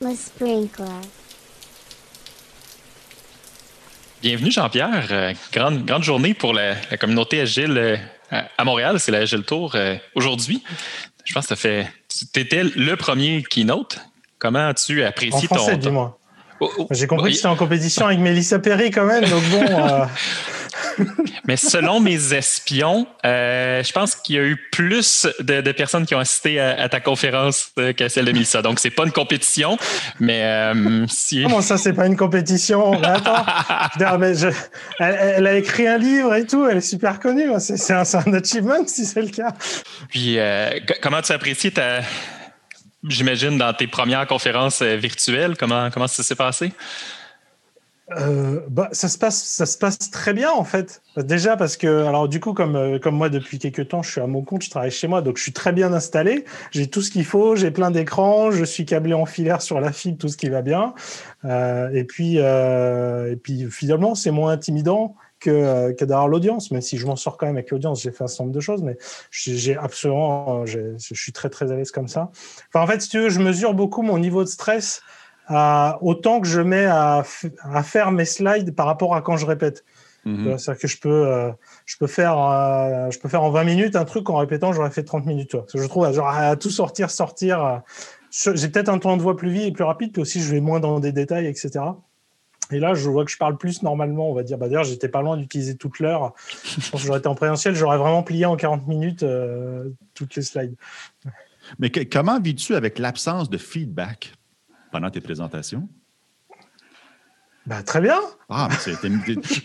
Le 0.00 0.14
sprinkler. 0.14 0.84
Bienvenue 4.22 4.52
Jean-Pierre. 4.52 5.08
Euh, 5.10 5.32
grande, 5.52 5.84
grande 5.84 6.04
journée 6.04 6.34
pour 6.34 6.54
la, 6.54 6.76
communauté 7.00 7.40
Agile 7.40 7.76
euh, 7.76 7.96
à 8.30 8.64
Montréal. 8.64 9.00
C'est 9.00 9.10
l'Agile 9.10 9.42
Tour 9.42 9.72
euh, 9.74 9.96
aujourd'hui. 10.14 10.62
Je 11.24 11.34
pense 11.34 11.48
que 11.48 11.56
fait. 11.56 11.88
Tu 12.32 12.38
étais 12.38 12.62
le 12.62 12.94
premier 12.94 13.42
keynote. 13.42 13.98
Comment 14.38 14.68
as-tu 14.68 15.02
apprécié 15.02 15.48
en 15.50 15.56
français, 15.56 15.72
ton. 15.72 15.78
Dis-moi. 15.78 16.16
Oh, 16.60 16.70
oh, 16.78 16.86
J'ai 16.92 17.08
compris 17.08 17.32
que 17.32 17.36
c'était 17.36 17.48
en 17.48 17.56
compétition 17.56 18.06
avec 18.06 18.20
Mélissa 18.20 18.60
Perry 18.60 18.92
quand 18.92 19.04
même, 19.04 19.28
donc 19.28 19.42
bon. 19.50 19.64
Mais 21.46 21.56
selon 21.56 22.00
mes 22.00 22.34
espions, 22.34 23.06
euh, 23.24 23.82
je 23.82 23.92
pense 23.92 24.14
qu'il 24.14 24.36
y 24.36 24.38
a 24.38 24.42
eu 24.42 24.56
plus 24.70 25.26
de, 25.40 25.72
personnes 25.72 26.06
qui 26.06 26.14
ont 26.14 26.18
assisté 26.18 26.60
à, 26.60 26.88
ta 26.88 27.00
conférence 27.00 27.72
euh, 27.78 27.92
que 27.92 28.08
celle 28.08 28.24
de 28.24 28.32
Mélissa. 28.32 28.62
Donc, 28.62 28.78
c'est 28.78 28.90
pas 28.90 29.04
une 29.04 29.12
compétition, 29.12 29.78
mais 30.20 30.42
euh, 30.44 31.06
si. 31.08 31.42
Comment 31.42 31.62
ça, 31.62 31.78
c'est 31.78 31.92
pas 31.92 32.06
une 32.06 32.16
compétition? 32.16 33.00
attends. 33.02 33.44
elle, 34.98 35.46
a 35.46 35.56
écrit 35.56 35.86
un 35.86 35.98
livre 35.98 36.34
et 36.34 36.46
tout, 36.46 36.66
elle 36.66 36.78
est 36.78 36.80
super 36.80 37.20
connue. 37.20 37.48
C'est 37.58 37.92
un, 37.92 38.02
un, 38.02 38.32
achievement 38.34 38.86
si 38.86 39.04
c'est 39.04 39.22
le 39.22 39.28
cas. 39.28 39.54
Puis, 40.10 40.38
comment 41.02 41.22
tu 41.22 41.32
apprécies 41.32 41.72
ta. 41.72 42.00
J'imagine 43.04 43.56
dans 43.56 43.72
tes 43.72 43.86
premières 43.86 44.26
conférences 44.26 44.82
virtuelles, 44.82 45.56
comment, 45.56 45.88
comment 45.90 46.08
ça 46.08 46.24
s'est 46.24 46.34
passé? 46.34 46.72
Euh, 48.16 48.60
bah, 48.70 48.88
ça 48.92 49.08
se 49.08 49.18
passe, 49.18 49.42
ça 49.42 49.66
se 49.66 49.76
passe 49.76 49.98
très 50.10 50.32
bien 50.32 50.50
en 50.50 50.64
fait. 50.64 51.02
Déjà 51.16 51.56
parce 51.56 51.76
que, 51.76 52.04
alors 52.04 52.28
du 52.28 52.40
coup, 52.40 52.54
comme 52.54 52.74
euh, 52.74 52.98
comme 52.98 53.16
moi 53.16 53.28
depuis 53.28 53.58
quelques 53.58 53.88
temps, 53.88 54.02
je 54.02 54.10
suis 54.10 54.20
à 54.20 54.26
mon 54.26 54.42
compte, 54.42 54.62
je 54.62 54.70
travaille 54.70 54.90
chez 54.90 55.08
moi, 55.08 55.20
donc 55.20 55.36
je 55.36 55.42
suis 55.42 55.52
très 55.52 55.72
bien 55.72 55.92
installé. 55.92 56.44
J'ai 56.70 56.86
tout 56.86 57.02
ce 57.02 57.10
qu'il 57.10 57.26
faut, 57.26 57.54
j'ai 57.54 57.70
plein 57.70 57.90
d'écrans, 57.90 58.50
je 58.50 58.64
suis 58.64 58.86
câblé 58.86 59.12
en 59.12 59.26
filaire 59.26 59.60
sur 59.60 59.80
la 59.80 59.92
fibre, 59.92 60.16
tout 60.16 60.28
ce 60.28 60.38
qui 60.38 60.48
va 60.48 60.62
bien. 60.62 60.94
Euh, 61.44 61.90
et 61.90 62.04
puis 62.04 62.36
et 62.38 63.36
puis 63.36 63.70
finalement, 63.70 64.14
c'est 64.14 64.30
moins 64.30 64.52
intimidant 64.52 65.14
que, 65.40 65.92
que 65.92 66.04
d'avoir 66.04 66.28
l'audience, 66.28 66.70
même 66.70 66.80
si 66.80 66.96
je 66.96 67.06
m'en 67.06 67.14
sors 67.14 67.36
quand 67.36 67.46
même 67.46 67.56
avec 67.56 67.70
l'audience, 67.70 68.02
j'ai 68.02 68.10
fait 68.10 68.24
un 68.24 68.26
certain 68.26 68.44
nombre 68.44 68.56
de 68.56 68.60
choses, 68.60 68.82
mais 68.82 68.96
j'ai 69.30 69.76
absolument, 69.76 70.64
je 70.66 70.96
suis 70.98 71.32
très 71.32 71.50
très 71.50 71.70
à 71.70 71.76
l'aise 71.76 71.90
comme 71.90 72.08
ça. 72.08 72.30
Enfin, 72.72 72.82
en 72.82 72.86
fait, 72.86 73.02
si 73.02 73.10
tu 73.10 73.18
veux, 73.20 73.28
je 73.28 73.40
mesure 73.40 73.74
beaucoup 73.74 74.02
mon 74.02 74.18
niveau 74.18 74.42
de 74.42 74.48
stress 74.48 75.02
autant 75.50 76.40
que 76.40 76.46
je 76.46 76.60
mets 76.60 76.86
à, 76.86 77.22
faire 77.82 78.12
mes 78.12 78.24
slides 78.24 78.74
par 78.74 78.86
rapport 78.86 79.14
à 79.14 79.22
quand 79.22 79.36
je 79.36 79.46
répète. 79.46 79.84
Mhm. 80.24 80.58
C'est-à-dire 80.58 80.80
que 80.80 80.88
je 80.88 80.98
peux, 80.98 81.26
euh, 81.26 81.50
je, 81.86 81.96
peux 81.96 82.06
faire, 82.06 82.38
euh, 82.38 83.10
je 83.10 83.18
peux 83.18 83.28
faire 83.28 83.42
en 83.42 83.50
20 83.50 83.64
minutes 83.64 83.96
un 83.96 84.04
truc 84.04 84.28
en 84.30 84.36
répétant, 84.36 84.72
j'aurais 84.72 84.90
fait 84.90 85.04
30 85.04 85.26
minutes. 85.26 85.56
je 85.72 85.86
trouve, 85.86 86.12
genre, 86.12 86.28
à 86.28 86.56
tout 86.56 86.70
sortir, 86.70 87.10
sortir. 87.10 87.64
Euh, 87.64 87.78
j'ai 88.54 88.68
peut-être 88.68 88.90
un 88.90 88.98
temps 88.98 89.16
de 89.16 89.22
voix 89.22 89.36
plus 89.36 89.50
vite 89.50 89.64
et 89.64 89.72
plus 89.72 89.84
rapide, 89.84 90.12
puis 90.12 90.22
aussi 90.22 90.40
je 90.40 90.50
vais 90.50 90.60
moins 90.60 90.80
dans 90.80 91.00
des 91.00 91.12
détails, 91.12 91.46
etc. 91.46 91.84
Et 92.70 92.78
là, 92.78 92.92
je 92.92 93.08
vois 93.08 93.24
que 93.24 93.30
je 93.30 93.38
parle 93.38 93.56
plus 93.56 93.82
normalement, 93.82 94.30
on 94.30 94.34
va 94.34 94.42
dire. 94.42 94.58
Bah, 94.58 94.68
D'ailleurs, 94.68 94.84
j'étais 94.84 95.08
pas 95.08 95.22
loin 95.22 95.38
d'utiliser 95.38 95.76
toute 95.76 96.00
l'heure. 96.00 96.34
Je 96.64 96.90
pense 96.90 97.00
que 97.00 97.06
j'aurais 97.06 97.20
été 97.20 97.28
en 97.28 97.34
présentiel, 97.34 97.74
j'aurais 97.74 97.96
vraiment 97.96 98.22
plié 98.22 98.44
en 98.44 98.56
40 98.56 98.86
minutes 98.86 99.24
toutes 100.12 100.36
les 100.36 100.42
slides. 100.42 100.74
Mais 101.78 101.90
comment 101.90 102.38
vis-tu 102.38 102.74
avec 102.74 102.98
l'absence 102.98 103.48
de 103.48 103.56
feedback? 103.56 104.34
Pendant 104.90 105.10
tes 105.10 105.20
présentations? 105.20 105.88
Ben, 107.66 107.82
très 107.82 108.00
bien. 108.00 108.18
Ah, 108.48 108.68
mais 108.70 108.94
tu, 109.42 109.62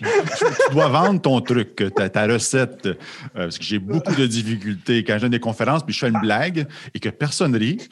dois 0.72 0.90
vendre 0.90 1.22
ton 1.22 1.40
truc, 1.40 1.82
ta, 1.96 2.28
recette. 2.28 2.86
Euh, 2.86 2.96
parce 3.34 3.58
que 3.58 3.64
j'ai 3.64 3.80
beaucoup 3.80 4.14
de 4.14 4.28
difficultés 4.28 5.06
quand 5.06 5.16
je 5.16 5.22
donne 5.22 5.32
des 5.32 5.40
conférences 5.40 5.86
puis 5.86 5.94
je 5.94 6.00
fais 6.00 6.10
une 6.10 6.20
blague 6.20 6.68
et 6.94 7.00
que 7.00 7.08
personne 7.08 7.56
rit. 7.56 7.88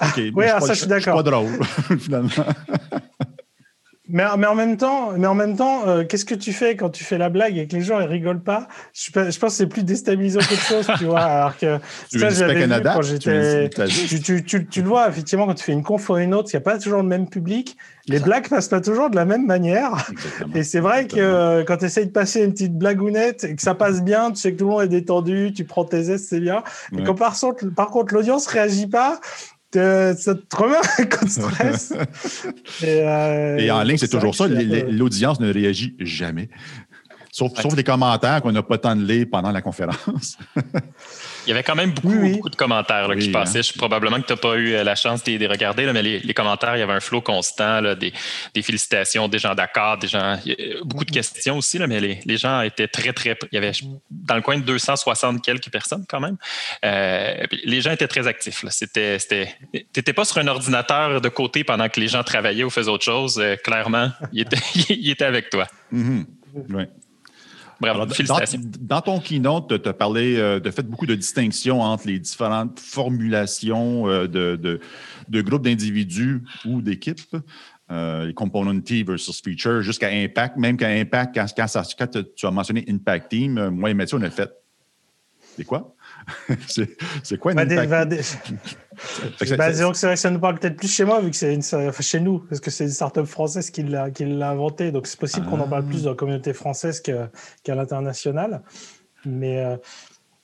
OK, 0.00 0.20
oui, 0.36 0.44
ah, 0.46 0.60
ça, 0.60 0.74
je 0.74 0.78
suis 0.80 0.86
d'accord. 0.86 1.16
pas 1.16 1.22
drôle, 1.24 1.58
finalement. 1.98 2.30
Mais, 4.10 4.24
mais, 4.36 4.46
en 4.46 4.54
même 4.54 4.76
temps, 4.76 5.12
mais 5.16 5.26
en 5.26 5.34
même 5.34 5.56
temps, 5.56 5.86
euh, 5.86 6.04
qu'est-ce 6.04 6.24
que 6.24 6.34
tu 6.34 6.52
fais 6.52 6.76
quand 6.76 6.90
tu 6.90 7.04
fais 7.04 7.18
la 7.18 7.28
blague 7.28 7.56
et 7.56 7.66
que 7.66 7.76
les 7.76 7.82
gens 7.82 8.00
ils 8.00 8.06
rigolent 8.06 8.42
pas? 8.42 8.68
Je, 8.92 9.10
je, 9.12 9.38
pense 9.38 9.52
que 9.52 9.56
c'est 9.56 9.66
plus 9.66 9.84
déstabilisant 9.84 10.40
qu'autre 10.40 10.60
chose, 10.62 10.90
tu 10.98 11.04
vois. 11.04 11.20
Alors 11.20 11.56
que 11.56 11.78
ça, 12.12 12.30
j'avais 12.30 12.66
vu 12.66 12.82
quand 12.82 13.02
j'étais. 13.02 13.70
Tu, 13.70 14.20
tu, 14.20 14.44
tu, 14.44 14.66
tu, 14.66 14.82
le 14.82 14.88
vois 14.88 15.08
effectivement 15.08 15.46
quand 15.46 15.54
tu 15.54 15.64
fais 15.64 15.72
une 15.72 15.82
conf 15.82 16.08
ou 16.10 16.16
une 16.16 16.34
autre, 16.34 16.48
il 16.52 16.56
n'y 16.56 16.58
a 16.58 16.62
pas 16.62 16.78
toujours 16.78 17.02
le 17.02 17.08
même 17.08 17.28
public. 17.28 17.76
Les 18.06 18.18
blagues 18.18 18.48
passent 18.48 18.68
pas 18.68 18.80
toujours 18.80 19.10
de 19.10 19.16
la 19.16 19.24
même 19.24 19.46
manière. 19.46 20.10
Et 20.54 20.64
c'est 20.64 20.80
vrai 20.80 21.06
que 21.06 21.16
euh, 21.18 21.64
quand 21.64 21.76
tu 21.76 21.84
essayes 21.84 22.06
de 22.06 22.12
passer 22.12 22.44
une 22.44 22.52
petite 22.52 22.76
blagounette 22.76 23.44
et 23.44 23.54
que 23.54 23.62
ça 23.62 23.74
passe 23.74 24.02
bien, 24.02 24.32
tu 24.32 24.36
sais 24.36 24.52
que 24.52 24.58
tout 24.58 24.64
le 24.64 24.70
monde 24.70 24.82
est 24.82 24.88
détendu, 24.88 25.52
tu 25.54 25.64
prends 25.64 25.84
tes 25.84 26.10
aises, 26.10 26.26
c'est 26.28 26.40
bien. 26.40 26.64
Et 26.96 27.04
quand 27.04 27.14
par, 27.14 27.36
par 27.76 27.88
contre 27.88 28.14
l'audience 28.14 28.46
réagit 28.48 28.88
pas, 28.88 29.20
ça 29.72 30.34
te 30.34 30.56
remet 30.56 30.76
de 31.22 31.28
stress. 31.28 31.92
Euh, 32.82 33.58
et, 33.58 33.70
en 33.70 33.82
ligne, 33.82 33.98
c'est 33.98 34.08
toujours 34.08 34.34
ça. 34.34 34.46
L'audience 34.48 35.40
ne 35.40 35.52
réagit 35.52 35.94
jamais. 36.00 36.48
Sauf, 37.32 37.52
sauf 37.60 37.76
les 37.76 37.84
commentaires 37.84 38.42
qu'on 38.42 38.52
n'a 38.52 38.62
pas 38.62 38.78
tant 38.78 38.96
de 38.96 39.04
lire 39.04 39.26
pendant 39.30 39.52
la 39.52 39.62
conférence. 39.62 40.36
Il 41.46 41.50
y 41.50 41.52
avait 41.52 41.62
quand 41.62 41.74
même 41.74 41.92
beaucoup, 41.92 42.18
beaucoup 42.18 42.50
de 42.50 42.56
commentaires 42.56 43.08
qui 43.18 43.30
passaient. 43.30 43.60
probablement 43.76 44.20
que 44.20 44.26
tu 44.26 44.32
n'as 44.32 44.38
pas 44.38 44.56
eu 44.56 44.74
euh, 44.74 44.84
la 44.84 44.94
chance 44.94 45.24
de 45.24 45.36
les 45.36 45.46
regarder, 45.46 45.90
mais 45.92 46.02
les, 46.02 46.34
commentaires, 46.34 46.76
il 46.76 46.80
y 46.80 46.82
avait 46.82 46.92
un 46.92 47.00
flot 47.00 47.20
constant, 47.20 47.82
des, 47.94 48.12
félicitations, 48.62 49.28
des 49.28 49.38
gens 49.38 49.54
d'accord, 49.54 49.98
des 49.98 50.08
gens. 50.08 50.38
beaucoup 50.84 51.04
de 51.04 51.10
questions 51.10 51.56
aussi, 51.56 51.78
là, 51.78 51.86
mais 51.86 52.00
les, 52.00 52.36
gens 52.36 52.60
étaient 52.62 52.88
très, 52.88 53.12
très. 53.12 53.36
Il 53.52 53.54
y 53.54 53.58
avait 53.58 53.72
dans 54.10 54.36
le 54.36 54.42
coin 54.42 54.58
de 54.58 54.64
260 54.64 55.42
quelques 55.42 55.70
personnes 55.70 56.04
quand 56.08 56.20
même. 56.20 56.36
Euh, 56.84 57.44
les 57.64 57.80
gens 57.80 57.92
étaient 57.92 58.08
très 58.08 58.26
actifs. 58.26 58.64
Tu 58.80 59.00
n'étais 59.72 60.12
pas 60.12 60.24
sur 60.24 60.38
un 60.38 60.46
ordinateur 60.46 61.20
de 61.20 61.28
côté 61.28 61.64
pendant 61.64 61.88
que 61.88 62.00
les 62.00 62.08
gens 62.08 62.22
travaillaient 62.22 62.64
ou 62.64 62.70
faisaient 62.70 62.90
autre 62.90 63.04
chose. 63.04 63.38
Euh, 63.38 63.56
clairement, 63.56 64.10
il 64.32 64.42
était, 64.42 64.58
il 64.88 65.10
était 65.10 65.24
avec 65.24 65.50
toi. 65.50 65.66
Mm-hmm. 65.92 66.24
Oui. 66.70 66.84
Bravo, 67.80 68.12
félicitations. 68.12 68.60
Dans, 68.80 69.00
ton 69.00 69.20
keynote, 69.20 69.82
tu 69.82 69.88
as 69.88 69.92
parlé, 69.92 70.36
euh, 70.36 70.60
de 70.60 70.70
fait 70.70 70.82
beaucoup 70.82 71.06
de 71.06 71.14
distinctions 71.14 71.80
entre 71.80 72.06
les 72.06 72.18
différentes 72.18 72.78
formulations 72.78 74.08
euh, 74.08 74.26
de, 74.26 74.80
de, 75.28 75.40
groupes 75.40 75.62
d'individus 75.62 76.42
ou 76.66 76.82
d'équipes. 76.82 77.36
Euh, 77.90 78.32
componenty 78.32 79.02
versus 79.02 79.42
feature, 79.42 79.82
jusqu'à 79.82 80.10
impact, 80.10 80.56
même 80.56 80.76
qu'à 80.76 80.90
impact, 80.90 81.34
quand, 81.34 81.46
quand, 81.98 82.22
tu 82.36 82.46
as 82.46 82.50
mentionné 82.52 82.84
impact 82.88 83.30
team, 83.30 83.70
moi 83.70 83.90
et 83.90 83.94
Mathieu, 83.94 84.16
on 84.16 84.22
a 84.22 84.30
fait. 84.30 84.48
C'est 85.56 85.64
quoi? 85.64 85.96
c'est 87.22 87.38
quoi 87.38 87.52
une 87.52 87.58
impact 87.60 87.88
bah, 87.88 88.04
bah, 89.56 89.70
disons 89.70 89.92
que 89.92 89.96
c'est 89.96 90.06
vrai 90.06 90.14
que 90.14 90.20
ça 90.20 90.30
nous 90.30 90.38
parle 90.38 90.58
peut-être 90.58 90.76
plus 90.76 90.92
chez 90.92 91.04
moi, 91.04 91.20
vu 91.20 91.30
que 91.30 91.36
c'est 91.36 91.56
enfin, 91.56 91.90
chez 92.02 92.20
nous, 92.20 92.40
parce 92.40 92.60
que 92.60 92.70
c'est 92.70 92.84
une 92.84 92.90
startup 92.90 93.24
française 93.24 93.70
qui 93.70 93.82
l'a, 93.82 94.10
qui 94.10 94.24
l'a 94.24 94.50
inventé. 94.50 94.92
Donc 94.92 95.06
c'est 95.06 95.18
possible 95.18 95.46
qu'on 95.46 95.60
en 95.60 95.68
parle 95.68 95.84
plus 95.84 96.04
dans 96.04 96.10
la 96.10 96.16
communauté 96.16 96.52
française 96.52 97.00
qu'à 97.00 97.74
l'international. 97.74 98.62
Mais, 99.24 99.64
euh, 99.64 99.76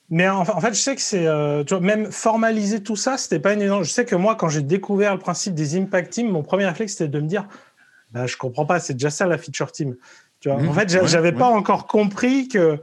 mais 0.09 0.27
en, 0.29 0.45
fait, 0.45 0.73
je 0.73 0.79
sais 0.79 0.95
que 0.95 1.01
c'est. 1.01 1.27
Euh, 1.27 1.63
même 1.81 2.11
formaliser 2.11 2.81
tout 2.81 2.95
ça, 2.95 3.17
c'était 3.17 3.39
pas 3.39 3.53
évident. 3.53 3.83
Je 3.83 3.91
sais 3.91 4.05
que 4.05 4.15
moi, 4.15 4.35
quand 4.35 4.49
j'ai 4.49 4.61
découvert 4.61 5.13
le 5.13 5.19
principe 5.19 5.53
des 5.53 5.77
impact 5.77 6.13
teams, 6.13 6.29
mon 6.29 6.43
premier 6.43 6.65
réflexe, 6.65 6.93
c'était 6.93 7.09
de 7.09 7.19
me 7.19 7.27
dire 7.27 7.47
bah, 8.11 8.25
je 8.25 8.37
comprends 8.37 8.65
pas, 8.65 8.79
c'est 8.79 8.93
déjà 8.93 9.09
ça 9.09 9.27
la 9.27 9.37
feature 9.37 9.71
team. 9.71 9.95
Tu 10.39 10.49
vois, 10.49 10.59
mmh. 10.59 10.69
en 10.69 10.73
fait, 10.73 11.07
j'avais 11.07 11.31
pas 11.31 11.47
encore 11.47 11.87
compris 11.87 12.47
que 12.47 12.79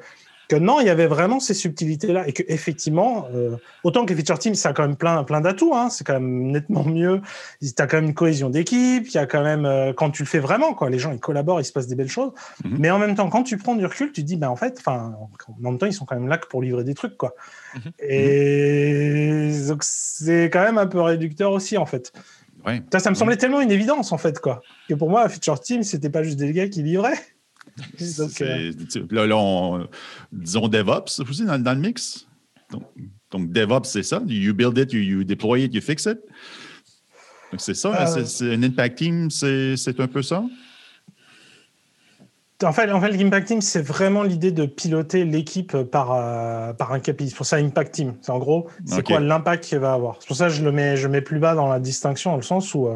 que 0.48 0.56
non, 0.56 0.80
il 0.80 0.86
y 0.86 0.90
avait 0.90 1.06
vraiment 1.06 1.40
ces 1.40 1.54
subtilités-là 1.54 2.28
et 2.28 2.32
que 2.32 2.42
effectivement, 2.48 3.26
euh, 3.34 3.56
autant 3.82 4.04
que 4.04 4.14
Feature 4.14 4.38
Team, 4.38 4.54
ça 4.54 4.70
a 4.70 4.72
quand 4.72 4.86
même 4.86 4.96
plein, 4.96 5.24
plein 5.24 5.40
d'atouts, 5.40 5.74
hein, 5.74 5.88
c'est 5.90 6.04
quand 6.04 6.14
même 6.14 6.50
nettement 6.50 6.84
mieux. 6.84 7.20
Tu 7.60 7.70
as 7.78 7.86
quand 7.86 7.96
même 7.98 8.06
une 8.06 8.14
cohésion 8.14 8.50
d'équipe, 8.50 9.06
il 9.06 9.14
y 9.14 9.18
a 9.18 9.26
quand 9.26 9.42
même, 9.42 9.66
euh, 9.66 9.92
quand 9.92 10.10
tu 10.10 10.22
le 10.22 10.28
fais 10.28 10.38
vraiment, 10.38 10.74
quoi, 10.74 10.90
les 10.90 10.98
gens 10.98 11.12
ils 11.12 11.20
collaborent, 11.20 11.60
il 11.60 11.64
se 11.64 11.72
passe 11.72 11.86
des 11.86 11.94
belles 11.94 12.08
choses. 12.08 12.32
Mhm. 12.64 12.76
Mais 12.78 12.90
en 12.90 12.98
même 12.98 13.14
temps, 13.14 13.28
quand 13.28 13.42
tu 13.42 13.56
prends 13.56 13.74
du 13.74 13.86
recul, 13.86 14.12
tu 14.12 14.22
te 14.22 14.26
dis, 14.26 14.36
ben 14.36 14.48
en 14.48 14.56
fait, 14.56 14.76
enfin, 14.78 15.14
en 15.18 15.70
même 15.70 15.78
temps, 15.78 15.86
ils 15.86 15.92
sont 15.92 16.04
quand 16.04 16.16
même 16.16 16.28
là 16.28 16.38
que 16.38 16.46
pour 16.46 16.62
livrer 16.62 16.84
des 16.84 16.94
trucs, 16.94 17.16
quoi. 17.16 17.34
Mhm. 17.74 17.92
Et 18.00 19.50
donc 19.68 19.82
c'est 19.82 20.44
quand 20.44 20.62
même 20.62 20.78
un 20.78 20.86
peu 20.86 21.00
réducteur 21.00 21.52
aussi, 21.52 21.76
en 21.76 21.86
fait. 21.86 22.12
Ça, 22.92 22.98
ça 22.98 23.10
me 23.10 23.14
semblait 23.14 23.36
tellement 23.36 23.60
une 23.60 23.70
évidence, 23.70 24.12
en 24.12 24.18
fait, 24.18 24.40
quoi. 24.40 24.62
Que 24.88 24.94
pour 24.94 25.10
moi, 25.10 25.28
Feature 25.28 25.60
Team, 25.60 25.82
c'était 25.82 26.10
pas 26.10 26.22
juste 26.22 26.38
des 26.38 26.52
gars 26.52 26.68
qui 26.68 26.82
livraient. 26.82 27.18
Euh, 28.40 28.72
là, 29.10 29.86
disons 30.32 30.68
DevOps 30.68 31.20
aussi 31.28 31.44
dans, 31.44 31.74
le 31.74 31.80
mix. 31.80 32.26
Donc, 33.30 33.52
DevOps, 33.52 33.84
c'est 33.84 34.02
ça. 34.02 34.22
You 34.26 34.54
build 34.54 34.78
it, 34.78 34.92
you, 34.92 35.24
deploy 35.24 35.64
it, 35.64 35.74
you 35.74 35.80
fix 35.80 36.06
it. 36.06 36.18
Donc, 37.50 37.60
c'est 37.60 37.74
ça. 37.74 38.16
Euh, 38.16 38.24
c'est, 38.24 38.54
un 38.54 38.62
impact 38.62 38.98
team, 38.98 39.30
c'est, 39.30 40.00
un 40.00 40.06
peu 40.06 40.22
ça? 40.22 40.44
En 42.62 42.72
fait, 42.72 42.90
en 42.90 43.00
fait 43.00 43.10
l'impact 43.10 43.48
team, 43.48 43.60
c'est 43.60 43.82
vraiment 43.82 44.22
l'idée 44.22 44.52
de 44.52 44.64
piloter 44.64 45.24
l'équipe 45.24 45.76
par, 45.82 46.12
euh, 46.12 46.72
par 46.72 46.92
un 46.92 47.00
KPI. 47.00 47.30
C'est 47.30 47.36
pour 47.36 47.46
ça, 47.46 47.56
impact 47.56 47.94
team. 47.94 48.14
C'est 48.22 48.30
en 48.30 48.38
gros, 48.38 48.68
c'est 48.86 49.04
quoi 49.04 49.20
l'impact 49.20 49.64
qu'il 49.64 49.78
va 49.78 49.92
avoir? 49.92 50.16
C'est 50.20 50.28
pour 50.28 50.36
ça 50.36 50.46
que 50.48 50.54
je 50.54 50.64
le 50.64 50.72
mets, 50.72 50.96
je 50.96 51.08
mets 51.08 51.20
plus 51.20 51.40
bas 51.40 51.54
dans 51.54 51.68
la 51.68 51.80
distinction, 51.80 52.30
dans 52.30 52.36
le 52.36 52.42
sens 52.42 52.72
où 52.74 52.88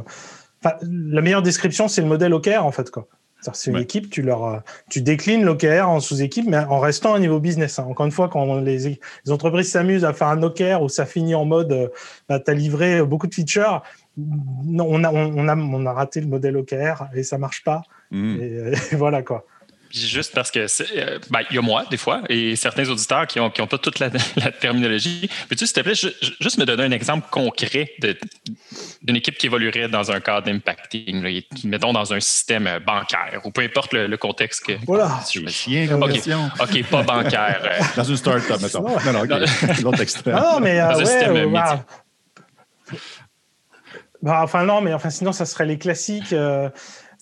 la 0.62 1.20
meilleure 1.20 1.42
description, 1.42 1.88
c'est 1.88 2.00
le 2.00 2.08
modèle 2.08 2.32
OKR, 2.32 2.64
en 2.64 2.72
fait. 2.72 2.90
Quoi. 2.90 3.08
C'est 3.40 3.70
une 3.70 3.78
équipe, 3.78 4.10
tu, 4.10 4.22
leur, 4.22 4.62
tu 4.90 5.00
déclines 5.00 5.44
l'OKR 5.44 5.88
en 5.88 6.00
sous-équipe, 6.00 6.46
mais 6.48 6.58
en 6.58 6.80
restant 6.80 7.14
au 7.14 7.18
niveau 7.18 7.38
business. 7.38 7.78
Hein. 7.78 7.86
Encore 7.88 8.04
une 8.04 8.12
fois, 8.12 8.28
quand 8.28 8.60
les, 8.60 8.78
les 8.78 9.32
entreprises 9.32 9.70
s'amusent 9.70 10.04
à 10.04 10.12
faire 10.12 10.28
un 10.28 10.42
OKR 10.42 10.82
où 10.82 10.88
ça 10.88 11.06
finit 11.06 11.34
en 11.34 11.44
mode 11.44 11.92
bah, 12.28 12.40
tu 12.40 12.50
as 12.50 12.54
livré 12.54 13.02
beaucoup 13.02 13.26
de 13.28 13.34
features, 13.34 13.82
non, 14.16 14.86
on, 14.88 15.04
a, 15.04 15.12
on, 15.12 15.48
a, 15.48 15.56
on 15.56 15.86
a 15.86 15.92
raté 15.92 16.20
le 16.20 16.26
modèle 16.26 16.56
OKR 16.56 17.06
et 17.14 17.22
ça 17.22 17.38
marche 17.38 17.62
pas. 17.62 17.82
Mmh. 18.10 18.40
et 18.40 18.72
voilà 18.96 19.22
quoi 19.22 19.44
juste 19.90 20.34
parce 20.34 20.50
que 20.50 20.60
euh, 20.60 21.18
ben, 21.30 21.40
il 21.50 21.56
y 21.56 21.58
a 21.58 21.62
moi 21.62 21.84
des 21.90 21.96
fois 21.96 22.22
et 22.28 22.56
certains 22.56 22.88
auditeurs 22.88 23.26
qui 23.26 23.38
n'ont 23.38 23.50
qui 23.50 23.60
ont 23.60 23.66
pas 23.66 23.78
toute 23.78 23.98
la, 24.00 24.10
terminologie. 24.50 25.28
Peux-tu 25.48 25.66
s'il 25.66 25.74
te 25.74 25.80
plaît 25.80 25.94
juste 25.94 26.58
me 26.58 26.64
donner 26.64 26.84
un 26.84 26.90
exemple 26.90 27.28
concret 27.30 27.92
d'une 29.02 29.16
équipe 29.16 29.38
qui 29.38 29.46
évoluerait 29.46 29.88
dans 29.88 30.10
un 30.10 30.20
cadre 30.20 30.46
d'impacting, 30.46 31.42
mettons 31.64 31.92
dans 31.92 32.12
un 32.12 32.20
système 32.20 32.80
bancaire 32.86 33.40
ou 33.44 33.50
peu 33.50 33.62
importe 33.62 33.92
le, 33.92 34.16
contexte 34.16 34.64
que. 34.64 34.72
Voilà. 34.86 35.20
Je 35.32 35.40
me 35.40 35.48
chien 35.48 35.86
OK, 36.60 36.84
pas 36.90 37.02
bancaire. 37.02 37.60
Euh. 37.62 37.84
Dans 37.96 38.04
une 38.04 38.16
start-up, 38.16 38.60
mettons. 38.60 38.82
Non, 38.82 39.12
non, 39.12 39.20
OK. 39.22 39.82
L'autre 39.82 40.00
extrême. 40.00 40.34
Non, 40.34 40.60
mais 40.60 40.80
euh, 40.80 40.92
dans 40.92 41.00
un 41.00 41.04
système 41.04 41.52
bah, 41.52 41.84
bah, 44.20 44.40
enfin 44.42 44.64
non, 44.64 44.80
mais 44.80 44.92
enfin 44.92 45.10
sinon 45.10 45.32
ça 45.32 45.46
serait 45.46 45.66
les 45.66 45.78
classiques 45.78 46.34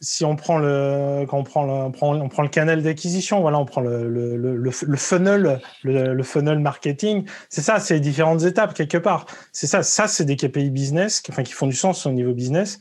si 0.01 0.25
on 0.25 0.37
prend 0.37 0.59
le, 0.59 1.25
quand 1.29 1.39
on 1.39 1.45
prend 1.45 1.87
on 1.87 1.91
prend, 1.91 2.15
on 2.15 2.29
prend 2.29 2.43
le 2.43 2.49
canal 2.49 2.83
d'acquisition, 2.83 3.41
voilà, 3.41 3.59
on 3.59 3.65
prend 3.65 3.81
le, 3.81 4.09
le, 4.09 4.37
le, 4.37 4.97
funnel, 4.97 5.61
le, 5.83 6.23
funnel 6.23 6.59
marketing, 6.59 7.25
c'est 7.49 7.63
ça, 7.63 7.81
c'est 7.81 7.99
différentes 8.01 8.43
étapes 8.43 8.75
quelque 8.75 8.99
part. 8.99 9.27
C'est 9.53 9.67
ça, 9.67 9.83
ça 9.83 10.07
c'est 10.07 10.25
des 10.25 10.37
KPI 10.37 10.71
business, 10.71 11.23
enfin 11.29 11.43
qui 11.43 11.53
font 11.53 11.67
du 11.67 11.77
sens 11.77 12.07
au 12.07 12.13
niveau 12.13 12.35
business. 12.35 12.79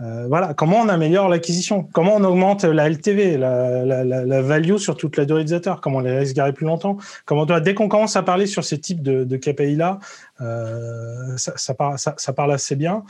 Euh, 0.00 0.26
voilà, 0.26 0.54
comment 0.54 0.80
on 0.80 0.88
améliore 0.88 1.28
l'acquisition, 1.28 1.84
comment 1.92 2.16
on 2.16 2.24
augmente 2.24 2.64
la 2.64 2.88
LTV, 2.88 3.36
la, 3.38 3.84
la, 3.84 4.42
value 4.42 4.76
sur 4.76 4.96
toute 4.96 5.16
la 5.16 5.24
durée 5.24 5.42
utilisateur, 5.42 5.80
comment 5.80 5.98
on 5.98 6.00
les 6.00 6.10
laisse 6.10 6.34
garer 6.34 6.52
plus 6.52 6.66
longtemps, 6.66 6.96
comment 7.26 7.46
dès 7.46 7.74
qu'on 7.74 7.88
commence 7.88 8.16
à 8.16 8.24
parler 8.24 8.48
sur 8.48 8.64
ces 8.64 8.80
types 8.80 9.02
de, 9.02 9.22
de 9.22 9.36
KPI 9.36 9.76
là, 9.76 10.00
euh, 10.40 11.36
ça, 11.36 11.52
ça, 11.56 11.76
ça, 11.96 12.14
ça, 12.16 12.32
parle 12.32 12.52
assez 12.52 12.74
bien. 12.74 13.04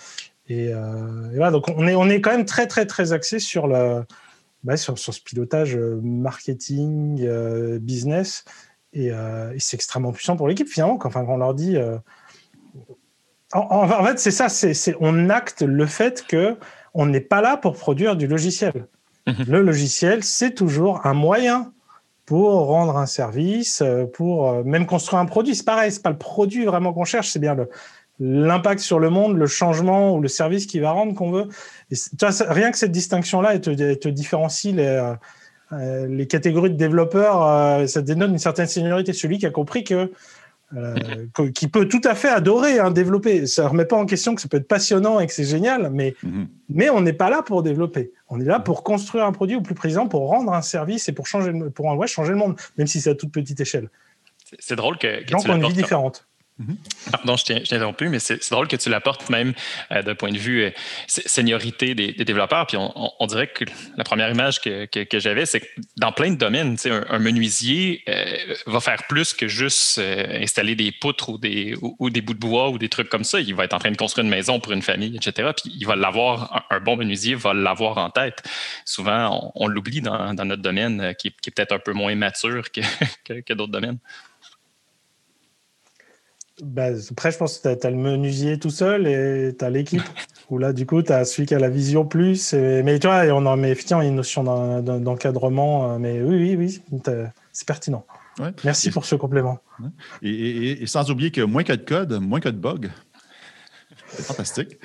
Euh, 0.51 1.31
et, 1.33 1.37
voilà, 1.37 1.51
donc 1.51 1.69
on 1.69 1.87
est, 1.87 1.95
on 1.95 2.09
est 2.09 2.21
quand 2.21 2.31
même 2.31 2.45
très, 2.45 2.67
très, 2.67 2.87
très 2.87 3.13
axé 3.13 3.39
sur, 3.39 3.67
le, 3.67 4.05
bah, 4.63 4.77
sur, 4.77 4.99
sur, 4.99 5.15
ce 5.15 5.21
pilotage 5.21 5.77
euh, 5.77 6.01
marketing, 6.03 7.23
euh, 7.23 7.79
business. 7.79 8.45
Et, 8.93 9.11
c'est 9.59 9.75
extrêmement 9.75 10.13
puissant 10.13 10.37
pour 10.37 10.47
l'équipe, 10.47 10.69
finalement, 10.69 10.99
quand, 10.99 11.09
enfin, 11.09 11.25
quand 11.25 11.35
on 11.35 11.39
leur 11.39 11.55
dit. 11.55 11.77
En, 13.53 14.05
fait, 14.05 14.21
c'est 14.21 14.31
ça, 14.31 14.49
c'est, 14.49 14.97
on 15.01 15.31
acte 15.31 15.63
le 15.63 15.87
fait 15.87 16.25
que 16.27 16.57
on 16.93 17.07
n'est 17.07 17.21
pas 17.21 17.41
là 17.41 17.57
pour 17.57 17.75
produire 17.75 18.15
du 18.15 18.29
logiciel. 18.29 18.87
Mhm. 19.27 19.47
Le 19.49 19.63
logiciel, 19.63 20.23
c'est 20.23 20.53
toujours 20.53 21.05
un 21.07 21.15
moyen 21.15 21.73
pour 22.25 22.67
rendre 22.67 22.97
un 22.97 23.07
service, 23.07 23.83
pour 24.13 24.65
même 24.65 24.87
construire 24.87 25.19
un 25.19 25.27
produit. 25.27 25.57
C'est 25.57 25.65
pareil, 25.65 25.91
c'est 25.91 26.03
pas 26.03 26.11
le 26.11 26.19
produit 26.19 26.65
vraiment 26.65 26.93
qu'on 26.93 27.05
cherche, 27.05 27.31
c'est 27.31 27.41
bien 27.41 27.57
le, 27.57 27.69
l'impact 28.21 28.81
sur 28.81 28.99
le 28.99 29.11
monde, 29.11 29.37
le 29.37 29.47
changement 29.47 30.15
ou 30.15 30.21
le 30.21 30.29
service 30.29 30.67
qu'il 30.67 30.81
va 30.81 30.93
rendre 30.93 31.15
qu'on 31.15 31.31
veut. 31.31 31.49
Et 31.91 31.97
rien 32.49 32.71
que 32.71 32.79
cette 32.79 32.93
distinction-là, 32.93 33.55
elle 33.55 33.61
te, 33.61 34.09
différencie 34.09 34.75
les, 34.75 34.87
euh, 34.87 35.15
euh, 35.73 36.07
les 36.07 36.27
catégories 36.27 36.71
de 36.71 36.77
développeurs. 36.77 37.43
Euh, 37.43 37.87
ça 37.87 38.03
dénote 38.03 38.31
une 38.31 38.39
certaine 38.39 38.67
seniorité. 38.67 39.13
Celui 39.13 39.39
qui 39.39 39.47
a 39.47 39.51
compris 39.51 39.85
que 39.85 40.11
qui 41.55 41.69
peut 41.69 41.87
tout 41.87 42.01
à 42.05 42.15
fait 42.17 42.29
adorer 42.29 42.81
hein, 42.81 42.91
développer. 42.91 43.47
Ça 43.47 43.65
ne 43.65 43.69
remet 43.69 43.85
pas 43.85 43.97
en 43.97 44.07
question 44.07 44.35
que 44.35 44.41
ça 44.41 44.49
peut 44.49 44.57
être 44.57 44.67
passionnant 44.67 45.21
et 45.21 45.27
que 45.27 45.33
c'est 45.33 45.45
génial, 45.45 45.91
mais, 45.91 46.15
mhm. 46.23 46.49
mais 46.69 46.91
on 46.91 47.01
n'est 47.01 47.13
pas 47.13 47.31
là 47.31 47.43
pour 47.43 47.63
développer. 47.63 48.13
On 48.29 48.41
est 48.41 48.45
là 48.45 48.59
pour 48.59 48.83
construire 48.83 49.25
un 49.25 49.33
produit, 49.33 49.57
ou 49.57 49.63
plus 49.63 49.77
précisément 49.77 50.09
pour 50.09 50.29
rendre 50.29 50.53
un 50.53 50.63
service 50.63 51.09
et 51.09 51.13
pour 51.13 51.29
changer, 51.29 51.53
pour 51.75 51.87
ouais, 51.87 52.07
changer 52.09 52.33
le 52.33 52.39
monde, 52.39 52.57
même 52.77 52.89
si 52.89 53.01
c'est 53.01 53.11
à 53.11 53.15
toute 53.15 53.31
petite 53.31 53.61
échelle. 53.61 53.89
C'est 54.59 54.77
drôle 54.77 54.99
que, 54.99 55.25
que 55.25 55.31
Donc, 55.31 55.43
on 55.47 55.53
a 55.53 55.57
une 55.57 55.67
vie 55.67 55.75
différente. 55.75 56.27
Mhm. 56.57 56.77
Pardon, 57.11 57.37
je 57.37 57.45
t'ai 57.45 57.55
interrompu, 57.57 58.09
mais 58.09 58.21
c'est 58.21 58.49
drôle 58.51 58.69
que 58.69 58.77
tu 58.77 58.89
l'apportes 58.89 59.29
même 59.29 59.55
euh, 59.91 60.03
d'un 60.03 60.15
point 60.15 60.31
de 60.31 60.39
vue 60.39 60.63
euh, 60.63 60.71
seniorité 61.09 61.97
des, 61.97 62.13
développeurs. 62.13 62.69
Puis 62.69 62.77
on, 62.79 63.27
dirait 63.27 63.49
que 63.49 63.65
la 63.97 64.05
première 64.05 64.31
image 64.31 64.61
que, 64.61 64.89
j'avais, 65.15 65.47
c'est 65.47 65.61
que 65.61 65.67
dans 65.97 66.13
plein 66.13 66.31
de 66.31 66.37
domaines, 66.37 66.77
un, 66.85 67.05
un 67.11 67.19
menuisier 67.19 68.05
euh, 68.09 68.55
va 68.67 68.79
faire 68.79 69.03
plus 69.09 69.33
que 69.33 69.49
juste 69.49 69.99
installer 69.99 70.77
des 70.77 70.93
poutres 70.93 71.29
ou 71.31 71.39
des, 71.39 71.75
ou, 71.81 72.09
des 72.09 72.21
bouts 72.21 72.35
de 72.35 72.39
bois 72.39 72.71
ou 72.71 72.79
des 72.79 72.89
trucs 72.89 73.09
comme 73.09 73.25
ça. 73.25 73.41
Il 73.41 73.55
va 73.57 73.65
être 73.65 73.75
en 73.75 73.79
train 73.81 73.91
de 73.91 73.97
construire 73.97 74.25
une 74.25 74.31
maison 74.31 74.61
pour 74.61 74.73
une 74.73 74.83
famille, 74.83 75.17
etc. 75.17 75.51
Puis 75.57 75.75
il 75.77 75.87
va 75.87 75.97
l'avoir, 75.97 76.67
un, 76.71 76.79
bon 76.79 76.97
menuisier 76.97 77.35
va 77.35 77.53
l'avoir 77.53 77.99
en 77.99 78.11
tête. 78.11 78.45
Souvent, 78.85 79.53
on, 79.57 79.67
l'oublie 79.67 80.03
dans, 80.03 80.35
notre 80.35 80.63
domaine 80.63 81.15
qui, 81.19 81.29
est 81.29 81.51
peut-être 81.51 81.73
un 81.73 81.81
peu 81.81 81.93
moins 81.93 82.15
mature 82.15 82.71
que 82.71 83.53
d'autres 83.55 83.73
domaines. 83.73 83.99
Bah, 86.63 86.91
après, 87.11 87.33
je 87.33 87.39
pense 87.39 87.59
que 87.59 87.75
tu 87.75 87.87
as, 87.87 87.91
le 87.91 87.97
menuisier 87.97 88.59
tout 88.59 88.71
seul 88.71 89.07
et 89.07 89.55
tu 89.59 89.65
as 89.65 89.71
l'équipe. 89.71 90.03
Où 90.51 90.59
là, 90.59 90.73
du 90.73 90.87
coup, 90.87 91.03
tu 91.03 91.11
as 91.11 91.25
celui 91.25 91.47
qui 91.47 91.55
a 91.55 91.59
la 91.59 91.71
vision 91.71 92.05
plus. 92.05 92.53
mais 92.53 92.99
tu 92.99 93.07
vois, 93.07 93.25
on 93.29 93.47
en 93.47 93.57
met 93.57 93.71
effectivement 93.71 94.03
une 94.03 94.15
notion 94.15 94.45
d'encadrement. 94.83 95.93
Euh, 95.93 95.99
mais 95.99 96.21
oui, 96.21 96.57
oui, 96.57 96.57
oui, 96.57 97.01
c'est 97.53 97.67
pertinent. 97.67 98.05
Merci 98.65 98.91
pour 98.91 99.05
ce 99.05 99.15
complément. 99.15 99.59
Et, 100.23 100.87
sans 100.87 101.11
oublier 101.11 101.31
que 101.31 101.41
moins 101.41 101.63
y 101.63 101.73
a 101.73 101.77
de 101.77 101.85
code, 101.85 102.13
moins 102.21 102.41
y 102.41 102.49
a 102.49 102.53
de 102.53 102.59
bugs. 102.59 102.91
C'est 104.09 104.23
fantastique. 104.23 104.79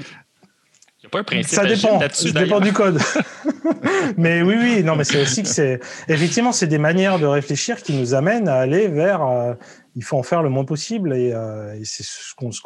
Il 1.02 1.04
n'y 1.04 1.08
a 1.08 1.10
pas 1.10 1.20
un 1.20 1.24
principe 1.24 1.56
ça 1.56 1.66
dépend, 1.66 2.00
ça 2.12 2.32
dépend 2.32 2.60
du 2.60 2.74
code. 2.74 3.00
mais 4.18 4.42
oui, 4.42 4.56
oui, 4.60 4.84
non, 4.84 4.96
mais 4.96 5.04
c'est 5.04 5.22
aussi 5.22 5.44
que 5.44 5.50
c'est 5.50 5.80
effectivement 6.08 6.52
c'est 6.52 6.68
des 6.68 6.78
manières 6.78 7.20
de 7.20 7.26
réfléchir 7.26 7.82
qui 7.82 7.94
nous 7.94 8.14
amènent 8.14 8.48
à 8.48 8.56
aller 8.56 8.88
vers 8.88 9.24
euh, 9.24 9.54
il 10.00 10.04
faut 10.06 10.18
en 10.18 10.24
faire 10.24 10.42
le 10.42 10.50
moins 10.50 10.64
possible 10.64 11.14
et, 11.14 11.34
euh, 11.34 11.78
c'est 11.84 12.04
ce 12.04 12.34
qu'on 12.34 12.52
ce 12.54 12.64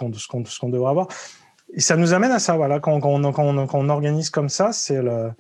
qu'on 0.60 0.70
devrait 0.70 0.90
avoir. 0.92 1.08
Et 1.74 1.80
ça 1.80 1.98
nous 1.98 2.14
amène 2.14 2.32
à 2.32 2.38
ça, 2.38 2.56
voilà, 2.56 2.80
quand, 2.80 3.00
quand, 3.00 3.10
on, 3.10 3.32
quand, 3.32 3.44
on, 3.44 3.66
quand 3.66 3.80
on, 3.80 3.90
organise 3.90 4.30
comme 4.30 4.50
ça, 4.50 4.72
c'est 4.72 5.02
le. 5.02 5.32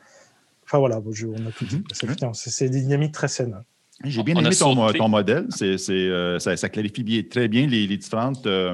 Enfin 0.65 0.79
voilà, 0.79 0.97
on 0.97 1.47
a 1.47 1.51
tout 1.51 1.65
dit. 1.65 1.75
Mhm. 1.75 2.33
C'est 2.33 2.69
des 2.69 2.81
dynamiques 2.81 3.13
très 3.13 3.27
saines. 3.27 3.61
J'ai 4.03 4.23
bien 4.23 4.35
aimé 4.35 4.49
ton, 4.55 4.91
ton, 4.91 5.07
modèle. 5.07 5.45
C'est, 5.51 5.77
euh, 5.91 6.39
ça, 6.39 6.57
ça, 6.57 6.69
clarifie 6.69 7.27
très 7.29 7.47
bien 7.47 7.67
les, 7.67 7.85
les 7.85 7.97
différentes, 7.97 8.47
euh, 8.47 8.73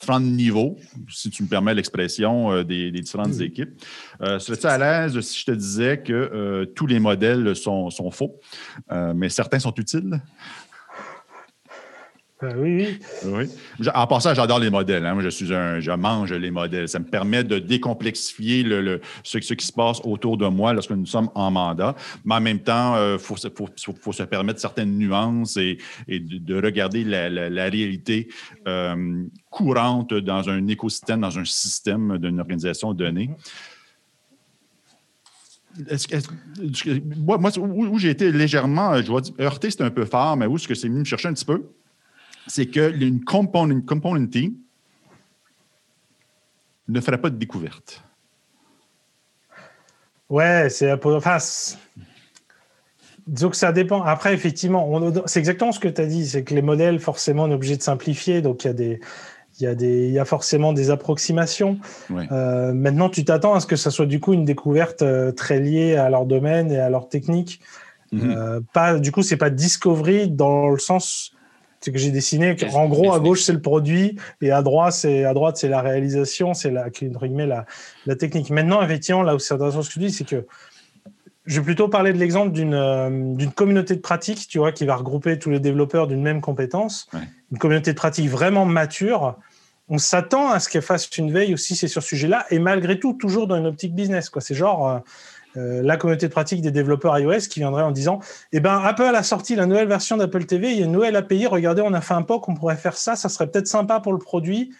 différents 0.00 0.20
niveaux, 0.20 0.78
si 1.10 1.28
tu 1.28 1.42
me 1.42 1.48
permets 1.48 1.74
l'expression, 1.74 2.62
des, 2.62 2.90
différentes 2.90 3.38
équipes. 3.42 3.78
Serais-tu 4.18 4.66
à 4.66 4.78
l'aise 4.78 5.20
si 5.20 5.40
je 5.40 5.44
te 5.44 5.50
disais 5.50 6.00
que 6.00 6.64
tous 6.74 6.86
les 6.86 7.00
modèles 7.00 7.54
sont, 7.54 7.90
sont 7.90 8.10
faux, 8.10 8.40
mais 9.14 9.28
certains 9.28 9.58
sont 9.58 9.74
utiles? 9.74 10.22
Ben 12.42 12.56
oui, 12.56 12.98
oui. 13.26 13.44
En 13.94 14.06
passant, 14.06 14.32
j'adore 14.32 14.60
les 14.60 14.70
modèles. 14.70 15.04
Hein. 15.04 15.12
Moi, 15.12 15.22
je 15.22 15.28
suis 15.28 15.52
un, 15.52 15.78
je 15.78 15.90
mange 15.90 16.32
les 16.32 16.50
modèles. 16.50 16.88
Ça 16.88 16.98
me 16.98 17.04
permet 17.04 17.44
de 17.44 17.58
décomplexifier 17.58 18.62
le, 18.62 19.02
ce, 19.22 19.36
qui 19.38 19.66
se 19.66 19.72
passe 19.72 20.00
autour 20.04 20.38
de 20.38 20.46
moi 20.46 20.72
lorsque 20.72 20.92
nous 20.92 21.04
sommes 21.04 21.28
en 21.34 21.50
mandat. 21.50 21.94
Mais 22.24 22.36
en 22.36 22.40
même 22.40 22.60
temps, 22.60 22.94
il 22.94 22.98
euh, 22.98 23.18
faut, 23.18 23.36
faut, 23.36 24.12
se 24.12 24.22
permettre 24.22 24.58
certaines 24.58 24.96
nuances 24.96 25.58
et, 25.58 25.76
de, 26.08 26.54
regarder 26.54 27.04
la, 27.04 27.64
réalité 27.68 28.28
euh, 28.66 29.24
courante 29.50 30.14
dans 30.14 30.48
un 30.48 30.66
écosystème, 30.66 31.20
dans 31.20 31.38
un 31.38 31.44
système 31.44 32.16
d'une 32.16 32.40
organisation 32.40 32.94
donnée. 32.94 33.28
moi, 37.18 37.38
où, 37.58 37.98
j'ai 37.98 38.10
été 38.10 38.32
légèrement, 38.32 38.96
je 38.96 39.08
vois 39.08 39.20
heurté, 39.38 39.70
c'est 39.70 39.82
un 39.82 39.90
peu 39.90 40.06
fort, 40.06 40.38
mais 40.38 40.46
où 40.46 40.56
est-ce 40.56 40.66
que 40.66 40.74
c'est 40.74 40.88
venu 40.88 41.00
me 41.00 41.04
chercher 41.04 41.28
un 41.28 41.34
petit 41.34 41.44
peu? 41.44 41.62
C'est 42.50 42.66
que 42.66 42.92
une 42.92 43.24
component, 43.24 43.80
component 43.82 44.26
team 44.26 44.54
ne 46.88 47.00
ferait 47.00 47.20
pas 47.20 47.30
de 47.30 47.36
découverte. 47.36 48.02
Ouais, 50.28 50.68
c'est 50.70 50.92
enfin, 50.92 51.38
disons 53.26 53.50
que 53.50 53.56
ça 53.56 53.72
dépend. 53.72 54.02
Après, 54.02 54.34
effectivement, 54.34 55.00
c'est 55.26 55.38
exactement 55.38 55.72
ce 55.72 55.80
que 55.80 55.88
tu 55.88 56.00
as 56.00 56.06
dit, 56.06 56.26
c'est 56.26 56.44
que 56.44 56.54
les 56.54 56.62
modèles, 56.62 56.98
forcément, 56.98 57.44
on 57.44 57.50
est 57.50 57.54
obligé 57.54 57.76
de 57.76 57.82
simplifier, 57.82 58.42
donc 58.42 58.64
il 58.64 58.68
y 58.68 58.70
a 58.70 58.74
des 58.74 59.00
il 59.58 59.64
y, 59.64 59.66
a 59.66 59.74
des, 59.74 60.06
il 60.06 60.12
y 60.12 60.18
a 60.18 60.24
forcément 60.24 60.72
des 60.72 60.90
approximations. 60.90 61.78
Euh, 62.10 62.72
maintenant, 62.72 63.10
tu 63.10 63.26
t'attends 63.26 63.52
à 63.52 63.60
ce 63.60 63.66
que 63.66 63.76
ça 63.76 63.90
soit 63.90 64.06
du 64.06 64.18
coup 64.18 64.32
une 64.32 64.46
découverte 64.46 65.02
euh, 65.02 65.32
très 65.32 65.60
liée 65.60 65.96
à 65.96 66.08
leur 66.08 66.24
domaine 66.24 66.72
et 66.72 66.78
à 66.78 66.88
leur 66.88 67.10
technique. 67.10 67.60
Mm-hmm. 68.10 68.36
Euh, 68.36 68.60
pas, 68.72 68.98
du 68.98 69.12
coup, 69.12 69.22
c'est 69.22 69.36
pas 69.36 69.50
discovery 69.50 70.30
dans 70.30 70.70
le 70.70 70.78
sens 70.78 71.32
c'est 71.80 71.92
que 71.92 71.98
j'ai 71.98 72.10
dessiné. 72.10 72.56
En 72.74 72.88
gros, 72.88 73.12
à 73.12 73.20
gauche, 73.20 73.42
c'est 73.42 73.52
le 73.52 73.60
produit 73.62 74.16
et 74.40 74.50
à 74.50 74.62
droite, 74.62 74.92
c'est 74.92 75.24
à 75.24 75.34
droite, 75.34 75.56
c'est 75.56 75.68
la 75.68 75.80
réalisation, 75.80 76.54
c'est 76.54 76.70
la, 76.70 76.86
la, 77.46 77.66
la 78.06 78.16
technique. 78.16 78.50
Maintenant, 78.50 78.82
effectivement, 78.82 79.22
là 79.22 79.34
où 79.34 79.38
c'est 79.38 79.54
intéressant 79.54 79.82
ce 79.82 79.88
que 79.88 79.94
tu 79.94 79.98
dis, 80.00 80.10
c'est 80.10 80.24
que 80.24 80.46
je 81.46 81.58
vais 81.58 81.64
plutôt 81.64 81.88
parler 81.88 82.12
de 82.12 82.18
l'exemple 82.18 82.52
d'une 82.52 82.74
euh, 82.74 83.34
d'une 83.34 83.50
communauté 83.50 83.96
de 83.96 84.00
pratique, 84.00 84.46
tu 84.46 84.58
vois, 84.58 84.72
qui 84.72 84.84
va 84.84 84.94
regrouper 84.94 85.38
tous 85.38 85.50
les 85.50 85.58
développeurs 85.58 86.06
d'une 86.06 86.22
même 86.22 86.40
compétence. 86.40 87.08
Une 87.50 87.58
communauté 87.58 87.92
de 87.92 87.96
pratique 87.96 88.28
vraiment 88.28 88.66
mature. 88.66 89.36
On 89.88 89.98
s'attend 89.98 90.50
à 90.50 90.60
ce 90.60 90.68
qu'elle 90.68 90.82
fasse 90.82 91.08
une 91.16 91.32
veille 91.32 91.52
aussi, 91.54 91.74
c'est 91.74 91.88
sur 91.88 92.02
ce 92.02 92.08
sujet-là, 92.10 92.46
et 92.50 92.60
malgré 92.60 93.00
tout, 93.00 93.14
toujours 93.14 93.48
dans 93.48 93.56
une 93.56 93.66
optique 93.66 93.94
business. 93.94 94.30
Quoi. 94.30 94.40
C'est 94.40 94.54
genre, 94.54 94.88
euh, 94.88 94.98
la 95.54 95.96
communauté 95.96 96.28
de 96.28 96.32
pratique 96.32 96.62
des 96.62 96.70
développeurs 96.70 97.18
iOS 97.18 97.48
qui 97.50 97.60
viendrait 97.60 97.82
en 97.82 97.90
disant 97.90 98.20
Eh 98.52 98.60
ben, 98.60 98.80
Apple 98.84 99.14
a 99.14 99.22
sorti 99.22 99.56
la 99.56 99.66
nouvelle 99.66 99.88
version 99.88 100.16
d'Apple 100.16 100.44
TV, 100.44 100.70
il 100.70 100.78
y 100.78 100.82
a 100.82 100.86
une 100.86 100.92
nouvelle 100.92 101.16
API, 101.16 101.46
regardez, 101.46 101.82
on 101.82 101.92
a 101.92 102.00
fait 102.00 102.14
un 102.14 102.22
POC, 102.22 102.48
on 102.48 102.54
pourrait 102.54 102.76
faire 102.76 102.96
ça, 102.96 103.16
ça 103.16 103.28
serait 103.28 103.48
peut-être 103.48 103.66
sympa 103.66 104.00
pour 104.00 104.12
le 104.12 104.18
produit. 104.18 104.72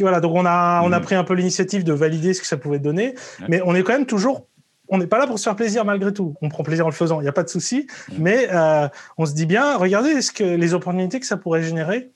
Voilà, 0.00 0.20
donc 0.20 0.34
on 0.34 0.44
a, 0.44 0.82
on 0.84 0.92
a 0.92 1.00
mm. 1.00 1.02
pris 1.02 1.14
un 1.14 1.24
peu 1.24 1.34
l'initiative 1.34 1.82
de 1.82 1.92
valider 1.92 2.34
ce 2.34 2.40
que 2.40 2.46
ça 2.46 2.56
pouvait 2.56 2.78
donner, 2.78 3.14
mais 3.48 3.62
on 3.64 3.74
est 3.74 3.82
quand 3.82 3.94
même 3.94 4.06
toujours 4.06 4.46
on 4.88 4.98
n'est 4.98 5.06
pas 5.06 5.18
là 5.18 5.26
pour 5.26 5.38
se 5.38 5.44
faire 5.44 5.56
plaisir 5.56 5.84
malgré 5.84 6.12
tout. 6.12 6.34
On 6.42 6.48
prend 6.48 6.62
plaisir 6.62 6.86
en 6.86 6.88
le 6.88 6.94
faisant, 6.94 7.20
il 7.20 7.24
n'y 7.24 7.28
a 7.28 7.32
pas 7.32 7.42
de 7.42 7.48
souci. 7.48 7.86
Mm. 8.08 8.14
Mais 8.18 8.48
euh, 8.52 8.88
on 9.18 9.26
se 9.26 9.34
dit 9.34 9.46
bien, 9.46 9.76
regardez 9.76 10.22
ce 10.22 10.32
que, 10.32 10.44
les 10.44 10.74
opportunités 10.74 11.20
que 11.20 11.26
ça 11.26 11.36
pourrait 11.36 11.62
générer 11.62 12.10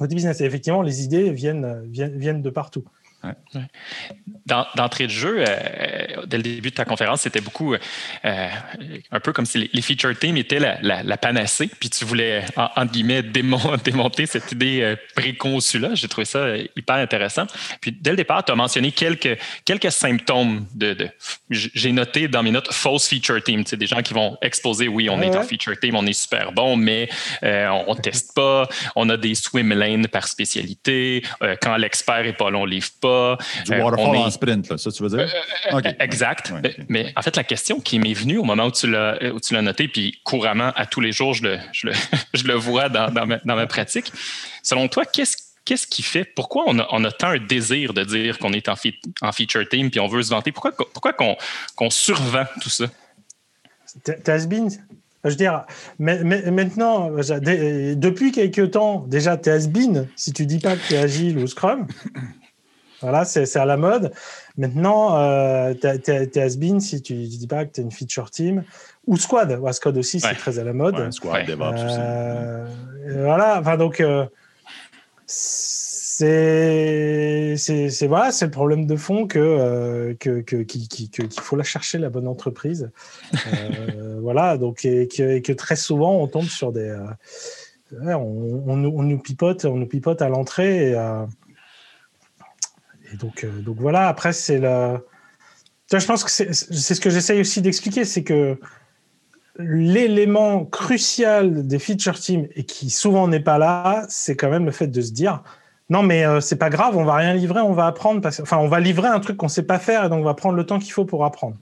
au 0.00 0.06
business. 0.06 0.40
Et 0.40 0.44
effectivement, 0.44 0.82
les 0.82 1.02
idées 1.02 1.30
viennent, 1.30 1.82
viennent, 1.86 2.18
viennent 2.18 2.42
de 2.42 2.50
partout. 2.50 2.84
D'entrée 4.46 5.06
de 5.06 5.12
jeu, 5.12 5.44
euh, 5.46 6.26
dès 6.26 6.36
le 6.38 6.42
début 6.42 6.70
de 6.70 6.74
ta 6.74 6.84
conférence, 6.84 7.20
c'était 7.20 7.40
beaucoup 7.40 7.74
euh, 7.74 8.48
un 9.12 9.20
peu 9.20 9.32
comme 9.32 9.46
si 9.46 9.70
les, 9.72 9.82
feature 9.82 10.18
teams 10.18 10.36
étaient 10.36 10.58
la, 10.58 11.16
panacée, 11.16 11.70
puis 11.78 11.88
tu 11.88 12.04
voulais, 12.04 12.44
en, 12.56 12.84
guillemets, 12.84 13.22
démonter 13.84 14.26
cette 14.26 14.50
idée 14.50 14.80
euh, 14.82 14.96
préconçue-là. 15.14 15.94
J'ai 15.94 16.08
trouvé 16.08 16.24
ça 16.24 16.56
hyper 16.56 16.96
intéressant. 16.96 17.46
Puis 17.80 17.92
dès 17.92 18.10
le 18.10 18.16
départ, 18.16 18.44
tu 18.44 18.50
as 18.50 18.56
mentionné 18.56 18.90
quelques, 18.90 19.38
quelques 19.64 19.92
symptômes 19.92 20.66
de. 20.74 21.08
J'ai 21.48 21.92
noté 21.92 22.26
dans 22.26 22.42
mes 22.42 22.50
notes 22.50 22.72
false 22.72 23.06
feature 23.06 23.40
team, 23.40 23.62
des 23.62 23.86
gens 23.86 24.02
qui 24.02 24.14
vont 24.14 24.36
exposer 24.42 24.88
oui, 24.88 25.08
on 25.08 25.22
est 25.22 25.36
en 25.36 25.44
feature 25.44 25.78
team, 25.78 25.94
on 25.94 26.06
est 26.06 26.12
super 26.12 26.50
bon, 26.50 26.76
mais 26.76 27.08
on 27.42 27.94
ne 27.94 28.00
teste 28.00 28.34
pas, 28.34 28.68
on 28.96 29.08
a 29.08 29.16
des 29.16 29.36
swim 29.36 29.72
lanes 29.72 30.08
par 30.08 30.26
spécialité, 30.26 31.22
quand 31.60 31.76
l'expert 31.76 32.24
n'est 32.24 32.32
pas 32.32 32.50
là, 32.50 32.58
on 32.58 32.64
livre 32.64 32.90
pas 33.00 33.11
du 33.64 33.72
euh, 33.72 33.82
waterfall 33.82 34.16
en 34.16 34.30
sprint, 34.30 34.68
là, 34.68 34.78
ça 34.78 34.90
tu 34.90 35.02
veux 35.02 35.08
dire? 35.08 35.20
Euh, 35.72 35.80
euh, 35.84 35.92
exact. 36.00 36.52
Mais, 36.88 37.12
en 37.16 37.22
fait, 37.22 37.36
la 37.36 37.44
question 37.44 37.80
qui 37.80 37.98
m'est 37.98 38.12
venue 38.12 38.38
au 38.38 38.44
moment 38.44 38.66
où 38.66 38.70
tu 38.70 38.90
l'as 38.90 39.62
noté, 39.62 39.88
puis 39.88 40.20
couramment 40.24 40.72
à 40.76 40.86
tous 40.86 41.00
les 41.00 41.12
jours, 41.12 41.34
je 41.34 41.44
le, 41.44 41.58
je 41.72 41.88
le, 41.88 41.92
je 42.34 42.44
le 42.44 42.54
vois 42.54 42.88
dans, 42.88 43.10
dans, 43.10 43.26
ma, 43.26 43.38
dans, 43.38 43.56
ma, 43.56 43.66
pratique. 43.66 44.12
Selon 44.62 44.88
toi, 44.88 45.04
qu'est-ce 45.04 45.36
Qu'est-ce 45.64 45.86
qui 45.86 46.02
fait, 46.02 46.24
pourquoi 46.24 46.64
on 46.66 46.80
a, 46.80 46.88
on 46.90 47.04
a 47.04 47.12
tant 47.12 47.28
un 47.28 47.38
désir 47.38 47.94
de 47.94 48.02
dire 48.02 48.40
qu'on 48.40 48.52
est 48.52 48.68
en, 48.68 48.74
en, 49.20 49.30
feature 49.30 49.68
team 49.68 49.92
puis 49.92 50.00
on 50.00 50.08
veut 50.08 50.24
se 50.24 50.30
vanter? 50.30 50.50
Pourquoi, 50.50 50.72
pourquoi 50.72 51.12
qu'on 51.12 51.36
qu'on 51.76 51.88
survend 51.88 52.46
tout 52.60 52.68
ça? 52.68 52.86
T'as 54.24 54.44
been 54.46 54.68
je 55.24 55.30
veux 55.30 55.36
dire, 55.36 55.64
mais, 56.00 56.22
maintenant, 56.50 57.10
depuis 57.10 58.32
quelques 58.32 58.72
temps, 58.72 59.04
déjà, 59.06 59.36
t'es 59.36 59.50
has-been 59.50 60.08
si 60.16 60.32
tu 60.32 60.46
dis 60.46 60.58
pas 60.58 60.74
que 60.74 60.88
tu 60.88 60.94
es 60.94 60.98
agile 60.98 61.38
ou 61.38 61.46
Scrum. 61.46 61.86
Voilà, 63.02 63.24
c'est 63.24 63.56
à 63.56 63.64
la 63.64 63.76
mode. 63.76 64.12
Maintenant, 64.56 65.18
euh, 65.18 65.74
tu 65.74 65.86
es, 65.86 66.38
has-been 66.38 66.80
si 66.80 67.02
tu 67.02 67.14
ne 67.14 67.26
dis 67.26 67.48
pas 67.48 67.64
que 67.64 67.72
tu 67.72 67.80
es 67.80 67.84
une 67.84 67.90
feature 67.90 68.30
team. 68.30 68.62
Ou 69.06 69.16
squad. 69.16 69.58
Ouais, 69.58 69.72
squad 69.72 69.96
aussi, 69.96 70.20
c'est 70.20 70.34
très 70.34 70.60
à 70.60 70.64
la 70.64 70.72
mode. 70.72 71.12
squad, 71.12 71.44
DevOps 71.46 71.74
aussi. 71.74 71.96
Euh, 71.98 72.64
voilà, 73.24 73.58
enfin, 73.58 73.76
donc, 73.76 74.00
euh, 74.00 74.24
c'est 75.26 76.26
voilà, 78.06 78.30
le 78.40 78.50
problème 78.50 78.86
de 78.86 78.94
fond 78.94 79.26
que 79.26 80.12
qu'il 80.20 80.44
que, 80.44 80.62
qu'il 80.62 81.42
faut 81.42 81.56
la 81.56 81.64
chercher, 81.64 81.98
la 81.98 82.10
bonne 82.10 82.28
entreprise. 82.28 82.92
voilà, 84.20 84.56
donc, 84.56 84.84
et 84.84 85.08
que, 85.08 85.40
que, 85.40 85.52
très 85.52 85.74
souvent, 85.74 86.14
on 86.22 86.28
tombe 86.28 86.44
sur 86.44 86.70
des. 86.70 86.96
on, 87.92 88.62
on, 88.68 88.76
nous 88.76 89.18
pipote, 89.18 89.64
on 89.64 89.76
nous 89.76 89.88
pipote 89.88 90.22
à 90.22 90.28
l'entrée 90.28 90.90
et 90.90 90.96
donc, 93.16 93.44
euh, 93.44 93.60
donc 93.60 93.76
voilà, 93.78 94.08
après, 94.08 94.32
c'est 94.32 94.58
la. 94.58 95.00
Je 95.92 96.06
pense 96.06 96.24
que 96.24 96.30
c'est 96.30 96.52
ce 96.52 97.00
que 97.00 97.10
j'essaye 97.10 97.40
aussi 97.40 97.60
d'expliquer, 97.60 98.06
c'est 98.06 98.22
que 98.22 98.58
l'élément 99.58 100.64
crucial 100.64 101.66
des 101.66 101.78
feature 101.78 102.18
teams 102.18 102.46
et 102.54 102.64
qui 102.64 102.88
souvent 102.88 103.28
n'est 103.28 103.40
pas 103.40 103.58
là, 103.58 104.06
c'est 104.08 104.34
quand 104.34 104.48
même 104.48 104.64
le 104.64 104.70
fait 104.70 104.86
de 104.86 105.00
se 105.02 105.12
dire 105.12 105.42
non 105.90 106.02
mais 106.02 106.24
euh, 106.24 106.40
c'est 106.40 106.56
pas 106.56 106.70
grave, 106.70 106.96
on 106.96 107.04
va 107.04 107.16
rien 107.16 107.34
livrer, 107.34 107.60
on 107.60 107.74
va 107.74 107.86
apprendre 107.86 108.22
parce 108.22 108.40
enfin 108.40 108.56
on 108.56 108.68
va 108.68 108.80
livrer 108.80 109.08
un 109.08 109.20
truc 109.20 109.36
qu'on 109.36 109.48
sait 109.48 109.64
pas 109.64 109.78
faire 109.78 110.06
et 110.06 110.08
donc 110.08 110.20
on 110.20 110.24
va 110.24 110.32
prendre 110.32 110.56
le 110.56 110.64
temps 110.64 110.78
qu'il 110.78 110.92
faut 110.92 111.04
pour 111.04 111.26
apprendre 111.26 111.56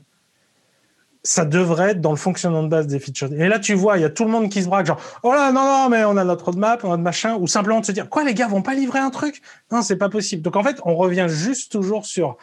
ça 1.23 1.45
devrait 1.45 1.91
être 1.91 2.01
dans 2.01 2.11
le 2.11 2.17
fonctionnement 2.17 2.63
de 2.63 2.69
base 2.69 2.87
des 2.87 2.99
features. 2.99 3.33
Et 3.33 3.49
là, 3.49 3.59
tu 3.59 3.75
vois, 3.75 3.99
il 3.99 4.01
y 4.01 4.05
a 4.05 4.11
tout 4.11 4.25
le 4.25 4.31
monde 4.31 4.49
qui 4.49 4.63
se 4.63 4.69
braque, 4.69 4.87
genre, 4.87 5.01
oh 5.23 5.33
là, 5.33 5.53
non, 5.53 5.65
non, 5.65 5.89
mais 5.91 6.05
on 6.05 6.17
a 6.17 6.25
notre 6.25 6.47
roadmap, 6.47 6.83
on 6.83 6.89
a 6.89 6.91
notre 6.93 7.03
machin, 7.03 7.37
ou 7.37 7.47
simplement 7.47 7.81
de 7.81 7.85
se 7.85 7.93
dire, 7.93 8.09
quoi, 8.09 8.25
les 8.25 8.35
gars 8.35 8.49
vont 8.49 8.63
pas 8.63 8.75
livrer 8.75 9.01
un 9.01 9.11
truc? 9.11 9.43
Non, 9.71 9.83
c'est 9.83 9.97
pas 9.97 10.09
possible. 10.09 10.43
Donc, 10.43 10.57
en 10.57 10.63
fait, 10.63 10.81
on 10.85 10.95
revient 10.97 11.27
juste 11.29 11.73
toujours 11.73 12.07
sur 12.07 12.39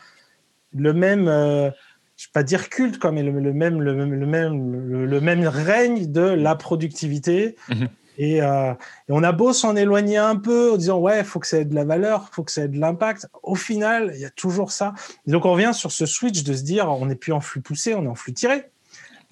le 0.76 0.94
même, 0.94 1.28
euh, 1.28 1.72
je 2.18 2.28
vais 2.28 2.32
pas 2.34 2.44
dire 2.44 2.70
culte, 2.70 3.00
quoi, 3.00 3.12
mais 3.12 3.24
le, 3.24 3.32
même, 3.32 3.82
le, 3.82 3.94
même, 3.94 5.06
le, 5.06 5.22
même 5.22 5.48
règne 5.48 6.12
de 6.12 6.22
la 6.22 6.56
productivité. 6.56 7.56
Mm-hmm. 7.70 7.88
Et, 8.18 8.42
euh, 8.42 8.72
et, 8.72 9.12
on 9.12 9.24
a 9.24 9.32
beau 9.32 9.54
s'en 9.54 9.76
éloigner 9.76 10.18
un 10.18 10.36
peu 10.36 10.74
en 10.74 10.78
disant 10.78 10.98
ouais, 11.00 11.24
faut 11.24 11.40
que 11.40 11.48
ça 11.48 11.60
ait 11.60 11.66
de 11.66 11.76
la 11.76 11.86
valeur, 11.86 12.30
faut 12.32 12.44
que 12.44 12.52
ça 12.52 12.64
ait 12.64 12.68
de 12.68 12.80
l'impact. 12.80 13.28
Au 13.44 13.56
final, 13.56 14.12
il 14.16 14.22
y 14.22 14.26
a 14.26 14.30
toujours 14.30 14.72
ça. 14.72 14.94
Et 15.28 15.32
donc 15.32 15.46
on 15.46 15.52
revient 15.52 15.72
sur 15.74 15.92
ce 15.92 16.06
switch 16.06 16.44
de 16.44 16.54
se 16.54 16.64
dire 16.64 16.90
on 16.90 17.06
n'est 17.06 17.16
plus 17.16 17.32
en 17.32 17.40
flux 17.40 17.62
poussé, 17.62 17.94
on 17.96 18.04
est 18.04 18.08
en 18.08 18.16
flux 18.16 18.34
tiré. 18.34 18.66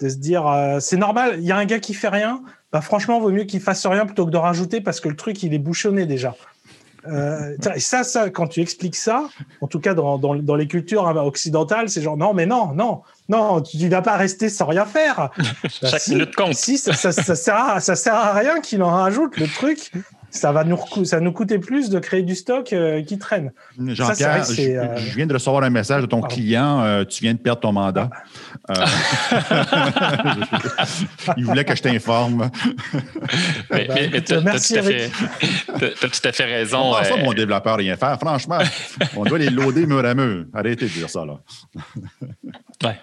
De 0.00 0.08
se 0.08 0.16
dire 0.16 0.46
euh, 0.46 0.78
c'est 0.80 0.98
normal, 0.98 1.36
il 1.38 1.44
y 1.44 1.52
a 1.52 1.56
un 1.56 1.64
gars 1.64 1.80
qui 1.80 1.94
fait 1.94 2.08
rien, 2.08 2.42
bah 2.70 2.80
franchement, 2.80 3.18
vaut 3.18 3.30
mieux 3.30 3.44
qu'il 3.44 3.60
fasse 3.60 3.86
rien 3.86 4.04
plutôt 4.06 4.26
que 4.26 4.30
de 4.30 4.36
rajouter 4.36 4.80
parce 4.80 5.00
que 5.00 5.08
le 5.08 5.16
truc 5.16 5.42
il 5.42 5.54
est 5.54 5.58
bouchonné 5.58 6.06
déjà. 6.06 6.36
Euh, 7.06 7.56
ça, 7.78 8.04
ça, 8.04 8.30
quand 8.30 8.46
tu 8.46 8.60
expliques 8.60 8.96
ça, 8.96 9.28
en 9.60 9.66
tout 9.66 9.80
cas 9.80 9.94
dans, 9.94 10.18
dans, 10.18 10.34
dans 10.34 10.54
les 10.54 10.66
cultures 10.66 11.04
occidentales, 11.04 11.88
c'est 11.88 12.02
genre 12.02 12.16
non, 12.16 12.34
mais 12.34 12.46
non, 12.46 12.72
non, 12.74 13.02
non, 13.28 13.60
tu 13.60 13.76
ne 13.76 13.88
vas 13.88 14.02
pas 14.02 14.16
rester 14.16 14.48
sans 14.48 14.66
rien 14.66 14.84
faire. 14.84 15.30
Chaque 15.68 16.00
si, 16.00 16.12
minute 16.12 16.34
compte. 16.34 16.54
Si, 16.54 16.78
ça, 16.78 16.92
ça, 16.92 17.12
ça, 17.12 17.34
sert 17.34 17.56
à, 17.56 17.80
ça 17.80 17.96
sert 17.96 18.14
à 18.14 18.32
rien 18.32 18.60
qu'il 18.60 18.82
en 18.82 18.90
rajoute. 18.90 19.36
Le 19.36 19.48
truc, 19.48 19.90
ça 20.30 20.52
va 20.52 20.62
nous, 20.64 20.78
ça 21.04 21.20
nous 21.20 21.32
coûter 21.32 21.58
plus 21.58 21.90
de 21.90 21.98
créer 21.98 22.22
du 22.22 22.34
stock 22.34 22.72
euh, 22.72 23.02
qui 23.02 23.18
traîne. 23.18 23.52
Jean-Pierre, 23.78 24.44
euh, 24.48 24.96
je, 24.96 25.16
viens 25.16 25.26
de 25.26 25.32
recevoir 25.32 25.62
un 25.62 25.70
message 25.70 26.02
de 26.02 26.06
ton 26.06 26.20
client. 26.20 26.82
Euh, 26.82 27.04
tu 27.04 27.22
viens 27.22 27.34
de 27.34 27.38
perdre 27.38 27.60
ton 27.60 27.72
mandat. 27.72 28.10
il 31.36 31.44
voulait 31.44 31.64
que 31.64 31.74
je 31.74 31.82
t'informe. 31.82 32.50
mais, 33.70 33.88
mais, 34.12 34.22
tu 34.22 34.34
as, 34.34 34.40
tout 34.40 34.46
à 36.24 36.32
fait 36.32 36.44
raison. 36.44 36.92
Comment 36.92 37.04
ça, 37.04 37.16
mon 37.16 37.32
développeur, 37.32 37.76
rien 37.76 37.96
faire? 37.96 38.18
Franchement, 38.20 38.58
on 39.16 39.24
doit 39.24 39.38
les 39.38 39.50
loader 39.50 39.86
mur 39.86 40.04
à 40.04 40.14
mur. 40.14 40.44
Arrêtez 40.54 40.86
de 40.86 40.90
dire 40.90 41.10
ça, 41.10 41.24
là. 41.24 41.40
ouais. 42.84 42.96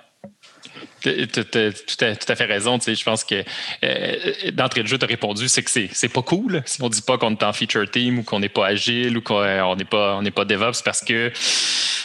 Tu 1.03 2.05
as 2.05 2.15
tout 2.15 2.31
à 2.31 2.35
fait 2.35 2.45
raison. 2.45 2.77
Tu 2.79 2.85
sais, 2.85 2.95
je 2.95 3.03
pense 3.03 3.23
que 3.23 3.43
euh, 3.83 4.51
d'entrée 4.53 4.83
de 4.83 4.87
jeu, 4.87 4.97
tu 4.97 5.05
as 5.05 5.07
répondu, 5.07 5.47
c'est 5.47 5.63
que 5.63 5.69
c'est 5.69 6.09
pas 6.09 6.21
cool 6.21 6.63
si 6.65 6.81
on 6.81 6.89
dit 6.89 7.01
pas 7.01 7.17
qu'on 7.17 7.31
est 7.31 7.43
en 7.43 7.53
feature 7.53 7.89
team 7.89 8.19
ou 8.19 8.23
qu'on 8.23 8.39
n'est 8.39 8.49
pas 8.49 8.67
agile 8.67 9.17
ou 9.17 9.21
qu'on 9.21 9.75
n'est 9.75 9.85
pas, 9.85 10.15
on 10.15 10.23
pas 10.31 10.45
DevOps 10.45 10.81
parce 10.83 11.01
que 11.01 11.31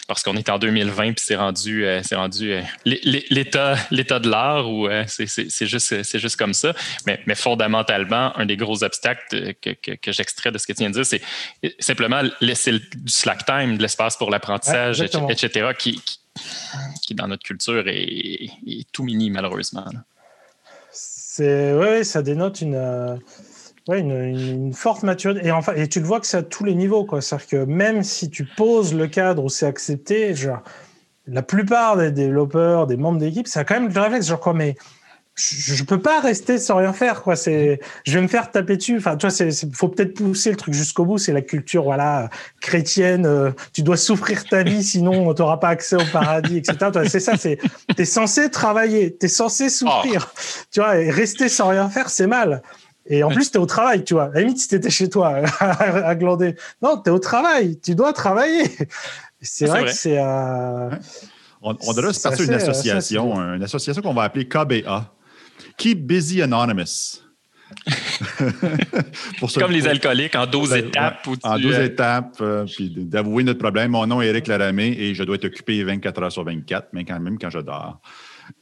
parce 0.07 0.23
qu'on 0.23 0.37
est 0.37 0.49
en 0.49 0.59
2020 0.59 1.13
puis 1.13 1.15
c'est 1.19 1.37
rendu, 1.37 1.85
euh, 1.85 2.01
c'est 2.03 2.17
rendu 2.17 2.53
euh, 2.53 2.63
l'état, 2.85 3.77
l'état 3.91 4.19
de 4.19 4.29
l'art 4.29 4.69
ou 4.69 4.89
c'est 5.07 5.67
juste, 5.67 6.03
c'est 6.03 6.19
juste 6.19 6.37
comme 6.37 6.55
ça. 6.55 6.73
Mais, 7.07 7.21
mais, 7.27 7.35
fondamentalement, 7.35 8.37
un 8.37 8.47
des 8.47 8.57
gros 8.57 8.83
obstacles 8.83 9.55
que, 9.61 9.71
que, 9.71 9.93
que 9.93 10.13
j'extrais 10.13 10.51
de 10.51 10.59
ce 10.59 10.67
que 10.67 10.73
tu 10.73 10.79
viens 10.79 10.91
de 10.91 10.95
dire, 10.95 11.07
c'est 11.07 11.23
simplement 11.79 12.23
laisser 12.41 12.73
du 12.73 12.81
slack 13.07 13.45
time, 13.45 13.77
de 13.77 13.83
l'espace 13.83 14.17
pour 14.17 14.31
l'apprentissage, 14.31 15.03
etc., 15.03 15.71
qui 15.79 15.89
qui 15.89 16.19
dans 17.11 17.29
notre 17.29 17.45
culture 17.45 17.85
est, 17.87 18.51
tout 18.93 19.05
mini, 19.05 19.31
malheureusement. 19.31 19.85
C'est 20.91 21.75
ouais, 21.75 22.05
ça 22.05 22.23
dénote 22.23 22.61
une, 22.61 22.75
euh, 22.75 23.17
une, 23.89 24.73
forte 24.73 25.03
maturité. 25.03 25.47
Et, 25.47 25.53
enfin, 25.53 25.75
et 25.75 25.89
tu 25.89 26.01
le 26.01 26.07
vois 26.07 26.21
que 26.21 26.27
c'est 26.27 26.39
à 26.39 26.43
tous 26.43 26.65
les 26.65 26.75
niveaux. 26.75 27.07
C'est-à-dire 27.21 27.47
que 27.47 27.65
même 27.65 28.03
si 28.03 28.31
tu 28.31 28.45
poses 28.45 28.95
le 28.95 29.07
cadre 29.07 29.45
où 29.45 29.49
c'est 29.49 29.67
accepté, 29.67 30.35
genre, 30.35 30.63
la 31.27 31.43
plupart 31.43 31.97
des 31.97 32.11
développeurs, 32.11 32.87
des 32.87 32.97
membres 32.97 33.19
d'équipe, 33.19 33.47
ça 33.47 33.61
a 33.61 33.65
quand 33.65 33.75
même 33.81 33.93
le 33.93 34.01
réflexe, 34.01 34.27
genre 34.27 34.41
quoi, 34.41 34.55
mais 34.55 34.77
je, 35.39 35.85
peux 35.85 36.01
pas 36.01 36.21
rester 36.21 36.59
sans 36.59 36.77
rien 36.77 36.93
faire 36.93 37.23
quoi 37.23 37.37
c'est 37.37 37.81
je 38.05 38.15
vais 38.15 38.21
me 38.21 38.29
faire 38.29 38.51
taper 38.51 38.77
dessus 38.77 38.97
enfin 38.99 39.17
tu 39.17 39.27
vois 39.27 39.31
c'est 39.31 39.51
faut 39.75 39.89
peut-être 39.89 40.15
pousser 40.15 40.51
le 40.51 40.57
truc 40.57 40.75
jusqu'au 40.75 41.05
bout 41.05 41.19
c'est 41.19 41.33
la 41.33 41.43
culture 41.43 41.85
voilà 41.85 42.29
chrétienne 42.61 43.25
euh, 43.25 43.51
tu 43.73 43.83
dois 43.83 43.97
souffrir 43.97 44.45
ta 44.45 44.63
vie 44.63 44.83
sinon 44.93 45.33
tu 45.35 45.43
n'auras 45.43 45.59
pas 45.59 45.69
accès 45.69 45.97
au 45.97 46.05
paradis 46.13 46.59
etc 46.59 46.77
c'est 47.09 47.21
ça 47.21 47.37
c'est 47.37 47.59
es 47.97 48.05
censé 48.05 48.51
travailler 48.51 49.17
tu 49.17 49.27
es 49.27 49.29
censé 49.29 49.69
souffrir 49.69 50.29
oh. 50.29 50.41
tu 50.73 50.81
vois 50.81 50.99
et 50.99 51.11
rester 51.11 51.49
sans 51.49 51.69
rien 51.69 51.89
faire 51.89 52.11
c'est 52.11 52.27
mal 52.27 52.63
et 53.11 53.23
en 53.23 53.31
plus, 53.31 53.51
tu 53.51 53.57
es 53.57 53.61
au 53.61 53.65
travail, 53.65 54.05
tu 54.05 54.13
vois. 54.13 54.25
À 54.25 54.35
la 54.35 54.41
limite, 54.41 54.59
si 54.59 54.69
tu 54.69 54.75
étais 54.75 54.91
chez 54.91 55.09
toi 55.09 55.41
à 55.61 56.15
glander. 56.15 56.57
Non, 56.83 57.01
tu 57.03 57.09
es 57.09 57.11
au 57.11 57.19
travail. 57.19 57.81
Tu 57.81 57.95
dois 57.95 58.13
travailler. 58.13 58.65
C'est 59.41 59.65
vrai, 59.65 59.87
que 59.87 59.93
c'est. 59.93 60.19
Euh... 60.19 60.91
On, 61.63 61.75
on 61.87 61.93
devrait 61.95 62.13
se 62.13 62.21
partir 62.21 62.45
d'une 62.45 62.55
association, 62.55 63.35
une 63.55 63.63
association 63.63 64.03
qu'on 64.03 64.13
va 64.13 64.25
appeler 64.25 64.47
KBA. 64.47 65.11
Keep 65.79 66.07
Busy 66.07 66.43
Anonymous. 66.43 67.23
Comme 69.59 69.73
les 69.73 69.87
alcooliques 69.87 70.35
en 70.35 70.47
12 70.47 70.75
étapes. 70.75 71.29
en 71.43 71.59
12 71.59 71.75
euh, 71.75 71.85
étapes, 71.85 72.37
euh, 72.41 72.65
puis 72.65 72.91
d'avouer 72.91 73.45
notre 73.45 73.59
problème. 73.59 73.93
Mon 73.93 74.07
nom 74.07 74.21
est 74.21 74.27
Eric 74.27 74.47
Laramé 74.47 74.89
et 74.99 75.15
je 75.15 75.23
dois 75.23 75.37
être 75.37 75.45
occupé 75.45 75.83
24 75.85 76.23
heures 76.23 76.33
sur 76.33 76.45
24, 76.45 76.89
mais 76.93 77.05
quand 77.05 77.21
même 77.21 77.39
quand 77.39 77.51
je 77.51 77.61
dors. 77.61 78.01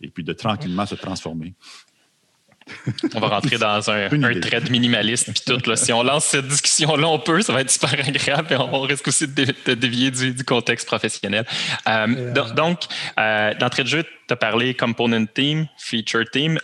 et 0.01 0.11
puis 0.11 0.25
de 0.25 0.33
tranquillement 0.33 0.87
se 0.87 0.95
transformer. 0.95 1.55
On 3.15 3.21
va 3.21 3.29
rentrer 3.29 3.59
dans 3.59 3.91
un, 3.91 4.07
un 4.11 4.41
trade 4.41 4.71
minimaliste 4.71 5.31
puis 5.33 5.43
tout. 5.47 5.77
Si 5.77 5.93
on 5.93 6.03
lance 6.03 6.25
cette 6.25 6.49
discussion-là, 6.49 7.07
on 7.07 7.21
peut, 7.21 7.41
ça 7.41 7.53
va 7.53 7.61
être 7.61 7.71
super 7.71 7.93
agréable 7.93 8.53
et 8.53 8.57
on 8.57 8.81
risque 8.81 9.07
aussi 9.07 9.29
de, 9.29 9.75
dévier 9.75 10.11
du, 10.11 10.45
contexte 10.45 10.87
professionnel. 10.87 11.47
Euh, 11.87 12.33
donc, 12.55 12.81
euh, 13.21 13.55
d'entrée 13.55 13.85
de 13.85 13.89
jeu, 13.89 14.03
tu 14.03 14.33
as 14.33 14.37
parlé 14.37 14.75
component 14.75 15.27
team, 15.27 15.69
feature 15.79 16.29
team 16.29 16.59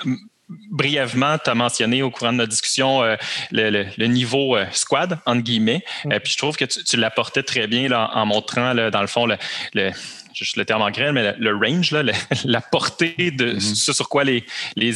brièvement, 0.71 1.39
tu 1.39 1.51
as 1.51 1.55
mentionné 1.55 2.03
au 2.03 2.11
courant 2.11 2.33
de 2.33 2.39
notre 2.39 2.51
discussion 2.51 3.03
le, 3.51 4.07
niveau 4.07 4.57
squad, 4.73 5.19
entre 5.27 5.43
guillemets. 5.43 5.85
Mm. 6.05 6.19
puis 6.23 6.33
je 6.33 6.39
trouve 6.39 6.57
que 6.57 6.65
tu, 6.65 6.97
l'apportais 6.97 7.43
très 7.43 7.67
bien 7.67 7.89
là, 7.89 8.11
en 8.15 8.27
montrant, 8.27 8.75
dans 8.75 9.01
le 9.01 9.07
fond, 9.07 9.27
le, 9.27 9.91
juste 10.35 10.57
le 10.57 10.65
terme 10.65 10.83
anglais, 10.83 11.13
mais 11.13 11.35
le, 11.39 11.57
range, 11.57 11.93
la, 12.45 12.61
portée 12.61 13.31
de 13.31 13.53
mm-hmm. 13.53 13.75
ce 13.75 13.93
sur 13.93 14.09
quoi 14.09 14.25
les, 14.25 14.45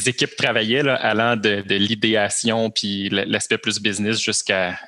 équipes 0.09 0.35
travaillaient, 0.35 0.87
allant 0.87 1.35
de, 1.35 1.63
l'idéation 1.69 2.69
puis 2.69 3.09
l'aspect 3.09 3.57
plus 3.57 3.79
business 3.79 4.19
jusqu'à 4.21 4.79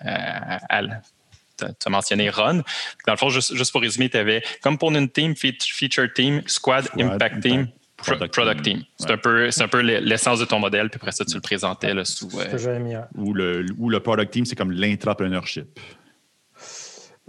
tu 1.57 1.65
as 1.85 1.89
mentionné 1.89 2.29
Run. 2.29 2.61
Dans 3.05 3.13
le 3.13 3.17
fond, 3.17 3.29
juste, 3.29 3.71
pour 3.71 3.81
résumer, 3.81 4.09
tu 4.09 4.17
avais 4.17 4.41
Component 4.61 5.07
Team, 5.07 5.35
Feature 5.35 6.07
Team, 6.13 6.41
Squad, 6.45 6.87
Impact 6.97 7.41
Team, 7.41 7.67
Product, 8.03 8.61
Team. 8.61 8.83
C'est 8.97 9.11
un 9.11 9.17
peu, 9.17 9.49
un 9.59 9.67
peu 9.67 9.79
l'essence 9.79 10.39
de 10.39 10.45
ton 10.45 10.59
modèle, 10.59 10.89
puis 10.89 10.97
après 10.97 11.11
ça, 11.11 11.25
tu 11.25 11.35
le 11.35 11.41
présentais 11.41 11.93
là, 11.93 12.05
sous. 12.05 12.29
Euh, 12.39 13.01
ou, 13.15 13.33
le, 13.33 13.65
ou 13.77 13.89
le 13.89 13.99
Product 13.99 14.31
Team, 14.31 14.45
c'est 14.45 14.55
comme 14.55 14.71
l'intrapreneurship. 14.71 15.79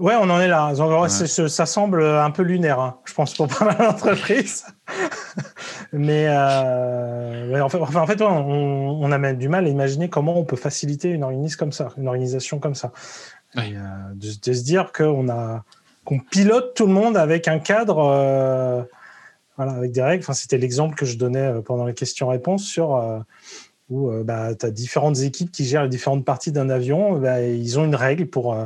Ouais, 0.00 0.14
on 0.18 0.30
en 0.30 0.40
est 0.40 0.48
là. 0.48 0.72
Ça 1.48 1.66
semble 1.66 2.02
un 2.02 2.30
peu 2.30 2.42
lunaire, 2.42 2.80
hein, 2.80 2.98
je 3.04 3.12
pense, 3.12 3.34
pour 3.34 3.48
pas 3.48 3.66
mal 3.66 3.76
d'entreprises. 3.76 4.64
mais, 5.92 6.26
euh, 6.28 7.60
en 7.60 7.68
fait, 7.68 7.78
en 7.78 8.06
fait 8.06 8.22
on, 8.22 9.12
a 9.12 9.18
même 9.18 9.36
du 9.36 9.50
mal 9.50 9.66
à 9.66 9.68
imaginer 9.68 10.08
comment 10.08 10.38
on 10.38 10.44
peut 10.44 10.56
faciliter 10.56 11.10
une 11.10 11.22
organisation 11.22 11.58
comme 11.58 11.72
ça, 11.72 11.88
une 11.98 12.08
organisation 12.08 12.58
comme 12.58 12.74
ça. 12.74 12.92
Euh, 13.58 13.62
de, 14.14 14.52
se 14.52 14.62
dire 14.62 14.92
qu'on 14.92 15.28
a 15.28 15.64
qu'on 16.04 16.18
pilote 16.18 16.74
tout 16.74 16.86
le 16.86 16.92
monde 16.92 17.16
avec 17.16 17.46
un 17.46 17.58
cadre, 17.58 17.98
euh, 17.98 18.82
voilà, 19.60 19.76
avec 19.76 19.92
des 19.92 20.02
règles. 20.02 20.24
C'était 20.32 20.58
l'exemple 20.58 20.94
que 20.94 21.04
je 21.04 21.18
donnais 21.18 21.52
pendant 21.64 21.84
les 21.84 21.94
questions-réponses 21.94 22.64
sur 22.64 23.22
où 23.90 24.10
bah, 24.24 24.54
tu 24.54 24.64
as 24.64 24.70
différentes 24.70 25.18
équipes 25.18 25.50
qui 25.50 25.64
gèrent 25.64 25.82
les 25.82 25.88
différentes 25.88 26.24
parties 26.24 26.52
d'un 26.52 26.70
avion. 26.70 27.18
Bah, 27.18 27.42
ils 27.42 27.78
ont 27.78 27.84
une 27.84 27.96
règle 27.96 28.26
pour, 28.26 28.56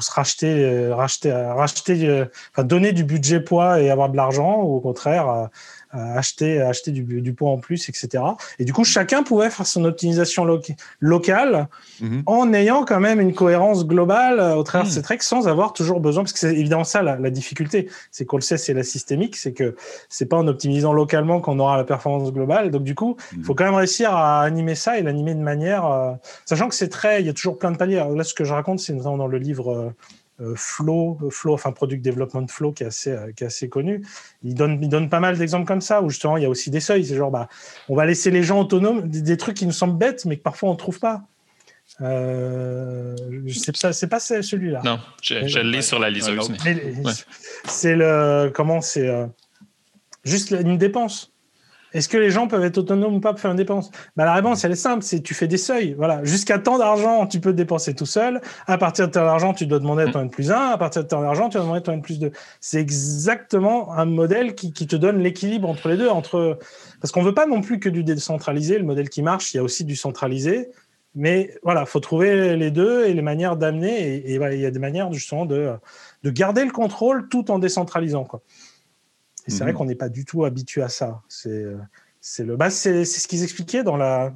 se 0.00 0.10
racheter, 0.10 0.64
euh, 0.64 0.94
racheter, 0.94 1.32
racheter, 1.32 2.08
euh, 2.08 2.24
donner 2.64 2.92
du 2.92 3.04
budget 3.04 3.40
poids 3.40 3.80
et 3.80 3.90
avoir 3.90 4.10
de 4.10 4.16
l'argent, 4.16 4.60
ou 4.62 4.76
au 4.76 4.80
contraire, 4.80 5.48
acheter, 5.92 6.60
acheter 6.60 6.90
du, 6.90 7.02
du, 7.20 7.34
poids 7.34 7.50
en 7.50 7.58
plus, 7.58 7.88
etc. 7.88 8.24
Et 8.58 8.64
du 8.64 8.72
coup, 8.72 8.84
chacun 8.84 9.22
pouvait 9.22 9.50
faire 9.50 9.66
son 9.66 9.84
optimisation 9.84 10.46
locale 11.00 11.68
mhm. 12.00 12.22
en 12.26 12.52
ayant 12.52 12.84
quand 12.84 13.00
même 13.00 13.20
une 13.20 13.34
cohérence 13.34 13.86
globale 13.86 14.40
euh, 14.40 14.54
au 14.54 14.62
travers 14.62 14.86
de 14.86 14.90
mhm. 14.90 14.94
ces 14.94 15.02
treks 15.02 15.22
sans 15.22 15.48
avoir 15.48 15.72
toujours 15.72 16.00
besoin, 16.00 16.22
parce 16.22 16.32
que 16.32 16.38
c'est 16.38 16.54
évidemment 16.54 16.84
ça 16.84 17.02
la, 17.02 17.30
difficulté, 17.30 17.88
c'est 18.10 18.24
qu'on 18.24 18.36
le 18.36 18.42
sait, 18.42 18.56
c'est 18.56 18.74
la 18.74 18.82
systémique, 18.82 19.36
c'est 19.36 19.52
que 19.52 19.76
c'est 20.08 20.26
pas 20.26 20.36
en 20.36 20.46
optimisant 20.46 20.92
localement 20.92 21.40
qu'on 21.40 21.58
aura 21.58 21.76
la 21.76 21.84
performance 21.84 22.32
globale. 22.32 22.70
Donc 22.70 22.84
du 22.84 22.94
coup, 22.94 23.16
il 23.36 23.44
faut 23.44 23.52
mhm. 23.52 23.56
quand 23.56 23.64
même 23.64 23.74
réussir 23.74 24.14
à 24.14 24.42
animer 24.42 24.74
ça 24.74 24.98
et 24.98 25.02
l'animer 25.02 25.34
de 25.34 25.40
manière, 25.40 25.86
euh, 25.86 26.12
sachant 26.44 26.68
que 26.68 26.74
c'est 26.74 26.88
très, 26.88 27.20
il 27.20 27.26
y 27.26 27.30
a 27.30 27.32
toujours 27.32 27.58
plein 27.58 27.70
de 27.70 27.76
paliers. 27.76 28.02
Là, 28.14 28.24
ce 28.24 28.34
que 28.34 28.44
je 28.44 28.52
raconte, 28.52 28.80
c'est 28.80 28.92
notamment 28.92 29.18
dans 29.18 29.26
le 29.26 29.38
livre. 29.38 29.72
Euh, 29.72 29.90
Flow, 30.56 31.18
euh, 31.22 31.30
Flow, 31.30 31.54
enfin 31.54 31.72
Product 31.72 32.04
Development 32.04 32.46
Flow 32.48 32.72
qui 32.72 32.82
est 32.82 32.86
assez, 32.86 33.10
euh, 33.10 33.32
qui 33.32 33.44
est 33.44 33.46
assez 33.46 33.68
connu. 33.68 34.04
Il 34.42 34.54
donne, 34.54 34.78
il 34.82 34.88
donne 34.88 35.08
pas 35.08 35.20
mal 35.20 35.36
d'exemples 35.38 35.66
comme 35.66 35.80
ça 35.80 36.02
où 36.02 36.10
justement 36.10 36.36
il 36.36 36.42
y 36.42 36.46
a 36.46 36.48
aussi 36.48 36.70
des 36.70 36.80
seuils. 36.80 37.04
C'est 37.04 37.16
genre, 37.16 37.30
bah, 37.30 37.48
on 37.88 37.94
va 37.94 38.06
laisser 38.06 38.30
les 38.30 38.42
gens 38.42 38.60
autonomes, 38.60 39.08
des, 39.08 39.36
trucs 39.36 39.56
qui 39.56 39.66
nous 39.66 39.72
semblent 39.72 39.98
bêtes 39.98 40.24
mais 40.24 40.36
que 40.36 40.42
parfois 40.42 40.70
on 40.70 40.76
trouve 40.76 40.98
pas. 40.98 41.22
Euh, 42.00 43.14
c'est 43.48 43.78
pas, 43.78 43.92
c'est 43.92 44.06
pas 44.06 44.20
celui-là. 44.20 44.80
Non, 44.84 44.98
je, 45.20 45.34
le 45.34 45.70
lis 45.70 45.82
sur 45.82 45.98
la 45.98 46.10
liseuse. 46.10 46.50
C'est 47.66 47.94
le 47.94 48.50
comment 48.54 48.80
c'est 48.80 49.10
juste 50.24 50.50
une 50.52 50.78
dépense. 50.78 51.31
Est-ce 51.94 52.08
que 52.08 52.16
les 52.16 52.30
gens 52.30 52.48
peuvent 52.48 52.64
être 52.64 52.78
autonomes 52.78 53.16
ou 53.16 53.20
pas 53.20 53.32
pour 53.32 53.40
faire 53.40 53.50
une 53.50 53.56
dépense? 53.56 53.90
Bah, 54.16 54.24
La 54.24 54.34
réponse, 54.34 54.64
elle 54.64 54.72
est 54.72 54.76
simple, 54.76 55.02
c'est 55.02 55.20
tu 55.20 55.34
fais 55.34 55.46
des 55.46 55.56
seuils. 55.56 55.94
Voilà. 55.96 56.24
Jusqu'à 56.24 56.58
tant 56.58 56.78
d'argent, 56.78 57.26
tu 57.26 57.40
peux 57.40 57.52
dépenser 57.52 57.94
tout 57.94 58.06
seul. 58.06 58.40
À 58.66 58.78
partir 58.78 59.08
de 59.08 59.12
tant 59.12 59.24
d'argent, 59.24 59.52
tu 59.52 59.66
dois 59.66 59.78
demander 59.78 60.04
à 60.04 60.10
ton 60.10 60.20
N 60.20 60.30
plus 60.30 60.50
1. 60.50 60.56
À 60.56 60.78
partir 60.78 61.04
de 61.04 61.08
tant 61.08 61.20
d'argent, 61.20 61.48
tu 61.48 61.56
dois 61.56 61.62
demander 61.62 61.80
à 61.80 61.82
ton 61.82 61.92
N 61.92 62.02
plus 62.02 62.18
2. 62.18 62.32
C'est 62.60 62.80
exactement 62.80 63.92
un 63.92 64.04
modèle 64.04 64.54
qui, 64.54 64.72
te 64.72 64.96
donne 64.96 65.18
l'équilibre 65.22 65.68
entre 65.68 65.88
les 65.88 65.96
deux. 65.96 66.08
Entre... 66.08 66.58
Parce 67.00 67.12
qu'on 67.12 67.20
ne 67.20 67.26
veut 67.26 67.34
pas 67.34 67.46
non 67.46 67.60
plus 67.60 67.78
que 67.78 67.88
du 67.88 68.04
décentralisé. 68.04 68.78
Le 68.78 68.84
modèle 68.84 69.08
qui 69.08 69.22
marche, 69.22 69.52
il 69.52 69.58
y 69.58 69.60
a 69.60 69.62
aussi 69.62 69.84
du 69.84 69.96
centralisé. 69.96 70.70
Mais 71.14 71.54
voilà, 71.62 71.82
il 71.82 71.86
faut 71.86 72.00
trouver 72.00 72.56
les 72.56 72.70
deux 72.70 73.04
et 73.04 73.12
les 73.12 73.22
manières 73.22 73.56
d'amener. 73.56 74.16
Et, 74.16 74.34
il 74.34 74.60
y 74.60 74.66
a 74.66 74.70
des 74.70 74.78
manières 74.78 75.12
justement 75.12 75.44
de, 75.44 75.72
de 76.22 76.30
garder 76.30 76.64
le 76.64 76.70
contrôle 76.70 77.28
tout 77.28 77.50
en 77.50 77.58
décentralisant. 77.58 78.24
Quoi. 78.24 78.40
Et 79.46 79.50
c'est 79.50 79.64
vrai 79.64 79.72
mhm. 79.72 79.78
qu'on 79.78 79.84
n'est 79.86 79.94
pas 79.94 80.08
du 80.08 80.24
tout 80.24 80.44
habitué 80.44 80.82
à 80.82 80.88
ça. 80.88 81.22
C'est 81.28 82.44
le, 82.44 82.56
bah, 82.56 82.70
c'est 82.70 83.04
ce 83.04 83.26
qu'ils 83.26 83.42
expliquaient 83.42 83.82
dans 83.82 83.96
la 83.96 84.32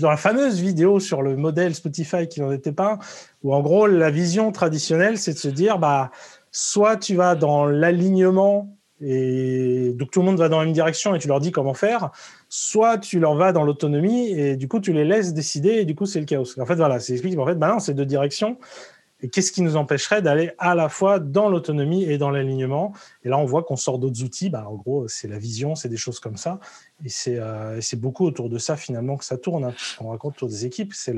dans 0.00 0.10
la 0.10 0.16
fameuse 0.16 0.60
vidéo 0.60 1.00
sur 1.00 1.22
le 1.22 1.36
modèle 1.36 1.74
Spotify 1.74 2.28
qui 2.28 2.40
n'en 2.40 2.52
était 2.52 2.72
pas, 2.72 2.98
où 3.42 3.52
en 3.52 3.60
gros 3.62 3.86
la 3.86 4.10
vision 4.10 4.52
traditionnelle, 4.52 5.18
c'est 5.18 5.32
de 5.32 5.38
se 5.38 5.48
dire 5.48 5.78
bah 5.78 6.12
soit 6.52 6.96
tu 6.96 7.16
vas 7.16 7.34
dans 7.34 7.66
l'alignement 7.66 8.76
et 9.00 9.92
donc 9.96 10.12
tout 10.12 10.20
le 10.20 10.26
monde 10.26 10.38
va 10.38 10.48
dans 10.48 10.60
la 10.60 10.64
même 10.64 10.74
direction 10.74 11.14
et 11.14 11.18
tu 11.18 11.26
leur 11.26 11.40
dis 11.40 11.50
comment 11.50 11.74
faire, 11.74 12.12
soit 12.48 12.98
tu 12.98 13.18
leur 13.18 13.34
vas 13.34 13.52
dans 13.52 13.64
l'autonomie 13.64 14.30
et 14.30 14.56
du 14.56 14.68
coup 14.68 14.78
tu 14.78 14.92
les 14.92 15.04
laisses 15.04 15.34
décider 15.34 15.70
et 15.70 15.84
du 15.84 15.96
coup 15.96 16.06
c'est 16.06 16.20
le 16.20 16.26
chaos. 16.26 16.60
En 16.60 16.66
fait 16.66 16.76
voilà, 16.76 17.00
c'est 17.00 17.14
explique 17.14 17.36
en 17.38 17.46
fait 17.46 17.56
bah 17.56 17.68
non, 17.68 17.80
c'est 17.80 17.94
deux 17.94 18.06
directions 18.06 18.58
et 19.22 19.28
qu'est-ce 19.28 19.52
qui 19.52 19.62
nous 19.62 19.76
empêcherait 19.76 20.20
d'aller 20.20 20.50
à 20.58 20.74
la 20.74 20.88
fois 20.88 21.20
dans 21.20 21.48
l'autonomie 21.48 22.02
et 22.02 22.18
dans 22.18 22.30
l'alignement? 22.30 22.92
Et 23.24 23.28
là, 23.28 23.38
on 23.38 23.44
voit 23.44 23.62
qu'on 23.62 23.76
sort 23.76 24.00
d'autres 24.00 24.22
outils. 24.24 24.50
Bah, 24.50 24.66
en 24.68 24.74
gros, 24.74 25.06
c'est 25.06 25.28
la 25.28 25.38
vision, 25.38 25.76
c'est 25.76 25.88
des 25.88 25.96
choses 25.96 26.18
comme 26.18 26.36
ça. 26.36 26.58
Et 27.04 27.08
c'est 27.08 27.36
euh, 27.38 27.80
beaucoup 27.94 28.26
autour 28.26 28.48
de 28.48 28.58
ça, 28.58 28.76
finalement, 28.76 29.16
que 29.16 29.24
ça 29.24 29.38
tourne. 29.38 29.64
Hein, 29.64 29.74
on 30.00 30.08
raconte 30.08 30.34
autour 30.34 30.48
des 30.48 30.66
équipes. 30.66 30.92
C'est 30.92 31.14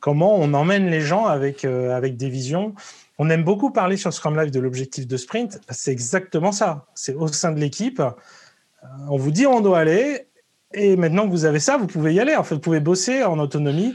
comment 0.00 0.36
on 0.36 0.54
emmène 0.54 0.88
les 0.88 1.02
gens 1.02 1.26
avec, 1.26 1.66
euh, 1.66 1.94
avec 1.94 2.16
des 2.16 2.30
visions. 2.30 2.74
On 3.18 3.28
aime 3.28 3.44
beaucoup 3.44 3.70
parler 3.70 3.98
sur 3.98 4.12
Scrum 4.12 4.40
Live 4.40 4.50
de 4.50 4.60
l'objectif 4.60 5.06
de 5.06 5.16
sprint. 5.18 5.60
C'est 5.68 5.92
exactement 5.92 6.50
ça. 6.50 6.86
C'est 6.94 7.14
au 7.14 7.28
sein 7.28 7.52
de 7.52 7.60
l'équipe. 7.60 8.00
Euh, 8.00 8.10
on 9.10 9.18
vous 9.18 9.30
dit 9.30 9.46
on 9.46 9.60
doit 9.60 9.80
aller. 9.80 10.28
Et 10.74 10.96
maintenant 10.96 11.26
que 11.26 11.30
vous 11.30 11.44
avez 11.44 11.60
ça, 11.60 11.76
vous 11.76 11.86
pouvez 11.86 12.14
y 12.14 12.20
aller. 12.20 12.34
En 12.34 12.42
fait, 12.42 12.54
vous 12.54 12.60
pouvez 12.60 12.80
bosser 12.80 13.22
en 13.22 13.38
autonomie 13.38 13.94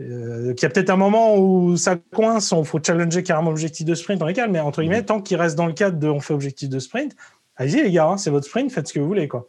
euh, 0.00 0.54
qu'il 0.54 0.62
y 0.62 0.66
a 0.66 0.70
peut-être 0.70 0.90
un 0.90 0.96
moment 0.96 1.36
où 1.36 1.76
ça 1.76 1.96
coince, 1.96 2.54
il 2.56 2.64
faut 2.64 2.80
challenger 2.84 3.22
carrément 3.22 3.50
l'objectif 3.50 3.84
de 3.84 3.94
sprint 3.94 4.20
dans 4.20 4.26
les 4.26 4.34
cas, 4.34 4.46
mais 4.46 4.60
entre 4.60 4.82
guillemets, 4.82 5.04
tant 5.04 5.20
qu'il 5.20 5.36
reste 5.36 5.56
dans 5.56 5.66
le 5.66 5.72
cadre 5.72 5.98
de 5.98 6.08
on 6.08 6.20
fait 6.20 6.34
objectif 6.34 6.68
de 6.68 6.78
sprint, 6.78 7.16
allez-y 7.56 7.82
les 7.82 7.90
gars, 7.90 8.06
hein, 8.06 8.16
c'est 8.16 8.30
votre 8.30 8.46
sprint, 8.46 8.70
faites 8.70 8.88
ce 8.88 8.92
que 8.92 9.00
vous 9.00 9.08
voulez. 9.08 9.26
quoi. 9.26 9.48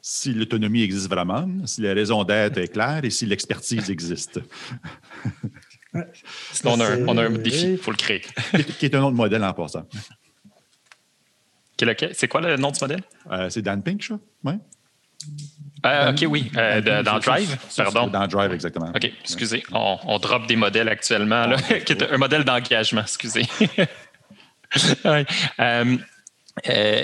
Si 0.00 0.32
l'autonomie 0.32 0.82
existe 0.82 1.08
vraiment, 1.08 1.48
si 1.66 1.82
la 1.82 1.92
raison 1.94 2.24
d'être 2.24 2.58
est 2.58 2.68
claire 2.68 3.04
et 3.04 3.10
si 3.10 3.26
l'expertise 3.26 3.90
existe. 3.90 4.40
Sinon, 6.52 6.74
on 7.06 7.18
a, 7.18 7.24
un, 7.24 7.30
défi, 7.30 7.72
il 7.72 7.78
faut 7.78 7.92
le 7.92 7.96
créer. 7.96 8.22
qui 8.78 8.86
est 8.86 8.94
un 8.94 9.04
autre 9.04 9.14
modèle 9.14 9.44
en 9.44 9.52
passant. 9.52 9.86
C'est 12.12 12.28
quoi 12.28 12.40
le 12.40 12.56
nom 12.56 12.70
de 12.70 12.76
ce 12.76 12.84
modèle? 12.84 13.02
Euh, 13.30 13.48
c'est 13.48 13.62
Dan 13.62 13.82
Pink, 13.82 14.02
je 14.02 14.14
ouais. 14.44 14.58
Euh, 15.84 16.12
OK, 16.12 16.24
oui. 16.28 16.50
Euh, 16.56 17.02
dans 17.02 17.18
Drive, 17.18 17.56
pardon. 17.76 18.06
Dans 18.06 18.26
Drive, 18.26 18.52
exactement. 18.52 18.90
OK, 18.94 19.12
excusez. 19.20 19.62
On, 19.72 19.98
on 20.04 20.18
drop 20.18 20.46
des 20.46 20.56
modèles 20.56 20.88
actuellement, 20.88 21.46
là, 21.46 21.56
qui 21.84 21.92
est 21.92 22.02
un 22.02 22.16
modèle 22.16 22.44
d'engagement, 22.44 23.02
excusez. 23.02 23.46
Euh, 26.66 27.02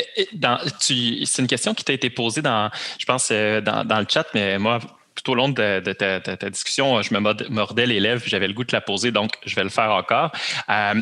c'est 0.79 1.39
une 1.39 1.47
question 1.49 1.75
qui 1.75 1.85
t'a 1.85 1.93
été 1.93 2.09
posée 2.09 2.41
dans, 2.41 2.71
je 2.99 3.05
pense, 3.05 3.31
dans, 3.31 3.85
dans, 3.85 3.99
le 3.99 4.07
chat, 4.09 4.27
mais 4.33 4.59
moi, 4.59 4.79
tout 5.23 5.33
au 5.33 5.35
long 5.35 5.49
de, 5.49 5.93
ta, 5.93 6.51
discussion, 6.51 7.03
je 7.03 7.13
me 7.15 7.21
mordais 7.51 7.87
les 7.87 8.01
lèvres, 8.01 8.23
j'avais 8.27 8.49
le 8.49 8.55
goût 8.55 8.65
de 8.65 8.73
la 8.73 8.81
poser, 8.81 9.11
donc 9.11 9.33
je 9.45 9.55
vais 9.55 9.63
le 9.63 9.71
faire 9.71 9.91
encore. 9.91 10.33
Euh, 10.69 10.95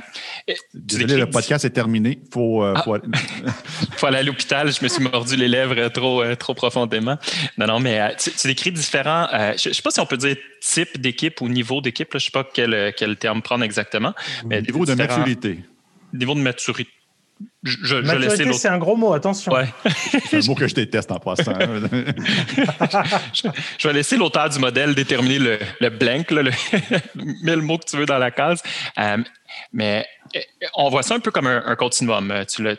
Désolé, 0.75 1.17
le 1.17 1.31
podcast 1.31 1.65
est 1.65 1.71
terminé. 1.71 2.19
Il 2.23 2.33
faut, 2.33 2.65
euh, 2.65 2.75
ah. 2.77 2.85
faut, 3.97 4.07
aller 4.07 4.19
à 4.19 4.23
l'hôpital. 4.23 4.73
Je 4.73 4.83
me 4.83 4.89
suis 4.89 5.03
mordu 5.03 5.37
les 5.37 5.49
lèvres 5.49 5.89
trop, 5.89 6.23
euh, 6.23 6.35
trop 6.35 6.55
profondément. 6.55 7.19
Non, 7.59 7.67
non, 7.67 7.81
mais 7.81 8.17
tu, 8.17 8.31
décris 8.47 8.73
différents, 8.73 9.29
je 9.57 9.69
ne 9.69 9.75
sais 9.75 9.83
pas 9.83 9.91
si 9.91 10.01
on 10.01 10.07
peut 10.07 10.17
dire 10.17 10.37
type 10.61 11.01
d'équipe 11.01 11.41
ou 11.41 11.49
niveau 11.49 11.81
d'équipe, 11.81 12.09
je 12.13 12.17
ne 12.17 12.21
sais 12.21 12.31
pas 12.31 12.45
quel, 12.45 12.93
quel 12.97 13.17
terme 13.17 13.43
prendre 13.43 13.65
exactement. 13.65 14.15
Mais 14.47 14.63
niveau 14.63 14.85
de 14.85 14.95
maturité. 14.95 15.61
Niveau 16.13 16.35
de 16.35 16.41
maturité 16.41 16.91
je, 17.65 17.97
Maturité, 17.97 18.53
c'est 18.53 18.69
un 18.69 18.79
gros 18.79 18.97
mot, 18.97 19.13
attention. 19.13 19.53
c'est 20.29 20.37
un 20.37 20.47
mot 20.47 20.55
que 20.55 20.69
je 20.69 20.75
déteste 20.75 21.11
en 21.11 21.19
passant. 21.19 21.55
je, 23.33 23.89
vais 23.89 23.95
laisser 23.95 24.17
l'auteur 24.17 24.49
du 24.49 24.59
modèle 24.59 24.95
déterminer 24.95 25.39
le, 25.39 25.59
le 25.81 25.91
blank, 25.91 26.31
le, 26.31 26.45
mets 27.43 27.57
le 27.57 27.63
mot 27.63 27.79
que 27.79 27.85
tu 27.85 27.97
veux 27.97 28.07
dans 28.07 28.19
la 28.19 28.31
case. 28.31 28.63
Euh, 28.99 29.19
mais 29.73 30.07
euh, 30.37 30.41
on 30.75 30.89
voit 30.89 31.03
ça 31.03 31.15
un 31.15 31.21
peu 31.21 31.31
comme 31.31 31.47
un, 31.49 31.77
continuum. 31.77 32.33
Tu 32.49 32.63
l'as 32.63 32.77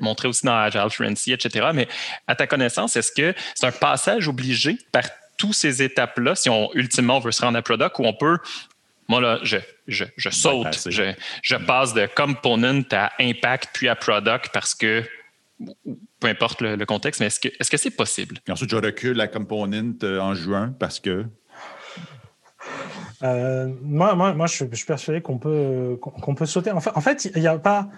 montré 0.00 0.28
aussi 0.28 0.46
dans 0.46 0.56
Agile 0.56 0.90
Fluency, 0.90 1.32
etc. 1.32 1.68
Mais 1.74 1.86
à 2.26 2.34
ta 2.34 2.46
connaissance, 2.46 2.96
est-ce 2.96 3.12
que 3.12 3.34
c'est 3.54 3.66
un 3.66 3.72
passage 3.72 4.26
obligé 4.26 4.78
par 4.90 5.04
toutes 5.36 5.54
ces 5.54 5.82
étapes-là, 5.82 6.34
si 6.34 6.48
on 6.48 6.70
ultimement 6.74 7.18
veut 7.18 7.32
se 7.32 7.42
rendre 7.42 7.58
à 7.58 7.62
product, 7.62 7.98
où 7.98 8.04
on 8.04 8.14
peut 8.14 8.38
moi, 9.12 9.20
là, 9.20 9.40
je, 9.42 9.58
je, 9.88 10.04
je 10.16 10.30
saute. 10.30 10.88
Je, 10.88 11.12
je, 11.42 11.56
passe 11.56 11.92
de 11.92 12.06
component 12.06 12.82
à 12.92 13.12
impact 13.20 13.68
puis 13.74 13.86
à 13.90 13.94
product 13.94 14.48
parce 14.54 14.74
que, 14.74 15.04
peu 16.18 16.28
importe 16.28 16.62
le, 16.62 16.82
contexte, 16.86 17.20
mais 17.20 17.26
est-ce 17.26 17.38
que 17.38 17.50
c'est 17.60 17.76
-ce 17.76 17.76
c'est 17.76 17.90
possible? 17.90 18.38
Et 18.48 18.52
ensuite, 18.52 18.70
je 18.70 18.76
recule 18.76 19.18
la 19.18 19.28
component 19.28 19.98
euh, 20.02 20.18
en 20.18 20.34
juin 20.34 20.74
parce 20.78 20.98
que. 20.98 21.26
Euh, 23.22 23.68
moi, 23.82 24.14
moi, 24.14 24.32
moi, 24.32 24.46
je, 24.46 24.64
suis 24.72 24.86
persuadé 24.86 25.20
qu'on 25.20 25.36
peut, 25.36 25.98
qu'on 26.00 26.34
peut 26.34 26.46
sauter. 26.46 26.70
En 26.70 26.80
fait, 26.80 26.92
en 26.94 27.02
fait, 27.02 27.26
il 27.36 27.42
n'y 27.42 27.46
a 27.46 27.58
pas. 27.58 27.88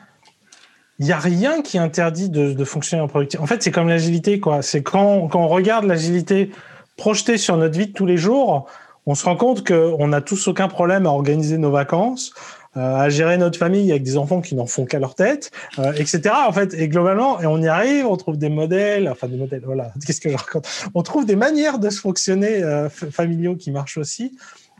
Il 0.98 1.06
n'y 1.06 1.12
a 1.12 1.18
rien 1.18 1.62
qui 1.62 1.78
interdit 1.78 2.28
de, 2.28 2.52
de 2.52 2.64
fonctionner 2.64 3.02
en 3.02 3.08
productivité. 3.08 3.42
En 3.42 3.46
fait, 3.46 3.62
c'est 3.62 3.70
comme 3.76 3.88
l'agilité, 3.88 4.40
quoi. 4.40 4.62
C'est 4.62 4.82
quand, 4.82 5.28
quand 5.28 5.42
on 5.44 5.48
regarde 5.48 5.84
l'agilité 5.86 6.50
projetée 6.96 7.38
sur 7.38 7.56
notre 7.56 7.78
vie 7.78 7.88
de 7.88 7.92
tous 7.92 8.06
les 8.06 8.16
jours, 8.16 8.68
on 9.06 9.14
se 9.14 9.24
rend 9.24 9.36
compte 9.36 9.66
qu'on 9.66 10.08
n'a 10.08 10.20
tous 10.20 10.48
aucun 10.48 10.68
problème 10.68 11.06
à 11.06 11.10
organiser 11.10 11.58
nos 11.58 11.70
vacances, 11.70 12.32
euh, 12.76 12.96
à 12.96 13.08
gérer 13.08 13.36
notre 13.38 13.58
famille 13.58 13.90
avec 13.90 14.02
des 14.02 14.16
enfants 14.16 14.40
qui 14.40 14.54
n'en 14.54 14.66
font 14.66 14.84
qu'à 14.84 14.98
leur 14.98 15.14
tête, 15.14 15.50
euh, 15.78 15.92
etc. 15.92 16.34
En 16.46 16.52
fait, 16.52 16.74
et 16.74 16.88
globalement, 16.88 17.40
et 17.40 17.46
on 17.46 17.58
y 17.58 17.68
arrive, 17.68 18.06
on 18.06 18.16
trouve 18.16 18.36
des 18.36 18.48
modèles, 18.48 19.08
enfin 19.08 19.28
des 19.28 19.36
modèles, 19.36 19.62
voilà, 19.64 19.92
qu'est-ce 20.06 20.20
que 20.20 20.30
je 20.30 20.36
raconte? 20.36 20.66
On 20.94 21.02
trouve 21.02 21.26
des 21.26 21.36
manières 21.36 21.78
de 21.78 21.90
se 21.90 22.00
fonctionner 22.00 22.62
euh, 22.62 22.88
familiaux 22.88 23.56
qui 23.56 23.70
marchent 23.70 23.98
aussi. 23.98 24.36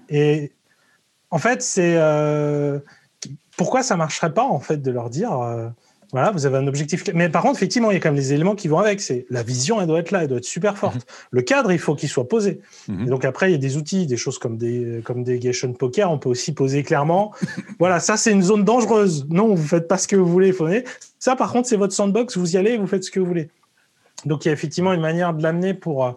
Et 0.09 0.53
en 1.31 1.39
fait, 1.39 1.63
c'est 1.63 1.99
pourquoi 3.57 3.83
ça 3.83 3.97
marcherait 3.97 4.35
pas 4.35 4.45
en 4.45 4.61
fait 4.61 4.79
de 4.79 4.91
leur 4.91 5.09
dire 5.09 5.31
voilà, 6.15 6.31
vous 6.31 6.47
avez 6.47 6.59
un 6.59 6.69
objectif. 6.69 7.03
Mais 7.13 7.29
par 7.29 7.43
contre, 7.43 7.57
effectivement, 7.57 7.91
il 7.91 7.95
y 7.95 7.97
a 7.97 8.01
quand 8.01 8.11
même 8.11 8.15
les 8.15 8.33
éléments 8.33 8.55
qui 8.55 8.69
vont 8.69 8.79
avec. 8.79 9.01
C'est 9.01 9.27
la 9.31 9.43
vision, 9.43 9.81
elle 9.81 9.89
doit 9.89 9.99
être 9.99 10.13
là, 10.13 10.23
elle 10.23 10.29
doit 10.29 10.39
être 10.39 10.45
super 10.45 10.79
forte. 10.79 10.95
Mhm. 10.95 11.03
Le 11.33 11.43
cadre, 11.43 11.73
il 11.73 11.79
faut 11.81 11.97
qu'il 11.97 12.09
soit 12.09 12.29
posé. 12.29 12.61
Mhm. 12.87 13.07
Et 13.07 13.07
donc 13.07 13.25
après, 13.25 13.49
il 13.49 13.53
y 13.53 13.57
a 13.57 13.59
des 13.59 13.77
outils, 13.77 14.07
des 14.07 14.17
choses 14.17 14.39
comme 14.39 14.57
des 14.57 15.01
comme 15.03 15.25
des 15.25 15.41
Gation 15.41 15.73
Poker. 15.73 16.09
On 16.09 16.21
peut 16.21 16.29
aussi 16.29 16.55
poser 16.55 16.85
clairement. 16.85 17.35
voilà, 17.81 17.99
ça 17.99 18.17
c'est 18.17 18.31
une 18.31 18.43
zone 18.43 18.63
dangereuse. 18.63 19.27
Non, 19.29 19.53
vous 19.57 19.67
faites 19.67 19.89
pas 19.89 19.99
ce 19.99 20.07
que 20.07 20.15
vous 20.15 20.29
voulez. 20.29 20.53
Faut... 20.53 20.69
Ça, 21.19 21.35
par 21.35 21.51
contre, 21.51 21.67
c'est 21.67 21.77
votre 21.77 21.93
sandbox. 21.93 22.37
Vous 22.37 22.55
y 22.55 22.59
allez, 22.59 22.79
vous 22.79 22.87
faites 22.87 23.03
ce 23.03 23.11
que 23.11 23.19
vous 23.19 23.27
voulez. 23.27 23.51
Donc 24.25 24.45
il 24.45 24.49
y 24.49 24.51
a 24.53 24.55
effectivement 24.55 24.93
une 24.93 25.01
manière 25.01 25.35
de 25.35 25.43
l'amener 25.43 25.75
pour 25.75 26.07
euh, 26.07 26.13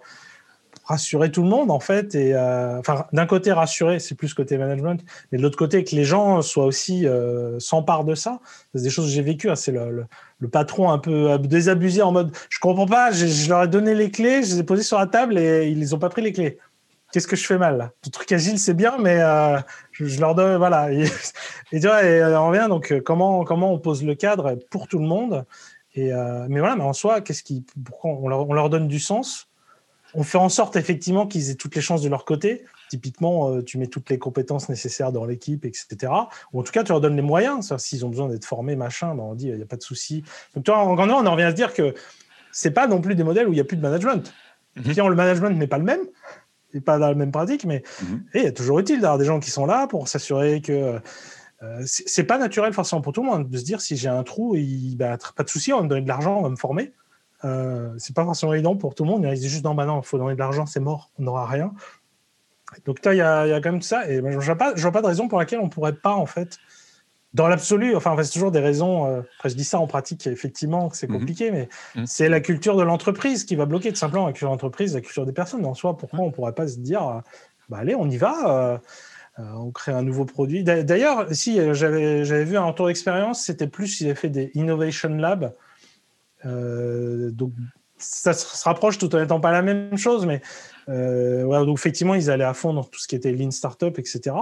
rassurer 0.87 1.31
tout 1.31 1.43
le 1.43 1.49
monde 1.49 1.69
en 1.69 1.81
fait 1.81 2.15
et 2.15 2.33
euh, 2.33 2.81
d'un 3.11 3.25
côté 3.25 3.51
rassurer 3.51 3.99
c'est 3.99 4.15
plus 4.15 4.33
côté 4.33 4.57
management 4.57 5.03
mais 5.31 5.37
de 5.37 5.43
l'autre 5.43 5.57
côté 5.57 5.83
que 5.83 5.93
les 5.95 6.05
gens 6.05 6.41
soient 6.41 6.65
aussi 6.65 7.05
euh, 7.05 7.59
s'emparent 7.59 8.05
de 8.05 8.15
ça. 8.15 8.39
C'est 8.73 8.83
des 8.83 8.89
choses 8.89 9.05
que 9.05 9.11
j'ai 9.11 9.21
vécues 9.21 9.49
hein. 9.49 9.55
c'est 9.55 9.73
le, 9.73 10.05
le, 10.39 10.47
patron 10.47 10.89
un 10.89 10.97
peu 10.97 11.37
désabusé 11.39 12.01
en 12.01 12.13
mode 12.13 12.31
je 12.49 12.59
comprends 12.59 12.85
pas 12.85 13.11
je, 13.11 13.49
leur 13.49 13.63
ai 13.63 13.67
donné 13.67 13.95
les 13.95 14.11
clés 14.11 14.43
je 14.43 14.53
les 14.53 14.59
ai 14.59 14.63
posées 14.63 14.83
sur 14.83 14.97
la 14.97 15.07
table 15.07 15.37
et 15.37 15.67
ils 15.67 15.79
les 15.79 15.93
ont 15.93 15.99
pas 15.99 16.09
pris 16.09 16.21
les 16.21 16.31
clés. 16.31 16.57
Qu'est-ce 17.11 17.27
que 17.27 17.35
je 17.35 17.45
fais 17.45 17.57
mal 17.57 17.91
le 18.05 18.11
truc 18.11 18.31
agile 18.31 18.57
c'est 18.57 18.73
bien 18.73 18.97
mais 18.97 19.19
euh, 19.19 19.59
je, 19.91 20.19
leur 20.21 20.35
donne 20.35 20.57
voilà. 20.57 20.91
Et, 20.93 21.03
tu 21.71 21.79
vois 21.79 21.99
on 22.01 22.47
revient 22.47 22.67
donc 22.69 22.97
comment 23.01 23.43
comment 23.43 23.73
on 23.73 23.79
pose 23.79 24.05
le 24.05 24.15
cadre 24.15 24.55
pour 24.69 24.87
tout 24.87 24.99
le 24.99 25.07
monde 25.07 25.43
et 25.95 26.11
mais 26.47 26.59
voilà 26.59 26.77
mais 26.77 26.83
en 26.83 26.93
soi 26.93 27.19
qu'est-ce 27.19 27.43
qui 27.43 27.65
pourquoi 27.83 28.11
on 28.11 28.53
leur 28.53 28.69
donne 28.69 28.87
du 28.87 28.99
sens 28.99 29.49
on 30.17 30.23
fait 30.23 30.39
en 30.39 30.49
sorte 30.49 30.75
effectivement 30.75 31.27
qu'ils 31.27 31.51
aient 31.51 31.55
toutes 31.55 31.75
les 31.75 31.81
chances 31.81 32.01
de 32.01 32.09
leur 32.09 32.25
côté. 32.25 32.65
Typiquement, 32.89 33.51
euh, 33.51 33.61
tu 33.61 33.77
mets 33.77 33.85
toutes 33.85 34.09
les 34.09 34.17
compétences 34.17 34.67
nécessaires 34.67 35.11
dans 35.11 35.25
l'équipe, 35.25 35.63
etc. 35.63 36.11
Ou 36.51 36.59
en 36.59 36.63
tout 36.63 36.71
cas, 36.71 36.83
tu 36.83 36.91
leur 36.91 37.01
donnes 37.01 37.15
les 37.15 37.21
moyens. 37.21 37.71
S'ils 37.77 38.03
ont 38.03 38.09
besoin 38.09 38.27
d'être 38.27 38.45
formés, 38.45 38.75
machin, 38.75 39.13
ben 39.13 39.21
on 39.21 39.35
dit, 39.35 39.47
il 39.47 39.55
n'y 39.55 39.61
a 39.61 39.67
pas 39.67 39.75
de 39.75 39.83
souci. 39.83 40.23
Donc, 40.55 40.63
toi, 40.65 40.79
en 40.79 40.97
on 40.97 41.25
en 41.25 41.31
revient 41.31 41.43
à 41.43 41.51
se 41.51 41.55
dire 41.55 41.71
que 41.71 41.93
c'est 42.51 42.71
pas 42.71 42.87
non 42.87 42.99
plus 42.99 43.13
des 43.13 43.23
modèles 43.23 43.47
où 43.47 43.51
il 43.51 43.57
n'y 43.57 43.61
a 43.61 43.65
plus 43.65 43.77
de 43.77 43.81
management. 43.81 44.33
Mm 44.75 45.09
le 45.09 45.15
management 45.15 45.49
n'est 45.51 45.67
pas 45.67 45.77
le 45.77 45.83
même, 45.83 46.01
et 46.73 46.81
pas 46.81 46.97
dans 46.97 47.07
la 47.07 47.15
même 47.15 47.31
pratique, 47.31 47.65
mais 47.65 47.83
mhm. 48.01 48.23
il 48.33 48.41
est 48.41 48.53
toujours 48.53 48.79
utile 48.79 49.01
d'avoir 49.01 49.17
des 49.17 49.25
gens 49.25 49.39
qui 49.39 49.51
sont 49.51 49.65
là 49.65 49.87
pour 49.87 50.07
s'assurer 50.07 50.61
que 50.61 50.99
euh, 51.63 51.81
c'est 51.85 52.25
pas 52.25 52.37
naturel 52.37 52.73
forcément 52.73 53.01
pour 53.01 53.13
tout 53.13 53.23
le 53.23 53.29
monde 53.29 53.49
de 53.49 53.57
se 53.57 53.63
dire 53.63 53.81
si 53.81 53.97
j'ai 53.97 54.09
un 54.09 54.23
trou, 54.23 54.55
il, 54.55 54.95
bah, 54.95 55.17
pas 55.35 55.43
de 55.43 55.49
souci, 55.49 55.73
on 55.73 55.77
va 55.77 55.83
me 55.83 55.89
donner 55.89 56.01
de 56.01 56.07
l'argent, 56.07 56.37
on 56.37 56.43
va 56.43 56.49
me 56.49 56.55
former. 56.55 56.93
Euh, 57.45 57.93
c'est 57.97 58.15
pas 58.15 58.23
forcément 58.23 58.53
évident 58.53 58.75
pour 58.75 58.95
tout 58.95 59.03
le 59.03 59.09
monde. 59.09 59.23
Ils 59.23 59.33
disent 59.33 59.47
juste 59.51 59.63
non, 59.63 59.75
bah 59.75 59.85
non, 59.85 60.01
il 60.01 60.05
faut 60.05 60.17
donner 60.17 60.33
de 60.33 60.39
l'argent, 60.39 60.65
c'est 60.65 60.79
mort, 60.79 61.11
on 61.19 61.23
n'aura 61.23 61.45
rien. 61.45 61.73
Donc 62.85 62.99
il 63.05 63.13
y, 63.13 63.21
a, 63.21 63.47
y 63.47 63.53
a 63.53 63.61
quand 63.61 63.71
même 63.71 63.81
ça. 63.81 64.09
Et 64.09 64.17
je 64.17 64.37
vois 64.39 64.55
pas, 64.55 64.73
vois 64.73 64.91
pas 64.91 65.01
de 65.01 65.07
raison 65.07 65.27
pour 65.27 65.39
laquelle 65.39 65.59
on 65.59 65.69
pourrait 65.69 65.93
pas 65.95 66.13
en 66.13 66.25
fait, 66.25 66.57
dans 67.33 67.47
l'absolu. 67.47 67.95
Enfin, 67.95 68.15
c'est 68.23 68.31
toujours 68.31 68.51
des 68.51 68.59
raisons. 68.59 69.05
Euh, 69.05 69.21
après, 69.37 69.49
je 69.49 69.55
dis 69.55 69.63
ça 69.63 69.79
en 69.79 69.87
pratique, 69.87 70.25
effectivement, 70.27 70.89
c'est 70.91 71.07
mhm. 71.07 71.19
compliqué, 71.19 71.51
mais 71.51 71.69
mhm. 71.95 72.05
c'est 72.07 72.27
la 72.27 72.39
culture 72.39 72.75
de 72.75 72.83
l'entreprise 72.83 73.45
qui 73.45 73.55
va 73.55 73.65
bloquer 73.65 73.91
tout 73.91 73.97
simplement 73.97 74.25
la 74.25 74.33
culture 74.33 74.49
de 74.49 74.53
l'entreprise, 74.53 74.95
la 74.95 75.01
culture 75.01 75.25
des 75.25 75.33
personnes. 75.33 75.65
En 75.65 75.75
soi, 75.75 75.97
pourquoi 75.97 76.21
on 76.21 76.31
pourrait 76.31 76.55
pas 76.55 76.67
se 76.67 76.79
dire, 76.79 77.07
euh, 77.07 77.19
bah 77.69 77.77
allez, 77.79 77.95
on 77.95 78.09
y 78.09 78.17
va. 78.17 78.81
on 79.37 79.69
crée 79.69 79.91
un 79.91 80.01
nouveau 80.01 80.25
produit. 80.25 80.63
D'ailleurs, 80.63 81.27
si 81.31 81.59
j'avais 81.73 82.43
vu 82.43 82.57
un 82.57 82.65
retour 82.65 82.87
d'expérience, 82.87 83.43
c'était 83.43 83.67
plus 83.67 83.87
s'ils 83.87 84.07
avaient 84.07 84.15
fait 84.15 84.29
des 84.29 84.51
Innovation 84.55 85.09
Labs 85.09 85.43
euh, 85.43 85.49
donc, 86.43 87.53
ça 87.97 88.33
se 88.33 88.63
rapproche 88.63 88.97
tout 88.97 89.13
en 89.15 89.19
n'étant 89.19 89.39
pas 89.39 89.51
la 89.51 89.61
même 89.61 89.97
chose, 89.97 90.25
mais 90.25 90.41
euh, 90.89 91.65
donc 91.65 91.77
effectivement, 91.77 92.15
ils 92.15 92.29
allaient 92.29 92.43
à 92.43 92.53
fond 92.53 92.73
dans 92.73 92.83
tout 92.83 92.99
ce 92.99 93.07
qui 93.07 93.15
était 93.15 93.31
Lean 93.31 93.51
Startup, 93.51 93.97
etc. 93.97 94.35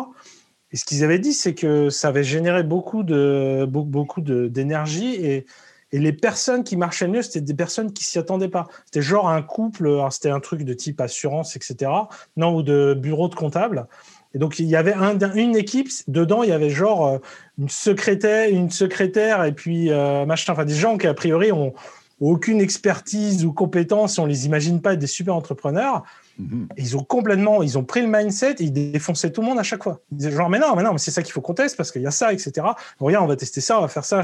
Et 0.72 0.78
ce 0.78 0.86
qu'ils 0.86 1.04
avaient 1.04 1.20
dit, 1.20 1.34
c'est 1.34 1.54
que 1.54 1.90
ça 1.90 2.10
avait 2.10 2.24
généré 2.24 2.64
beaucoup 2.64 3.04
de 3.04 3.66
beaucoup 3.68 4.22
d'énergie 4.22 5.16
et, 5.16 5.46
et 5.92 6.00
les 6.00 6.14
personnes 6.14 6.64
qui 6.64 6.76
marchaient 6.76 7.08
mieux, 7.08 7.22
c'était 7.22 7.42
des 7.42 7.54
personnes 7.54 7.94
qui 7.94 8.04
s'y 8.04 8.20
attendaient 8.20 8.50
pas. 8.50 8.68
C'était 8.86 9.02
genre 9.02 9.30
un 9.30 9.42
couple, 9.42 9.90
c'était 10.12 10.32
un 10.32 10.40
truc 10.40 10.64
de 10.64 10.74
type 10.74 11.00
assurance, 11.00 11.56
etc. 11.56 11.92
Non, 12.36 12.56
ou 12.56 12.64
de 12.64 12.94
bureau 12.94 13.30
de 13.30 13.36
comptable. 13.36 13.88
Et 14.36 14.38
donc, 14.38 14.60
il 14.60 14.66
y 14.66 14.76
avait 14.76 14.94
un, 14.94 15.18
une 15.36 15.56
équipe, 15.56 15.88
dedans, 16.10 16.44
il 16.44 16.50
y 16.50 16.52
avait 16.54 16.70
genre 16.70 17.08
euh, 17.08 17.18
une 17.58 17.70
secrétaire, 17.70 18.50
une 18.50 18.70
secrétaire 18.70 19.46
et 19.46 19.54
puis 19.54 19.90
euh, 19.90 20.26
machin, 20.26 20.52
enfin 20.52 20.66
des 20.66 20.76
gens 20.76 20.98
qui, 20.98 21.08
a 21.08 21.14
priori, 21.14 21.54
ont 21.54 21.74
aucune 22.20 22.60
expertise 22.60 23.46
ou 23.46 23.54
compétence, 23.54 24.20
on 24.20 24.26
les 24.26 24.46
imagine 24.46 24.82
pas 24.82 24.94
être 24.94 25.00
des 25.00 25.08
super 25.08 25.36
entrepreneurs. 25.36 26.04
Mhm. 26.38 26.68
ils 26.76 26.98
ont 26.98 27.04
complètement, 27.04 27.64
ils 27.64 27.78
ont 27.78 27.86
pris 27.86 28.02
le 28.02 28.08
mindset 28.08 28.56
et 28.60 28.64
ils 28.64 28.74
défonçaient 28.74 29.32
tout 29.32 29.40
le 29.40 29.48
monde 29.48 29.58
à 29.58 29.64
chaque 29.64 29.84
fois. 29.84 30.02
Ils 30.12 30.18
disaient 30.18 30.32
genre, 30.32 30.50
mais 30.50 30.60
non, 30.60 30.76
mais 30.76 30.84
non, 30.84 30.92
mais 30.92 30.98
c'est 30.98 31.12
ça 31.12 31.24
qu'il 31.24 31.32
faut 31.32 31.40
qu'on 31.40 31.54
teste 31.54 31.78
parce 31.78 31.94
qu'il 31.94 32.02
y 32.02 32.08
a 32.08 32.12
ça, 32.12 32.34
etc. 32.34 32.52
regarde, 33.00 33.24
on 33.24 33.28
va 33.28 33.38
tester 33.38 33.62
ça, 33.62 33.78
on 33.78 33.82
va 33.84 33.88
faire 33.88 34.04
ça. 34.04 34.22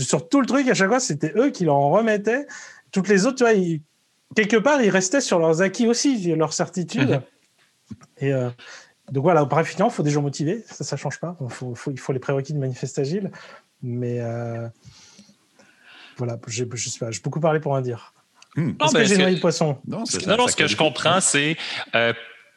sur 0.00 0.28
tout 0.28 0.40
le 0.40 0.46
truc, 0.46 0.68
à 0.68 0.74
chaque 0.74 0.88
fois, 0.88 0.98
c'était 0.98 1.32
eux 1.36 1.50
qui 1.50 1.64
leur 1.64 1.76
en 1.76 1.90
remettaient. 1.90 2.46
Toutes 2.90 3.06
les 3.06 3.24
autres, 3.24 3.36
tu 3.36 3.44
vois, 3.44 3.78
quelque 4.34 4.56
part, 4.56 4.82
ils 4.82 4.90
restaient 4.90 5.20
sur 5.20 5.38
leurs 5.38 5.62
acquis 5.62 5.86
aussi, 5.86 6.34
leurs 6.34 6.52
certitudes. 6.52 7.10
Mhm. 7.10 7.22
Et, 8.18 8.32
euh, 8.32 8.50
donc 9.10 9.22
voilà, 9.22 9.44
bref, 9.44 9.74
il 9.78 9.90
faut 9.90 10.02
des 10.02 10.10
gens 10.10 10.22
motivés, 10.22 10.64
ça 10.68 10.96
ne 10.96 10.98
change 10.98 11.20
pas. 11.20 11.36
Il 11.40 11.50
faut, 11.50 11.74
il 11.90 11.98
faut 11.98 12.12
les 12.12 12.18
prérequis 12.18 12.52
de 12.52 12.58
manifeste 12.58 12.98
agile. 12.98 13.30
Mais 13.82 14.20
euh, 14.20 14.68
voilà, 16.16 16.38
je 16.46 16.64
ne 16.64 16.76
sais 16.76 16.98
pas, 16.98 17.10
j'ai 17.10 17.20
beaucoup 17.20 17.40
parlé 17.40 17.60
pour 17.60 17.72
en 17.72 17.80
dire. 17.80 18.14
Hmm. 18.56 18.72
Est-ce 18.82 18.94
que 18.94 19.04
j'ai 19.04 19.18
noyé 19.18 19.34
le 19.34 19.40
poisson? 19.40 19.78
Non, 19.86 20.04
non, 20.26 20.48
ce 20.48 20.56
que 20.56 20.66
je 20.66 20.76
comprends, 20.76 21.20
c'est 21.20 21.56
euh, 21.94 22.12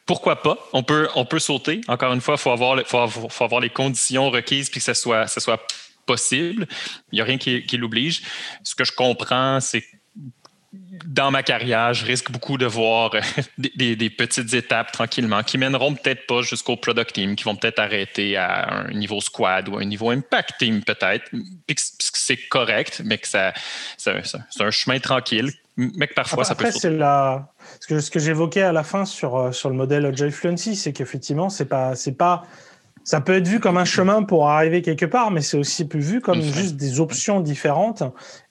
pourquoi 0.06 0.42
pas? 0.42 0.58
On 0.72 0.82
peut, 0.82 1.08
on 1.14 1.24
peut 1.24 1.38
sauter. 1.38 1.82
Encore 1.86 2.12
une 2.12 2.20
fois, 2.20 2.34
il 2.34 2.40
faut 2.40 2.50
avoir, 2.50 2.80
faut, 2.86 3.28
faut 3.28 3.44
avoir 3.44 3.60
les 3.60 3.70
conditions 3.70 4.30
requises 4.30 4.70
puis 4.70 4.80
que 4.80 4.84
ça 4.84 4.94
soit, 4.94 5.26
ça 5.26 5.40
soit 5.40 5.60
possible. 6.06 6.66
Il 7.12 7.16
n'y 7.16 7.20
a 7.20 7.24
rien 7.24 7.38
qui, 7.38 7.64
qui 7.64 7.76
l'oblige. 7.76 8.22
Ce 8.64 8.74
que 8.74 8.84
je 8.84 8.92
comprends, 8.92 9.60
c'est 9.60 9.84
dans 10.72 11.32
ma 11.32 11.42
carrière, 11.42 11.94
je 11.94 12.04
risque 12.06 12.30
beaucoup 12.30 12.56
de 12.56 12.66
voir 12.66 13.14
euh, 13.14 13.20
des, 13.58 14.10
petites 14.10 14.54
étapes 14.54 14.92
tranquillement 14.92 15.42
qui 15.42 15.58
mèneront 15.58 15.94
peut-être 15.94 16.26
pas 16.26 16.42
jusqu'au 16.42 16.76
product 16.76 17.14
team, 17.14 17.34
qui 17.34 17.44
vont 17.44 17.56
peut-être 17.56 17.80
arrêter 17.80 18.36
à 18.36 18.86
un 18.86 18.92
niveau 18.92 19.20
squad 19.20 19.68
ou 19.68 19.78
un 19.78 19.84
niveau 19.84 20.10
impact 20.10 20.58
team 20.58 20.82
peut-être, 20.84 21.28
puis 21.66 21.74
que 21.74 21.80
c'est 21.98 22.48
correct, 22.48 23.02
mais 23.04 23.18
que 23.18 23.26
ça, 23.26 23.52
c'est 23.96 24.12
un 24.60 24.70
chemin 24.70 25.00
tranquille, 25.00 25.50
mais 25.76 26.06
que 26.06 26.14
parfois 26.14 26.44
ça 26.44 26.54
peut. 26.54 26.66
Après, 26.66 26.78
c'est 26.78 26.90
la... 26.90 27.48
ce 27.80 27.86
que, 27.88 28.00
ce 28.00 28.10
que 28.10 28.20
j'évoquais 28.20 28.62
à 28.62 28.72
la 28.72 28.84
fin 28.84 29.04
sur, 29.04 29.36
euh, 29.36 29.52
sur 29.52 29.70
le 29.70 29.76
modèle 29.76 30.06
Agile 30.06 30.30
Fluency, 30.30 30.76
c'est 30.76 30.92
qu'effectivement, 30.92 31.48
c'est 31.48 31.66
pas, 31.66 31.96
c'est 31.96 32.16
pas 32.16 32.44
ça 33.10 33.20
peut 33.20 33.34
être 33.34 33.48
vu 33.48 33.58
comme 33.58 33.76
un 33.76 33.84
chemin 33.84 34.22
pour 34.22 34.48
arriver 34.48 34.82
quelque 34.82 35.04
part, 35.04 35.32
mais 35.32 35.40
c'est 35.40 35.56
aussi 35.56 35.84
vu 35.92 36.20
comme 36.20 36.40
juste 36.40 36.76
des 36.76 37.00
options 37.00 37.40
différentes. 37.40 38.04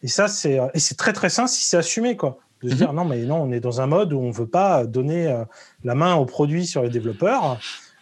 Et 0.04 0.10
ça, 0.10 0.28
c'est 0.28 0.60
et 0.74 0.80
c'est 0.80 0.96
très 0.96 1.14
très 1.14 1.30
sain 1.30 1.48
si 1.48 1.64
c'est 1.64 1.78
assumé 1.78 2.18
quoi. 2.18 2.40
De 2.62 2.70
se 2.70 2.76
dire 2.76 2.90
mhm. 2.90 2.98
non 2.98 3.06
mais 3.06 3.20
non, 3.20 3.38
on 3.38 3.54
est 3.54 3.62
dans 3.62 3.80
un 3.80 3.88
mode 3.88 4.12
où 4.12 4.20
on 4.20 4.32
veut 4.32 4.50
pas 4.50 4.86
donner 4.86 5.28
euh, 5.28 5.46
la 5.86 5.96
main 5.96 6.16
au 6.16 6.26
produit 6.26 6.66
sur 6.66 6.84
les 6.84 6.90
développeurs. 6.90 7.58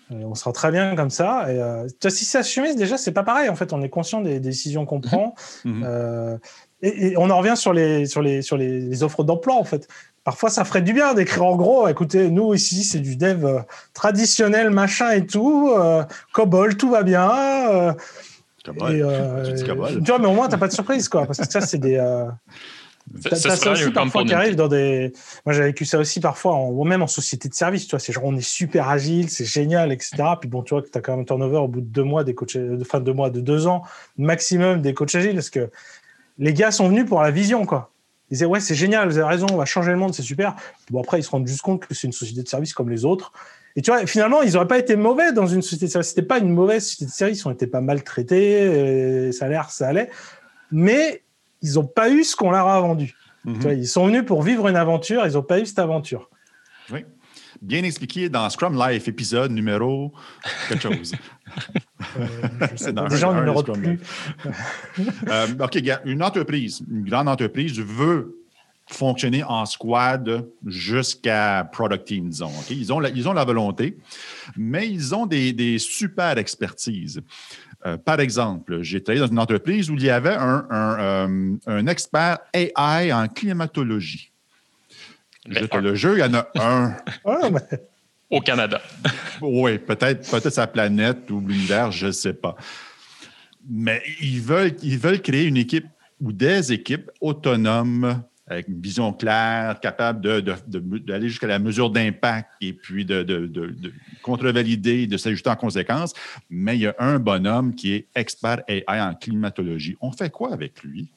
on 0.10 0.34
sera 0.34 0.52
très 0.52 0.72
bien 0.72 0.96
comme 0.96 1.12
ça. 1.12 1.46
Et, 1.54 1.62
euh, 1.62 1.88
si 2.10 2.26
c'est 2.26 2.40
assumé, 2.40 2.74
déjà, 2.74 2.98
c'est 2.98 3.12
pas 3.12 3.24
pareil. 3.24 3.50
En 3.50 3.56
fait, 3.56 3.72
on 3.72 3.84
est 3.84 3.90
conscient 3.90 4.22
des, 4.22 4.40
décisions 4.40 4.88
qu'on 4.88 5.00
prend. 5.00 5.36
Mhm. 5.64 5.84
Euh, 5.86 6.40
et, 6.82 7.16
on 7.18 7.30
en 7.30 7.38
revient 7.38 7.56
sur 7.56 7.72
les, 7.72 8.08
sur 8.08 8.24
les, 8.24 8.42
sur 8.42 8.58
les, 8.58 9.04
offres 9.04 9.24
d'emploi, 9.24 9.54
en 9.54 9.64
fait. 9.64 9.88
Parfois, 10.28 10.50
ça 10.50 10.66
ferait 10.66 10.82
du 10.82 10.92
bien 10.92 11.14
d'écrire 11.14 11.46
en 11.46 11.56
gros, 11.56 11.88
écoutez, 11.88 12.30
nous 12.30 12.54
ici, 12.54 12.84
c'est 12.84 13.00
du 13.00 13.16
dev 13.16 13.46
euh, 13.46 13.60
traditionnel, 13.94 14.72
machin 14.72 15.12
et 15.12 15.26
tout, 15.26 15.72
COBOL, 16.34 16.76
tout 16.76 16.90
va 16.90 17.04
bien. 17.04 17.96
COBOL. 18.66 20.02
tu 20.04 20.12
vois, 20.12 20.20
mais 20.20 20.28
au 20.28 20.34
moins, 20.34 20.50
t'as 20.50 20.58
pas 20.58 20.68
de 20.68 20.74
surprise, 20.74 21.08
quoi. 21.08 21.26
Parce 21.26 21.40
que 21.40 21.50
ça, 21.50 21.62
c'est 21.62 21.78
des. 21.78 21.96
T'as 23.24 23.38
ça 23.38 23.72
aussi 23.72 23.90
parfois 23.92 24.26
qui 24.26 24.34
arrive 24.34 24.58
dans 24.58 24.68
des. 24.68 25.14
Moi, 25.46 25.54
j'ai 25.54 25.64
vécu 25.64 25.86
ça 25.86 25.98
aussi 25.98 26.20
parfois, 26.20 26.56
en, 26.56 26.84
même 26.84 27.04
en 27.04 27.08
société 27.08 27.48
de 27.48 27.54
service. 27.54 27.86
Tu 27.88 27.92
vois, 27.92 28.00
c'est 28.00 28.12
genre 28.12 28.26
on 28.26 28.36
est 28.36 28.42
super 28.42 28.90
agile, 28.90 29.30
c'est 29.30 29.46
génial, 29.46 29.94
etc. 29.94 30.12
Puis 30.42 30.50
bon, 30.50 30.62
tu 30.62 30.74
vois 30.74 30.82
que 30.82 30.90
tu 30.90 30.98
as 30.98 31.02
quand 31.02 31.14
même 31.14 31.22
un 31.22 31.24
turnover 31.24 31.60
au 31.60 31.70
bout 31.70 31.80
de 31.80 31.86
deux 31.86 32.04
mois, 32.04 32.26
des 32.26 32.36
coachs, 32.36 32.58
de 32.58 32.84
fin 32.84 33.00
de 33.00 33.06
deux 33.06 33.14
mois, 33.14 33.30
de 33.30 33.40
deux 33.40 33.66
ans 33.66 33.84
maximum 34.18 34.82
des 34.82 34.94
coachs 34.94 35.16
agiles, 35.16 35.36
parce 35.36 35.50
que 35.50 35.70
les 36.38 36.54
gars 36.54 36.72
sont 36.72 36.90
venus 36.90 37.06
pour 37.06 37.22
la 37.22 37.32
vision, 37.32 37.66
quoi. 37.66 37.92
Ils 38.30 38.34
disaient 38.34 38.46
ouais, 38.46 38.60
c'est 38.60 38.76
génial, 38.76 39.08
vous 39.10 39.18
avez 39.18 39.28
raison, 39.28 39.48
on 39.52 39.58
va 39.58 39.66
changer 39.66 39.92
le 39.92 39.98
monde, 39.98 40.14
c'est 40.14 40.22
super. 40.22 40.56
Bon 40.92 41.02
après, 41.02 41.20
ils 41.20 41.24
se 41.24 41.30
rendent 41.30 41.48
juste 41.48 41.62
compte 41.62 41.86
que 41.86 41.94
c'est 41.94 42.08
une 42.08 42.14
société 42.14 42.44
de 42.44 42.48
service 42.48 42.74
comme 42.74 42.90
les 42.90 43.06
autres. 43.06 43.32
Et 43.76 43.82
tu 43.82 43.92
vois, 43.92 44.06
finalement, 44.08 44.42
ils 44.42 44.54
n'auraient 44.54 44.68
pas 44.68 44.80
été 44.80 44.96
mauvais 44.96 45.32
dans 45.32 45.46
une 45.46 45.62
société 45.62 45.86
de 45.86 45.92
service. 45.92 46.10
C'était 46.10 46.24
pas 46.24 46.40
une 46.40 46.50
mauvaise 46.50 46.84
société 46.84 47.06
de 47.06 47.12
service, 47.12 47.42
ils 47.42 47.48
ont 47.48 47.52
été 47.52 47.68
pas 47.68 47.80
maltraités, 47.80 49.32
ça 49.32 49.46
a 49.46 49.50
l'air, 49.50 49.70
ça 49.70 49.88
allait. 49.88 50.10
Mais 50.72 51.24
ils 51.62 51.74
n'ont 51.74 51.86
pas 51.86 52.10
eu 52.10 52.24
ce 52.24 52.36
qu'on 52.36 52.52
leur 52.52 52.68
a 52.68 52.82
vendu. 52.82 53.16
Mhm. 53.46 53.78
Ils 53.78 53.88
sont 53.88 54.08
venus 54.08 54.26
pour 54.26 54.44
vivre 54.44 54.68
une 54.68 54.76
aventure, 54.76 55.26
ils 55.26 55.34
n'ont 55.34 55.44
pas 55.44 55.60
eu 55.60 55.66
cette 55.66 55.80
aventure. 55.80 56.30
Oui. 56.92 57.06
Bien 57.62 57.84
expliqué 57.84 58.30
dans 58.30 58.50
Scrum 58.50 58.78
Life, 58.78 59.08
épisode 59.08 59.52
numéro 59.52 60.14
quelque 60.70 60.82
chose. 60.82 61.16
euh, 62.18 63.08
déjà, 63.10 63.30
on 63.30 63.36
numéro 63.36 63.64
de 63.64 63.72
plus. 63.72 64.00
euh, 65.28 65.48
OK, 65.60 65.82
une 66.06 66.24
entreprise, 66.24 66.82
une 66.90 67.10
grande 67.10 67.28
entreprise 67.28 67.80
veut 67.80 68.36
fonctionner 68.90 69.44
en 69.44 69.66
squad 69.66 70.48
jusqu'à 70.66 71.68
product 71.72 72.06
team, 72.06 72.30
disons. 72.30 72.52
Ils, 72.70 72.94
ont 72.94 73.00
la, 73.00 73.10
ils 73.10 73.28
ont 73.28 73.34
la 73.34 73.44
volonté, 73.44 73.98
mais 74.56 74.90
ils 74.90 75.14
ont 75.14 75.26
des, 75.26 75.52
des 75.54 75.78
super 75.78 76.38
expertises. 76.38 77.22
Euh, 77.86 77.98
par 77.98 78.20
exemple, 78.20 78.82
j'ai 78.82 79.04
travaillé 79.04 79.22
dans 79.22 79.32
une 79.32 79.40
entreprise 79.40 79.90
où 79.90 79.96
il 79.96 80.04
y 80.04 80.10
avait 80.10 80.36
un, 80.36 80.66
euh, 80.72 81.86
expert 81.88 82.40
AI 82.54 83.14
en 83.14 83.28
climatologie. 83.28 84.32
le 85.46 85.96
jeu, 85.96 86.18
il 86.18 86.20
y 86.20 86.24
en 86.24 86.34
a 86.34 86.48
un. 86.56 86.96
Au 88.30 88.42
Canada. 88.42 88.82
oui, 89.42 89.78
peut-être 89.78 90.30
peut 90.30 90.50
sa 90.50 90.68
planète 90.68 91.30
ou 91.32 91.40
l'univers, 91.40 91.92
je 91.92 92.08
ne 92.08 92.12
sais 92.12 92.34
pas. 92.34 92.56
Mais 93.70 94.02
ils 94.22 94.42
veulent, 94.42 94.76
ils 94.84 94.98
veulent 94.98 95.22
créer 95.22 95.46
une 95.46 95.58
équipe 95.58 95.86
ou 96.20 96.32
des 96.32 96.74
équipes 96.74 97.10
autonomes 97.22 98.24
avec 98.50 98.70
une 98.70 98.82
vision 98.82 99.12
claire, 99.12 99.80
capable 99.82 100.22
d'aller 100.22 101.28
jusqu'à 101.28 101.48
la 101.48 101.60
mesure 101.60 101.90
d'impact 101.90 102.50
et 102.62 102.72
puis 102.72 103.04
de, 103.04 103.22
de 103.24 103.94
contrevalider, 104.22 105.06
de 105.06 105.18
s'ajuster 105.18 105.50
en 105.50 105.58
conséquence. 105.58 106.14
Mais 106.50 106.78
il 106.78 106.82
y 106.82 106.88
a 106.88 106.96
un 106.98 107.20
bonhomme 107.20 107.76
qui 107.76 107.94
est 107.94 108.08
expert 108.16 108.64
AI 108.70 108.84
en 108.88 109.16
climatologie. 109.16 109.98
On 110.00 110.14
fait 110.14 110.30
quoi 110.30 110.54
avec 110.54 110.82
lui? 110.82 111.10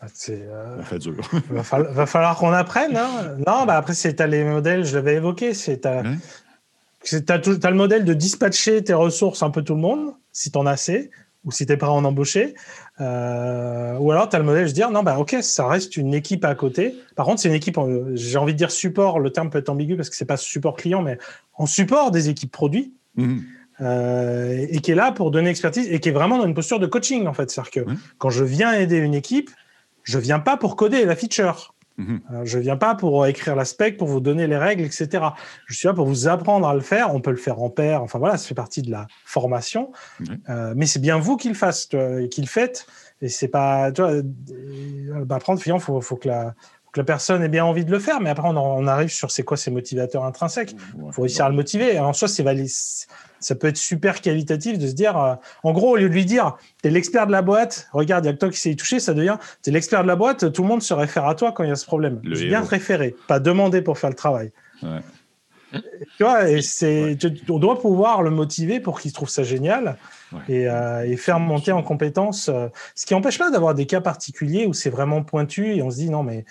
Ah, 0.00 0.06
euh, 0.28 0.82
fait 0.82 0.98
dur. 0.98 1.16
Va, 1.50 2.06
falloir, 2.06 2.36
qu'on 2.38 2.52
apprenne. 2.52 2.96
Hein? 2.96 3.36
Non, 3.46 3.66
bah 3.66 3.76
après, 3.76 3.94
c'est 3.94 4.20
les 4.20 4.44
modèles, 4.44 4.84
je 4.84 4.94
l'avais 4.94 5.14
évoqué, 5.14 5.54
c'est 5.54 5.80
tu 5.80 5.88
as, 5.88 7.70
le 7.70 7.74
modèle 7.74 8.04
de 8.04 8.14
dispatcher 8.14 8.82
tes 8.84 8.94
ressources 8.94 9.42
un 9.42 9.50
peu 9.50 9.62
tout 9.62 9.74
le 9.74 9.80
monde, 9.80 10.12
si 10.32 10.52
tu 10.52 10.58
en 10.58 10.66
as 10.66 10.72
assez, 10.72 11.10
ou 11.44 11.50
si 11.50 11.66
tu 11.66 11.72
es 11.72 11.76
prêt 11.76 11.88
à 11.88 11.92
en 11.92 12.04
embaucher. 12.04 12.54
Euh, 13.00 13.96
ou 13.98 14.12
alors, 14.12 14.28
tu 14.28 14.36
as 14.36 14.38
le 14.38 14.44
modèle 14.44 14.66
de 14.66 14.72
dire, 14.72 14.90
non, 14.90 15.02
bah, 15.02 15.18
ok, 15.18 15.36
ça 15.40 15.66
reste 15.66 15.96
une 15.96 16.14
équipe 16.14 16.44
à 16.44 16.54
côté. 16.54 16.94
Par 17.16 17.26
contre, 17.26 17.40
c'est 17.40 17.48
une 17.48 17.54
équipe, 17.54 17.78
euh, 17.78 18.12
j'ai 18.14 18.38
envie 18.38 18.52
de 18.52 18.58
dire 18.58 18.70
support, 18.70 19.18
le 19.18 19.30
terme 19.30 19.50
peut 19.50 19.58
être 19.58 19.68
ambigu 19.68 19.96
parce 19.96 20.10
que 20.10 20.16
c'est 20.16 20.24
pas 20.24 20.36
support 20.36 20.76
client, 20.76 21.02
mais 21.02 21.18
en 21.54 21.66
support 21.66 22.10
des 22.10 22.28
équipes 22.28 22.52
produits. 22.52 22.94
Mhm. 23.16 23.42
Euh, 23.80 24.66
et 24.68 24.80
qui 24.80 24.90
est 24.90 24.96
là 24.96 25.12
pour 25.12 25.30
donner 25.30 25.50
expertise 25.50 25.86
et 25.88 26.00
qui 26.00 26.08
est 26.08 26.12
vraiment 26.12 26.38
dans 26.38 26.46
une 26.46 26.54
posture 26.54 26.80
de 26.80 26.86
coaching 26.88 27.28
en 27.28 27.32
fait. 27.32 27.48
C'est-à-dire 27.48 27.70
que 27.70 27.80
quand 28.18 28.28
je 28.28 28.42
viens 28.42 28.72
aider 28.72 28.96
une 28.96 29.14
équipe, 29.14 29.50
je 30.08 30.18
viens 30.18 30.40
pas 30.40 30.56
pour 30.56 30.74
coder 30.74 31.04
la 31.04 31.14
feature. 31.14 31.74
Euh, 31.98 32.44
je 32.44 32.58
ne 32.58 32.62
viens 32.62 32.76
pas 32.76 32.94
pour 32.94 33.26
écrire 33.26 33.56
la 33.56 33.64
spec, 33.64 33.96
pour 33.96 34.08
vous 34.08 34.20
donner 34.20 34.46
les 34.46 34.56
règles, 34.56 34.84
etc. 34.84 35.08
Je 35.66 35.74
suis 35.74 35.86
là 35.86 35.94
pour 35.94 36.06
vous 36.06 36.28
apprendre 36.28 36.66
à 36.66 36.74
le 36.74 36.80
faire. 36.80 37.14
On 37.14 37.20
peut 37.20 37.30
le 37.30 37.36
faire 37.36 37.60
en 37.60 37.70
paire. 37.70 38.02
Enfin 38.02 38.18
voilà, 38.18 38.38
ça 38.38 38.46
fait 38.46 38.54
partie 38.54 38.82
de 38.82 38.90
la 38.90 39.06
formation. 39.24 39.92
Euh, 40.48 40.72
mais 40.76 40.86
c'est 40.86 41.00
bien 41.00 41.18
vous 41.18 41.36
qui 41.36 41.48
le 41.48 41.54
fassiez, 41.54 42.28
qui 42.30 42.40
le 42.40 42.46
faites. 42.46 42.86
Et 43.20 43.28
c'est 43.28 43.48
pas, 43.48 43.92
tu 43.92 44.00
vois, 44.00 44.12
euh, 44.12 44.22
bah, 45.26 45.36
apprendre, 45.36 45.60
il 45.64 45.80
faut, 45.80 46.00
faut 46.00 46.16
que 46.16 46.28
la, 46.28 46.54
que 46.92 47.00
la 47.00 47.04
personne 47.04 47.42
ait 47.42 47.48
bien 47.48 47.64
envie 47.64 47.84
de 47.84 47.90
le 47.90 47.98
faire, 47.98 48.20
mais 48.20 48.30
après, 48.30 48.48
on, 48.48 48.86
arrive 48.86 49.10
sur 49.10 49.30
c'est 49.32 49.42
quoi 49.42 49.56
ces 49.56 49.72
motivateurs 49.72 50.24
intrinsèques. 50.24 50.74
Il 51.04 51.12
faut 51.12 51.22
réussir 51.22 51.44
à 51.44 51.48
le 51.48 51.56
motiver. 51.56 51.98
en 51.98 52.12
soi, 52.12 52.28
c'est 52.28 52.44
ça 53.40 53.54
peut 53.54 53.68
être 53.68 53.76
super 53.76 54.20
qualitatif 54.20 54.78
de 54.78 54.86
se 54.86 54.94
dire, 54.94 55.18
euh, 55.18 55.34
en 55.62 55.72
gros, 55.72 55.92
au 55.92 55.96
lieu 55.96 56.08
de 56.08 56.14
lui 56.14 56.24
dire, 56.24 56.56
tu 56.82 56.88
es 56.88 56.90
l'expert 56.90 57.26
de 57.26 57.32
la 57.32 57.42
boîte, 57.42 57.88
regarde, 57.92 58.24
il 58.24 58.28
y 58.28 58.30
a 58.30 58.34
que 58.34 58.38
toi 58.38 58.50
qui 58.50 58.58
s'est 58.58 58.74
touché, 58.74 59.00
ça 59.00 59.14
devient, 59.14 59.36
tu 59.62 59.70
es 59.70 59.72
l'expert 59.72 60.02
de 60.02 60.08
la 60.08 60.16
boîte, 60.16 60.52
tout 60.52 60.62
le 60.62 60.68
monde 60.68 60.82
se 60.82 60.94
réfère 60.94 61.26
à 61.26 61.34
toi 61.34 61.52
quand 61.52 61.64
il 61.64 61.68
y 61.68 61.72
a 61.72 61.76
ce 61.76 61.86
problème. 61.86 62.20
Le 62.22 62.36
bien 62.36 62.62
te 62.62 62.68
référer, 62.68 63.14
pas 63.26 63.40
demander 63.40 63.82
pour 63.82 63.98
faire 63.98 64.10
le 64.10 64.16
travail. 64.16 64.52
Tu 65.70 66.22
vois, 66.24 66.48
et 66.48 66.62
c'est, 66.62 67.18
on 67.48 67.58
doit 67.58 67.78
pouvoir 67.78 68.22
le 68.22 68.30
motiver 68.30 68.80
pour 68.80 69.00
qu'il 69.00 69.12
trouve 69.12 69.28
ça 69.28 69.42
génial 69.42 69.98
euh, 70.48 71.02
et, 71.02 71.16
faire 71.16 71.40
monter 71.40 71.72
en 71.72 71.82
compétences. 71.82 72.48
Euh, 72.48 72.68
ce 72.94 73.04
qui 73.04 73.14
n'empêche 73.14 73.38
pas 73.38 73.50
d'avoir 73.50 73.74
des 73.74 73.86
cas 73.86 74.00
particuliers 74.00 74.66
où 74.66 74.72
c'est 74.72 74.90
vraiment 74.90 75.22
pointu 75.22 75.74
et 75.74 75.82
on 75.82 75.90
se 75.90 75.96
dit 75.96 76.10
non, 76.10 76.22
mais 76.22 76.44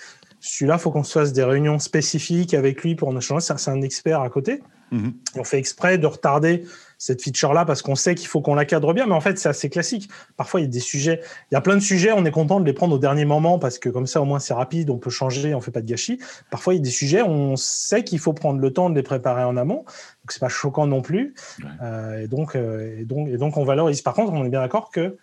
celui-là, 0.47 0.75
il 0.75 0.79
faut 0.79 0.91
qu'on 0.91 1.03
se 1.03 1.11
fasse 1.11 1.33
des 1.33 1.43
réunions 1.43 1.79
spécifiques 1.79 2.53
avec 2.53 2.83
lui 2.83 2.95
pour 2.95 3.09
en 3.09 3.17
échanger. 3.17 3.45
C'est 3.57 3.71
un 3.71 3.81
expert 3.81 4.21
à 4.21 4.29
côté. 4.29 4.61
Mhm. 4.91 5.13
On 5.35 5.43
fait 5.43 5.57
exprès 5.57 5.97
de 5.97 6.07
retarder 6.07 6.63
cette 6.97 7.21
feature-là 7.21 7.65
parce 7.65 7.81
qu'on 7.81 7.95
sait 7.95 8.15
qu'il 8.15 8.27
faut 8.27 8.41
qu'on 8.41 8.55
la 8.55 8.65
cadre 8.65 8.93
bien, 8.93 9.05
mais 9.05 9.13
en 9.13 9.21
fait, 9.21 9.37
c'est 9.37 9.49
assez 9.49 9.69
classique. 9.69 10.09
Parfois, 10.37 10.61
il 10.61 10.63
y 10.63 10.67
a 10.67 10.69
des 10.69 10.79
sujets, 10.79 11.21
il 11.51 11.55
y 11.55 11.57
a 11.57 11.61
plein 11.61 11.75
de 11.75 11.81
sujets, 11.81 12.11
on 12.13 12.25
est 12.25 12.31
content 12.31 12.59
de 12.59 12.65
les 12.65 12.73
prendre 12.73 12.95
au 12.95 12.99
dernier 12.99 13.25
moment 13.25 13.59
parce 13.59 13.77
que 13.79 13.89
comme 13.89 14.07
ça, 14.07 14.21
au 14.21 14.25
moins, 14.25 14.39
c'est 14.39 14.53
rapide, 14.53 14.89
on 14.89 14.97
peut 14.97 15.09
changer, 15.09 15.53
on 15.53 15.61
fait 15.61 15.71
pas 15.71 15.81
de 15.81 15.87
gâchis. 15.87 16.19
Parfois, 16.49 16.73
il 16.73 16.77
y 16.77 16.79
a 16.79 16.83
des 16.83 16.89
sujets, 16.89 17.21
on 17.21 17.55
sait 17.55 18.03
qu'il 18.03 18.19
faut 18.19 18.33
prendre 18.33 18.59
le 18.59 18.71
temps 18.71 18.89
de 18.89 18.95
les 18.95 19.03
préparer 19.03 19.43
en 19.43 19.57
amont, 19.57 19.83
donc 19.83 20.29
c'est 20.29 20.39
pas 20.39 20.49
choquant 20.49 20.87
non 20.87 21.01
plus. 21.01 21.35
Euh, 21.81 22.23
et, 22.23 22.27
donc, 22.27 22.55
euh, 22.55 22.99
et, 22.99 23.05
donc, 23.05 23.27
et 23.27 23.37
donc, 23.37 23.57
on 23.57 23.65
valorise. 23.65 24.01
Par 24.01 24.13
contre, 24.13 24.31
on 24.31 24.45
est 24.45 24.49
bien 24.49 24.61
d'accord 24.61 24.89
que 24.89 25.17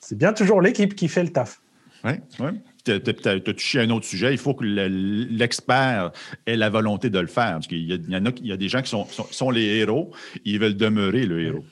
c'est 0.00 0.18
bien 0.18 0.32
toujours 0.32 0.60
l'équipe 0.60 0.94
qui 0.94 1.08
fait 1.08 1.22
le 1.22 1.32
taf. 1.32 1.62
Oui, 2.04 2.12
oui 2.40 2.50
tu 2.86 3.28
as, 3.28 3.40
touché 3.40 3.80
à 3.80 3.82
un 3.82 3.90
autre 3.90 4.06
sujet, 4.06 4.32
il 4.32 4.38
faut 4.38 4.54
que 4.54 4.64
l'expert 4.64 6.12
ait 6.46 6.56
la 6.56 6.70
volonté 6.70 7.10
de 7.10 7.18
le 7.18 7.26
faire. 7.26 7.52
Parce 7.52 7.66
qu'il 7.66 7.90
y, 7.90 8.16
en 8.16 8.26
a, 8.26 8.30
il 8.40 8.46
y 8.46 8.52
a 8.52 8.56
des 8.56 8.68
gens 8.68 8.82
qui 8.82 8.90
sont, 8.90 9.06
sont, 9.06 9.50
les 9.50 9.76
héros, 9.78 10.12
ils 10.44 10.58
veulent 10.58 10.76
demeurer 10.76 11.26
le 11.26 11.42
héros. 11.42 11.64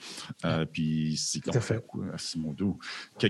Euh, 0.44 0.64
puis, 0.64 1.16
c'est 1.16 1.40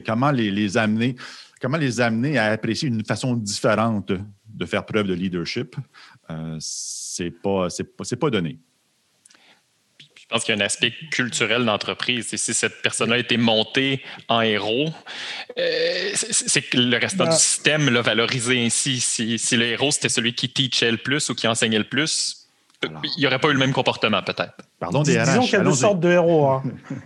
comment 0.05 0.31
les, 0.31 0.51
les, 0.51 0.77
amener, 0.77 1.15
comment 1.61 1.77
les 1.79 2.01
amener 2.01 2.39
à 2.39 2.47
apprécier 2.47 2.89
une 2.89 3.05
façon 3.05 3.35
différente 3.35 4.13
de 4.55 4.67
faire 4.67 4.87
preuve 4.87 5.07
de 5.07 5.15
leadership, 5.15 5.77
euh, 6.31 6.57
c'est 6.61 7.31
pas, 7.31 7.69
pas, 7.97 8.17
pas 8.17 8.31
donné. 8.31 8.59
Je 10.25 10.35
pense 10.35 10.45
qu'il 10.45 10.55
y 10.55 10.59
a 10.59 10.63
un 10.63 10.65
aspect 10.65 10.93
culturel 11.11 11.67
d'entreprise. 11.67 12.33
Et 12.33 12.39
si 12.39 12.55
cette 12.55 12.81
personne-là 12.81 13.17
a 13.17 13.19
été 13.19 13.37
montée 13.37 14.03
en 14.29 14.41
héros, 14.41 14.89
euh, 15.59 16.11
c'est 16.15 16.63
que 16.63 16.79
le 16.79 16.97
restant 16.97 17.25
du 17.25 17.31
ah. 17.31 17.37
système 17.37 17.91
l'a 17.91 18.01
valorisé 18.01 18.65
ainsi. 18.65 19.01
Si, 19.01 19.57
le 19.57 19.67
héros, 19.67 19.91
c'était 19.91 20.09
celui 20.09 20.35
qui 20.35 20.49
teachait 20.49 20.91
le 20.91 20.97
plus 20.97 21.29
ou 21.29 21.35
qui 21.35 21.47
enseignait 21.47 21.79
le 21.79 21.85
plus, 21.85 22.45
il 22.83 23.21
n'y 23.21 23.27
aurait 23.27 23.39
pas 23.39 23.49
eu 23.49 23.53
le 23.53 23.59
même 23.59 23.73
comportement, 23.73 24.23
peut-être. 24.23 24.55
Pardon, 24.81 25.03
des 25.03 25.19
Disons 25.19 25.43
qu'il 25.43 25.53
y 25.53 25.57
a 25.57 25.61
deux 25.61 25.73
sortes 25.73 26.01
de 26.01 26.11
héros. 26.11 26.49
Hein. 26.49 26.63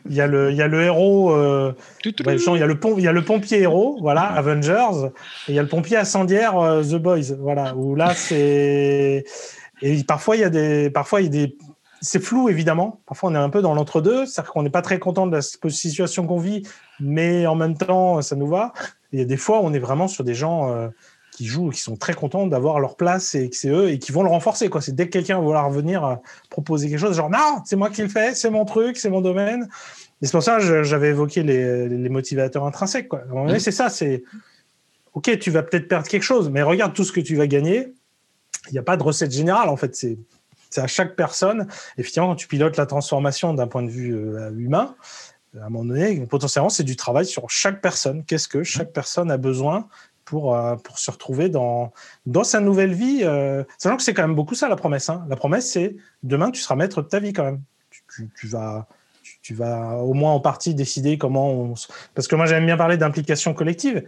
il, 0.09 0.14
y 0.14 0.20
a 0.20 0.26
le, 0.26 0.50
il 0.50 0.57
y 0.57 0.62
a 0.62 0.68
le 0.68 0.83
héros. 0.83 1.33
Euh, 1.33 1.74
il, 2.04 2.12
y 2.12 2.62
a 2.62 2.66
le 2.66 2.78
il 2.96 3.02
y 3.02 3.09
a 3.09 3.12
le 3.12 3.24
pompier 3.24 3.61
héros, 3.61 3.98
voilà, 4.00 4.22
Avengers. 4.22 5.11
Et 5.48 5.52
il 5.52 5.54
y 5.54 5.59
a 5.59 5.62
le 5.62 5.68
pompier 5.68 5.96
incendiaire, 5.96 6.57
euh, 6.59 6.83
The 6.83 6.96
Boys. 6.96 7.35
Voilà, 7.38 7.74
où 7.74 7.94
là, 7.94 8.14
c'est. 8.14 9.24
Et 9.81 10.02
parfois, 10.04 10.37
il 10.37 10.40
y 10.40 10.44
a 10.44 10.50
des, 10.50 10.90
parfois, 10.90 11.20
il 11.20 11.24
y 11.24 11.28
a 11.28 11.46
des, 11.46 11.57
c'est 12.01 12.23
flou, 12.23 12.49
évidemment. 12.49 13.01
Parfois, 13.07 13.31
on 13.31 13.35
est 13.35 13.39
un 13.39 13.51
peu 13.51 13.63
dans 13.63 13.75
l'entre-deux. 13.75 14.27
C'est-à-dire 14.27 14.53
qu'on 14.53 14.63
n'est 14.63 14.71
pas 14.71 14.83
très 14.83 14.99
content 14.99 15.27
de 15.27 15.37
la 15.37 15.43
situation 15.43 16.27
qu'on 16.27 16.39
vit, 16.39 16.63
mais 17.01 17.47
en 17.47 17.55
même 17.55 17.77
temps, 17.77 18.23
ça 18.23 18.37
nous 18.37 18.47
va. 18.47 18.73
il 19.13 19.19
y 19.19 19.23
a 19.23 19.25
des 19.25 19.37
fois, 19.37 19.61
on 19.63 19.73
est 19.73 19.79
vraiment 19.79 20.09
sur 20.09 20.25
des 20.25 20.35
gens 20.35 20.73
euh, 20.73 20.89
qui 21.33 21.47
jouent, 21.47 21.71
qui 21.71 21.81
sont 21.81 21.97
très 21.97 22.15
contents 22.15 22.47
d'avoir 22.47 22.81
leur 22.81 22.97
place 22.97 23.35
et 23.35 23.51
que 23.51 23.57
c'est 23.57 23.69
eux 23.69 23.91
et 23.91 23.99
qui 23.99 24.13
vont 24.13 24.23
le 24.23 24.29
renforcer. 24.29 24.69
Quoi. 24.69 24.81
C'est 24.81 24.95
dès 24.95 25.07
que 25.07 25.13
quelqu'un 25.13 25.37
va 25.37 25.43
vouloir 25.43 25.71
venir 25.71 26.05
euh, 26.05 26.15
proposer 26.51 26.89
quelque 26.89 27.01
chose, 27.01 27.17
genre, 27.17 27.31
non, 27.31 27.63
c'est 27.65 27.77
moi 27.77 27.91
qui 27.91 28.03
le 28.03 28.09
fais, 28.09 28.35
c'est 28.35 28.51
mon 28.51 28.65
truc, 28.65 28.97
c'est 28.97 29.11
mon 29.11 29.21
domaine. 29.21 29.69
Et 30.21 30.27
c'est 30.27 30.33
pour 30.33 30.43
ça 30.43 30.59
que 30.59 30.83
j'avais 30.83 31.09
évoqué 31.09 31.43
les, 31.43 32.09
motivateurs 32.09 32.65
intrinsèques. 32.65 33.09
Quoi. 33.09 33.23
Mmh. 33.33 33.59
C'est 33.61 33.71
ça, 33.71 33.89
c'est 33.89 34.25
OK, 35.15 35.39
tu 35.39 35.51
vas 35.51 35.63
peut-être 35.63 35.89
perdre 35.89 36.07
quelque 36.07 36.23
chose, 36.23 36.51
mais 36.51 36.63
regarde 36.63 36.93
tout 36.93 37.05
ce 37.05 37.13
que 37.13 37.21
tu 37.21 37.37
vas 37.37 37.47
gagner. 37.47 37.93
Il 38.69 38.73
n'y 38.73 38.79
a 38.79 38.83
pas 38.83 38.97
de 38.97 39.03
recette 39.03 39.33
générale, 39.33 39.69
en 39.69 39.77
fait. 39.77 39.95
C'est 39.97 40.19
C'est 40.70 40.81
à 40.81 40.87
chaque 40.87 41.16
personne. 41.16 41.66
Effectivement, 41.96 42.28
quand 42.28 42.37
tu 42.37 42.48
pilotes 42.48 42.76
la 42.76 42.87
transformation 42.87 43.54
d'un 43.54 43.66
point 43.66 43.83
de 43.83 43.90
vue 43.90 44.14
euh, 44.14 44.50
humain, 44.50 44.94
à 45.59 45.66
un 45.66 45.70
moment 45.70 45.85
donné, 45.85 46.26
potentiellement, 46.26 46.68
c'est 46.68 46.85
du 46.85 46.96
travail 46.96 47.26
sur 47.26 47.48
chaque 47.48 47.81
personne. 47.81 48.24
Qu'est-ce 48.24 48.48
que 48.48 48.62
chaque 48.62 48.92
personne 48.92 49.31
a 49.31 49.37
besoin 49.37 49.88
pour, 50.24 50.54
euh, 50.54 50.76
pour 50.76 50.98
se 50.98 51.11
retrouver 51.11 51.48
dans, 51.48 51.92
dans 52.26 52.44
sa 52.44 52.61
nouvelle 52.61 52.92
vie 52.92 53.20
euh, 53.22 53.64
Sachant 53.78 53.96
que 53.96 54.02
c'est 54.02 54.12
quand 54.12 54.22
même 54.22 54.35
beaucoup 54.35 54.54
ça, 54.54 54.68
la 54.68 54.76
promesse. 54.76 55.09
Hein. 55.09 55.24
La 55.28 55.37
promesse, 55.37 55.70
c'est 55.70 55.96
demain, 56.22 56.50
tu 56.50 56.61
seras 56.61 56.76
maître 56.76 57.00
de 57.00 57.09
ta 57.09 57.18
vie 57.18 57.33
quand 57.33 57.44
même. 57.44 57.62
Tu, 58.37 58.46
vas, 58.46 58.87
tu, 59.42 59.54
vas 59.54 59.96
au 59.98 60.12
moins 60.12 60.33
en 60.33 60.40
partie 60.40 60.74
décider 60.74 61.18
comment 61.18 61.50
on... 61.50 61.74
Parce 62.14 62.28
que 62.28 62.37
moi, 62.37 62.46
j'aime 62.46 62.66
bien 62.66 62.76
parler 62.76 62.96
d'implication 62.96 63.54
collective. 63.54 64.04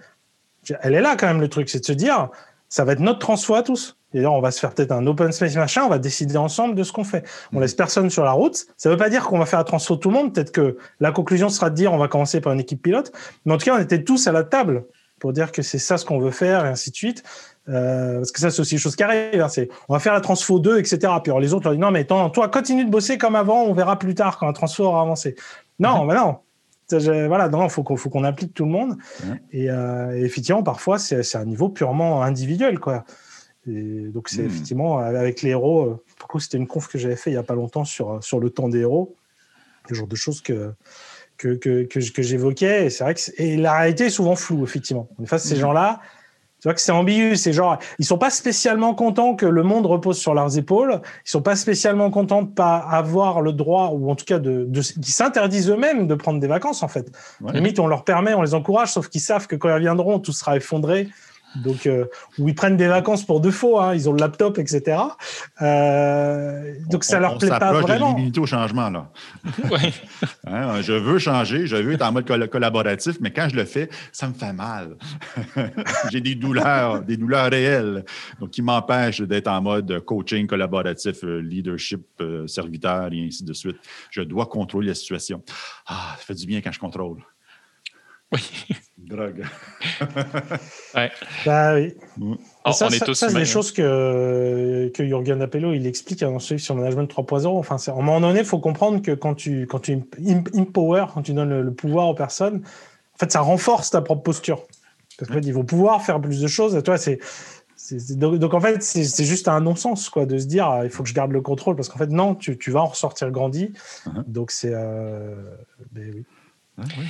Elle 0.83 0.95
est 0.95 1.01
là 1.01 1.17
quand 1.17 1.27
même, 1.27 1.41
le 1.41 1.49
truc. 1.49 1.71
C'est 1.71 1.81
de 1.81 1.85
se 1.85 1.93
dire, 1.93 2.29
ça 2.71 2.85
va 2.85 2.93
être 2.93 3.01
notre 3.01 3.19
transfo 3.19 3.55
à 3.55 3.63
tous. 3.63 3.99
Et 4.13 4.27
on 4.27 4.41
va 4.41 4.51
se 4.51 4.59
faire 4.59 4.75
peut-être 4.75 4.93
un 4.93 5.07
open 5.07 5.31
space 5.31 5.55
machin, 5.55 5.85
on 5.85 5.89
va 5.89 5.99
décider 5.99 6.37
ensemble 6.37 6.75
de 6.75 6.83
ce 6.83 6.93
qu'on 6.93 7.05
fait. 7.05 7.25
On 7.53 7.59
mm. 7.59 7.63
laisse 7.63 7.75
personne 7.75 8.11
sur 8.11 8.25
la 8.25 8.33
route. 8.33 8.67
Ça 8.77 8.89
ne 8.89 8.95
veut 8.95 8.99
pas 8.99 9.11
dire 9.11 9.25
qu'on 9.25 9.39
va 9.39 9.47
faire 9.47 9.59
la 9.59 9.65
transfo 9.65 9.97
tout 9.97 10.09
le 10.09 10.15
monde. 10.15 10.35
Peut-être 10.35 10.53
que 10.53 10.79
la 10.99 11.13
conclusion 11.13 11.49
sera 11.49 11.71
de 11.71 11.75
dire 11.75 11.93
on 11.93 11.99
va 11.99 12.09
commencer 12.09 12.41
par 12.41 12.53
une 12.53 12.61
équipe 12.61 12.83
pilote. 12.83 13.13
Mais 13.45 13.53
en 13.53 13.59
tout 13.59 13.67
cas, 13.67 13.77
on 13.77 13.81
était 13.81 14.03
tous 14.03 14.27
à 14.27 14.33
la 14.33 14.43
table 14.43 14.85
pour 15.21 15.33
dire 15.33 15.53
que 15.53 15.63
c'est 15.63 15.79
ça 15.79 15.99
ce 15.99 16.05
qu'on 16.05 16.19
veut 16.19 16.31
faire 16.31 16.65
et 16.65 16.69
ainsi 16.69 16.91
de 16.91 16.97
suite. 16.97 17.23
Euh, 17.69 18.17
parce 18.17 18.33
que 18.33 18.41
ça, 18.41 18.51
c'est 18.51 18.61
aussi 18.61 18.75
une 18.75 18.81
chose 18.81 18.97
qui 18.97 19.03
arrive. 19.03 19.41
Hein, 19.41 19.49
c'est 19.49 19.69
on 19.89 19.93
va 19.93 20.01
faire 20.01 20.15
la 20.15 20.21
transfo 20.21 20.59
2, 20.59 20.79
etc. 20.79 20.99
Puis 21.23 21.31
alors, 21.31 21.41
les 21.41 21.53
autres 21.55 21.65
leur 21.65 21.75
disent 21.75 21.81
non, 21.81 21.91
mais 21.91 22.05
toi, 22.05 22.49
continue 22.49 22.85
de 22.85 22.91
bosser 22.91 23.19
comme 23.19 23.37
avant, 23.37 23.63
on 23.63 23.75
verra 23.75 23.99
plus 23.99 24.15
tard 24.15 24.39
quand 24.39 24.47
la 24.47 24.53
transfo 24.53 24.85
aura 24.85 25.03
avancé. 25.03 25.37
Non, 25.79 26.05
mais 26.05 26.15
non. 26.15 26.39
Voilà, 26.99 27.49
non, 27.49 27.69
faut 27.69 27.83
qu'on 27.83 27.97
faut 27.97 28.11
qu'on 28.11 28.25
implique 28.25 28.55
tout 28.55 28.65
le 28.65 28.71
monde. 28.71 28.97
Et, 29.53 29.71
euh, 29.71 30.17
et, 30.17 30.23
effectivement, 30.23 30.63
parfois, 30.63 30.99
c'est 30.99 31.37
un 31.37 31.45
niveau 31.45 31.69
purement 31.69 32.23
individuel. 32.23 32.79
quoi. 32.79 33.05
Et 33.67 34.09
donc, 34.09 34.29
c'est 34.29 34.43
hmm. 34.43 34.47
effectivement 34.47 34.99
avec 34.99 35.43
les 35.43 35.51
héros. 35.51 35.85
Euh, 35.85 36.05
pour 36.19 36.41
c'était 36.41 36.59
une 36.59 36.67
conf 36.67 36.89
que 36.89 36.99
j'avais 36.99 37.17
fait 37.17 37.31
il 37.31 37.35
n'y 37.35 37.39
a 37.39 37.43
pas 37.43 37.55
longtemps 37.55 37.85
sur, 37.85 38.11
euh, 38.11 38.21
sur 38.21 38.41
le 38.41 38.51
temps 38.51 38.69
des 38.69 38.81
héros, 38.81 39.17
le 39.89 39.95
genre 39.95 40.07
de 40.07 40.17
choses 40.17 40.41
que, 40.41 40.73
que, 41.37 41.55
que, 41.55 41.85
que, 41.85 42.23
j'évoquais. 42.23 42.87
Et 42.87 42.91
c'est 42.91 43.05
vrai 43.05 43.15
que 43.15 43.21
et 43.37 43.57
la 43.57 43.79
réalité 43.79 44.07
est 44.07 44.11
souvent 44.11 44.37
floue, 44.37 44.65
effectivement. 44.65 45.09
En 45.21 45.27
face, 45.27 45.45
ces 45.45 45.57
hmm. 45.57 45.61
gens-là, 45.61 46.01
tu 46.61 46.69
vois 46.69 46.75
que 46.75 46.81
c'est 46.81 46.93
ambigu. 46.93 47.37
C'est 47.37 47.53
genre, 47.53 47.79
ils 47.99 48.05
sont 48.05 48.19
pas 48.19 48.31
spécialement 48.31 48.95
contents 48.95 49.35
que 49.35 49.47
le 49.47 49.63
monde 49.63 49.87
repose 49.87 50.19
sur 50.19 50.35
leurs 50.35 50.59
épaules. 50.59 51.01
Ils 51.27 51.31
sont 51.31 51.43
pas 51.43 51.57
spécialement 51.57 52.11
contents 52.11 52.43
de 52.43 52.51
pas 52.51 52.77
avoir 52.77 53.41
le 53.41 53.53
droit, 53.53 53.91
ou 53.95 54.11
en 54.11 54.15
tout 54.15 54.27
cas 54.27 54.39
de, 54.39 54.67
de 54.69 54.81
qui 54.81 55.13
s'interdisent 55.13 55.71
eux-mêmes 55.71 56.07
de 56.07 56.15
prendre 56.15 56.39
des 56.39 56.47
vacances, 56.47 56.83
en 56.83 56.89
fait. 56.89 57.11
Limite, 57.53 57.79
on 57.79 57.87
leur 57.87 58.05
permet, 58.05 58.35
on 58.35 58.43
les 58.43 58.55
encourage, 58.55 58.93
sauf 58.93 59.09
qu'ils 59.09 59.21
savent 59.21 59.47
que 59.47 59.57
quand 59.57 59.69
ils 59.69 59.75
reviendront, 59.75 60.19
tout 60.19 60.33
sera 60.33 60.57
effondré 60.57 61.09
donc 61.57 61.87
euh, 61.87 62.07
où 62.39 62.49
ils 62.49 62.55
prennent 62.55 62.77
des 62.77 62.87
vacances 62.87 63.25
pour 63.25 63.41
deux 63.41 63.51
fois, 63.51 63.87
hein, 63.87 63.95
ils 63.95 64.09
ont 64.09 64.13
le 64.13 64.21
laptop, 64.21 64.59
etc. 64.59 64.99
Euh, 65.63 66.75
donc 66.89 67.05
ça 67.05 67.19
leur 67.19 67.39
plaît 67.39 67.49
pas 67.49 67.73
vraiment. 67.73 68.17
On 68.17 68.41
au 68.41 68.47
changement 68.47 68.91
là. 68.91 69.11
Hein, 70.47 70.81
je 70.83 70.93
veux 70.93 71.19
changer, 71.19 71.67
je 71.67 71.77
veux 71.77 71.93
être 71.93 72.03
en 72.03 72.13
mode 72.13 72.27
collaboratif, 72.51 73.17
mais 73.21 73.33
quand 73.33 73.49
je 73.49 73.57
le 73.57 73.65
fais, 73.65 73.89
ça 74.13 74.29
me 74.29 74.35
fait 74.35 74.53
mal. 74.53 74.97
J'ai 76.11 76.21
des 76.21 76.35
douleurs, 76.35 77.03
des 77.03 77.17
douleurs 77.17 77.51
réelles, 77.51 78.05
donc 78.41 78.51
qui 78.51 78.63
m'empêchent 78.63 79.21
d'être 79.21 79.49
en 79.49 79.61
mode 79.61 80.01
coaching 80.01 80.47
collaboratif, 80.47 81.25
euh, 81.25 81.41
leadership, 81.41 82.23
serviteur 82.47 83.13
et 83.13 83.27
ainsi 83.27 83.45
de 83.45 83.53
suite. 83.53 83.77
Je 84.11 84.23
dois 84.23 84.47
contrôler 84.47 84.89
la 84.89 84.95
situation. 84.95 85.43
Ah, 85.87 86.15
ça 86.19 86.25
fait 86.25 86.35
du 86.35 86.47
bien 86.47 86.61
quand 86.61 86.73
je 86.73 86.81
contrôle. 86.81 87.23
Oui. 88.33 88.41
Drogue. 88.97 89.45
ouais. 90.95 91.11
Bah 91.45 91.75
oui. 91.75 91.95
Mm. 92.17 92.35
Oh, 92.65 92.73
ça, 92.73 92.87
on 92.87 92.91
est 92.91 93.05
tous 93.05 93.15
ça, 93.15 93.29
c'est 93.29 93.35
des 93.35 93.45
choses 93.45 93.73
que, 93.73 94.91
que 94.95 95.05
Jürgen 95.05 95.43
Appello 95.43 95.73
il 95.73 95.87
explique 95.87 96.21
dans 96.21 96.39
celui 96.39 96.61
sur 96.61 96.77
Management 96.77 97.11
3.0. 97.13 97.47
Enfin, 97.47 97.77
à 97.85 97.91
un 97.91 97.95
moment 97.97 98.21
donné, 98.21 98.41
il 98.41 98.45
faut 98.45 98.61
comprendre 98.61 99.03
que 99.03 99.13
quand 99.13 99.35
tu, 99.35 99.67
quand 99.67 99.81
tu 99.81 100.01
empower, 100.55 101.07
quand 101.13 101.23
tu 101.23 101.33
donnes 101.33 101.61
le, 101.61 101.73
pouvoir 101.73 102.09
aux 102.09 102.15
personnes, 102.15 102.63
en 103.15 103.19
fait, 103.19 103.33
ça 103.33 103.41
renforce 103.41 103.91
ta 103.91 104.01
propre 104.01 104.23
posture. 104.23 104.63
Parce 105.19 105.29
qu'en 105.29 105.35
fait, 105.35 105.47
ils 105.47 105.55
vont 105.55 105.65
pouvoir 105.65 106.03
faire 106.03 106.21
plus 106.21 106.41
de 106.41 106.47
choses. 106.47 106.77
Et 106.77 106.83
toi, 106.83 106.97
c'est. 106.97 107.19
Donc, 108.17 108.55
en 108.55 108.61
fait, 108.61 108.83
c'est 108.83 109.25
juste 109.25 109.49
un 109.49 109.61
non-sens 109.61 110.11
quoi, 110.11 110.25
de 110.25 110.39
se 110.39 110.47
dire 110.47 110.69
ah, 110.69 110.85
il 110.85 110.91
faut 110.91 111.03
que 111.03 111.09
je 111.09 111.15
garde 111.15 111.33
le 111.33 111.41
contrôle 111.41 111.75
parce 111.75 111.89
qu'en 111.89 111.99
fait, 111.99 112.11
non, 112.11 112.37
tu, 112.37 112.57
tu, 112.57 112.71
vas 112.71 112.83
en 112.83 112.87
ressortir 112.87 113.31
grandi. 113.31 113.73
Uh-huh. 114.07 114.23
Donc, 114.27 114.53
c'est. 114.53 114.73
Euh, 114.73 115.35
ben 115.91 116.25
oui. 116.79 116.85
oui 116.99 117.05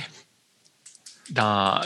dans, 1.31 1.81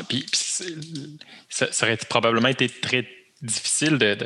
ça, 1.50 1.66
aurait 1.84 1.98
probablement 1.98 2.50
été 2.50 2.68
très 2.68 3.08
difficile 3.42 3.98
de, 3.98 4.18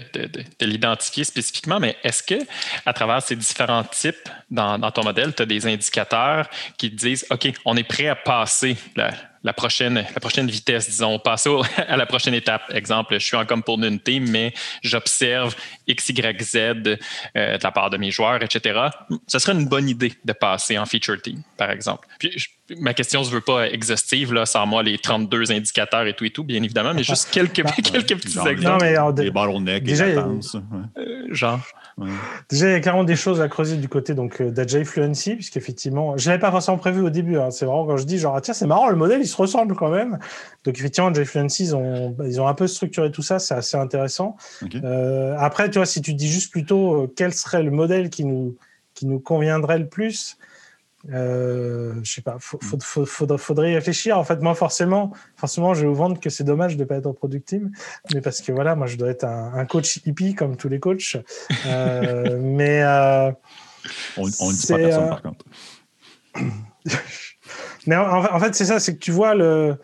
l'identifier 0.61 1.23
spécifiquement, 1.23 1.79
mais 1.79 1.97
est-ce 2.03 2.23
que 2.23 2.39
à 2.85 2.93
travers 2.93 3.21
ces 3.21 3.35
différents 3.35 3.83
types 3.83 4.29
dans, 4.49 4.79
ton 4.91 5.03
modèle, 5.03 5.33
tu 5.33 5.43
as 5.43 5.45
des 5.45 5.67
indicateurs 5.67 6.49
qui 6.77 6.89
te 6.89 6.95
disent 6.95 7.25
OK, 7.29 7.51
on 7.65 7.75
est 7.75 7.83
prêt 7.83 8.07
à 8.07 8.15
passer 8.15 8.77
la, 8.95 9.11
la 9.43 9.53
prochaine, 9.53 9.95
la 9.95 10.19
prochaine 10.19 10.49
vitesse, 10.49 10.89
disons, 10.89 11.19
passer 11.19 11.49
à 11.87 11.97
la 11.97 12.05
prochaine 12.05 12.33
étape. 12.33 12.63
Exemple, 12.73 13.13
je 13.19 13.25
suis 13.25 13.37
en 13.37 13.45
communauté, 13.45 14.19
mais 14.19 14.53
j'observe 14.81 15.55
X, 15.87 16.09
Y, 16.09 16.41
Z 16.41 16.55
euh, 16.57 17.57
de 17.57 17.63
la 17.63 17.71
part 17.71 17.89
de 17.89 17.97
mes 17.97 18.11
joueurs, 18.11 18.43
etc. 18.43 18.79
Ce 19.27 19.39
serait 19.39 19.53
une 19.53 19.67
bonne 19.67 19.87
idée 19.87 20.13
de 20.25 20.33
passer 20.33 20.77
en 20.77 20.85
feature 20.85 21.21
team, 21.21 21.41
par 21.57 21.71
exemple. 21.71 22.07
Puis, 22.19 22.31
ma 22.77 22.93
question 22.93 23.21
ne 23.21 23.25
se 23.25 23.31
veut 23.31 23.41
pas 23.41 23.69
exhaustive, 23.69 24.33
là, 24.33 24.45
sans 24.45 24.65
moi 24.65 24.83
les 24.83 24.97
32 24.97 25.51
indicateurs 25.51 26.05
et 26.05 26.13
tout 26.13 26.25
et 26.25 26.31
tout, 26.31 26.43
bien 26.43 26.61
évidemment, 26.61 26.93
mais 26.93 27.03
juste 27.03 27.29
quelques, 27.31 27.63
quelques 27.91 28.15
petits 28.21 28.37
exemples. 28.47 28.61
Non, 28.61 28.77
mais, 28.77 28.95
des 29.13 29.31
bottlenecks, 29.31 29.83
déjà, 29.83 30.05
euh, 30.05 30.39
genre. 32.05 32.15
Déjà, 32.49 32.67
il 32.67 32.71
y 32.71 32.75
a 32.75 32.79
clairement 32.79 33.03
des 33.03 33.15
choses 33.15 33.41
à 33.41 33.47
creuser 33.47 33.77
du 33.77 33.89
côté 33.89 34.13
donc 34.13 34.41
euh, 34.41 34.51
d'Agile 34.51 34.85
Fluency, 34.85 35.35
puisqu'effectivement, 35.35 36.17
je 36.17 36.29
l'avais 36.29 36.39
pas 36.39 36.51
forcément 36.51 36.77
prévu 36.77 37.01
au 37.01 37.09
début. 37.09 37.37
Hein. 37.37 37.51
C'est 37.51 37.65
vraiment 37.65 37.85
quand 37.85 37.97
je 37.97 38.05
dis 38.05 38.17
genre 38.17 38.35
ah, 38.35 38.41
tiens 38.41 38.53
c'est 38.53 38.67
marrant 38.67 38.89
le 38.89 38.95
modèle 38.95 39.21
il 39.21 39.27
se 39.27 39.35
ressemble 39.35 39.75
quand 39.75 39.89
même. 39.89 40.19
Donc 40.63 40.77
effectivement, 40.77 41.09
Agile 41.09 41.25
Fluency 41.25 41.63
ils 41.63 41.75
ont 41.75 42.15
ils 42.25 42.41
ont 42.41 42.47
un 42.47 42.53
peu 42.53 42.67
structuré 42.67 43.11
tout 43.11 43.21
ça, 43.21 43.39
c'est 43.39 43.55
assez 43.55 43.77
intéressant. 43.77 44.35
Euh, 44.83 45.35
après 45.37 45.69
tu 45.69 45.79
vois 45.79 45.85
si 45.85 46.01
tu 46.01 46.13
dis 46.13 46.29
juste 46.29 46.51
plutôt 46.51 47.03
euh, 47.03 47.13
quel 47.15 47.33
serait 47.33 47.63
le 47.63 47.71
modèle 47.71 48.09
qui 48.09 48.25
nous 48.25 48.55
qui 48.93 49.05
nous 49.05 49.19
conviendrait 49.19 49.79
le 49.79 49.87
plus, 49.87 50.37
euh, 51.07 51.93
je 52.03 52.11
sais 52.11 52.21
pas, 52.21 52.37
il 52.71 53.37
faudrait, 53.37 53.71
y 53.71 53.75
réfléchir. 53.75 54.17
En 54.17 54.23
fait, 54.23 54.41
moi, 54.41 54.53
forcément, 54.53 55.11
forcément, 55.35 55.73
je 55.73 55.81
vais 55.81 55.87
vous 55.87 55.95
vendre 55.95 56.19
que 56.19 56.29
c'est 56.29 56.43
dommage 56.43 56.75
de 56.75 56.83
ne 56.83 56.87
pas 56.87 56.95
être 56.95 57.05
en 57.05 57.13
product 57.13 57.47
team, 57.47 57.71
mais 58.13 58.21
parce 58.21 58.41
que 58.41 58.51
voilà, 58.51 58.75
moi, 58.75 58.87
je 58.87 58.97
dois 58.97 59.09
être 59.09 59.23
un, 59.23 59.65
coach 59.65 60.01
hippie 60.05 60.35
comme 60.35 60.57
tous 60.57 60.67
les 60.67 60.79
coachs. 60.79 61.17
Euh, 61.65 62.37
mais 62.41 62.81
euh, 62.83 63.31
on 64.17 64.25
ne 64.25 64.53
dit 64.53 64.67
pas 64.67 64.77
personne, 64.77 65.03
euh, 65.03 65.09
par 65.09 65.21
contre. 65.21 65.45
mais 67.87 67.95
en, 67.95 68.39
fait, 68.39 68.53
c'est 68.55 68.65
ça, 68.65 68.79
c'est 68.79 68.95
que 68.95 68.99
tu 68.99 69.11
vois 69.11 69.35
le. 69.35 69.77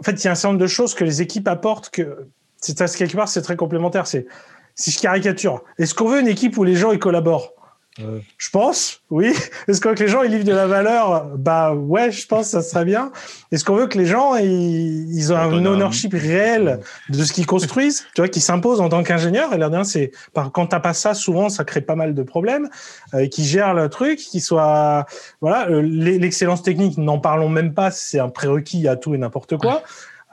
En 0.00 0.02
fait, 0.02 0.12
il 0.12 0.24
y 0.24 0.28
a 0.28 0.32
un 0.32 0.34
certain 0.34 0.48
nombre 0.48 0.60
de 0.60 0.66
choses 0.66 0.94
que 0.94 1.04
les 1.04 1.22
équipes 1.22 1.48
apportent 1.48 1.90
que 1.90 2.28
c'est 2.60 2.74
quelque 2.96 3.14
part, 3.14 3.28
c'est 3.28 3.42
très 3.42 3.56
complémentaire. 3.56 4.06
C'est 4.06 4.26
si 4.74 4.90
je 4.90 4.98
caricature, 5.00 5.62
est-ce 5.78 5.94
qu'on 5.94 6.08
veut 6.08 6.20
une 6.20 6.28
équipe 6.28 6.56
où 6.58 6.64
les 6.64 6.74
gens 6.74 6.92
ils 6.92 6.98
collaborent? 6.98 7.52
Euh, 8.00 8.18
je 8.38 8.50
pense, 8.50 9.02
oui. 9.10 9.32
Est-ce 9.68 9.80
qu'on 9.80 9.90
veut 9.90 9.94
que 9.94 10.02
les 10.02 10.08
gens 10.08 10.22
ils 10.22 10.30
livrent 10.32 10.44
de 10.44 10.52
la 10.52 10.66
valeur? 10.66 11.26
Bah 11.36 11.74
ouais, 11.74 12.10
je 12.10 12.26
pense 12.26 12.46
que 12.46 12.50
ça 12.50 12.62
serait 12.62 12.84
bien. 12.84 13.12
Est-ce 13.52 13.64
qu'on 13.64 13.76
veut 13.76 13.86
que 13.86 13.96
les 13.96 14.06
gens 14.06 14.34
ils, 14.34 15.32
ont 15.32 15.36
un 15.36 15.64
ownership 15.64 16.12
réel 16.12 16.80
de 17.08 17.22
ce 17.22 17.32
qu'ils 17.32 17.46
construisent, 17.46 18.04
tu 18.14 18.20
vois, 18.20 18.28
qui 18.28 18.40
s'impose 18.40 18.80
en 18.80 18.88
tant 18.88 19.04
qu'ingénieur 19.04 19.52
Et 19.54 19.58
l'air 19.58 19.70
c'est 19.86 20.10
quand 20.34 20.66
t'as 20.66 20.80
pas 20.80 20.92
ça, 20.92 21.14
souvent 21.14 21.48
ça 21.48 21.62
crée 21.62 21.82
pas 21.82 21.94
mal 21.94 22.14
de 22.14 22.22
problèmes. 22.24 22.68
Euh, 23.14 23.28
qui 23.28 23.44
gèrent 23.44 23.74
le 23.74 23.88
truc, 23.88 24.18
qui 24.18 24.40
soit 24.40 25.06
voilà, 25.40 25.68
euh, 25.68 25.80
l'excellence 25.80 26.62
technique, 26.62 26.98
n'en 26.98 27.18
parlons 27.18 27.48
même 27.48 27.74
pas, 27.74 27.92
c'est 27.92 28.18
un 28.18 28.28
prérequis 28.28 28.88
à 28.88 28.96
tout 28.96 29.14
et 29.14 29.18
n'importe 29.18 29.56
quoi. 29.56 29.82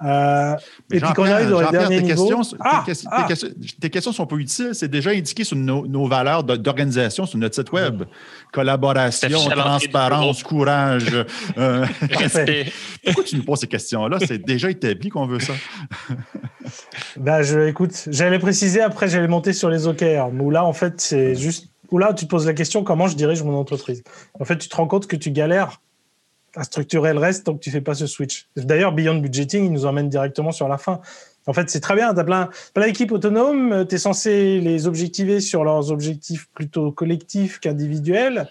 Euh, 0.03 0.55
et 0.91 0.99
puis 0.99 1.09
quand 1.13 1.23
on 1.23 1.25
arrive 1.25 1.49
dans 1.49 1.61
les 1.61 1.71
derniers 1.71 2.01
tes 2.01 2.07
Questions, 2.07 2.41
ah, 2.59 2.83
ah. 3.11 3.27
tes, 3.79 3.89
questions, 3.89 4.11
sont 4.11 4.25
pas 4.25 4.35
utiles. 4.35 4.71
C'est 4.73 4.87
déjà 4.87 5.11
indiqué 5.11 5.43
sur 5.43 5.55
nos, 5.55 6.07
valeurs 6.07 6.43
d'organisation 6.43 7.25
sur 7.25 7.37
notre 7.37 7.55
site 7.55 7.71
web. 7.71 8.03
Collaboration, 8.51 9.29
transparence, 9.49 10.43
courage, 10.43 11.25
euh, 11.57 11.85
respect. 12.11 12.71
Pourquoi 13.05 13.23
tu 13.23 13.35
nous 13.37 13.43
poses 13.43 13.59
ces 13.59 13.67
questions-là? 13.67 14.17
C'est 14.25 14.43
déjà 14.43 14.69
établi 14.69 15.09
qu'on 15.09 15.27
veut 15.27 15.39
ça. 15.39 15.53
ben, 17.17 17.41
je, 17.43 17.59
écoute, 17.67 18.07
j'allais 18.09 18.39
préciser, 18.39 18.81
après 18.81 19.07
j'allais 19.07 19.27
monter 19.27 19.53
sur 19.53 19.69
les 19.69 19.87
OKR. 19.87 20.29
Où 20.39 20.49
là, 20.49 20.65
en 20.65 20.73
fait, 20.73 20.99
c'est 20.99 21.35
juste... 21.35 21.69
Où 21.91 21.97
là, 21.97 22.13
tu 22.13 22.25
te 22.25 22.29
poses 22.29 22.45
la 22.45 22.53
question 22.53 22.83
comment 22.83 23.07
je 23.07 23.15
dirige 23.15 23.43
mon 23.43 23.55
entreprise? 23.55 24.03
En 24.39 24.45
fait, 24.45 24.57
tu 24.57 24.69
te 24.69 24.75
rends 24.75 24.87
compte 24.87 25.07
que 25.07 25.17
tu 25.17 25.29
galères 25.29 25.81
à 26.55 26.63
structurer 26.63 27.13
le 27.13 27.19
reste 27.19 27.45
tant 27.45 27.53
que 27.53 27.59
tu 27.59 27.71
fais 27.71 27.81
pas 27.81 27.93
ce 27.93 28.07
switch. 28.07 28.47
D'ailleurs, 28.55 28.91
Beyond 28.91 29.19
Budgeting, 29.19 29.65
il 29.65 29.71
nous 29.71 29.85
emmène 29.85 30.09
directement 30.09 30.51
sur 30.51 30.67
la 30.67 30.77
fin. 30.77 31.01
En 31.47 31.53
fait, 31.53 31.69
c'est 31.69 31.79
très 31.79 31.95
bien. 31.95 32.13
Tu 32.13 32.19
as 32.19 32.23
plein, 32.23 32.49
plein 32.73 32.85
d'équipes 32.85 33.11
autonomes. 33.11 33.85
Tu 33.87 33.95
es 33.95 33.97
censé 33.97 34.59
les 34.59 34.87
objectiver 34.87 35.39
sur 35.39 35.63
leurs 35.63 35.91
objectifs 35.91 36.47
plutôt 36.53 36.91
collectifs 36.91 37.59
qu'individuels. 37.59 38.47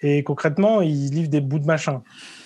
Et 0.00 0.22
concrètement, 0.22 0.82
ils 0.82 1.10
livrent 1.10 1.30
des 1.30 1.40
bouts 1.40 1.58
de 1.58 1.66
machin. 1.66 2.02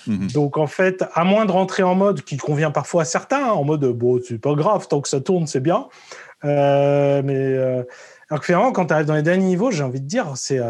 Mhm. 0.07 0.29
Donc, 0.29 0.57
en 0.57 0.69
fait, 0.69 1.05
à 1.13 1.25
moins 1.25 1.45
de 1.45 1.53
rentrer 1.53 1.83
en 1.83 1.95
mode 1.95 2.23
qui 2.23 2.37
convient 2.37 2.71
parfois 2.71 3.03
à 3.03 3.05
certains, 3.05 3.51
en 3.51 3.65
mode 3.65 3.85
bon, 3.85 4.21
c'est 4.27 4.39
pas 4.39 4.55
grave, 4.55 4.87
tant 4.89 5.01
que 5.01 5.09
ça 5.09 5.21
tourne, 5.21 5.47
c'est 5.47 5.61
bien. 5.61 5.89
Euh, 6.45 7.21
mais. 7.25 7.35
Euh, 7.37 7.83
Alors 8.31 8.41
que 8.41 8.47
finalement, 8.47 8.73
quand 8.73 8.87
tu 8.87 8.95
arrives 8.95 9.07
dans 9.07 9.17
les 9.17 9.23
derniers 9.23 9.47
niveaux, 9.47 9.71
j'ai 9.71 9.83
envie 9.83 10.01
de 10.01 10.07
dire, 10.07 10.33
c'est 10.37 10.61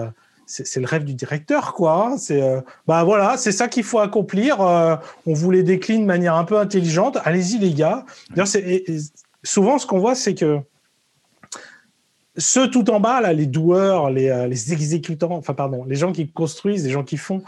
c'est 0.49 0.81
le 0.81 0.87
rêve 0.87 1.05
du 1.05 1.15
directeur, 1.15 1.75
quoi. 1.75 2.07
Hein. 2.07 2.17
C'est 2.17 2.43
bah 2.87 3.05
voilà, 3.05 3.37
c'est 3.37 3.53
ça 3.53 3.69
qu'il 3.69 3.85
faut 3.85 3.99
accomplir. 3.99 4.61
on 4.61 4.99
vous 5.35 5.51
les 5.51 5.63
décline 5.63 6.03
de 6.03 6.07
manière 6.07 6.35
un 6.35 6.45
peu 6.45 6.59
intelligente. 6.59 7.19
Allez-y, 7.25 7.59
les 7.59 7.75
gars. 7.75 8.05
souvent, 9.43 9.79
ce 9.79 9.87
qu'on 9.87 9.99
voit, 9.99 10.15
c'est 10.15 10.35
que 10.35 10.59
ceux 12.39 12.71
tout 12.71 12.89
en 12.91 13.01
bas, 13.01 13.33
les 13.33 13.47
doueurs, 13.47 14.11
les, 14.11 14.47
les, 14.49 14.73
exécutants, 14.73 15.33
enfin 15.33 15.55
pardon, 15.55 15.85
les 15.85 15.97
gens 15.97 16.13
qui 16.13 16.31
construisent, 16.31 16.85
les 16.85 16.91
gens 16.91 17.03
qui 17.03 17.17
font, 17.17 17.43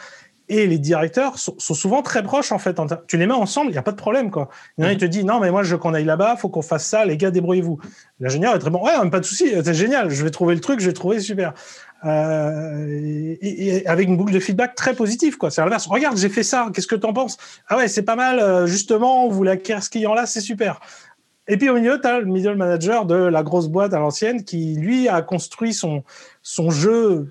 et 0.50 0.66
les 0.66 0.78
directeurs 0.78 1.38
sont, 1.38 1.54
souvent 1.58 2.02
très 2.02 2.22
proches 2.22 2.50
en 2.50 2.58
fait. 2.58 2.78
Tu 3.06 3.16
les 3.16 3.26
mets 3.26 3.32
ensemble, 3.32 3.70
il 3.70 3.72
n'y 3.72 3.78
a 3.78 3.82
pas 3.82 3.92
de 3.92 3.96
problème 3.96 4.30
quoi. 4.30 4.48
Il 4.76 4.84
y 4.84 4.86
en 4.86 4.90
a, 4.90 4.92
il 4.92 4.98
te 4.98 5.04
dit 5.04 5.24
non 5.24 5.38
mais 5.40 5.50
moi 5.50 5.62
je 5.62 5.72
veux 5.72 5.78
qu'on 5.78 5.94
aille 5.94 6.04
là-bas, 6.04 6.36
faut 6.36 6.48
qu'on 6.48 6.60
fasse 6.60 6.86
ça, 6.86 7.04
les 7.04 7.16
gars 7.16 7.30
débrouillez-vous. 7.30 7.78
L'ingénieur 8.18 8.54
est 8.54 8.58
très 8.58 8.70
bon, 8.70 8.84
ouais 8.84 9.10
pas 9.10 9.20
de 9.20 9.24
souci, 9.24 9.52
c'est 9.64 9.74
génial, 9.74 10.10
je 10.10 10.24
vais 10.24 10.30
trouver 10.30 10.54
le 10.54 10.60
truc, 10.60 10.80
je 10.80 10.86
vais 10.86 10.92
trouver 10.92 11.20
super. 11.20 11.54
Euh, 12.04 13.36
et, 13.40 13.86
avec 13.86 14.08
une 14.08 14.16
boucle 14.16 14.32
de 14.32 14.40
feedback 14.40 14.74
très 14.74 14.94
positive 14.94 15.36
quoi. 15.36 15.50
C'est 15.50 15.60
l'inverse. 15.60 15.86
Regarde, 15.86 16.16
j'ai 16.16 16.30
fait 16.30 16.42
ça, 16.42 16.68
qu'est-ce 16.74 16.86
que 16.86 16.96
tu 16.96 17.06
en 17.06 17.12
penses? 17.12 17.36
Ah 17.68 17.76
ouais, 17.76 17.88
c'est 17.88 18.02
pas 18.02 18.16
mal. 18.16 18.40
Euh, 18.40 18.66
justement, 18.66 19.28
vous 19.28 19.36
voulez 19.36 19.52
acquérir 19.52 19.82
ce 19.82 19.90
client 19.90 20.14
là, 20.14 20.26
c'est 20.26 20.40
super. 20.40 20.80
Et 21.46 21.56
puis 21.56 21.68
au 21.68 21.74
milieu, 21.74 22.00
tu 22.00 22.06
as 22.06 22.20
le 22.20 22.26
middle 22.26 22.56
manager 22.56 23.06
de 23.06 23.14
la 23.14 23.42
grosse 23.42 23.68
boîte 23.68 23.92
à 23.92 23.98
l'ancienne 23.98 24.44
qui, 24.44 24.76
lui, 24.76 25.08
a 25.08 25.20
construit 25.20 25.74
son, 25.74 26.02
son 26.42 26.70
jeu 26.70 27.28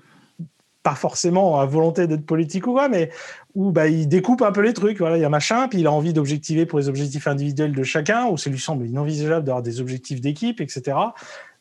pas 0.82 0.94
forcément 0.94 1.60
à 1.60 1.66
volonté 1.66 2.06
d'être 2.06 2.24
politique 2.24 2.66
ou 2.66 2.72
quoi, 2.72 2.88
mais 2.88 3.10
où 3.54 3.70
bah, 3.70 3.88
il 3.88 4.08
découpe 4.08 4.42
un 4.42 4.52
peu 4.52 4.62
les 4.62 4.72
trucs. 4.72 4.98
Voilà, 4.98 5.18
il 5.18 5.20
y 5.20 5.24
a 5.24 5.28
machin, 5.28 5.68
puis 5.68 5.80
il 5.80 5.86
a 5.86 5.92
envie 5.92 6.12
d'objectiver 6.12 6.66
pour 6.66 6.78
les 6.78 6.88
objectifs 6.88 7.26
individuels 7.26 7.72
de 7.72 7.82
chacun, 7.82 8.26
ou 8.26 8.36
ça 8.36 8.48
lui 8.50 8.58
semble 8.58 8.86
inenvisageable 8.86 9.44
d'avoir 9.44 9.62
des 9.62 9.80
objectifs 9.80 10.20
d'équipe, 10.20 10.60
etc. 10.60 10.96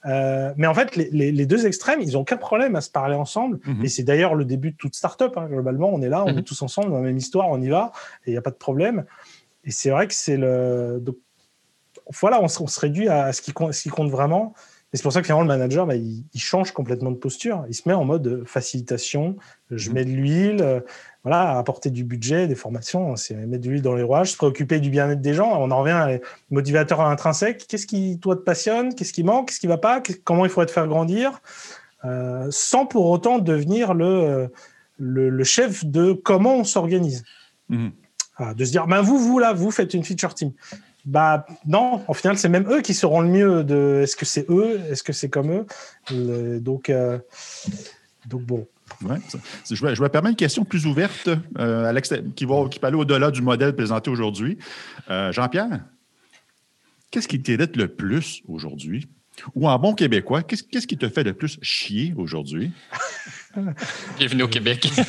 Euh, 0.05 0.53
mais 0.55 0.67
en 0.67 0.73
fait, 0.73 0.95
les, 0.95 1.45
deux 1.45 1.65
extrêmes, 1.65 2.01
ils 2.01 2.13
n'ont 2.13 2.21
aucun 2.21 2.37
problème 2.37 2.75
à 2.75 2.81
se 2.81 2.89
parler 2.89 3.15
ensemble. 3.15 3.59
Mhm. 3.65 3.83
Et 3.83 3.89
c'est 3.89 4.03
d'ailleurs 4.03 4.35
le 4.35 4.45
début 4.45 4.71
de 4.71 4.77
toute 4.77 4.95
start-up. 4.95 5.37
Hein. 5.37 5.47
Globalement, 5.49 5.89
on 5.93 6.01
est 6.01 6.09
là, 6.09 6.23
on 6.25 6.31
mhm. 6.31 6.39
est 6.39 6.43
tous 6.43 6.61
ensemble 6.61 6.89
dans 6.91 6.97
la 6.97 7.03
même 7.03 7.17
histoire, 7.17 7.49
on 7.49 7.61
y 7.61 7.69
va, 7.69 7.91
et 8.25 8.29
il 8.29 8.33
n'y 8.33 8.37
a 8.37 8.41
pas 8.41 8.51
de 8.51 8.55
problème. 8.55 9.05
Et 9.65 9.71
c'est 9.71 9.89
vrai 9.89 10.07
que 10.07 10.13
c'est 10.13 10.37
le. 10.37 10.99
Donc, 11.01 11.17
voilà, 12.21 12.41
on 12.41 12.47
se, 12.47 12.63
on 12.63 12.67
se, 12.67 12.79
réduit 12.79 13.09
à 13.09 13.33
ce 13.33 13.41
qui, 13.41 13.51
compte, 13.51 13.73
ce 13.73 13.83
qui 13.83 13.89
compte 13.89 14.09
vraiment. 14.09 14.53
Et 14.91 14.97
c'est 14.97 15.03
pour 15.03 15.13
ça 15.13 15.21
que 15.21 15.27
finalement, 15.27 15.43
le 15.43 15.47
manager, 15.47 15.85
bah, 15.85 15.95
il, 15.95 16.25
change 16.35 16.71
complètement 16.71 17.11
de 17.11 17.17
posture. 17.17 17.63
Il 17.69 17.75
se 17.75 17.87
met 17.87 17.93
en 17.93 18.05
mode 18.05 18.43
facilitation. 18.45 19.35
Je 19.69 19.89
mhm. 19.89 19.95
mets 19.95 20.05
de 20.05 20.09
l'huile, 20.09 20.61
euh, 20.61 20.79
voilà, 21.23 21.59
apporter 21.59 21.91
du 21.91 22.03
budget, 22.03 22.47
des 22.47 22.55
formations, 22.55 23.15
c'est 23.15 23.35
mettre 23.35 23.63
de 23.63 23.69
l'huile 23.69 23.81
dans 23.83 23.93
les 23.93 24.01
rouages, 24.01 24.31
se 24.31 24.37
préoccuper 24.37 24.79
du 24.79 24.89
bien-être 24.89 25.21
des 25.21 25.35
gens. 25.35 25.61
On 25.61 25.69
en 25.69 25.79
revient 25.81 25.91
à 25.91 26.19
motivateurs 26.49 27.01
intrinsèques. 27.01 27.67
Qu'est-ce 27.67 27.85
qui, 27.85 28.19
toi, 28.19 28.35
te 28.35 28.41
passionne? 28.41 28.95
Qu'est-ce 28.95 29.13
qui 29.13 29.23
manque? 29.23 29.49
Qu'est-ce 29.49 29.59
qui 29.59 29.67
va 29.67 29.77
pas? 29.77 30.01
Comment 30.23 30.45
il 30.45 30.49
faudrait 30.49 30.65
te 30.65 30.71
faire 30.71 30.87
grandir? 30.87 31.39
Euh, 32.05 32.47
Sans 32.49 32.87
pour 32.87 33.05
autant 33.11 33.37
devenir 33.37 33.93
le, 33.93 34.49
le, 34.97 35.43
chef 35.43 35.85
de 35.85 36.13
comment 36.13 36.55
on 36.55 36.63
s'organise. 36.63 37.23
Mhm. 37.67 37.91
de 38.55 38.65
se 38.65 38.71
dire, 38.71 38.87
ben 38.87 39.01
vous, 39.01 39.19
vous, 39.19 39.37
là, 39.37 39.53
vous 39.53 39.69
faites 39.69 39.93
une 39.93 40.03
feature 40.03 40.33
team. 40.33 40.51
Bah 41.09 41.43
non, 41.65 42.03
au 42.07 42.13
final, 42.13 42.37
c'est 42.37 42.49
même 42.49 42.71
eux 42.71 42.81
qui 42.81 42.93
seront 42.93 43.21
le 43.21 43.29
mieux 43.29 43.63
de 43.63 44.01
est-ce 44.03 44.15
que 44.15 44.25
c'est 44.25 44.47
eux, 44.47 44.79
est-ce 44.91 45.01
que 45.01 45.11
c'est 45.11 45.27
comme 45.27 45.51
eux? 45.51 46.59
donc, 46.59 46.91
euh, 46.91 47.17
donc 48.27 48.43
bon. 48.43 48.67
Ouais, 49.01 49.17
je, 49.71 49.85
vais, 49.85 49.95
je 49.95 50.03
vais 50.03 50.09
permettre 50.09 50.33
une 50.33 50.35
question 50.35 50.65
plus 50.65 50.85
ouverte 50.85 51.29
euh, 51.57 51.99
qui, 52.35 52.45
va, 52.45 52.69
qui 52.69 52.79
peut 52.79 52.87
aller 52.87 52.95
au-delà 52.95 53.31
du 53.31 53.41
modèle 53.41 53.75
présenté 53.75 54.11
aujourd'hui. 54.11 54.59
Euh, 55.09 55.31
Jean-Pierre, 55.31 55.79
qu'est-ce 57.09 57.27
qui 57.27 57.41
t'irrite 57.41 57.75
le 57.75 57.87
plus 57.87 58.43
aujourd'hui? 58.47 59.07
Ou 59.55 59.67
en 59.67 59.79
bon 59.79 59.95
québécois, 59.95 60.43
qu'est-ce, 60.43 60.63
qu'est-ce 60.63 60.85
qui 60.85 60.97
te 60.97 61.09
fait 61.09 61.23
le 61.23 61.33
plus 61.33 61.57
chier 61.63 62.13
aujourd'hui? 62.17 62.71
Bienvenue 64.19 64.43
au 64.43 64.47
Québec. 64.47 64.91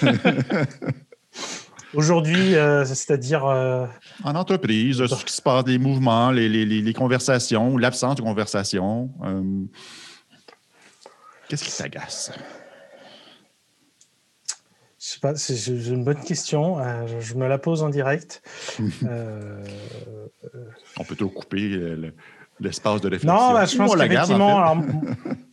Aujourd'hui, 1.94 2.54
euh, 2.54 2.84
c'est-à-dire. 2.84 3.44
Euh, 3.46 3.86
en 4.24 4.34
entreprise, 4.34 5.04
ce 5.04 5.24
qui 5.24 5.32
se 5.32 5.42
passe, 5.42 5.66
les 5.66 5.78
mouvements, 5.78 6.30
les, 6.30 6.48
les, 6.48 6.64
les 6.64 6.94
conversations, 6.94 7.76
l'absence 7.76 8.16
de 8.16 8.22
conversation. 8.22 9.10
Euh, 9.24 9.42
qu'est-ce 11.48 11.64
qui 11.64 11.76
t'agace? 11.76 12.32
Je 14.98 15.06
sais 15.06 15.20
pas, 15.20 15.34
c'est 15.34 15.66
une 15.66 16.04
bonne 16.04 16.20
question. 16.20 16.76
je 17.20 17.34
me 17.34 17.48
la 17.48 17.58
pose 17.58 17.82
en 17.82 17.88
direct. 17.88 18.42
On 20.98 21.04
peut 21.04 21.16
te 21.16 21.24
couper 21.24 21.96
l'espace 22.60 23.00
de 23.00 23.08
réflexion. 23.08 23.48
Non, 23.48 23.52
bah, 23.52 23.64
je 23.64 23.76
pense 23.76 23.96
qu'effectivement. 23.96 24.76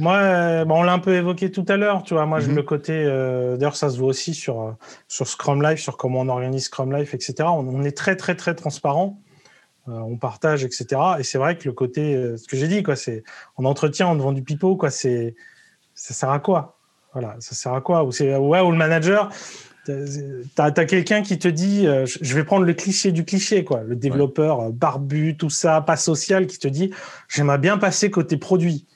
Moi, 0.00 0.16
euh, 0.16 0.64
on 0.66 0.82
l'a 0.82 0.94
un 0.94 0.98
peu 0.98 1.14
évoqué 1.14 1.50
tout 1.50 1.64
à 1.68 1.76
l'heure, 1.76 2.02
tu 2.02 2.14
vois. 2.14 2.24
Moi, 2.24 2.40
mm 2.40 2.54
le 2.54 2.62
côté. 2.62 2.92
Euh, 2.94 3.58
d'ailleurs, 3.58 3.76
ça 3.76 3.90
se 3.90 3.98
voit 3.98 4.08
aussi 4.08 4.32
sur, 4.32 4.62
euh, 4.62 4.72
sur 5.08 5.28
Scrum 5.28 5.62
Life, 5.62 5.78
sur 5.78 5.98
comment 5.98 6.20
on 6.20 6.28
organise 6.28 6.64
Scrum 6.64 6.96
Life, 6.96 7.12
etc. 7.12 7.34
On, 7.40 7.84
est 7.84 7.94
très, 7.94 8.16
très, 8.16 8.34
très 8.34 8.54
transparent. 8.54 9.18
on 9.86 10.16
partage, 10.16 10.64
etc. 10.64 10.86
Et 11.18 11.22
c'est 11.22 11.36
vrai 11.36 11.58
que 11.58 11.68
le 11.68 11.74
côté. 11.74 12.14
ce 12.38 12.48
que 12.48 12.56
j'ai 12.56 12.66
dit, 12.66 12.82
quoi, 12.82 12.96
c'est. 12.96 13.24
En 13.56 13.66
entretien, 13.66 14.08
on 14.08 14.16
vend 14.16 14.32
du 14.32 14.42
pipeau, 14.42 14.74
quoi. 14.74 14.90
C'est. 14.90 15.34
Ça 15.94 16.14
sert 16.14 16.30
à 16.30 16.40
quoi? 16.40 16.78
Voilà, 17.12 17.36
ça 17.40 17.54
sert 17.54 17.74
à 17.74 17.82
quoi? 17.82 18.04
Ou 18.04 18.10
c'est. 18.10 18.34
Ouais, 18.36 18.60
ou 18.60 18.70
le 18.70 18.78
manager. 18.78 19.30
Tu 19.84 19.92
as, 20.56 20.70
quelqu'un 20.70 21.20
qui 21.22 21.38
te 21.38 21.48
dit, 21.48 21.84
je 21.84 22.34
vais 22.34 22.44
prendre 22.44 22.64
le 22.64 22.72
cliché 22.72 23.12
du 23.12 23.26
cliché, 23.26 23.64
quoi. 23.64 23.82
Le 23.82 23.96
développeur 23.96 24.70
barbu, 24.70 25.36
tout 25.36 25.50
ça, 25.50 25.82
pas 25.82 25.96
social, 25.96 26.46
qui 26.46 26.58
te 26.58 26.68
dit, 26.68 26.90
j'aimerais 27.28 27.58
bien 27.58 27.76
passer 27.76 28.10
côté 28.10 28.38
produit. 28.38 28.86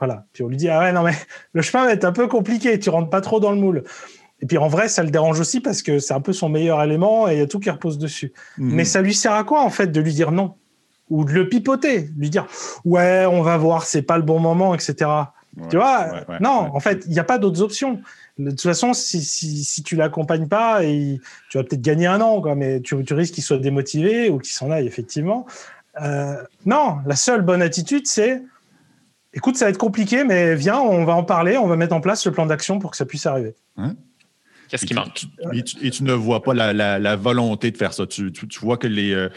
Voilà. 0.00 0.24
Puis 0.32 0.42
on 0.42 0.48
lui 0.48 0.56
dit 0.56 0.68
ah 0.68 0.80
ouais 0.80 0.92
non 0.92 1.02
mais 1.02 1.14
le 1.52 1.62
chemin 1.62 1.84
va 1.84 1.92
être 1.92 2.04
un 2.04 2.12
peu 2.12 2.26
compliqué, 2.26 2.78
tu 2.78 2.90
rentres 2.90 3.10
pas 3.10 3.20
trop 3.20 3.38
dans 3.38 3.52
le 3.52 3.58
moule. 3.58 3.84
Et 4.42 4.46
puis 4.46 4.56
en 4.56 4.68
vrai, 4.68 4.88
ça 4.88 5.02
le 5.02 5.10
dérange 5.10 5.38
aussi 5.38 5.60
parce 5.60 5.82
que 5.82 5.98
c'est 5.98 6.14
un 6.14 6.20
peu 6.20 6.32
son 6.32 6.48
meilleur 6.48 6.82
élément 6.82 7.28
et 7.28 7.34
il 7.34 7.38
y 7.38 7.42
a 7.42 7.46
tout 7.46 7.60
qui 7.60 7.70
repose 7.70 7.98
dessus. 7.98 8.32
Mhm. 8.56 8.74
Mais 8.74 8.84
ça 8.84 9.02
lui 9.02 9.14
sert 9.14 9.32
à 9.34 9.44
quoi 9.44 9.62
en 9.62 9.70
fait 9.70 9.88
de 9.88 10.00
lui 10.00 10.14
dire 10.14 10.32
non? 10.32 10.54
Ou 11.10 11.24
de 11.24 11.32
le 11.32 11.48
pipoter, 11.48 12.08
lui 12.16 12.30
dire 12.30 12.46
ouais 12.84 13.26
on 13.26 13.42
va 13.42 13.56
voir, 13.56 13.84
c'est 13.84 14.02
pas 14.02 14.16
le 14.16 14.22
bon 14.22 14.38
moment, 14.38 14.74
etc. 14.74 15.10
tu 15.68 15.76
vois? 15.76 16.24
Non, 16.40 16.70
en 16.72 16.80
fait, 16.80 17.04
il 17.06 17.12
n'y 17.12 17.18
a 17.18 17.24
pas 17.24 17.38
d'autres 17.38 17.60
options. 17.62 18.00
De 18.38 18.50
toute 18.50 18.62
façon, 18.62 18.94
si, 18.94 19.22
si, 19.22 19.64
si 19.64 19.82
tu 19.82 19.96
l'accompagnes 19.96 20.48
pas, 20.48 20.82
et 20.84 21.20
tu 21.50 21.58
vas 21.58 21.64
peut-être 21.64 21.82
gagner 21.82 22.06
un 22.06 22.20
an, 22.22 22.40
quoi, 22.40 22.54
mais 22.54 22.80
tu, 22.80 23.04
tu 23.04 23.12
risques 23.12 23.34
qu'il 23.34 23.44
soit 23.44 23.58
démotivé 23.58 24.30
ou 24.30 24.38
qu'il 24.38 24.52
s'en 24.52 24.70
aille 24.70 24.86
effectivement. 24.86 25.46
Euh, 26.00 26.42
non, 26.64 26.98
la 27.04 27.16
seule 27.16 27.42
bonne 27.42 27.60
attitude, 27.60 28.06
c'est 28.06 28.42
écoute, 29.32 29.56
ça 29.56 29.66
va 29.66 29.70
être 29.70 29.78
compliqué, 29.78 30.24
mais 30.24 30.54
viens, 30.54 30.78
on 30.78 31.04
va 31.04 31.14
en 31.14 31.24
parler, 31.24 31.56
on 31.56 31.66
va 31.66 31.76
mettre 31.76 31.94
en 31.94 32.00
place 32.00 32.24
le 32.26 32.32
plan 32.32 32.46
d'action 32.46 32.78
pour 32.78 32.90
que 32.90 32.96
ça 32.96 33.06
puisse 33.06 33.26
arriver. 33.26 33.54
Hein? 33.76 33.94
Qu'est-ce 34.68 34.86
qui 34.86 34.94
manque? 34.94 35.24
Et 35.52 35.90
tu, 35.90 36.04
ne 36.04 36.12
vois 36.12 36.42
pas 36.42 36.54
la, 36.54 37.16
volonté 37.16 37.70
de 37.70 37.76
faire 37.76 37.92
ça. 37.92 38.06
Tu, 38.06 38.32
vois 38.60 38.76
que 38.76 38.86
les, 38.86 39.12
euh, 39.12 39.28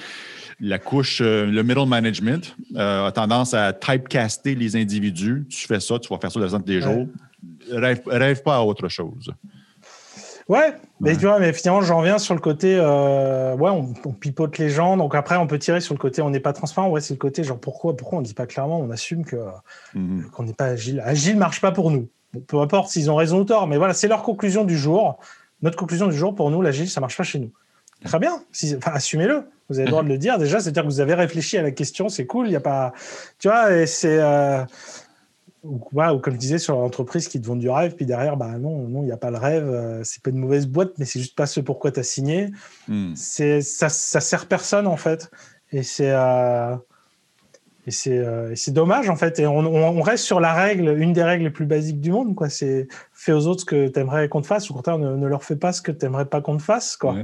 la 0.59 0.77
couche, 0.77 1.21
euh, 1.21 1.45
le 1.45 1.63
middle 1.63 1.87
management 1.87 2.55
euh, 2.75 3.07
a 3.07 3.11
tendance 3.11 3.53
à 3.55 3.73
typecaster 3.73 4.53
les 4.53 4.75
individus. 4.75 5.45
Tu 5.49 5.65
fais 5.65 5.79
ça, 5.79 5.97
tu 5.97 6.09
vas 6.09 6.19
faire 6.19 6.31
ça 6.31 6.39
le 6.39 6.45
reste 6.45 6.65
des 6.65 6.81
jours. 6.81 7.07
Rêve, 7.71 8.01
rêve 8.05 8.43
pas 8.43 8.57
à 8.57 8.61
autre 8.61 8.87
chose. 8.89 9.31
Ouais, 10.49 10.73
mais 10.99 11.15
tu 11.15 11.25
vois, 11.25 11.39
mais 11.39 11.53
finalement, 11.53 11.81
j'en 11.81 11.99
reviens 11.99 12.17
sur 12.17 12.33
le 12.33 12.41
côté, 12.41 12.77
euh, 12.77 13.55
ouais, 13.55 13.69
on, 13.69 13.93
pipote 14.11 14.57
les 14.57 14.69
gens, 14.69 14.97
donc 14.97 15.15
après, 15.15 15.37
on 15.37 15.47
peut 15.47 15.57
tirer 15.57 15.79
sur 15.79 15.93
le 15.93 15.99
côté, 15.99 16.21
on 16.21 16.29
n'est 16.29 16.39
pas 16.39 16.53
transparent. 16.53 16.89
Ouais, 16.89 17.01
c'est 17.01 17.13
le 17.13 17.19
côté, 17.19 17.43
genre, 17.43 17.59
pourquoi, 17.59 17.95
pourquoi 17.95 18.19
on 18.19 18.21
dit 18.21 18.33
pas 18.33 18.45
clairement, 18.45 18.79
on 18.79 18.89
assume 18.91 19.23
que 19.23 19.37
mhm. 19.93 20.29
qu'on 20.31 20.43
n'est 20.43 20.53
pas 20.53 20.65
agile. 20.65 21.01
Agile 21.05 21.37
marche 21.37 21.61
pas 21.61 21.71
pour 21.71 21.91
nous. 21.91 22.09
peu 22.47 22.59
importe 22.59 22.89
s'ils 22.89 23.09
ont 23.09 23.15
raison 23.15 23.39
ou 23.39 23.45
tort, 23.45 23.67
mais 23.67 23.77
voilà, 23.77 23.93
c'est 23.93 24.07
leur 24.07 24.23
conclusion 24.23 24.65
du 24.65 24.77
jour. 24.77 25.17
Notre 25.61 25.77
conclusion 25.77 26.07
du 26.07 26.17
jour, 26.17 26.35
pour 26.35 26.51
nous, 26.51 26.61
l'agile, 26.61 26.89
ça 26.89 26.99
marche 26.99 27.15
pas 27.15 27.23
chez 27.23 27.39
nous. 27.39 27.51
Très 28.03 28.19
bien, 28.19 28.43
si, 28.51 28.75
enfin, 28.75 28.91
assumez-le. 28.93 29.45
Vous 29.69 29.79
avez 29.79 29.85
le 29.85 29.91
droit 29.91 30.03
de 30.03 30.09
le 30.09 30.17
dire 30.17 30.37
déjà, 30.37 30.59
c'est-à-dire 30.59 30.83
que 30.83 30.89
vous 30.89 30.99
avez 30.99 31.13
réfléchi 31.13 31.57
à 31.57 31.61
la 31.61 31.71
question, 31.71 32.09
c'est 32.09 32.25
cool. 32.25 32.47
Il 32.47 32.51
y 32.51 32.55
a 32.55 32.59
pas, 32.59 32.91
tu 33.39 33.47
vois, 33.47 33.73
et 33.73 33.85
c'est. 33.85 34.19
Euh, 34.19 34.63
ou, 35.63 35.79
comme 36.19 36.33
je 36.33 36.39
disais 36.39 36.57
sur 36.57 36.75
l'entreprise 36.75 37.27
qui 37.27 37.41
te 37.41 37.47
vend 37.47 37.55
du 37.55 37.69
rêve, 37.69 37.95
puis 37.95 38.05
derrière, 38.05 38.35
bah 38.35 38.57
non, 38.57 38.87
non, 38.87 39.01
il 39.01 39.05
n'y 39.05 39.11
a 39.11 39.17
pas 39.17 39.31
le 39.31 39.37
rêve, 39.37 39.67
euh, 39.67 40.03
c'est 40.03 40.21
pas 40.21 40.29
une 40.29 40.37
mauvaise 40.37 40.67
boîte, 40.67 40.91
mais 40.97 41.05
c'est 41.05 41.19
juste 41.19 41.35
pas 41.35 41.45
ce 41.45 41.61
pourquoi 41.61 41.91
tu 41.91 42.01
as 42.01 42.03
signé. 42.03 42.49
Hmm. 42.87 43.13
C'est, 43.15 43.61
ça, 43.61 43.87
ça 43.89 44.19
sert 44.19 44.47
personne 44.47 44.87
en 44.87 44.97
fait. 44.97 45.31
Et 45.71 45.81
c'est, 45.81 46.11
euh, 46.11 46.75
et 47.87 47.91
c'est, 47.91 48.17
euh, 48.17 48.53
c'est 48.55 48.73
dommage 48.73 49.09
en 49.09 49.15
fait. 49.15 49.39
Et 49.39 49.47
on, 49.47 49.59
on, 49.59 50.01
reste 50.01 50.25
sur 50.25 50.41
la 50.41 50.53
règle, 50.53 50.97
une 50.97 51.13
des 51.13 51.23
règles 51.23 51.45
les 51.45 51.49
plus 51.49 51.65
basiques 51.65 52.01
du 52.01 52.11
monde, 52.11 52.35
quoi. 52.35 52.49
C'est 52.49 52.87
fais 53.13 53.31
aux 53.31 53.47
autres 53.47 53.61
ce 53.61 53.65
que 53.65 53.87
tu 53.87 53.99
aimerais 53.99 54.27
qu'on 54.27 54.41
te 54.41 54.47
fasse, 54.47 54.69
ou 54.69 54.73
au 54.73 54.75
contraire, 54.75 54.97
ne, 54.97 55.15
ne, 55.15 55.27
leur 55.27 55.45
fais 55.45 55.55
pas 55.55 55.71
ce 55.71 55.81
que 55.81 55.93
tu 55.93 56.05
n'aimerais 56.05 56.25
pas 56.25 56.41
qu'on 56.41 56.57
te 56.57 56.63
fasse, 56.63 56.97
quoi. 56.97 57.15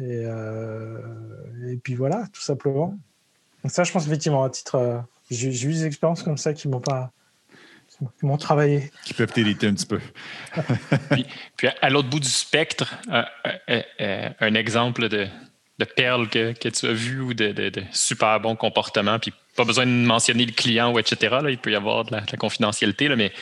Et, 0.00 0.24
et, 1.66 1.76
puis 1.76 1.94
voilà, 1.94 2.24
tout 2.32 2.40
simplement. 2.40 2.94
Donc 3.62 3.72
ça, 3.72 3.84
je 3.84 3.92
pense 3.92 4.06
effectivement, 4.06 4.42
à 4.42 4.50
titre. 4.50 5.02
j'ai, 5.30 5.52
j'ai 5.52 5.68
eu 5.68 5.72
des 5.72 5.84
expériences 5.84 6.22
comme 6.22 6.38
ça 6.38 6.54
qui 6.54 6.66
m'ont 6.68 6.80
pas 6.80 7.12
qui 8.18 8.26
m'ont 8.26 8.36
travaillé. 8.36 8.90
Qui 9.04 9.14
peuvent 9.14 9.32
t'irriter 9.32 9.66
un 9.66 9.74
petit 9.74 9.86
peu. 9.86 10.00
puis, 11.56 11.68
à 11.82 11.90
l'autre 11.90 12.08
bout 12.08 12.20
du 12.20 12.28
spectre, 12.28 12.94
euh, 13.10 13.22
euh, 13.68 13.82
euh, 14.00 14.28
un 14.40 14.54
exemple 14.54 15.08
de, 15.08 15.26
de 15.78 15.84
perles 15.84 16.28
que, 16.28 16.52
tu 16.52 16.86
as 16.86 16.92
vues 16.92 17.20
ou 17.20 17.34
de, 17.34 17.72
super 17.92 18.40
bons 18.40 18.56
comportements, 18.56 19.18
puis 19.18 19.32
pas 19.56 19.64
besoin 19.64 19.86
de 19.86 19.90
mentionner 19.90 20.44
le 20.44 20.52
client 20.52 20.92
ou 20.92 20.98
etc. 20.98 21.38
Là, 21.42 21.50
il 21.50 21.58
peut 21.58 21.70
y 21.70 21.76
avoir 21.76 22.04
de 22.04 22.12
la, 22.12 22.22
confidentialité, 22.36 23.08
là, 23.08 23.16
mais... 23.16 23.32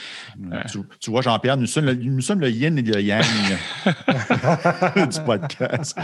Euh, 0.52 0.62
tu, 1.00 1.10
vois, 1.10 1.22
Jean-Pierre, 1.22 1.56
nous 1.56 1.66
sommes, 1.66 1.86
le, 1.86 1.94
nous 1.94 2.20
sommes 2.20 2.40
le 2.40 2.50
yin 2.50 2.78
et 2.78 2.82
le 2.82 3.00
yang 3.00 3.24
du 3.86 5.20
podcast. 5.22 5.98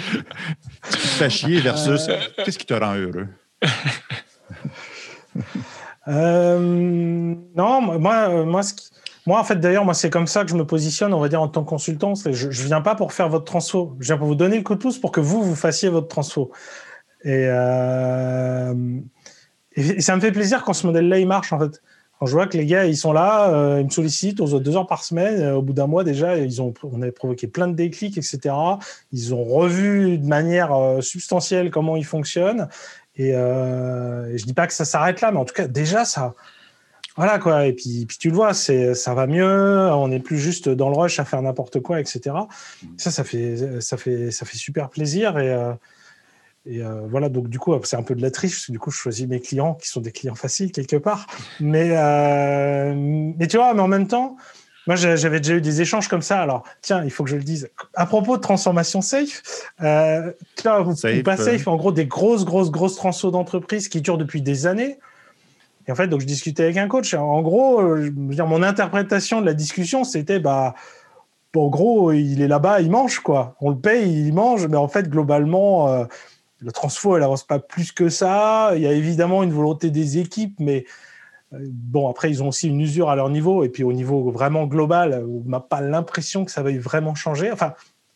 tu 0.91 0.99
fais 0.99 1.31
chier 1.31 1.61
versus 1.61 2.09
euh. 2.09 2.19
qu'est-ce 2.45 2.59
qui 2.59 2.67
te 2.67 2.75
rend 2.75 2.95
heureux? 2.95 3.29
Euh, 6.09 6.59
non, 7.55 7.81
moi, 7.99 8.45
moi, 8.45 8.63
ce 8.63 8.75
moi, 9.27 9.39
en 9.39 9.45
fait, 9.45 9.57
d'ailleurs, 9.57 9.85
moi, 9.85 9.95
c'est 9.95 10.11
comme 10.11 10.27
ça 10.27 10.45
que 10.45 10.51
je 10.51 10.57
me 10.57 10.67
positionne, 10.67 11.15
on 11.15 11.21
va 11.21 11.29
dire, 11.29 11.41
en 11.41 11.49
tant 11.49 11.63
que 11.63 11.69
consultant. 11.69 12.15
Je, 12.15 12.33
je 12.33 12.65
viens 12.65 12.81
pas 12.81 12.97
pour 12.97 13.13
faire 13.13 13.29
votre 13.29 13.45
transfo. 13.45 13.97
Je 14.01 14.07
viens 14.07 14.19
pour 14.19 14.27
vous 14.27 14.35
donner 14.35 14.57
le 14.57 14.65
coup 14.65 14.75
de 14.75 14.81
pouce 14.81 14.99
pour 14.99 15.13
que 15.13 15.21
vous, 15.21 15.43
vous 15.43 15.55
fassiez 15.55 15.89
votre 15.89 16.09
transfo. 16.09 16.51
Et, 17.25 17.47
euh, 17.47 18.75
ça 20.01 20.17
me 20.17 20.21
fait 20.21 20.33
plaisir 20.33 20.65
quand 20.65 20.73
ce 20.73 20.87
modèle-là, 20.87 21.19
il 21.21 21.29
marche, 21.29 21.53
en 21.53 21.61
fait. 21.61 21.81
Quand 22.19 22.27
je 22.27 22.33
vois 22.33 22.47
que 22.47 22.57
les 22.57 22.67
gars, 22.67 22.85
ils 22.85 22.97
sont 22.97 23.13
là, 23.13 23.53
euh, 23.53 23.81
ils 23.81 23.85
me 23.85 23.91
sollicitent, 23.91 24.41
aux 24.41 24.59
deux 24.59 24.77
heures 24.77 24.89
par 24.89 25.05
semaine. 25.05 25.41
Euh, 25.41 25.55
au 25.55 25.63
bout 25.63 25.73
d'un 25.73 25.87
mois, 25.87 26.03
déjà, 26.03 26.37
ils 26.37 26.61
ont, 26.61 26.75
on 26.83 27.01
avait 27.01 27.13
provoqué 27.13 27.47
plein 27.47 27.69
de 27.69 27.75
déclics, 27.75 28.19
etc. 28.19 28.55
Ils 29.13 29.35
ont 29.35 29.45
revu 29.45 30.19
de 30.19 30.27
manière 30.27 30.73
substantielle 31.01 31.71
comment 31.71 31.95
ils 31.95 32.05
fonctionnent. 32.05 32.69
Et, 33.17 33.31
et 33.31 34.39
je 34.39 34.45
dis 34.45 34.55
pas 34.55 34.67
que 34.67 34.73
ça 34.73 34.85
s'arrête 34.85 35.21
là, 35.21 35.33
mais 35.33 35.39
en 35.39 35.45
tout 35.45 35.55
cas, 35.55 35.69
déjà, 35.69 36.05
ça, 36.05 36.35
voilà 37.17 37.39
quoi. 37.39 37.67
Et 37.67 37.73
puis, 37.73 38.07
tu 38.07 38.31
le 38.31 38.35
vois, 38.35 38.55
c'est 38.55 38.95
ça 38.95 39.15
va 39.15 39.27
mieux. 39.27 39.91
On 39.93 40.09
n'est 40.09 40.21
plus 40.21 40.39
juste 40.39 40.69
dans 40.69 40.89
le 40.89 40.97
rush 40.97 41.19
à 41.21 41.25
faire 41.25 41.43
n'importe 41.43 41.81
quoi, 41.81 42.01
etc. 42.01 42.35
Ça, 42.97 43.11
ça 43.11 43.25
fait 43.25 43.81
ça 43.81 43.97
fait 43.97 44.31
ça 44.31 44.47
fait 44.47 44.57
super 44.57 44.89
plaisir 44.89 45.39
et 45.39 45.53
euh, 45.53 45.73
euh, 46.69 47.07
voilà, 47.11 47.29
donc 47.29 47.49
du 47.49 47.59
coup, 47.59 47.75
c'est 47.83 47.97
un 47.97 48.03
peu 48.03 48.15
de 48.15 48.23
la 48.23 48.31
triche, 48.31 48.53
parce 48.53 48.67
que 48.67 48.73
du 48.73 48.79
coup, 48.79 48.91
je 48.91 48.97
choisis 48.97 49.27
mes 49.27 49.41
clients 49.41 49.75
qui 49.75 49.89
sont 49.89 50.01
des 50.01 50.13
clients 50.13 50.37
faciles 50.37 50.71
quelque 50.71 50.97
part. 50.97 51.27
Mais, 51.61 51.91
euh, 51.91 52.95
mais 52.97 53.49
tu 53.49 53.57
vois, 53.57 53.75
mais 53.75 53.81
en 53.81 53.89
même 53.89 54.07
temps, 54.07 54.37
moi, 54.87 54.97
j'avais 54.97 55.39
déjà 55.39 55.55
eu 55.55 55.61
des 55.61 55.81
échanges 55.81 56.09
comme 56.09 56.23
ça. 56.23 56.41
Alors, 56.41 56.65
tiens, 56.81 57.05
il 57.05 57.11
faut 57.11 57.23
que 57.23 57.31
je 57.31 57.37
le 57.37 57.45
dise. 57.45 57.71
À 57.95 58.07
propos 58.07 58.37
de 58.37 58.43
transformation 58.43 59.01
safe, 59.01 59.43
euh, 59.81 60.33
tu 60.57 60.63
vois, 60.65 60.83
ou 60.83 61.23
pas 61.23 61.37
safe, 61.37 61.69
en 61.69 61.77
gros, 61.77 61.93
des 61.93 62.07
grosses, 62.07 62.45
grosses, 62.45 62.71
grosses 62.71 62.97
transfos 62.97 63.31
d'entreprise 63.31 63.89
qui 63.89 64.01
durent 64.01 64.19
depuis 64.19 64.43
des 64.43 64.67
années. 64.67 64.99
Et 65.87 65.93
en 65.93 65.95
fait, 65.95 66.09
donc 66.09 66.21
je 66.21 66.27
discutais 66.27 66.65
avec 66.65 66.77
un 66.77 66.89
coach. 66.89 67.15
En 67.15 67.43
gros, 67.43 67.81
euh, 67.81 68.03
je 68.03 68.11
veux 68.11 68.35
dire, 68.35 68.47
mon 68.47 68.63
interprétation 68.63 69.41
de 69.41 69.47
la 69.47 69.55
discussion, 69.55 70.05
c'était 70.05 70.41
bah, 70.41 70.75
en 71.55 71.69
gros, 71.69 72.13
il 72.13 72.41
est 72.41 72.49
là-bas, 72.49 72.81
il 72.81 72.91
mange 72.91 73.21
quoi. 73.21 73.57
On 73.61 73.71
le 73.71 73.79
paye, 73.79 74.27
il 74.27 74.33
mange, 74.33 74.67
mais 74.69 74.77
en 74.77 74.89
fait, 74.89 75.09
globalement, 75.09 75.89
euh, 75.89 76.05
le 76.61 76.73
transfo, 76.73 77.17
elle 77.17 77.23
avance 77.23 77.45
pas 77.45 77.59
plus 77.59 77.93
que 77.93 78.09
ça. 78.09 78.73
Il 78.75 78.83
y 78.83 78.87
a 78.87 78.93
évidemment 78.93 79.43
une 79.43 79.53
volonté 79.53 79.91
des 79.91 80.19
équipes, 80.19 80.55
mais 80.59 80.85
euh, 80.87 80.89
bon, 81.53 82.09
après, 82.09 82.31
ils 82.31 82.43
ont 82.43 82.49
aussi 82.49 82.69
une 82.69 82.81
usure 82.81 83.11
à 83.11 83.17
leur 83.17 83.29
niveau. 83.29 83.65
Et 83.65 83.69
puis 83.69 83.85
au 83.85 83.93
niveau 83.93 84.31
vraiment 84.31 84.67
global, 84.67 85.25
on 85.29 85.49
n'a 85.49 85.61
pas 85.61 85.81
l'impression 85.81 86.45
que 86.45 86.51
ça 86.51 86.63
veuille 86.63 86.79
vraiment 86.79 87.15
changer. 87.15 87.51
Enfin, 87.53 87.75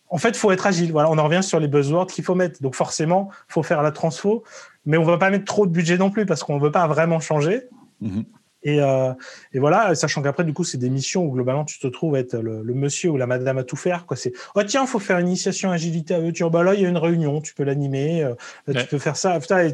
en 0.08 0.18
fait, 0.18 0.30
il 0.30 0.36
faut 0.36 0.50
être 0.52 0.66
agile. 0.66 0.92
Voilà, 0.92 1.10
on 1.10 1.18
en 1.18 1.24
revient 1.24 1.42
sur 1.42 1.60
les 1.60 1.68
buzzwords 1.68 2.06
qu'il 2.06 2.24
faut 2.24 2.34
mettre. 2.34 2.62
Donc 2.62 2.74
forcément, 2.74 3.28
il 3.48 3.52
faut 3.52 3.62
faire 3.62 3.82
la 3.82 3.92
transfo 3.92 4.44
mais 4.86 4.96
on 4.96 5.02
ne 5.02 5.06
va 5.06 5.18
pas 5.18 5.30
mettre 5.30 5.44
trop 5.44 5.66
de 5.66 5.72
budget 5.72 5.98
non 5.98 6.10
plus 6.10 6.24
parce 6.24 6.42
qu'on 6.42 6.56
ne 6.56 6.62
veut 6.62 6.70
pas 6.70 6.86
vraiment 6.86 7.20
changer. 7.20 7.62
Mhm. 8.00 8.24
Et, 8.62 8.80
euh, 8.80 9.12
et, 9.52 9.60
voilà, 9.60 9.94
sachant 9.94 10.22
qu'après, 10.22 10.42
du 10.42 10.52
coup, 10.52 10.64
c'est 10.64 10.78
des 10.78 10.90
missions 10.90 11.24
où 11.24 11.30
globalement, 11.30 11.64
tu 11.64 11.78
te 11.78 11.86
trouves 11.86 12.16
être 12.16 12.36
le, 12.36 12.62
monsieur 12.74 13.10
ou 13.10 13.16
la 13.16 13.26
madame 13.26 13.58
à 13.58 13.64
tout 13.64 13.76
faire. 13.76 14.06
Quoi. 14.06 14.16
C'est, 14.16 14.32
oh 14.56 14.62
tiens, 14.64 14.82
il 14.82 14.88
faut 14.88 14.98
faire 14.98 15.18
une 15.18 15.28
initiation 15.28 15.70
agilité 15.70 16.14
à 16.14 16.20
eux. 16.20 16.32
Bah 16.50 16.64
là, 16.64 16.74
il 16.74 16.80
y 16.80 16.86
a 16.86 16.88
une 16.88 16.96
réunion, 16.96 17.40
tu 17.40 17.54
peux 17.54 17.62
l'animer, 17.62 18.24
euh, 18.24 18.34
tu 18.72 18.86
peux 18.86 18.98
faire 18.98 19.16
ça. 19.16 19.38
Putain, 19.38 19.68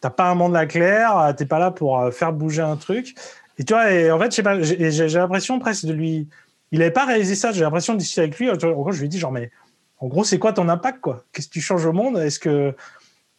t'as 0.00 0.10
pas 0.10 0.30
un 0.30 0.34
monde 0.34 0.56
à 0.56 0.66
clair, 0.66 1.18
euh, 1.18 1.32
t'es 1.32 1.46
pas 1.46 1.58
là 1.58 1.70
pour 1.70 2.12
faire 2.12 2.32
bouger 2.32 2.62
un 2.62 2.76
truc. 2.76 3.14
Et 3.58 3.64
tu 3.64 3.74
vois, 3.74 3.92
et 3.92 4.10
en 4.10 4.18
fait, 4.18 4.32
j'ai, 4.62 5.08
l'impression 5.08 5.58
presque 5.58 5.86
de 5.86 5.92
lui. 5.92 6.28
Il 6.72 6.78
n'avait 6.78 6.90
pas 6.90 7.04
réalisé 7.04 7.34
ça, 7.34 7.52
j'ai 7.52 7.62
l'impression 7.62 7.94
de 7.94 7.98
discuter 7.98 8.22
avec 8.22 8.38
lui. 8.38 8.50
En 8.50 8.54
gros, 8.54 8.92
je 8.92 8.98
lui 8.98 9.06
ai 9.06 9.08
dit, 9.08 9.18
genre, 9.18 9.32
mais 9.32 9.50
en 9.98 10.06
gros, 10.06 10.24
c'est 10.24 10.38
quoi 10.38 10.52
ton 10.52 10.68
impact, 10.68 11.00
quoi? 11.00 11.24
Qu'est-ce 11.32 11.48
que 11.48 11.52
tu 11.52 11.60
changes 11.60 11.84
au 11.84 11.92
monde? 11.92 12.16
Est-ce 12.16 12.38
que 12.38 12.74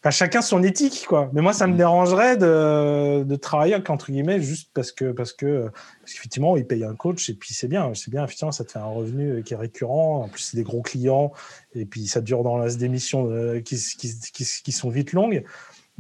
chacun 0.10 0.42
son 0.42 0.64
éthique, 0.64 1.06
quoi? 1.08 1.30
Mais 1.34 1.42
moi, 1.42 1.54
ça 1.54 1.68
me 1.68 1.74
mm. 1.74 1.78
dérangerait 1.78 2.38
de, 2.38 3.24
de 3.24 3.36
travailler 3.36 3.76
entre 3.76 4.12
guillemets 4.12 4.42
juste 4.42 4.72
parce 4.74 4.92
que 4.92 5.12
parce 5.12 5.32
que 5.32 5.70
parce 6.02 6.14
qu'effectivement, 6.14 6.58
ils 6.58 6.66
payent 6.66 6.84
un 6.84 6.96
coach 6.96 7.30
et 7.30 7.36
puis 7.36 7.54
c'est 7.54 7.68
bien, 7.68 7.92
c'est 7.94 8.10
bien. 8.10 8.24
Effectivement, 8.24 8.52
ça 8.52 8.64
te 8.64 8.72
fait 8.72 8.80
un 8.80 8.86
revenu 8.86 9.44
qui 9.44 9.54
est 9.54 9.58
récurrent. 9.58 10.24
En 10.24 10.28
plus, 10.28 10.42
c'est 10.42 10.58
des 10.58 10.64
gros 10.64 10.82
clients 10.82 11.32
et 11.76 11.86
puis 11.86 12.08
ça 12.08 12.22
dure 12.22 12.42
dans 12.42 12.66
des 12.66 12.90
missions 12.90 13.30
euh, 13.30 13.60
qui, 13.60 13.78
qui, 13.78 14.46
qui, 14.64 14.72
sont 14.72 14.90
vite 14.90 15.14
longues. 15.14 15.44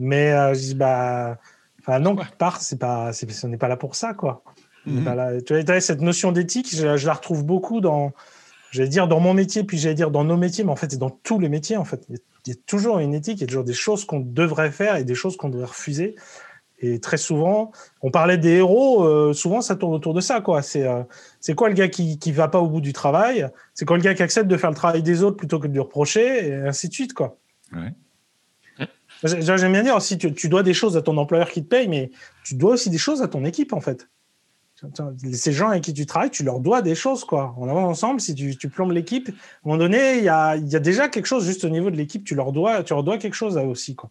Mais 0.01 0.33
euh, 0.33 0.53
je 0.53 0.59
dis 0.59 0.75
bah, 0.75 1.37
enfin 1.79 1.99
non, 1.99 2.15
part, 2.37 2.61
c'est 2.61 2.79
pas, 2.79 3.13
c'est, 3.13 3.27
on 3.45 3.47
n'est 3.47 3.57
pas 3.57 3.67
là 3.67 3.77
pour 3.77 3.95
ça, 3.95 4.13
quoi. 4.13 4.43
Mm-hmm. 4.87 5.43
Tu 5.43 5.61
vois, 5.63 5.79
cette 5.79 6.01
notion 6.01 6.31
d'éthique, 6.31 6.75
je, 6.75 6.97
je 6.97 7.07
la 7.07 7.13
retrouve 7.13 7.45
beaucoup 7.45 7.81
dans 7.81 8.13
j'allais 8.71 8.89
dire 8.89 9.07
dans 9.07 9.19
mon 9.19 9.33
métier, 9.33 9.63
puis 9.63 9.77
j'allais 9.77 9.95
dire 9.95 10.11
dans 10.11 10.23
nos 10.23 10.37
métiers, 10.37 10.63
mais 10.63 10.71
en 10.71 10.75
fait, 10.75 10.91
c'est 10.91 10.97
dans 10.97 11.09
tous 11.09 11.39
les 11.39 11.49
métiers. 11.49 11.77
En 11.77 11.85
fait, 11.85 12.05
il 12.09 12.17
y 12.47 12.51
a 12.51 12.59
toujours 12.65 12.99
une 12.99 13.13
éthique, 13.13 13.37
il 13.37 13.41
y 13.41 13.43
a 13.43 13.47
toujours 13.47 13.63
des 13.63 13.73
choses 13.73 14.05
qu'on 14.05 14.21
devrait 14.21 14.71
faire 14.71 14.95
et 14.95 15.03
des 15.03 15.15
choses 15.15 15.37
qu'on 15.37 15.49
devrait 15.49 15.67
refuser. 15.67 16.15
Et 16.83 16.99
très 16.99 17.17
souvent, 17.17 17.71
on 18.01 18.09
parlait 18.09 18.39
des 18.39 18.53
héros, 18.53 19.03
euh, 19.03 19.33
souvent 19.33 19.61
ça 19.61 19.75
tourne 19.75 19.93
autour 19.93 20.15
de 20.15 20.21
ça. 20.21 20.41
quoi. 20.41 20.63
C'est 20.63 20.87
euh, 20.87 21.03
c'est 21.39 21.53
quoi 21.53 21.69
le 21.69 21.75
gars 21.75 21.89
qui 21.89 22.17
ne 22.25 22.33
va 22.33 22.47
pas 22.47 22.59
au 22.59 22.67
bout 22.67 22.81
du 22.81 22.91
travail? 22.91 23.47
C'est 23.75 23.85
quoi 23.85 23.97
le 23.97 24.03
gars 24.03 24.15
qui 24.15 24.23
accepte 24.23 24.47
de 24.47 24.57
faire 24.57 24.71
le 24.71 24.75
travail 24.75 25.03
des 25.03 25.21
autres 25.21 25.37
plutôt 25.37 25.59
que 25.59 25.67
de 25.67 25.73
lui 25.73 25.79
reprocher? 25.79 26.47
Et 26.47 26.55
ainsi 26.55 26.89
de 26.89 26.93
suite. 26.93 27.13
quoi. 27.13 27.37
J'aime 29.23 29.71
bien 29.71 29.83
dire 29.83 29.95
aussi, 29.95 30.17
tu, 30.17 30.33
tu 30.33 30.49
dois 30.49 30.63
des 30.63 30.73
choses 30.73 30.97
à 30.97 31.01
ton 31.01 31.17
employeur 31.17 31.49
qui 31.49 31.63
te 31.63 31.67
paye, 31.67 31.87
mais 31.87 32.11
tu 32.43 32.55
dois 32.55 32.73
aussi 32.73 32.89
des 32.89 32.97
choses 32.97 33.21
à 33.21 33.27
ton 33.27 33.45
équipe 33.45 33.73
en 33.73 33.81
fait 33.81 34.07
ces 35.33 35.51
gens 35.51 35.69
avec 35.69 35.83
qui 35.83 35.93
tu 35.93 36.05
travailles, 36.05 36.31
tu 36.31 36.43
leur 36.43 36.59
dois 36.59 36.81
des 36.81 36.95
choses, 36.95 37.23
quoi. 37.23 37.53
On 37.57 37.69
avance 37.69 37.89
ensemble, 37.91 38.19
si 38.19 38.33
tu, 38.33 38.55
tu 38.55 38.69
plombes 38.69 38.91
l'équipe, 38.91 39.29
à 39.29 39.31
un 39.31 39.35
moment 39.65 39.77
donné, 39.77 40.17
il 40.17 40.23
y 40.23 40.29
a, 40.29 40.55
y 40.55 40.75
a, 40.75 40.79
déjà 40.79 41.07
quelque 41.07 41.27
chose 41.27 41.45
juste 41.45 41.63
au 41.63 41.69
niveau 41.69 41.91
de 41.91 41.95
l'équipe, 41.95 42.23
tu 42.23 42.35
leur 42.35 42.51
dois, 42.51 42.83
tu 42.83 42.93
leur 42.93 43.03
dois 43.03 43.17
quelque 43.17 43.35
chose 43.35 43.57
à 43.57 43.63
aussi, 43.63 43.95
quoi. 43.95 44.09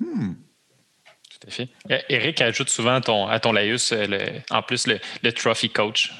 Hmm. 0.00 0.32
Tout 1.42 1.48
à 1.48 1.50
fait. 1.50 1.68
Eric 2.08 2.40
ajoute 2.40 2.70
souvent 2.70 2.94
à 2.94 3.00
ton, 3.00 3.26
à 3.26 3.40
ton 3.40 3.52
laïus, 3.52 3.92
euh, 3.92 4.06
en 4.50 4.62
plus, 4.62 4.86
le, 4.86 5.00
le 5.24 5.32
trophy 5.32 5.70
coach. 5.70 6.12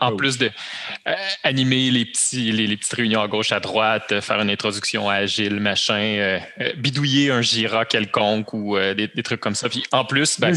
En 0.00 0.14
plus 0.14 0.38
de 0.38 0.50
euh, 1.08 1.14
animer 1.42 1.90
les, 1.90 2.04
petits, 2.04 2.52
les, 2.52 2.76
petites 2.76 2.92
réunions 2.92 3.22
à 3.22 3.28
gauche, 3.28 3.50
à 3.50 3.58
droite, 3.58 4.20
faire 4.20 4.40
une 4.40 4.50
introduction 4.50 5.10
agile, 5.10 5.58
machin, 5.58 5.94
euh, 5.98 6.38
bidouiller 6.76 7.32
un 7.32 7.42
Jira 7.42 7.84
quelconque 7.86 8.52
ou 8.52 8.78
des, 8.78 9.08
des, 9.08 9.22
trucs 9.24 9.40
comme 9.40 9.56
ça. 9.56 9.68
Puis 9.68 9.82
en 9.90 10.04
plus, 10.04 10.38
ben, 10.38 10.54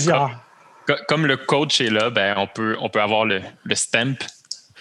comme 1.07 1.25
le 1.25 1.37
coach 1.37 1.81
est 1.81 1.89
là, 1.89 2.11
ben, 2.11 2.35
on, 2.37 2.47
peut, 2.47 2.77
on 2.79 2.89
peut 2.89 3.01
avoir 3.01 3.25
le, 3.25 3.41
le 3.63 3.75
stamp. 3.75 4.17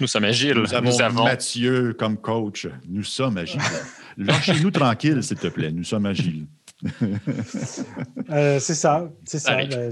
Nous 0.01 0.07
sommes 0.07 0.25
agiles. 0.25 0.59
Nous 0.59 0.75
avons, 0.75 1.25
Mathieu 1.25 1.95
comme 1.95 2.19
coach. 2.19 2.69
Nous 2.87 3.05
sommes 3.05 3.39
agiles. 3.39 3.61
Lâchez-nous 4.19 4.71
tranquille, 4.71 5.23
s'il 5.23 5.39
te 5.39 5.49
plaît. 5.49 5.73
Nous 5.73 5.85
sommes 5.85 6.05
agiles. 6.05 6.47
Euh, 8.31 8.59
c'est 8.59 8.75
ça, 8.75 9.09
c'est 9.25 9.39
ça. 9.39 9.57
Ben, 9.57 9.91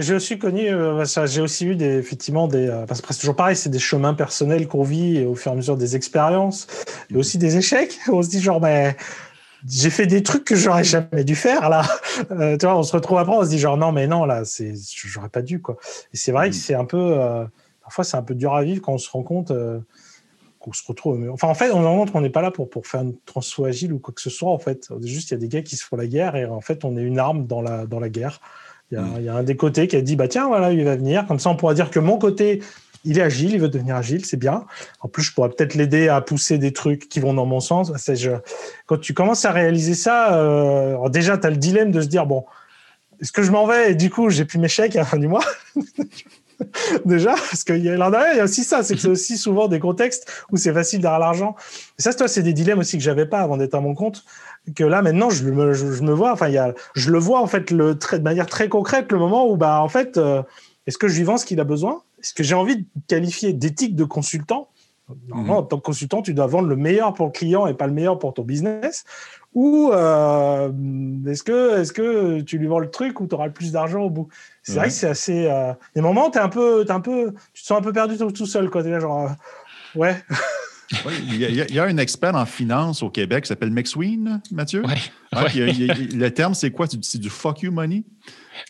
j'ai 0.00 0.14
aussi 0.14 0.38
connu, 0.38 0.68
euh, 0.68 1.04
j'ai 1.26 1.40
aussi 1.40 1.66
eu 1.66 1.74
des, 1.74 1.96
effectivement 1.96 2.46
des, 2.46 2.68
euh, 2.68 2.86
parce 2.86 3.00
que 3.00 3.12
c'est 3.12 3.20
toujours 3.20 3.34
pareil, 3.34 3.56
c'est 3.56 3.68
des 3.68 3.80
chemins 3.80 4.14
personnels 4.14 4.68
qu'on 4.68 4.84
vit 4.84 5.24
au 5.24 5.34
fur 5.34 5.50
et 5.50 5.54
à 5.54 5.56
mesure 5.56 5.76
des 5.76 5.96
expériences, 5.96 6.68
et 7.10 7.16
aussi 7.16 7.36
des 7.36 7.56
échecs. 7.56 7.98
On 8.12 8.22
se 8.22 8.28
dit 8.28 8.40
genre, 8.40 8.60
mais 8.60 8.92
ben, 8.92 8.96
j'ai 9.68 9.90
fait 9.90 10.06
des 10.06 10.22
trucs 10.22 10.44
que 10.44 10.56
j'aurais 10.56 10.84
jamais 10.84 11.24
dû 11.24 11.34
faire 11.34 11.68
là. 11.68 11.82
Euh, 12.32 12.56
tu 12.58 12.66
vois, 12.66 12.76
on 12.76 12.82
se 12.82 12.92
retrouve 12.92 13.18
après, 13.18 13.34
on 13.34 13.44
se 13.44 13.48
dit 13.48 13.58
genre 13.58 13.76
non 13.78 13.92
mais 13.92 14.06
non 14.06 14.24
là, 14.24 14.44
c'est 14.44 14.74
j'aurais 15.06 15.30
pas 15.30 15.42
dû 15.42 15.60
quoi. 15.60 15.78
Et 16.12 16.16
c'est 16.16 16.32
vrai 16.32 16.50
que 16.50 16.54
mm. 16.54 16.58
c'est 16.58 16.74
un 16.74 16.84
peu, 16.84 16.98
euh, 17.18 17.44
parfois 17.82 18.04
c'est 18.04 18.16
un 18.16 18.22
peu 18.22 18.34
dur 18.34 18.54
à 18.54 18.62
vivre 18.62 18.82
quand 18.82 18.92
on 18.92 18.98
se 18.98 19.10
rend 19.10 19.22
compte 19.22 19.50
euh, 19.50 19.80
qu'on 20.60 20.72
se 20.72 20.82
retrouve. 20.86 21.28
Enfin 21.32 21.48
en 21.48 21.54
fait, 21.54 21.72
on 21.72 21.82
compte 21.82 22.12
qu'on 22.12 22.20
n'est 22.20 22.30
pas 22.30 22.42
là 22.42 22.50
pour 22.50 22.70
pour 22.70 22.86
faire 22.86 23.00
une 23.00 23.16
transfo 23.26 23.64
agile 23.64 23.92
ou 23.92 23.98
quoi 23.98 24.14
que 24.14 24.20
ce 24.20 24.30
soit 24.30 24.50
en 24.50 24.58
fait. 24.58 24.88
Juste 25.02 25.30
il 25.30 25.34
y 25.34 25.36
a 25.36 25.40
des 25.40 25.48
gars 25.48 25.62
qui 25.62 25.76
se 25.76 25.84
font 25.84 25.96
la 25.96 26.06
guerre 26.06 26.36
et 26.36 26.44
en 26.44 26.60
fait 26.60 26.84
on 26.84 26.96
est 26.96 27.02
une 27.02 27.18
arme 27.18 27.46
dans 27.46 27.62
la 27.62 27.86
dans 27.86 27.98
la 27.98 28.08
guerre. 28.08 28.40
Il 28.92 28.96
y, 28.96 28.98
a, 28.98 29.02
mm. 29.02 29.14
il 29.18 29.24
y 29.24 29.28
a 29.28 29.34
un 29.34 29.42
des 29.42 29.56
côtés 29.56 29.88
qui 29.88 29.96
a 29.96 30.02
dit 30.02 30.16
bah 30.16 30.28
tiens 30.28 30.48
voilà 30.48 30.72
il 30.72 30.84
va 30.84 30.96
venir 30.96 31.26
comme 31.26 31.38
ça 31.38 31.50
on 31.50 31.56
pourra 31.56 31.74
dire 31.74 31.90
que 31.90 31.98
mon 31.98 32.18
côté 32.18 32.60
il 33.04 33.18
est 33.18 33.22
agile, 33.22 33.52
il 33.52 33.60
veut 33.60 33.68
devenir 33.68 33.96
agile, 33.96 34.24
c'est 34.24 34.36
bien. 34.36 34.66
En 35.00 35.08
plus, 35.08 35.22
je 35.22 35.32
pourrais 35.32 35.48
peut-être 35.48 35.74
l'aider 35.74 36.08
à 36.08 36.20
pousser 36.20 36.58
des 36.58 36.72
trucs 36.72 37.08
qui 37.08 37.20
vont 37.20 37.32
dans 37.32 37.46
mon 37.46 37.60
sens. 37.60 37.92
Je... 38.14 38.32
Quand 38.86 38.98
tu 38.98 39.14
commences 39.14 39.44
à 39.44 39.52
réaliser 39.52 39.94
ça, 39.94 40.36
euh... 40.36 41.08
déjà, 41.08 41.38
tu 41.38 41.46
as 41.46 41.50
le 41.50 41.56
dilemme 41.56 41.92
de 41.92 42.02
se 42.02 42.08
dire, 42.08 42.26
bon, 42.26 42.44
est-ce 43.20 43.32
que 43.32 43.42
je 43.42 43.50
m'en 43.50 43.66
vais 43.66 43.92
et 43.92 43.94
du 43.94 44.10
coup, 44.10 44.30
j'ai 44.30 44.44
plus 44.44 44.58
mes 44.58 44.68
chèques 44.68 44.96
à 44.96 45.00
la 45.00 45.04
fin 45.04 45.18
du 45.18 45.28
mois? 45.28 45.44
Déjà, 47.04 47.32
parce 47.32 47.64
qu'il 47.64 47.84
y 47.84 47.88
a 47.88 47.94
il 47.94 48.36
y 48.36 48.40
a 48.40 48.44
aussi 48.44 48.64
ça, 48.64 48.82
c'est 48.82 48.94
que 48.94 49.00
c'est 49.00 49.08
aussi 49.08 49.38
souvent 49.38 49.68
des 49.68 49.80
contextes 49.80 50.30
où 50.50 50.56
c'est 50.56 50.72
facile 50.72 51.00
d'avoir 51.00 51.20
l'argent. 51.20 51.54
Et 51.98 52.02
ça, 52.02 52.12
c'est 52.26 52.42
des 52.42 52.52
dilemmes 52.52 52.80
aussi 52.80 52.96
que 52.96 53.02
j'avais 53.02 53.26
pas 53.26 53.40
avant 53.40 53.56
d'être 53.56 53.74
à 53.74 53.80
mon 53.80 53.94
compte. 53.94 54.24
Que 54.74 54.84
là, 54.84 55.02
maintenant, 55.02 55.30
je 55.30 55.44
me, 55.44 55.72
je, 55.72 56.02
me 56.02 56.12
vois, 56.12 56.32
enfin, 56.32 56.48
il 56.48 56.54
y 56.54 56.58
a, 56.58 56.74
je 56.94 57.10
le 57.10 57.18
vois 57.18 57.40
en 57.40 57.46
fait 57.46 57.70
le, 57.70 57.94
de 57.94 58.18
manière 58.18 58.46
très 58.46 58.68
concrète, 58.68 59.10
le 59.10 59.18
moment 59.18 59.50
où, 59.50 59.56
bah, 59.56 59.80
en 59.82 59.88
fait, 59.88 60.18
euh, 60.18 60.42
est-ce 60.86 60.98
que 60.98 61.08
je 61.08 61.16
lui 61.16 61.24
vends 61.24 61.38
ce 61.38 61.46
qu'il 61.46 61.60
a 61.60 61.64
besoin? 61.64 62.02
Est-ce 62.20 62.34
que 62.34 62.42
j'ai 62.42 62.54
envie 62.54 62.76
de 62.76 62.84
qualifier 63.08 63.52
d'éthique 63.52 63.96
de 63.96 64.04
consultant? 64.04 64.68
Normalement, 65.28 65.58
en 65.58 65.62
tant 65.62 65.78
que 65.78 65.82
consultant, 65.82 66.22
tu 66.22 66.34
dois 66.34 66.46
vendre 66.46 66.68
le 66.68 66.76
meilleur 66.76 67.14
pour 67.14 67.26
le 67.26 67.32
client 67.32 67.66
et 67.66 67.74
pas 67.74 67.86
le 67.86 67.92
meilleur 67.92 68.18
pour 68.18 68.34
ton 68.34 68.42
business. 68.42 69.04
Ou 69.54 69.90
euh, 69.92 70.70
est-ce 71.26 71.42
que, 71.42 71.80
est 71.80 71.92
que 71.92 72.40
tu 72.40 72.58
lui 72.58 72.68
vends 72.68 72.78
le 72.78 72.90
truc 72.90 73.20
ou 73.20 73.26
tu 73.26 73.34
auras 73.34 73.46
le 73.46 73.52
plus 73.52 73.72
d'argent 73.72 74.02
au 74.02 74.10
bout? 74.10 74.28
C'est 74.62 74.74
vrai 74.74 74.88
que 74.88 74.92
c'est 74.92 75.08
assez. 75.08 75.46
Euh, 75.46 75.72
des 75.94 76.00
moments, 76.00 76.30
es 76.30 76.38
un 76.38 76.48
peu, 76.48 76.84
es 76.86 76.90
un 76.90 77.00
peu, 77.00 77.34
tu 77.52 77.62
te 77.62 77.66
sens 77.66 77.78
un 77.78 77.82
peu 77.82 77.92
perdu 77.92 78.16
tout, 78.16 78.46
seul. 78.46 78.70
Quoi. 78.70 78.82
Es 78.82 78.90
là, 78.90 79.00
genre, 79.00 79.26
euh, 79.26 79.98
ouais. 79.98 80.16
il, 81.22 81.36
y 81.36 81.78
a, 81.78 81.84
un 81.84 81.96
expert 81.96 82.34
en 82.36 82.46
finance 82.46 83.02
au 83.02 83.10
Québec 83.10 83.44
qui 83.44 83.48
s'appelle 83.48 83.70
McSween, 83.70 84.40
Mathieu. 84.52 84.84
le 85.32 86.28
terme, 86.28 86.54
c'est 86.54 86.70
quoi? 86.70 86.86
C'est 87.02 87.18
du 87.18 87.30
fuck 87.30 87.62
you 87.62 87.72
money? 87.72 88.04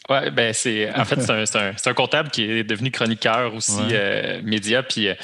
Oui, 0.09 0.31
ben 0.33 0.53
c'est 0.53 0.93
en 0.95 1.05
fait 1.05 1.21
c'est 1.21 1.57
un, 1.57 1.73
un, 1.87 1.95
comptable 1.95 2.31
qui 2.31 2.45
est 2.45 2.65
devenu 2.65 2.91
chroniqueur 2.91 3.55
aussi 3.55 3.79
euh, 3.93 4.41
média, 4.43 4.83
puis 4.83 5.09
euh, 5.09 5.15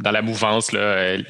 dans 0.00 0.10
la 0.10 0.22
mouvance 0.22 0.72
là, 0.72 0.80
euh, 0.80 1.22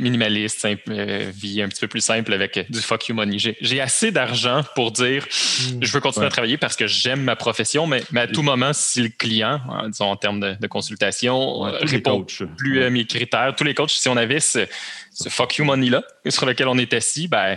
minimaliste, 0.00 0.66
vie 0.86 1.62
un 1.62 1.68
petit 1.68 1.80
peu 1.80 1.88
plus 1.88 2.00
simple 2.00 2.32
avec 2.32 2.70
du 2.70 2.80
fuck 2.80 3.08
you 3.08 3.14
money. 3.14 3.38
J'ai 3.38 3.80
assez 3.80 4.10
d'argent 4.10 4.62
pour 4.74 4.92
dire 4.92 5.24
hmm. 5.24 5.78
je 5.82 5.92
veux 5.92 6.00
continuer 6.00 6.26
à 6.26 6.30
travailler 6.30 6.56
parce 6.56 6.76
que 6.76 6.86
j'aime 6.86 7.22
ma 7.22 7.36
profession, 7.36 7.86
mais, 7.86 8.02
mais, 8.12 8.22
à 8.22 8.26
tout 8.26 8.42
moment, 8.42 8.72
si 8.72 9.02
le 9.02 9.08
client, 9.08 9.60
disons 9.88 10.06
en 10.06 10.16
termes 10.16 10.40
de, 10.40 10.66
consultation, 10.68 11.60
répond 11.82 12.26
plus 12.56 12.84
à 12.84 12.90
mes 12.90 13.06
critères, 13.06 13.54
tous 13.56 13.64
les 13.64 13.74
coachs, 13.74 13.90
si 13.90 14.08
on 14.08 14.16
avait 14.16 14.40
ce, 14.40 14.66
ce 15.12 15.28
fuck 15.28 15.56
you 15.56 15.64
money 15.64 15.88
là 15.88 16.02
sur 16.28 16.46
lequel 16.46 16.68
on 16.68 16.78
est 16.78 16.92
assis, 16.92 17.26
ben 17.26 17.56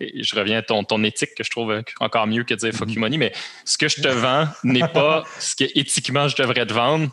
je 0.00 0.36
reviens 0.36 0.58
à 0.58 0.62
ton, 0.62 0.84
ton 0.84 1.02
éthique 1.04 1.34
que 1.36 1.44
je 1.44 1.50
trouve 1.50 1.82
encore 2.00 2.26
mieux 2.26 2.44
que 2.44 2.54
de 2.54 2.58
dire 2.58 2.72
fuck 2.72 2.88
you 2.88 2.94
mhm. 2.94 3.00
money, 3.00 3.18
mais 3.18 3.32
ce 3.64 3.78
que 3.78 3.88
je 3.88 4.00
te 4.00 4.08
vends 4.08 4.46
n'est 4.64 4.88
pas 4.88 5.24
ce 5.38 5.54
que 5.54 5.64
éthiquement 5.78 6.28
je 6.28 6.36
devrais 6.36 6.66
te 6.66 6.72
vendre. 6.72 7.08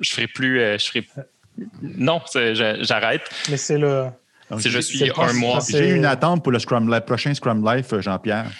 Je 0.00 0.12
ferai 0.12 0.26
plus, 0.26 0.60
euh, 0.60 0.78
je 0.78 0.86
ferai 0.86 1.06
non, 1.82 2.20
j'arrête. 2.34 3.22
Mais 3.50 3.56
c'est 3.56 3.78
le. 3.78 4.06
Si 4.58 4.70
je 4.70 4.78
suis 4.78 5.10
un 5.10 5.32
mois. 5.34 5.58
J'ai 5.68 5.90
une 5.90 6.04
attente 6.04 6.42
pour 6.42 6.52
le 6.52 6.58
Scrum 6.58 6.92
Life, 6.92 7.04
prochain 7.04 7.34
Scrum 7.34 7.68
Life, 7.68 7.92
euh, 7.92 8.00
Jean-Pierre. 8.00 8.50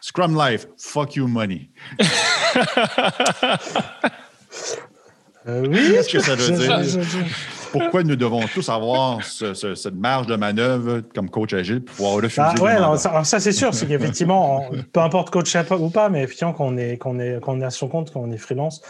Scrum 0.00 0.36
Life, 0.36 0.66
fuck 0.78 1.16
you 1.16 1.26
money. 1.26 1.70
Euh, 5.48 5.64
oui. 5.66 5.92
Qu'est-ce 5.92 6.10
que 6.10 6.18
ça 6.18 6.34
veut 6.34 6.50
dire? 6.54 7.00
Pourquoi 7.72 8.02
nous 8.02 8.16
devons 8.16 8.40
tous 8.52 8.68
avoir 8.68 9.24
cette 9.24 9.94
marge 9.94 10.26
de 10.26 10.36
manœuvre 10.36 11.02
comme 11.14 11.30
coach 11.30 11.52
agile 11.52 11.82
pour 11.82 11.96
pouvoir 11.96 12.14
refuser. 12.14 12.42
Ah, 12.42 12.92
ouais, 12.92 12.98
ça, 13.24 13.40
c'est 13.40 13.52
sûr, 13.52 13.74
c'est 13.74 13.86
qu'effectivement, 13.86 14.70
peu 14.92 15.00
importe 15.00 15.30
coach 15.30 15.56
ou 15.78 15.90
pas, 15.90 16.08
mais 16.08 16.22
effectivement, 16.22 16.52
qu'on 16.52 16.76
est, 16.76 16.96
qu'on 16.96 17.18
est, 17.18 17.40
qu'on 17.40 17.60
est 17.60 17.64
à 17.64 17.70
son 17.70 17.88
compte, 17.88 18.12
qu'on 18.12 18.30
est 18.30 18.38
freelance, 18.38 18.82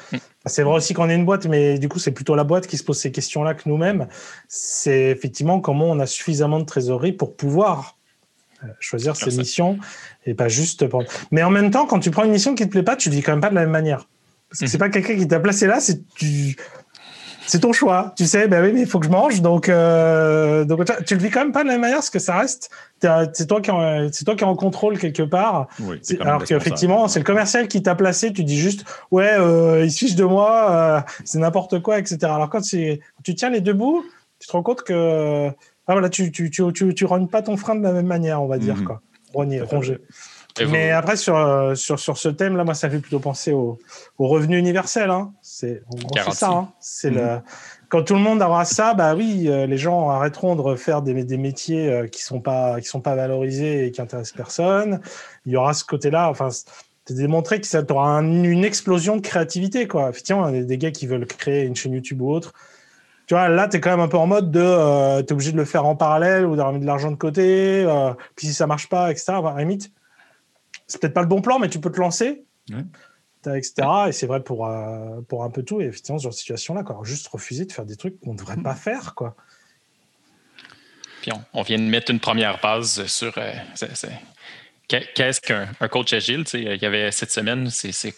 c'est 0.47 0.63
vrai 0.63 0.77
aussi 0.77 0.95
qu'on 0.95 1.09
est 1.11 1.15
une 1.15 1.25
boîte, 1.25 1.47
mais 1.47 1.79
du 1.79 1.89
coup, 1.89 1.99
c'est 1.99 2.13
plutôt 2.13 2.35
la 2.35 2.45
boîte 2.45 2.67
qui 2.67 2.77
se 2.77 2.85
pose 2.85 2.99
ces 2.99 3.13
questions-là 3.13 3.55
que 3.55 3.69
nous-mêmes. 3.69 4.09
C'est 4.49 5.11
effectivement 5.11 5.61
comment 5.61 5.87
on 5.87 5.99
a 5.99 6.07
suffisamment 6.07 6.61
de 6.61 6.65
trésorerie 6.65 7.13
pour 7.13 7.37
pouvoir 7.37 7.99
euh, 8.65 8.69
choisir 8.79 9.17
ses 9.17 9.37
missions 9.37 9.79
et 10.27 10.35
pas 10.35 10.49
juste 10.49 10.87
prendre. 10.87 11.09
Mais 11.31 11.43
en 11.43 11.51
même 11.51 11.71
temps, 11.71 11.87
quand 11.87 12.01
tu 12.01 12.11
prends 12.11 12.25
une 12.25 12.33
mission 12.33 12.55
qui 12.55 12.65
te 12.65 12.71
plaît 12.71 12.83
pas, 12.83 12.97
tu 12.97 13.09
le 13.09 13.15
dis 13.15 13.23
quand 13.23 13.33
même 13.33 13.41
pas 13.41 13.51
de 13.51 13.55
la 13.55 13.63
même 13.63 13.71
manière. 13.71 14.09
Parce 14.49 14.61
que 14.61 14.67
c'est 14.67 14.77
mm. 14.77 14.81
pas 14.81 14.89
quelqu'un 14.91 15.17
qui 15.17 15.29
t'a 15.29 15.41
placé 15.41 15.67
là, 15.67 15.81
c'est 15.81 16.07
tu 16.15 16.57
c'est 17.51 17.59
ton 17.59 17.73
choix. 17.73 18.13
Tu 18.17 18.27
sais, 18.27 18.47
ben 18.47 18.65
oui, 18.65 18.71
mais 18.73 18.83
il 18.83 18.87
faut 18.87 19.01
que 19.01 19.07
je 19.07 19.11
mange. 19.11 19.43
Donc, 19.43 19.69
euh, 19.69 20.65
donc 20.65 20.85
tu 21.05 21.17
le 21.17 21.21
vis 21.21 21.31
quand 21.31 21.41
même 21.41 21.51
pas 21.51 21.63
de 21.63 21.67
la 21.67 21.75
même 21.75 21.81
manière 21.81 21.97
parce 21.97 22.11
que 22.11 22.21
ça 22.21 22.39
reste? 22.39 22.71
C'est 23.33 23.49
toi 23.49 23.61
qui 23.61 23.73
c'est 24.13 24.25
toi 24.25 24.37
qui 24.37 24.45
es 24.45 24.47
en 24.47 24.55
contrôle 24.55 24.99
quelque 24.99 25.25
part? 25.25 25.67
Oui, 25.81 26.01
alors 26.21 26.45
qu'effectivement, 26.45 27.09
c'est 27.09 27.19
le 27.19 27.25
commercial 27.25 27.67
qui 27.67 27.83
t'a 27.83 27.97
placé. 27.97 28.33
Tu 28.33 28.45
dis 28.45 28.57
juste, 28.57 28.85
ouais, 29.11 29.33
euh, 29.37 29.85
il 29.85 29.91
se 29.91 29.99
fiche 29.99 30.15
de 30.15 30.23
moi, 30.23 30.71
euh, 30.71 31.01
c'est 31.25 31.41
n'importe 31.41 31.81
quoi, 31.81 31.99
etc. 31.99 32.19
Alors 32.23 32.51
quand 32.51 32.61
tu 32.61 33.35
tiens 33.35 33.51
les 33.51 33.61
deux 33.61 33.75
bouts, 33.75 34.05
tu 34.39 34.47
te 34.47 34.53
rends 34.53 34.63
compte 34.63 34.83
que 34.83 35.49
ah, 35.49 35.93
voilà, 35.93 36.09
tu 36.09 36.31
tu, 36.31 36.51
tu, 36.51 36.63
tu, 36.73 36.95
tu 36.95 37.05
rognes 37.05 37.27
pas 37.27 37.43
ton 37.43 37.57
frein 37.57 37.75
de 37.75 37.83
la 37.83 37.93
même 37.93 38.07
manière, 38.07 38.41
on 38.41 38.47
va 38.47 38.59
dire. 38.59 38.77
Mhm. 38.77 38.85
quoi. 38.85 39.01
Rogner, 39.35 39.61
ronger. 39.61 39.99
Mais 40.71 40.91
après, 40.91 41.17
sur, 41.17 41.73
sur, 41.77 41.99
sur 41.99 42.19
ce 42.19 42.29
thème-là, 42.29 42.65
moi, 42.65 42.75
ça 42.75 42.91
fait 42.91 42.99
plutôt 42.99 43.21
penser 43.21 43.53
au, 43.53 43.79
au 44.19 44.29
revenu 44.29 44.59
universel. 44.59 45.11
Hein. 45.11 45.33
C'est 45.43 45.83
ça. 46.33 46.51
Hein. 46.51 46.69
C'est 46.81 47.11
le 47.11 47.23
mhm. 47.23 47.43
quand 47.89 48.03
tout 48.03 48.15
le 48.15 48.21
monde 48.21 48.41
aura 48.41 48.65
ça, 48.65 48.95
bah 48.95 49.15
oui, 49.15 49.49
euh, 49.49 49.67
les 49.67 49.77
gens 49.77 50.11
arrêteront 50.11 50.57
de 50.57 50.61
refaire 50.61 51.03
des, 51.03 51.25
des 51.25 51.37
métiers 51.37 51.91
euh, 51.91 52.07
qui 52.07 52.23
sont 52.23 52.41
pas 52.41 52.81
qui 52.81 52.87
sont 52.87 53.01
pas 53.01 53.15
valorisés 53.15 53.87
et 53.87 53.91
qui 53.91 54.01
intéressent 54.01 54.37
personne. 54.37 55.01
Il 55.47 55.53
y 55.53 55.57
aura 55.57 55.75
ce 55.75 55.85
côté-là. 55.85 56.31
Enfin, 56.31 56.49
c'est 56.51 57.15
démontré 57.15 57.61
que 57.61 57.67
ça 57.67 57.83
aura 57.91 58.19
une 58.21 58.65
explosion 58.65 59.17
de 59.17 59.21
créativité, 59.21 59.89
quoi. 59.89 60.11
Effectivement, 60.11 60.49
il 60.49 60.57
y 60.57 60.61
a 60.61 60.63
des 60.63 60.79
gars 60.79 60.93
qui 60.93 61.07
veulent 61.07 61.27
créer 61.27 61.65
une 61.65 61.75
chaîne 61.77 61.93
YouTube 61.93 62.23
ou 62.23 62.31
autre. 62.33 62.53
Tu 63.27 63.35
vois, 63.35 63.49
là, 63.49 63.69
tu 63.69 63.77
es 63.77 63.81
quand 63.81 63.91
même 63.91 64.01
un 64.01 64.09
peu 64.09 64.19
en 64.19 64.27
mode 64.27 64.51
de. 64.51 64.61
Euh, 64.61 65.23
tu 65.23 65.27
es 65.29 65.33
obligé 65.33 65.53
de 65.53 65.57
le 65.57 65.65
faire 65.65 65.85
en 65.87 65.97
parallèle 65.97 66.47
ou 66.47 66.57
d'avoir 66.57 66.73
mis 66.73 66.81
de 66.81 66.87
l'argent 66.87 67.11
de 67.11 67.17
côté. 67.17 67.87
puis 68.37 68.47
si 68.47 68.55
ça 68.55 68.67
marche 68.67 68.89
pas, 68.89 69.11
etc. 69.11 69.33
À 69.33 69.59
limite, 69.59 69.91
c'est 70.91 71.01
peut-être 71.01 71.15
pas 71.15 71.23
le 71.23 71.29
bon 71.29 71.41
plan, 71.41 71.59
mais 71.59 71.69
tu 71.69 71.81
peux 71.81 71.93
te 71.93 72.01
lancer, 72.01 72.45
etc. 73.47 73.73
Et 74.09 74.13
c'est 74.13 74.27
vrai 74.27 74.43
pour, 74.43 74.67
euh, 74.67 75.21
pour 75.29 75.45
un 75.45 75.51
peu 75.51 75.63
tout. 75.63 75.81
Et 75.81 75.85
effectivement, 75.85 76.19
dans 76.19 76.31
cette 76.31 76.41
situation-là, 76.41 76.83
quoi. 76.83 76.99
juste 77.05 77.29
refuser 77.29 77.65
de 77.65 77.73
faire 77.73 77.87
des 77.87 77.97
trucs 77.97 78.19
qu'on 78.21 78.33
ne 78.33 78.39
devrait 78.39 78.57
pas 78.57 78.75
faire. 78.75 79.15
Quoi. 79.15 79.37
Puis 81.23 81.31
on, 81.53 81.63
vient 81.63 81.79
de 81.79 81.85
mettre 81.85 82.11
une 82.11 82.19
première 82.19 82.61
base 82.61 83.07
sur. 83.07 83.33
Euh, 83.39 83.53
qu'est-ce 84.89 85.41
qu'un 85.41 85.89
coach 85.89 86.13
agile? 86.13 86.45
Il 86.55 86.83
y 86.83 86.87
avait 86.87 87.13
cette 87.13 87.31
semaine, 87.31 87.71
c'est 87.71 88.15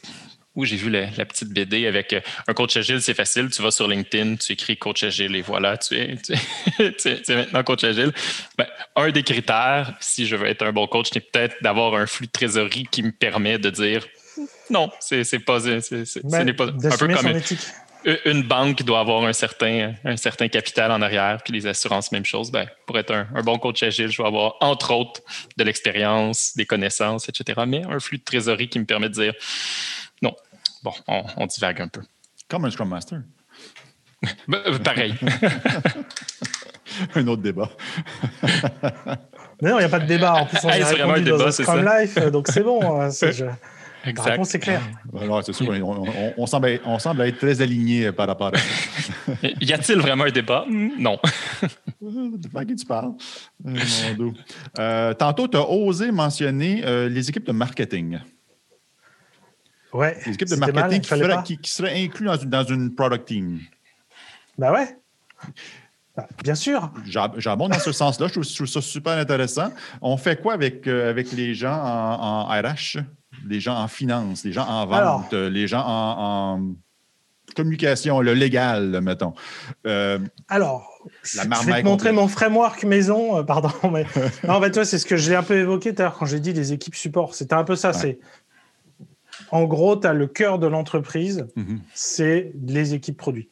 où 0.55 0.65
j'ai 0.65 0.77
vu 0.77 0.91
la, 0.91 1.07
petite 1.25 1.49
BD 1.49 1.87
avec 1.87 2.13
euh, 2.13 2.21
un 2.47 2.55
coach 2.55 2.77
agile, 2.77 3.01
c'est 3.01 3.15
facile. 3.15 3.49
Tu 3.51 3.63
vas 3.63 3.71
sur 3.71 3.89
LinkedIn, 3.89 4.37
tu 4.37 4.53
écris 4.53 4.77
coach 4.77 5.03
agile 5.03 5.35
et 5.35 5.43
voilà, 5.43 5.79
tu 5.79 5.97
es, 5.97 6.17
tu 6.17 6.35
maintenant 7.35 7.63
coach 7.63 7.85
agile. 7.85 8.13
Ben, 8.59 8.67
un 8.97 9.11
des 9.11 9.23
critères, 9.23 9.95
si 10.01 10.27
je 10.27 10.37
veux 10.37 10.47
être 10.47 10.63
un 10.63 10.73
bon 10.73 10.87
coach, 10.87 11.09
c'est 11.13 11.21
peut-être 11.21 11.57
d'avoir 11.63 11.95
un 11.95 12.07
flux 12.07 12.27
de 12.27 12.33
trésorerie 12.33 12.87
qui 12.91 13.03
me 13.03 13.13
permet 13.13 13.59
de 13.59 13.71
dire 13.71 14.07
non, 14.71 14.91
c'est 15.01 15.25
pas, 15.41 15.61
ce 15.61 16.21
ben, 16.27 16.45
n'est 16.45 16.55
pas 16.55 16.67
un 16.67 16.97
peu 16.97 17.09
comme 17.09 17.41
une, 18.25 18.43
banque 18.43 18.83
doit 18.83 19.01
avoir 19.01 19.25
un 19.25 19.33
certain, 19.33 19.95
un 20.05 20.17
certain 20.17 20.49
capital 20.49 20.91
en 20.91 21.03
arrière, 21.03 21.41
puis 21.45 21.53
les 21.53 21.67
assurances, 21.67 22.13
même 22.13 22.25
chose. 22.25 22.51
Ben, 22.51 22.67
pour 22.87 22.99
être 22.99 23.13
un, 23.13 23.29
un 23.35 23.43
bon 23.43 23.59
coach 23.59 23.83
agile, 23.83 24.09
je 24.09 24.17
dois 24.17 24.29
avoir, 24.29 24.57
entre 24.61 24.93
autres, 24.93 25.21
de 25.57 25.65
l'expérience, 25.65 26.57
des 26.57 26.67
connaissances, 26.67 27.29
etc., 27.29 27.63
mais 27.67 27.83
un 27.85 28.01
flux 28.01 28.19
de 28.19 28.25
trésorerie 28.25 28.69
qui 28.69 28.79
me 28.79 28.87
permet 28.87 29.09
de 29.09 29.15
dire. 29.15 29.35
Bon, 30.83 30.93
on, 31.07 31.47
divague 31.47 31.81
un 31.81 31.89
peu. 31.89 32.01
Comme 32.49 32.65
un 32.65 32.71
Scrum 32.71 32.89
Master. 32.89 33.23
Ben, 34.47 34.61
euh, 34.67 34.79
pareil. 34.79 35.15
un 37.17 37.27
autre 37.27 37.43
débat. 37.43 37.71
Mais 39.61 39.71
non, 39.71 39.79
il 39.79 39.81
n'y 39.81 39.85
a 39.85 39.89
pas 39.89 39.99
de 39.99 40.07
débat. 40.07 40.35
En 40.35 40.47
plus, 40.47 40.59
on 40.63 40.71
hey, 40.71 40.83
vraiment 40.83 41.15
un 41.15 41.21
débat, 41.21 41.51
c'est 41.51 41.65
Scrum 41.65 41.85
Life, 41.85 42.19
donc 42.31 42.47
c'est 42.49 42.63
bon. 42.63 43.01
Hein, 43.01 43.09
exact. 43.09 43.59
La 44.05 44.23
réponse 44.23 44.49
c'est 44.49 44.59
clair. 44.59 44.81
c'est 45.45 45.53
sûr, 45.53 45.69
on, 46.37 46.47
semble, 46.47 46.81
on, 46.85 46.99
semble, 46.99 47.23
être 47.23 47.39
très 47.39 47.61
alignés 47.63 48.11
par 48.11 48.27
rapport 48.27 48.53
à 48.53 48.59
ça. 48.59 49.49
y 49.61 49.73
a-t-il 49.73 50.01
vraiment 50.01 50.25
un 50.25 50.31
débat? 50.31 50.67
Non. 50.69 51.19
de 52.01 52.65
qui 52.65 52.77
tu 52.77 52.87
parles? 52.87 53.13
Euh, 53.67 54.31
euh, 54.79 55.15
tantôt, 55.15 55.47
tu 55.47 55.57
as 55.57 55.69
osé 55.69 56.11
mentionner 56.11 56.83
les 57.09 57.29
équipes 57.29 57.47
de 57.47 57.53
marketing. 57.53 58.19
Ouais. 59.93 60.19
Les 60.27 60.33
équipes 60.33 60.49
de 60.49 60.57
marketing 60.57 61.01
qui, 61.61 61.71
seraient 61.71 62.03
inclus 62.03 62.29
dans 62.47 62.65
une, 62.65 62.95
product 62.95 63.27
team. 63.27 63.61
Ben 64.59 64.73
ouais. 64.73 64.97
Bah, 66.17 66.27
bien 66.43 66.55
sûr. 66.55 66.91
J'abonde 67.07 67.73
dans 67.73 67.79
ce 67.79 67.93
sens-là. 67.93 68.29
Je, 68.29 68.41
trouve 68.41 68.67
ça 68.67 68.81
super 68.81 69.13
intéressant. 69.13 69.73
On 70.01 70.17
fait 70.17 70.41
quoi 70.41 70.55
avec, 70.55 70.87
euh, 70.87 71.11
avec 71.11 71.33
les 71.33 71.55
gens 71.55 71.79
en, 71.79 72.47
RH, 72.47 72.99
les 73.47 73.61
gens 73.61 73.77
en 73.77 73.89
finance, 73.89 74.45
les 74.45 74.53
gens 74.53 74.67
en 74.67 74.87
vente, 74.87 75.33
les 75.33 75.67
gens 75.67 75.85
en, 75.87 76.75
communication, 77.55 78.21
le 78.21 78.35
légal, 78.35 79.01
mettons? 79.03 79.35
Euh, 79.87 80.19
Alors, 80.49 80.91
je 81.23 81.41
vais 81.67 81.83
te 81.83 81.87
montrer 81.87 82.13
mon 82.13 82.29
framework 82.29 82.85
maison, 82.85 83.39
euh, 83.39 83.43
pardon. 83.43 83.73
Mais... 83.91 84.07
en 84.49 84.61
fait, 84.61 84.71
toi, 84.71 84.85
c'est 84.85 84.99
ce 84.99 85.07
que 85.07 85.17
j'ai 85.17 85.35
un 85.35 85.43
peu 85.43 85.57
évoqué 85.57 85.95
tout 85.95 86.03
à 86.03 86.07
l'heure 86.07 86.19
quand 86.19 86.27
j'ai 86.27 86.41
dit 86.41 86.53
les 86.53 86.73
équipes 86.73 86.95
support. 86.95 87.35
C'était 87.35 87.55
un 87.55 87.65
peu 87.65 87.77
ça. 87.77 87.93
C'est 87.93 88.19
en 89.51 89.65
gros, 89.65 89.97
tu 89.97 90.07
as 90.07 90.13
le 90.13 90.27
cœur 90.27 90.59
de 90.59 90.67
l'entreprise, 90.67 91.47
mhm. 91.57 91.81
c'est 91.95 92.53
les 92.67 92.95
équipes 92.95 93.17
produits. 93.17 93.51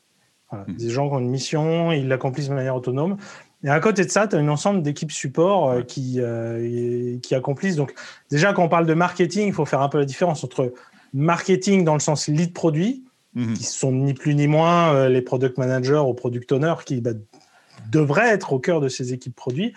Mhm. 0.52 0.76
Des 0.76 0.90
gens 0.90 1.08
qui 1.08 1.14
ont 1.14 1.18
une 1.18 1.30
mission, 1.30 1.92
ils 1.92 2.08
l'accomplissent 2.08 2.48
de 2.48 2.54
manière 2.54 2.76
autonome. 2.76 3.16
Et 3.62 3.68
à 3.68 3.78
côté 3.80 4.04
de 4.04 4.10
ça, 4.10 4.26
tu 4.26 4.36
as 4.36 4.38
un 4.38 4.48
ensemble 4.48 4.82
d'équipes 4.82 5.12
support 5.12 5.70
euh, 5.70 5.82
qui, 5.82 6.16
euh, 6.18 7.18
qui 7.18 7.34
accomplissent. 7.34 7.76
Donc, 7.76 7.94
déjà, 8.30 8.52
quand 8.52 8.64
on 8.64 8.68
parle 8.68 8.86
de 8.86 8.94
marketing, 8.94 9.48
il 9.48 9.52
faut 9.52 9.66
faire 9.66 9.82
un 9.82 9.88
peu 9.88 9.98
la 9.98 10.06
différence 10.06 10.42
entre 10.44 10.72
marketing 11.12 11.84
dans 11.84 11.94
le 11.94 12.00
sens 12.00 12.28
lead 12.28 12.54
produit, 12.54 13.04
mhm. 13.34 13.54
qui 13.54 13.64
sont 13.64 13.92
ni 13.92 14.14
plus 14.14 14.34
ni 14.34 14.46
moins 14.46 14.94
euh, 14.94 15.08
les 15.08 15.20
product 15.20 15.58
managers 15.58 16.02
ou 16.06 16.14
product 16.14 16.50
owners 16.52 16.76
qui, 16.86 17.00
bah, 17.00 17.10
devrait 17.90 18.28
être 18.28 18.52
au 18.52 18.58
cœur 18.58 18.80
de 18.80 18.88
ces 18.88 19.12
équipes 19.12 19.34
produits, 19.34 19.74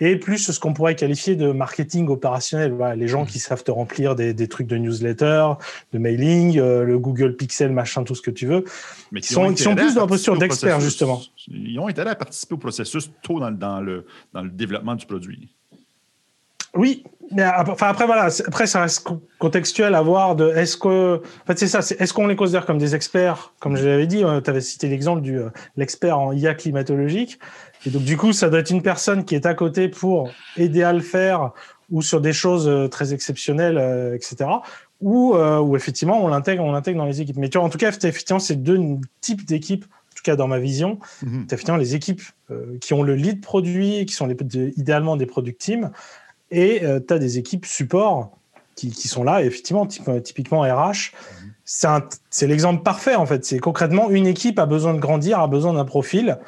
et 0.00 0.16
plus 0.16 0.38
ce 0.38 0.58
qu'on 0.58 0.72
pourrait 0.72 0.96
qualifier 0.96 1.36
de 1.36 1.52
marketing 1.52 2.08
opérationnel. 2.08 2.72
Voilà, 2.72 2.96
les 2.96 3.08
gens 3.08 3.24
mmh. 3.24 3.28
qui 3.28 3.38
savent 3.38 3.64
te 3.64 3.70
remplir 3.70 4.14
des, 4.14 4.34
des 4.34 4.48
trucs 4.48 4.66
de 4.66 4.76
newsletter, 4.76 5.52
de 5.92 5.98
mailing, 5.98 6.58
euh, 6.58 6.84
le 6.84 6.98
Google 6.98 7.36
Pixel, 7.36 7.72
machin, 7.72 8.04
tout 8.04 8.14
ce 8.14 8.22
que 8.22 8.30
tu 8.30 8.46
veux. 8.46 8.64
Mais 9.12 9.20
qui 9.20 9.32
sont, 9.32 9.54
sont 9.56 9.74
plus 9.74 9.94
dans 9.94 10.02
la 10.02 10.06
posture 10.06 10.38
d'experts, 10.38 10.80
justement. 10.80 11.20
Ils 11.48 11.78
ont 11.78 11.88
intérêt 11.88 12.10
à 12.10 12.14
participer 12.14 12.54
au 12.54 12.58
processus 12.58 13.10
tôt 13.22 13.40
dans, 13.40 13.50
dans, 13.50 13.80
le, 13.80 14.06
dans 14.32 14.42
le 14.42 14.50
développement 14.50 14.94
du 14.94 15.06
produit. 15.06 15.48
Oui, 16.74 17.04
mais 17.30 17.44
enfin 17.46 17.88
après 17.88 18.06
voilà, 18.06 18.28
après 18.46 18.66
ça 18.66 18.82
reste 18.82 19.06
contextuel 19.38 19.94
à 19.94 20.02
voir 20.02 20.36
de 20.36 20.50
est-ce 20.50 20.76
que 20.76 21.16
en 21.16 21.46
fait 21.46 21.58
c'est 21.58 21.66
ça, 21.66 21.80
est-ce 21.80 22.12
qu'on 22.12 22.26
les 22.26 22.36
considère 22.36 22.66
comme 22.66 22.78
des 22.78 22.94
experts, 22.94 23.54
comme 23.60 23.76
je 23.76 23.86
l'avais 23.86 24.06
dit, 24.06 24.24
euh, 24.24 24.40
tu 24.40 24.50
avais 24.50 24.60
cité 24.60 24.88
l'exemple 24.88 25.22
du 25.22 25.38
euh, 25.38 25.48
l'expert 25.76 26.18
en 26.18 26.32
IA 26.32 26.54
climatologique, 26.54 27.38
et 27.86 27.90
donc 27.90 28.02
du 28.02 28.16
coup 28.16 28.32
ça 28.32 28.50
doit 28.50 28.60
être 28.60 28.70
une 28.70 28.82
personne 28.82 29.24
qui 29.24 29.34
est 29.34 29.46
à 29.46 29.54
côté 29.54 29.88
pour 29.88 30.30
aider 30.56 30.82
à 30.82 30.92
le 30.92 31.00
faire 31.00 31.52
ou 31.90 32.02
sur 32.02 32.20
des 32.20 32.32
choses 32.32 32.68
euh, 32.68 32.88
très 32.88 33.12
exceptionnelles, 33.12 33.78
etc. 34.14 34.50
Ou, 35.00 35.34
ou 35.34 35.76
effectivement 35.76 36.24
on 36.24 36.28
l'intègre, 36.28 36.64
on 36.64 36.72
l'intègre 36.72 36.98
dans 36.98 37.04
les 37.04 37.20
équipes. 37.20 37.36
Mais 37.36 37.50
tu 37.50 37.58
vois, 37.58 37.66
en 37.66 37.70
tout 37.70 37.78
cas 37.78 37.90
effectivement 37.90 38.38
c'est 38.38 38.56
deux 38.56 38.80
types 39.20 39.44
d'équipes 39.44 39.84
en 39.84 40.14
tout 40.16 40.22
cas 40.22 40.36
dans 40.36 40.46
ma 40.46 40.58
vision, 40.58 40.98
mm-hmm. 41.22 41.44
effectivement 41.46 41.76
les 41.76 41.94
équipes 41.94 42.22
qui 42.80 42.94
ont 42.94 43.02
le 43.02 43.14
lead 43.14 43.42
produit, 43.42 44.06
qui 44.06 44.14
sont 44.14 44.26
les, 44.26 44.36
idéalement 44.76 45.16
des 45.16 45.26
product 45.26 45.60
teams, 45.60 45.90
et 46.54 46.84
euh, 46.84 47.00
tu 47.06 47.12
as 47.12 47.18
des 47.18 47.38
équipes 47.38 47.66
support 47.66 48.30
qui, 48.76 48.90
sont 49.08 49.22
là, 49.22 49.42
effectivement, 49.42 49.86
euh, 50.08 50.20
typiquement 50.20 50.62
RH. 50.62 51.12
C'est 51.64 52.46
l'exemple 52.46 52.82
parfait, 52.82 53.14
en 53.14 53.24
fait. 53.24 53.44
C'est 53.44 53.58
concrètement, 53.58 54.10
une 54.10 54.26
équipe 54.26 54.58
a 54.58 54.66
besoin 54.66 54.94
de 54.94 54.98
grandir, 54.98 55.38
a 55.38 55.46
besoin 55.46 55.74
d'un 55.74 55.84
profil. 55.84 56.38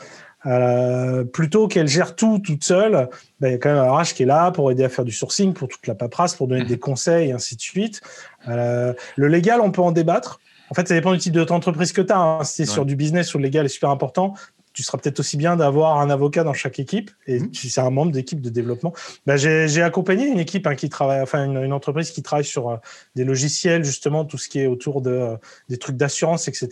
Euh, 0.44 1.24
plutôt 1.24 1.66
qu'elle 1.66 1.88
gère 1.88 2.14
tout 2.14 2.38
toute 2.38 2.62
seule, 2.62 3.08
ben, 3.40 3.48
il 3.48 3.52
y 3.52 3.54
a 3.54 3.58
quand 3.58 3.70
même 3.70 3.78
un 3.78 3.90
RH 3.90 4.14
qui 4.14 4.22
est 4.22 4.26
là 4.26 4.50
pour 4.50 4.70
aider 4.70 4.84
à 4.84 4.88
faire 4.88 5.04
du 5.04 5.12
sourcing, 5.12 5.54
pour 5.54 5.68
toute 5.68 5.86
la 5.86 5.94
paperasse, 5.94 6.34
pour 6.34 6.46
donner 6.46 6.64
des 6.64 6.78
conseils, 6.78 7.30
et 7.30 7.32
ainsi 7.32 7.56
de 7.56 7.60
suite. 7.60 8.00
le 8.46 8.94
légal, 9.16 9.60
on 9.60 9.70
peut 9.70 9.82
en 9.82 9.92
débattre. 9.92 10.40
En 10.70 10.74
fait, 10.74 10.86
ça 10.88 10.94
dépend 10.94 11.12
du 11.12 11.18
type 11.18 11.32
d'entreprise 11.32 11.92
que 11.92 12.02
tu 12.02 12.12
as. 12.12 12.18
Hein. 12.18 12.44
Si 12.44 12.56
c'est 12.56 12.66
sur 12.66 12.84
du 12.84 12.96
business 12.96 13.34
où 13.34 13.38
le 13.38 13.44
légal 13.44 13.66
est 13.66 13.70
super 13.70 13.90
important, 13.90 14.34
tu 14.76 14.82
seras 14.82 14.98
peut-être 14.98 15.20
aussi 15.20 15.38
bien 15.38 15.56
d'avoir 15.56 16.00
un 16.00 16.10
avocat 16.10 16.44
dans 16.44 16.52
chaque 16.52 16.78
équipe. 16.78 17.10
Et 17.26 17.40
mmh. 17.40 17.54
si 17.54 17.70
c'est 17.70 17.80
un 17.80 17.88
membre 17.88 18.12
d'équipe 18.12 18.42
de 18.42 18.50
développement, 18.50 18.92
bah, 19.24 19.38
j'ai 19.38 19.80
accompagné 19.80 20.26
une 20.26 20.38
équipe 20.38 20.66
hein, 20.66 20.74
qui 20.74 20.90
travaille, 20.90 21.22
enfin 21.22 21.46
une, 21.46 21.72
entreprise 21.72 22.10
qui 22.10 22.22
travaille 22.22 22.44
sur 22.44 22.68
euh, 22.68 22.76
des 23.14 23.24
logiciels 23.24 23.84
justement, 23.84 24.26
tout 24.26 24.36
ce 24.36 24.50
qui 24.50 24.60
est 24.60 24.66
autour 24.66 25.00
de 25.00 25.10
euh, 25.10 25.36
des 25.70 25.78
trucs 25.78 25.96
d'assurance, 25.96 26.46
etc. 26.46 26.68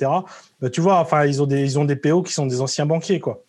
Bah, 0.61 0.69
tu 0.69 0.83
vois, 0.83 0.99
enfin 0.99 1.25
ils 1.25 1.41
ont 1.41 1.47
des 1.47 1.63
ils 1.63 1.79
ont 1.79 1.87
des 1.87 1.97
PO 1.97 2.23
qui 2.23 2.35
sont 2.35 2.45
des 2.45 2.61
anciens 2.61 2.85
banquiers 2.85 3.21
quoi. 3.21 3.43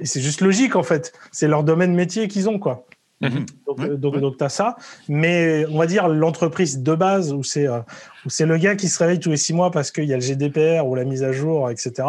Et, 0.00 0.06
c'est 0.06 0.22
juste 0.22 0.40
logique 0.40 0.76
en 0.76 0.82
fait. 0.82 1.12
C'est 1.30 1.46
leur 1.46 1.62
domaine 1.62 1.94
métier 1.94 2.26
qu'ils 2.26 2.48
ont 2.48 2.58
quoi. 2.58 2.86
Mmh. 3.20 3.28
Donc, 3.66 3.80
euh, 3.80 3.96
donc, 3.98 4.38
tu 4.38 4.44
as 4.44 4.48
ça. 4.48 4.76
Mais 5.10 5.66
on 5.66 5.76
va 5.76 5.86
dire 5.86 6.08
l'entreprise 6.08 6.82
de 6.82 6.94
base 6.94 7.34
où 7.34 7.42
c'est 7.42 7.68
où 7.68 8.30
c'est 8.30 8.46
le 8.46 8.56
gars 8.56 8.76
qui 8.76 8.88
se 8.88 8.98
réveille 8.98 9.20
tous 9.20 9.28
les 9.28 9.36
six 9.36 9.52
mois 9.52 9.70
parce 9.70 9.90
qu'il 9.90 10.04
y 10.04 10.14
a 10.14 10.16
le 10.16 10.22
GDPR 10.22 10.86
ou 10.86 10.94
la 10.94 11.04
mise 11.04 11.22
à 11.22 11.32
jour, 11.32 11.70
etc. 11.70 12.02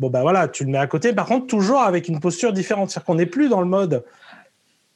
Bon, 0.00 0.10
ben 0.10 0.22
voilà, 0.22 0.48
tu 0.48 0.64
le 0.64 0.70
mets 0.70 0.78
à 0.78 0.86
côté. 0.86 1.12
Par 1.12 1.26
contre, 1.26 1.46
toujours 1.46 1.82
avec 1.82 2.08
une 2.08 2.18
posture 2.18 2.52
différente. 2.52 2.90
C'est-à-dire 2.90 3.04
qu'on 3.04 3.14
n'est 3.14 3.26
plus 3.26 3.48
dans 3.48 3.60
le 3.60 3.66
mode. 3.66 4.04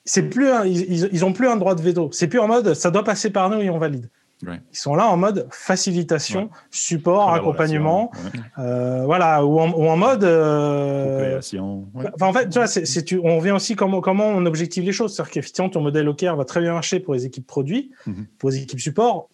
C'est 0.07 0.25
plus 0.25 0.49
ils, 0.65 1.09
ils, 1.13 1.25
ont 1.25 1.33
plus 1.33 1.47
un 1.47 1.57
droit 1.57 1.75
de 1.75 1.83
veto. 1.83 2.11
C'est 2.13 2.27
plus 2.27 2.41
en 2.41 2.49
mode 2.49 2.75
ça 2.75 2.91
doit 2.91 3.05
passer 3.05 3.31
par 3.31 3.49
nous 3.51 3.61
et 3.61 3.71
on 3.71 3.79
valide. 3.79 4.09
Ils 4.43 4.77
sont 4.77 4.95
là 4.95 5.07
en 5.09 5.17
mode 5.17 5.47
facilitation, 5.51 6.51
support, 6.71 7.33
accompagnement, 7.33 8.11
euh, 8.59 9.05
voilà, 9.05 9.45
ou 9.45 9.59
en, 9.59 9.97
mode. 9.97 10.25
Euh, 10.25 11.41
en 12.21 12.33
fait, 12.33 12.49
tu 12.49 12.59
vois, 12.59 13.35
on 13.35 13.39
vient 13.39 13.57
aussi 13.57 13.77
comment, 13.77 14.01
comment 14.01 14.29
on 14.29 14.45
objective 14.47 14.85
les 14.85 14.93
choses. 14.93 15.15
C'est-à-dire 15.15 15.33
qu'effectivement, 15.33 15.71
ton 15.71 15.81
modèle 15.81 16.09
OKR 16.09 16.37
va 16.37 16.45
très 16.45 16.61
bien 16.61 16.73
marcher 16.73 17.01
pour 17.01 17.15
les 17.15 17.25
équipes 17.25 17.47
produits, 17.47 17.91
mhm. 18.07 18.27
pour 18.39 18.51
les 18.51 18.63
équipes 18.63 18.81
support. 18.81 19.29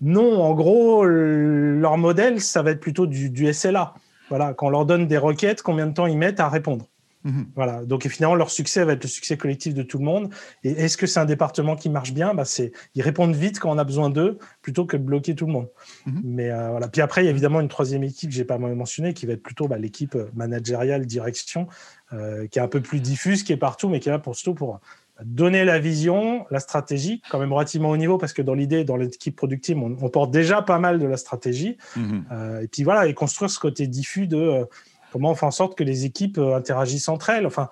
Non, 0.00 0.42
en 0.42 0.54
gros, 0.54 1.04
leur 1.04 1.96
modèle, 1.98 2.40
ça 2.40 2.62
va 2.62 2.72
être 2.72 2.80
plutôt 2.80 3.06
du, 3.06 3.30
du 3.30 3.52
SLA. 3.52 3.94
Voilà, 4.28 4.54
quand 4.54 4.66
on 4.66 4.70
leur 4.70 4.86
donne 4.86 5.06
des 5.06 5.18
requêtes, 5.18 5.62
combien 5.62 5.86
de 5.86 5.92
temps 5.92 6.06
ils 6.06 6.18
mettent 6.18 6.40
à 6.40 6.48
répondre 6.48 6.86
mhm. 7.24 7.46
Voilà. 7.54 7.84
Donc 7.84 8.06
finalement, 8.08 8.34
leur 8.34 8.50
succès 8.50 8.84
va 8.84 8.92
être 8.92 9.02
le 9.02 9.08
succès 9.08 9.36
collectif 9.36 9.74
de 9.74 9.82
tout 9.82 9.98
le 9.98 10.04
monde. 10.04 10.32
Et 10.62 10.70
est-ce 10.70 10.96
que 10.96 11.06
c'est 11.06 11.20
un 11.20 11.24
département 11.24 11.76
qui 11.76 11.88
marche 11.88 12.12
bien? 12.12 12.34
Bah, 12.34 12.44
c'est 12.44 12.72
ils 12.94 13.02
répondent 13.02 13.34
vite 13.34 13.58
quand 13.58 13.70
on 13.70 13.78
a 13.78 13.84
besoin 13.84 14.10
d'eux, 14.10 14.38
plutôt 14.62 14.86
que 14.86 14.96
de 14.96 15.02
bloquer 15.02 15.34
tout 15.34 15.46
le 15.46 15.52
monde. 15.52 15.68
Mhm. 16.06 16.20
Mais 16.24 16.50
euh, 16.50 16.70
voilà. 16.70 16.88
Puis 16.88 17.00
après, 17.00 17.22
il 17.22 17.24
y 17.26 17.28
a 17.28 17.30
évidemment 17.30 17.60
une 17.60 17.68
troisième 17.68 18.04
équipe 18.04 18.30
que 18.30 18.36
j'ai 18.36 18.44
pas 18.44 18.58
mentionné, 18.58 19.14
qui 19.14 19.26
va 19.26 19.34
être 19.34 19.42
plutôt 19.42 19.68
bah, 19.68 19.78
l'équipe 19.78 20.16
managériale 20.34 21.06
direction, 21.06 21.66
euh, 22.12 22.46
qui 22.46 22.58
est 22.58 22.62
un 22.62 22.68
peu 22.68 22.80
plus 22.80 23.00
diffuse, 23.00 23.42
qui 23.42 23.52
est 23.52 23.58
partout, 23.58 23.88
mais 23.88 24.00
qui 24.00 24.08
est 24.08 24.12
là 24.12 24.18
pour 24.18 24.36
surtout 24.36 24.54
pour 24.54 24.80
donner 25.22 25.64
la 25.64 25.78
vision, 25.78 26.44
la 26.50 26.58
stratégie, 26.58 27.22
quand 27.30 27.38
même 27.38 27.52
relativement 27.52 27.90
au 27.90 27.96
niveau, 27.96 28.18
parce 28.18 28.32
que 28.32 28.42
dans 28.42 28.54
l'idée, 28.54 28.84
dans 28.84 28.96
l'équipe 28.96 29.36
productive, 29.36 29.78
on, 29.78 30.08
porte 30.08 30.30
déjà 30.30 30.62
pas 30.62 30.78
mal 30.78 30.98
de 30.98 31.06
la 31.06 31.16
stratégie. 31.16 31.76
Mhm. 31.96 32.24
Euh, 32.32 32.62
et 32.62 32.68
puis 32.68 32.82
voilà, 32.82 33.06
et 33.06 33.14
construire 33.14 33.50
ce 33.50 33.60
côté 33.60 33.86
diffus 33.86 34.26
de 34.26 34.36
euh, 34.36 34.64
comment 35.12 35.30
on 35.30 35.34
fait 35.34 35.46
en 35.46 35.52
sorte 35.52 35.78
que 35.78 35.84
les 35.84 36.04
équipes 36.04 36.38
euh, 36.38 36.56
interagissent 36.56 37.08
entre 37.08 37.30
elles. 37.30 37.46
Enfin, 37.46 37.68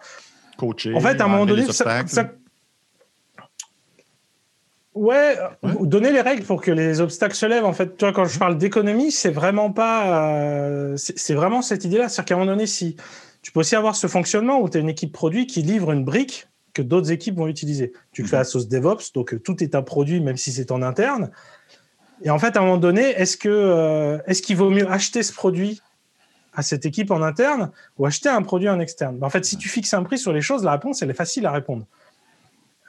Coacher, 0.57 0.95
en 0.95 1.01
fait, 1.01 1.21
à 1.21 1.25
un 1.25 1.29
moment 1.29 1.47
donné, 1.47 1.71
ça, 1.73 2.31
Ouais, 4.95 5.39
donner 5.81 6.13
les 6.13 6.21
règles 6.21 6.45
pour 6.45 6.61
que 6.61 6.71
les 6.71 7.01
obstacles 7.01 7.35
se 7.35 7.47
lèvent. 7.47 7.65
En 7.65 7.73
fait, 7.73 7.97
toi, 7.97 8.13
quand 8.13 8.27
je 8.27 8.39
parle 8.39 8.59
d'économie, 8.59 9.11
c'est 9.11 9.31
vraiment 9.31 9.73
pas, 9.73 10.95
c'est 10.97 11.33
vraiment 11.33 11.63
cette 11.63 11.87
idée-là. 11.87 12.11
C'est-à-dire 12.11 12.25
qu'à 12.27 12.35
un 12.35 12.39
moment 12.39 12.53
donné, 12.53 12.67
si 12.67 12.97
tu 13.41 13.53
peux 13.53 13.61
aussi 13.61 13.75
avoir 13.75 13.97
ce 13.97 14.07
fonctionnement 14.07 14.61
où 14.61 14.69
tu 14.69 14.77
as 14.77 14.81
une 14.83 14.91
équipe 14.91 15.11
produit 15.11 15.47
qui 15.47 15.63
livre 15.63 15.93
une 15.93 16.05
brique 16.05 16.47
que 16.75 16.83
d'autres 16.83 17.11
équipes 17.11 17.37
vont 17.37 17.49
utiliser. 17.49 17.93
Tu 18.13 18.23
le 18.23 18.29
fais 18.29 18.37
à 18.37 18.41
mhm. 18.41 18.45
sauce 18.45 18.69
DevOps, 18.69 19.13
donc 19.15 19.35
euh, 19.35 19.39
tout 19.39 19.63
est 19.63 19.75
un 19.75 19.83
produit, 19.83 20.21
même 20.21 20.37
si 20.37 20.53
c'est 20.53 20.71
en 20.71 20.83
interne. 20.83 21.31
Et 22.23 22.31
en 22.31 22.39
fait, 22.39 22.57
à 22.57 22.61
un 22.61 22.63
moment 22.63 22.79
donné, 22.79 23.03
est-ce 23.03 23.37
que 23.37 23.49
euh, 23.49 24.19
est-ce 24.27 24.43
qu'il 24.43 24.57
vaut 24.57 24.71
mieux 24.71 24.89
acheter 24.91 25.23
ce 25.23 25.33
produit 25.33 25.81
à 26.55 26.63
cette 26.63 26.87
équipe 26.87 27.11
en 27.11 27.23
interne 27.23 27.71
ou 27.99 28.07
acheter 28.07 28.29
un 28.29 28.43
produit 28.43 28.69
en 28.69 28.79
externe? 28.79 29.19
Ben, 29.19 29.27
En 29.27 29.31
fait, 29.31 29.45
si 29.45 29.57
tu 29.57 29.69
fixes 29.69 29.93
un 29.95 30.03
prix 30.03 30.19
sur 30.19 30.33
les 30.33 30.41
choses, 30.41 30.65
la 30.65 30.73
réponse, 30.73 31.03
elle 31.03 31.11
est 31.11 31.15
facile 31.15 31.47
à 31.47 31.53
répondre. 31.53 31.87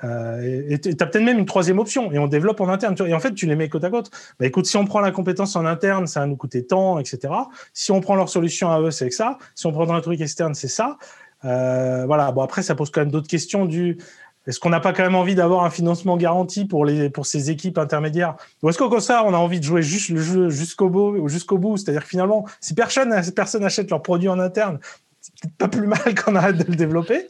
Euh, 0.04 0.66
et 0.70 0.80
tu 0.80 0.90
as 0.90 1.06
peut-être 1.06 1.24
même 1.24 1.40
une 1.40 1.46
troisième 1.46 1.80
option, 1.80 2.12
et 2.12 2.20
on 2.20 2.28
développe 2.28 2.60
en 2.62 2.68
interne. 2.68 2.96
Et 3.08 3.14
en 3.14 3.20
fait, 3.20 3.34
tu 3.34 3.46
les 3.46 3.56
mets 3.56 3.70
côte 3.70 3.84
à 3.84 3.90
côte. 3.90 4.12
Bah, 4.40 4.46
écoute, 4.46 4.66
si 4.66 4.78
on 4.78 4.86
prend 4.86 5.00
la 5.00 5.12
compétence 5.12 5.56
en 5.56 5.66
interne, 5.66 6.08
ça 6.08 6.22
va 6.22 6.26
nous 6.26 6.36
coûter 6.36 6.66
tant, 6.66 7.00
etc. 7.00 7.34
Si 7.74 7.92
on 7.92 8.02
prend 8.02 8.16
leur 8.16 8.30
solution 8.30 8.70
à 8.70 8.82
eux, 8.82 8.92
c'est 8.92 9.10
ça. 9.12 9.38
Si 9.56 9.66
on 9.66 9.72
prend 9.72 9.90
un 9.90 10.02
truc 10.02 10.20
externe, 10.20 10.54
c'est 10.54 10.68
ça. 10.68 10.98
Euh, 11.46 12.06
voilà. 12.06 12.32
Bon, 12.32 12.42
après, 12.42 12.64
ça 12.64 12.76
pose 12.76 12.90
quand 12.92 13.02
même 13.02 13.12
d'autres 13.12 13.28
questions 13.28 13.66
du. 13.66 13.98
Est-ce 14.46 14.60
qu'on 14.60 14.70
n'a 14.70 14.82
pas 14.82 14.92
quand 14.92 15.04
même 15.04 15.16
envie 15.16 15.36
d'avoir 15.36 15.64
un 15.64 15.70
financement 15.70 16.18
garanti 16.18 16.66
pour, 16.66 16.84
les, 16.84 17.10
pour 17.10 17.26
ces 17.26 17.50
équipes 17.50 17.78
intermédiaires? 17.78 18.36
Ou 18.62 18.70
est-ce 18.70 18.78
qu'au 18.78 18.90
contraire, 18.90 19.24
on 19.26 19.34
a 19.34 19.38
envie 19.38 19.60
de 19.60 19.66
jouer 19.66 19.82
juste 19.82 20.10
le 20.10 20.20
jeu 20.20 20.50
jusqu'au 20.50 20.90
bout, 20.90 21.30
jusqu'au 21.30 21.58
bout? 21.58 21.78
C'est-à-dire 21.78 22.04
que 22.04 22.10
finalement, 22.10 22.46
si 22.60 22.74
personne, 22.74 23.14
personne 23.34 23.64
achète 23.64 23.90
leurs 23.90 24.02
produits 24.02 24.28
en 24.28 24.40
interne, 24.40 24.80
c'est 25.22 25.54
pas 25.54 25.70
plus 25.70 25.88
mal 25.88 26.00
qu'on 26.26 26.36
arrête 26.36 26.58
de 26.58 26.66
le 26.70 26.76
développer. 26.76 27.30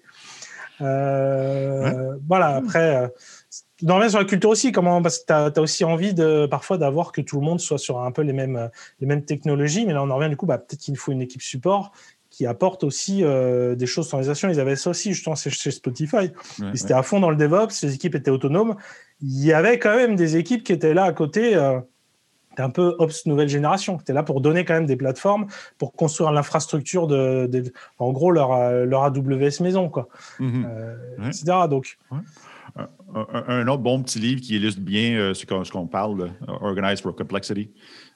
Euh, 0.82 2.16
voilà, 2.28 2.55
après, 2.55 2.95
euh, 2.95 3.07
dans 3.84 4.09
sur 4.09 4.20
la 4.20 4.26
culture 4.26 4.49
aussi, 4.49 4.72
comment, 4.72 5.01
parce 5.01 5.20
que 5.20 5.49
tu 5.49 5.59
as, 5.59 5.61
aussi 5.61 5.84
envie 5.84 6.14
de, 6.14 6.47
parfois 6.47 6.78
d'avoir 6.78 7.11
que 7.11 7.22
tout 7.22 7.39
le 7.39 7.45
monde 7.45 7.59
soit 7.59 7.78
sur 7.78 7.99
un 7.99 8.11
peu 8.11 8.24
les 8.24 8.34
mêmes, 8.34 8.70
les 8.99 9.07
mêmes 9.07 9.24
technologies, 9.24 9.86
mais 9.86 9.93
là 9.93 10.01
on 10.01 10.09
en 10.09 10.16
revient 10.16 10.30
du 10.30 10.38
coup, 10.38 10.45
bah, 10.45 10.57
peut-être 10.57 10.80
qu'il 10.80 10.97
faut 10.97 11.11
une 11.11 11.22
équipe 11.22 11.41
support 11.41 11.91
qui 12.34 12.48
apporte 12.48 12.84
aussi 12.84 13.24
euh, 13.24 13.76
des 13.76 13.86
choses 13.86 14.08
standardisation. 14.08 14.50
Ils 14.50 14.60
avaient 14.60 14.76
ça 14.76 14.90
aussi, 14.90 15.14
pense, 15.24 15.48
chez 15.48 15.70
Spotify. 15.70 16.32
Ils 16.58 16.82
étaient 16.82 16.96
à 16.96 17.04
fond 17.04 17.20
dans 17.20 17.30
le 17.30 17.36
DevOps, 17.36 17.84
les 17.84 17.94
équipes 17.94 18.16
étaient 18.16 18.32
autonomes. 18.32 18.76
Il 19.22 19.46
y 19.46 19.54
avait 19.54 19.78
quand 19.78 19.96
même 19.96 20.16
des 20.16 20.36
équipes 20.36 20.64
qui 20.64 20.74
étaient 20.74 20.96
là 20.96 21.04
à 21.04 21.14
côté, 21.14 21.56
euh, 21.56 21.80
un 22.58 22.72
peu 22.72 22.96
Ops 22.98 23.28
nouvelle 23.28 23.50
génération, 23.50 23.98
qui 23.98 24.02
étaient 24.02 24.14
là 24.14 24.24
pour 24.24 24.42
donner 24.42 24.66
quand 24.66 24.74
même 24.74 24.88
des 24.88 24.96
plateformes, 24.96 25.46
pour 25.78 25.94
construire 25.94 26.32
l'infrastructure 26.32 27.06
de, 27.06 27.72
en 28.00 28.12
gros, 28.12 28.32
leur, 28.32 28.52
euh, 28.54 28.86
leur 28.86 29.04
AWS 29.04 29.62
maison, 29.62 29.90
quoi, 29.90 30.08
mhm. 30.40 30.66
etc. 31.28 31.46
Donc. 31.70 32.00
Un, 33.48 33.68
autre 33.68 33.84
bon 33.84 34.02
petit 34.02 34.18
livre 34.18 34.42
qui 34.42 34.56
illustre 34.56 34.82
bien 34.82 35.34
ce 35.36 35.72
qu'on 35.72 35.86
parle, 35.86 36.32
Organize 36.48 37.02
for 37.02 37.16
Complexity. 37.16 37.70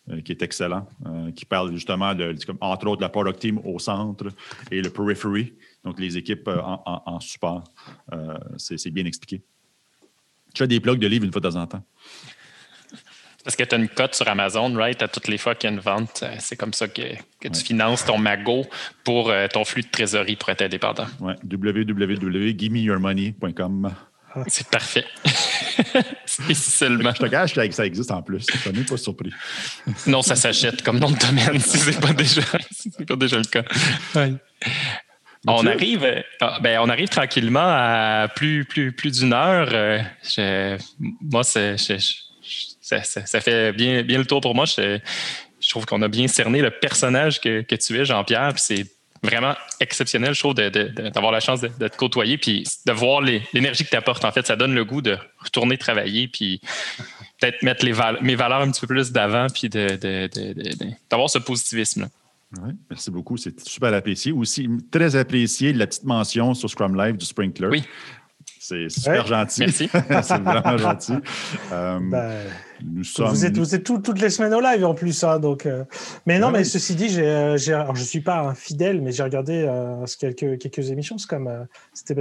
Euh, 0.09 0.21
qui 0.21 0.31
est 0.31 0.41
excellent, 0.41 0.87
euh, 1.05 1.31
qui 1.31 1.43
parle 1.43 1.73
justement, 1.73 2.15
de, 2.15 2.33
entre 2.61 2.87
autres, 2.87 2.95
de 2.97 3.01
la 3.01 3.09
product 3.09 3.39
team 3.39 3.59
au 3.65 3.77
centre 3.77 4.29
et 4.71 4.81
le 4.81 4.89
periphery, 4.89 5.53
donc 5.83 5.99
les 5.99 6.15
équipes 6.15 6.47
euh, 6.47 6.61
en, 6.61 7.19
support. 7.19 7.65
c'est 8.55 8.89
bien 8.89 9.05
expliqué. 9.05 9.41
Tu 10.53 10.63
as 10.63 10.67
des 10.67 10.79
blogs 10.79 10.99
de 10.99 11.07
livres 11.07 11.25
une 11.25 11.33
fois 11.33 11.41
de 11.41 11.49
temps 11.49 11.59
en 11.59 11.67
temps. 11.67 11.83
Parce 13.43 13.57
que 13.57 13.65
tu 13.65 13.75
as 13.75 13.77
une 13.77 13.89
cote 13.89 14.15
sur 14.15 14.29
Amazon, 14.29 14.73
right? 14.75 15.01
À 15.01 15.09
toutes 15.09 15.27
les 15.27 15.37
fois 15.37 15.55
qu'il 15.55 15.69
y 15.69 15.73
a 15.73 15.75
une 15.75 15.81
vente, 15.81 16.23
c'est 16.39 16.55
comme 16.55 16.71
ça 16.71 16.87
que, 16.87 17.01
tu 17.41 17.65
finances 17.65 18.05
ton 18.05 18.17
magot 18.17 18.65
pour 19.03 19.33
ton 19.51 19.65
flux 19.65 19.81
de 19.81 19.89
trésorerie 19.89 20.37
pour 20.37 20.47
être 20.49 20.61
indépendant. 20.61 21.07
Oui, 21.19 21.33
www.givemeyourmoney.com. 21.43 23.91
C'est 24.47 24.69
parfait. 24.69 25.05
c'est 26.25 26.53
seulement. 26.55 27.11
Je 27.13 27.19
te 27.19 27.27
cache 27.27 27.53
que 27.53 27.71
ça 27.71 27.85
existe 27.85 28.11
en 28.11 28.21
plus. 28.21 28.45
Je 28.49 28.57
suis 28.57 28.83
pas 28.83 28.97
surpris. 28.97 29.31
non, 30.05 30.21
ça 30.21 30.35
s'achète 30.35 30.81
comme 30.83 30.99
nom 30.99 31.11
de 31.11 31.17
domaine 31.17 31.59
si 31.59 31.77
ce 31.77 31.89
n'est 31.89 31.97
pas, 31.97 32.13
déjà, 32.13 32.41
pas 33.07 33.15
déjà 33.15 33.37
le 33.37 33.43
cas. 33.43 33.63
On 35.45 35.65
arrive, 35.65 36.23
ah, 36.41 36.59
ben, 36.61 36.79
on 36.81 36.89
arrive 36.89 37.09
tranquillement 37.09 37.59
à 37.63 38.27
plus, 38.35 38.65
plus, 38.65 38.91
plus 38.91 39.19
d'une 39.19 39.33
heure. 39.33 39.69
moi, 41.21 41.43
ça, 41.43 41.77
fait 43.41 43.73
bien, 43.73 44.03
bien 44.03 44.17
le 44.17 44.25
tour 44.25 44.41
pour 44.41 44.55
moi. 44.55 44.65
Je, 44.65 44.99
trouve 45.69 45.85
qu'on 45.85 46.01
a 46.01 46.07
bien 46.07 46.27
cerné 46.27 46.61
le 46.61 46.71
personnage 46.71 47.39
que, 47.39 47.61
tu 47.61 47.99
es, 47.99 48.05
Jean-Pierre. 48.05 48.53
C'est 48.57 48.85
vraiment 49.27 49.55
exceptionnel, 49.79 50.33
je 50.33 50.39
trouve, 50.39 50.53
d'avoir 50.53 51.31
la 51.31 51.39
chance 51.39 51.61
de, 51.61 51.87
te 51.87 51.97
côtoyer 51.97 52.37
puis 52.37 52.63
de 52.85 52.91
voir 52.91 53.21
l'énergie 53.21 53.83
que 53.83 53.89
tu 53.89 53.95
apportes. 53.95 54.25
En 54.25 54.31
fait, 54.31 54.47
ça 54.47 54.55
donne 54.55 54.73
le 54.73 54.85
goût 54.85 55.01
de 55.01 55.17
retourner 55.39 55.77
travailler 55.77 56.27
puis 56.27 56.61
peut-être 57.39 57.61
mettre 57.63 57.85
les 57.85 57.93
mes 58.21 58.35
valeurs 58.35 58.61
un 58.61 58.71
petit 58.71 58.81
peu 58.81 58.87
plus 58.87 59.11
d'avant 59.11 59.47
puis 59.53 59.69
d'avoir 59.69 61.29
ce 61.29 61.39
positivisme-là. 61.39 62.07
Oui, 62.63 62.71
merci 62.89 63.11
beaucoup. 63.11 63.35
C'est 63.35 63.59
super 63.59 63.93
apprécié. 63.93 64.31
Aussi, 64.31 64.69
très 64.89 65.17
apprécié 65.17 65.73
la 65.73 65.85
petite 65.85 66.05
mention 66.05 66.53
sur 66.53 66.69
Scrum 66.69 66.95
Live 66.95 67.17
du 67.17 67.25
Sprinkler. 67.25 67.67
Oui. 67.67 67.83
C'est 68.67 68.89
super 68.89 69.25
gentil. 69.25 69.61
Merci. 69.61 69.89
c'est 70.23 70.41
vraiment 70.41 70.77
gentil. 70.77 71.13
Euh, 71.71 71.99
ben, 72.01 72.33
vous 72.81 73.45
êtes, 73.45 73.57
vous 73.57 73.75
êtes 73.75 73.83
toutes 73.83 74.19
les 74.19 74.29
semaines 74.29 74.53
au 74.53 74.59
live 74.59 74.85
en 74.85 74.93
plus, 74.93 75.23
hein, 75.23 75.39
donc. 75.39 75.65
Euh, 75.65 75.85
mais 76.25 76.37
non, 76.37 76.51
mais 76.51 76.65
ceci 76.65 76.95
dit, 76.95 77.07
j'ai, 77.07 77.25
euh, 77.25 77.57
j'ai, 77.57 77.73
alors 77.73 77.95
je 77.95 78.03
suis 78.03 78.19
pas 78.19 78.41
un 78.41 78.53
fidèle, 78.55 79.01
mais 79.01 79.13
j'ai 79.13 79.23
regardé 79.23 79.65
euh, 79.65 80.05
quelques 80.19 80.59
quelques 80.59 80.91
émissions. 80.91 81.17
C'est 81.17 81.29
comme 81.29 81.49
c'était, 81.93 82.15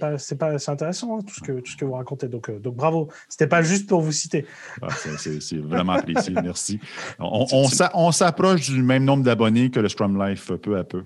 pas 0.00 0.16
pas 0.38 0.70
intéressant 0.70 1.18
hein, 1.18 1.22
tout 1.26 1.34
ce 1.34 1.40
que 1.40 1.52
tout 1.60 1.70
ce 1.70 1.76
que 1.76 1.84
vous 1.84 1.94
racontez. 1.94 2.28
Donc 2.28 2.50
donc 2.62 2.76
bravo. 2.76 3.08
C'était 3.28 3.46
pas 3.46 3.60
juste 3.60 3.86
pour 3.86 4.00
vous 4.00 4.12
citer. 4.12 4.46
Ah, 4.80 4.88
c'est, 5.18 5.42
c'est, 5.42 5.58
vraiment 5.58 5.92
apprécié. 5.92 6.34
Merci. 6.42 6.80
On, 7.18 7.46
on, 7.52 7.68
on 7.94 8.12
s'approche 8.12 8.70
du 8.70 8.82
même 8.82 9.04
nombre 9.04 9.22
d'abonnés 9.22 9.70
que 9.70 9.80
le 9.80 9.90
Scrum 9.90 10.18
Life 10.24 10.50
peu 10.62 10.78
à 10.78 10.84
peu. 10.84 11.04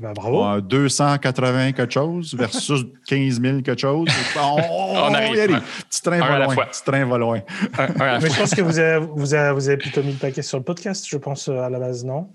Ben, 0.00 0.12
bravo. 0.12 0.60
280 0.60 1.72
quelque 1.72 1.92
chose 1.92 2.34
versus 2.34 2.84
15 3.06 3.40
000 3.40 3.62
quelque 3.62 3.80
chose. 3.80 4.08
On, 4.36 4.56
on 4.96 5.14
arrive. 5.14 5.60
Petit 5.88 6.02
train 6.02 6.18
va 6.18 6.44
loin. 6.44 6.56
Petit 6.56 6.84
train 6.84 7.04
va 7.04 7.18
loin. 7.18 7.40
Mais 7.78 8.30
je 8.30 8.38
pense 8.38 8.54
que 8.54 8.62
vous 8.62 8.78
avez, 8.78 9.06
vous, 9.14 9.34
avez, 9.34 9.52
vous 9.52 9.68
avez, 9.68 9.76
plutôt 9.76 10.02
mis 10.02 10.12
le 10.12 10.18
paquet 10.18 10.42
sur 10.42 10.58
le 10.58 10.64
podcast, 10.64 11.06
je 11.08 11.16
pense, 11.16 11.48
à 11.48 11.68
la 11.70 11.78
base, 11.78 12.04
non? 12.04 12.30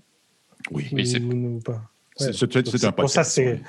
Oui, 0.71 0.89
c'est 1.05 1.19
pas? 1.63 1.81
C'est 2.15 2.85
un 2.85 2.91
Pour 2.91 3.09
ça, 3.09 3.23
c'est. 3.23 3.61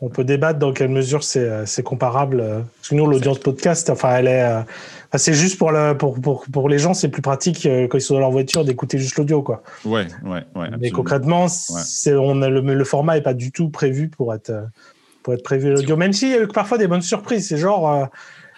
On 0.00 0.08
peut 0.08 0.24
débattre 0.24 0.58
dans 0.58 0.72
quelle 0.72 0.88
mesure 0.88 1.22
c'est 1.22 1.48
euh, 1.48 1.82
comparable. 1.84 2.40
Euh, 2.40 2.60
parce 2.76 2.88
que 2.88 2.94
nous, 2.94 3.06
l'audience 3.06 3.38
podcast, 3.38 3.88
enfin, 3.90 4.16
elle 4.16 4.28
est. 4.28 4.64
Euh, 5.14 5.18
c'est 5.18 5.34
juste 5.34 5.58
pour, 5.58 5.72
le, 5.72 5.96
pour, 5.96 6.20
pour, 6.20 6.44
pour 6.50 6.68
les 6.68 6.78
gens, 6.78 6.94
c'est 6.94 7.08
plus 7.08 7.22
pratique 7.22 7.68
quand 7.90 7.98
ils 7.98 8.00
sont 8.00 8.14
dans 8.14 8.20
leur 8.20 8.30
voiture 8.30 8.64
d'écouter 8.64 8.98
juste 8.98 9.16
l'audio, 9.16 9.42
quoi. 9.42 9.62
Ouais, 9.84 10.06
ouais, 10.24 10.44
ouais. 10.54 10.68
Mais 10.80 10.90
concrètement, 10.90 11.48
c'est 11.48 12.14
on 12.14 12.42
a 12.42 12.48
le, 12.48 12.60
le, 12.60 12.84
format 12.84 13.14
n'est 13.14 13.22
pas 13.22 13.34
du 13.34 13.52
tout 13.52 13.68
prévu 13.68 14.08
pour 14.08 14.34
être 14.34 14.52
pour 15.22 15.34
être 15.34 15.42
prévu 15.42 15.70
l'audio. 15.70 15.96
Même 15.96 16.12
s'il 16.12 16.30
y 16.30 16.34
a 16.34 16.46
parfois 16.46 16.78
des 16.78 16.88
bonnes 16.88 17.02
surprises. 17.02 17.48
C'est 17.48 17.58
genre 17.58 18.08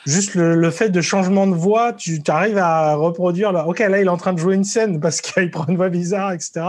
juste 0.07 0.35
le, 0.35 0.71
fait 0.71 0.91
de 0.91 1.01
changement 1.01 1.47
de 1.47 1.55
voix, 1.55 1.93
tu 1.93 2.21
arrives 2.29 2.59
à 2.59 2.95
reproduire. 2.95 3.53
Là, 3.53 3.67
ok, 3.67 3.79
là, 3.81 4.01
il 4.01 4.07
est 4.07 4.09
en 4.09 4.17
train 4.17 4.33
de 4.33 4.39
jouer 4.39 4.55
une 4.55 4.65
scène 4.65 5.01
parce 5.01 5.21
qu'il 5.21 5.51
prend 5.51 5.67
une 5.67 5.77
voix 5.77 5.89
bizarre, 5.89 6.33
etc. 6.33 6.63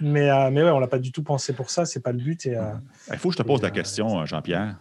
Mais, 0.00 0.30
euh, 0.30 0.50
mais 0.50 0.62
ouais, 0.62 0.70
on 0.70 0.78
l'a 0.78 0.86
pas 0.86 0.98
du 0.98 1.12
tout 1.12 1.22
pensé 1.22 1.52
pour 1.52 1.70
ça. 1.70 1.84
C'est 1.84 2.00
pas 2.00 2.12
le 2.12 2.18
but. 2.18 2.46
Et, 2.46 2.56
euh, 2.56 2.62
il 3.12 3.18
faut 3.18 3.28
que 3.28 3.34
je 3.34 3.42
te 3.42 3.46
pose 3.46 3.62
la 3.62 3.68
euh, 3.68 3.72
question, 3.72 4.24
Jean-Pierre. 4.26 4.76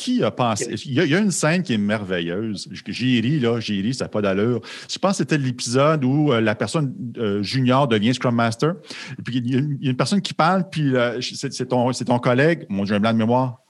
Qui 0.00 0.24
a 0.24 0.30
pensé? 0.30 0.74
Il 0.86 0.94
y, 0.94 1.14
a, 1.14 1.18
une 1.18 1.30
scène 1.30 1.62
qui 1.62 1.74
est 1.74 1.78
merveilleuse. 1.78 2.68
J'ai 2.86 3.20
ri, 3.20 3.38
là, 3.38 3.60
j'ai 3.60 3.80
ri, 3.82 3.92
ça 3.92 4.06
n'a 4.06 4.08
pas 4.08 4.22
d'allure. 4.22 4.60
Je 4.88 4.98
pense 4.98 5.12
que 5.12 5.16
c'était 5.18 5.36
l'épisode 5.36 6.04
où 6.04 6.32
la 6.32 6.54
personne 6.54 6.94
junior 7.42 7.86
devient 7.86 8.14
Scrum 8.14 8.34
Master. 8.34 8.76
Et 9.18 9.22
puis, 9.22 9.36
il 9.36 9.50
y, 9.82 9.88
a 9.88 9.90
une 9.90 9.96
personne 9.96 10.22
qui 10.22 10.32
parle, 10.32 10.68
puis 10.70 10.94
c'est 11.20 11.66
ton, 11.66 11.92
ton 11.92 12.18
collègue, 12.18 12.64
mon 12.70 12.84
Dieu, 12.84 12.94
un 12.94 13.00
blanc 13.00 13.12
de 13.12 13.18
mémoire, 13.18 13.60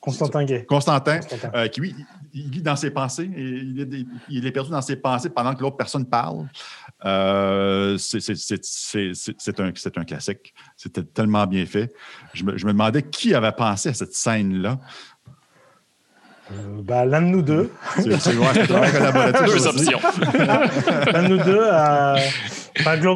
Constantin 0.00 0.44
Gay. 0.44 0.64
Constantin, 0.64 1.20
euh, 1.54 1.68
qui, 1.68 1.80
lui, 1.80 1.94
il 2.32 2.50
lit 2.50 2.62
dans 2.62 2.76
ses 2.76 2.90
pensées. 2.90 3.30
Et 3.36 3.42
il, 4.28 4.46
est, 4.46 4.50
perdu 4.50 4.70
dans 4.70 4.80
ses 4.80 4.96
pensées 4.96 5.28
pendant 5.28 5.54
que 5.54 5.60
l'autre 5.60 5.76
personne 5.76 6.06
parle. 6.06 6.48
Euh, 7.04 7.98
c'est 7.98 9.60
un, 9.60 9.66
un, 9.66 10.04
classique. 10.04 10.54
C'était 10.74 11.02
tellement 11.02 11.46
bien 11.46 11.66
fait. 11.66 11.92
Je 12.32 12.44
me, 12.44 12.56
je 12.56 12.64
me, 12.64 12.72
demandais 12.72 13.02
qui 13.02 13.34
avait 13.34 13.52
pensé 13.52 13.90
à 13.90 13.94
cette 13.94 14.14
scène-là. 14.14 14.80
Euh, 16.52 16.82
bah, 16.82 17.04
l'un 17.04 17.22
de 17.22 17.26
nous 17.26 17.42
deux. 17.42 17.70
C'est 17.96 18.04
Deux 18.08 19.66
options. 19.66 19.98
l'un 21.12 21.22
de 21.22 21.28
nous 21.28 21.38
deux. 21.38 21.60
Euh, 21.62 22.16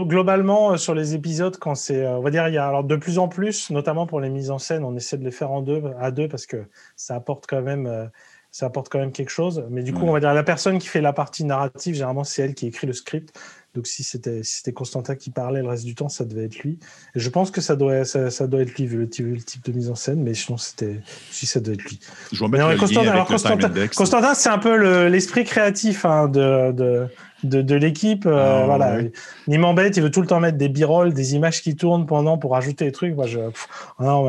globalement, 0.04 0.72
euh, 0.72 0.76
sur 0.76 0.94
les 0.94 1.14
épisodes, 1.14 1.56
quand 1.58 1.74
c'est, 1.74 2.06
on 2.06 2.20
va 2.20 2.30
dire, 2.30 2.48
il 2.48 2.54
y 2.54 2.58
a 2.58 2.66
alors 2.66 2.84
de 2.84 2.96
plus 2.96 3.18
en 3.18 3.28
plus, 3.28 3.70
notamment 3.70 4.06
pour 4.06 4.20
les 4.20 4.30
mises 4.30 4.50
en 4.50 4.58
scène, 4.58 4.84
on 4.84 4.94
essaie 4.96 5.18
de 5.18 5.24
les 5.24 5.30
faire 5.30 5.50
en 5.50 5.62
deux, 5.62 5.82
à 6.00 6.10
deux, 6.10 6.28
parce 6.28 6.46
que 6.46 6.64
ça 6.96 7.16
apporte 7.16 7.46
quand 7.48 7.62
même, 7.62 8.10
ça 8.50 8.66
apporte 8.66 8.88
quand 8.88 8.98
même 8.98 9.12
quelque 9.12 9.30
chose. 9.30 9.64
Mais 9.70 9.82
du 9.82 9.92
coup, 9.92 10.04
on 10.04 10.12
va 10.12 10.20
dire 10.20 10.34
la 10.34 10.42
personne 10.42 10.78
qui 10.78 10.88
fait 10.88 11.00
la 11.00 11.12
partie 11.12 11.44
narrative, 11.44 11.94
généralement, 11.94 12.24
c'est 12.24 12.42
elle 12.42 12.54
qui 12.54 12.66
écrit 12.66 12.86
le 12.86 12.92
script. 12.92 13.38
Donc 13.74 13.86
si 13.86 14.04
c'était 14.04 14.42
si 14.44 14.58
c'était 14.58 14.72
Constantin 14.72 15.16
qui 15.16 15.30
parlait 15.30 15.60
le 15.60 15.68
reste 15.68 15.84
du 15.84 15.94
temps, 15.94 16.08
ça 16.08 16.24
devait 16.24 16.44
être 16.44 16.58
lui. 16.60 16.78
Et 17.14 17.20
je 17.20 17.28
pense 17.28 17.50
que 17.50 17.60
ça 17.60 17.74
doit 17.74 18.04
ça, 18.04 18.30
ça 18.30 18.46
doit 18.46 18.62
être 18.62 18.74
lui 18.74 18.86
vu 18.86 18.98
le, 18.98 19.08
type, 19.08 19.64
de 19.64 19.72
mise 19.72 19.90
en 19.90 19.96
scène, 19.96 20.22
mais 20.22 20.34
sinon 20.34 20.58
c'était 20.58 21.00
si 21.30 21.46
ça 21.46 21.60
doit 21.60 21.74
être 21.74 21.82
lui. 21.82 21.98
Je 22.32 22.44
mettre 22.44 22.76
Constantin, 22.76 23.10
alors, 23.10 23.26
Constantin, 23.26 23.88
Constantin 23.88 24.34
c'est 24.34 24.48
un 24.48 24.58
peu 24.58 25.06
l'esprit 25.08 25.44
créatif 25.44 26.04
hein, 26.04 26.28
de, 26.28 26.72
de 26.72 27.08
de, 27.44 27.74
l'équipe. 27.74 28.26
Euh, 28.26 28.62
ah, 28.62 28.66
voilà. 28.66 28.98
Il 29.46 29.58
m'embête, 29.58 29.96
il 29.96 30.02
veut 30.02 30.10
tout 30.10 30.20
le 30.20 30.26
temps 30.26 30.40
mettre 30.40 30.58
des 30.58 30.68
b 30.68 30.84
des 31.12 31.34
images 31.34 31.62
qui 31.62 31.76
tournent 31.76 32.06
pendant 32.06 32.38
pour 32.38 32.56
ajouter 32.56 32.86
des 32.86 32.92
trucs. 32.92 33.14
Moi, 33.14 33.26
je, 33.26 33.38
ah 33.98 34.04
non, 34.04 34.26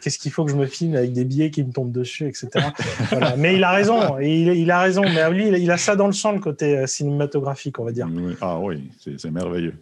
qu'est-ce 0.00 0.18
qu'il 0.18 0.32
faut 0.32 0.44
que 0.44 0.50
je 0.50 0.56
me 0.56 0.66
filme 0.66 0.96
avec 0.96 1.12
des 1.12 1.24
billets 1.24 1.50
qui 1.50 1.62
me 1.62 1.72
tombent 1.72 1.92
dessus, 1.92 2.26
etc. 2.26 2.66
Mais 3.38 3.54
il 3.54 3.64
a 3.64 3.70
raison, 3.72 4.18
il, 4.18 4.48
il, 4.48 4.70
a 4.70 4.80
raison. 4.80 5.02
Mais 5.02 5.30
lui, 5.30 5.48
il 5.48 5.70
a 5.70 5.76
ça 5.76 5.96
dans 5.96 6.06
le 6.06 6.12
sang, 6.12 6.32
le 6.32 6.40
côté 6.40 6.78
euh, 6.78 6.86
cinématographique, 6.86 7.78
on 7.78 7.84
va 7.84 7.92
dire. 7.92 8.08
Ah 8.40 8.58
oui, 8.58 8.90
c'est 9.16 9.30
merveilleux. 9.30 9.74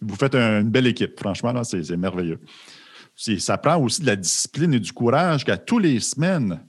Vous 0.00 0.16
faites 0.16 0.34
une 0.34 0.68
belle 0.68 0.86
équipe, 0.86 1.18
franchement, 1.18 1.52
là, 1.52 1.62
c'est 1.64 1.96
merveilleux. 1.96 2.40
Ça 3.16 3.58
prend 3.58 3.82
aussi 3.82 4.02
de 4.02 4.06
la 4.06 4.16
discipline 4.16 4.74
et 4.74 4.80
du 4.80 4.92
courage 4.92 5.44
qu'à 5.44 5.56
tous 5.56 5.80
les 5.80 5.98
semaines, 5.98 6.60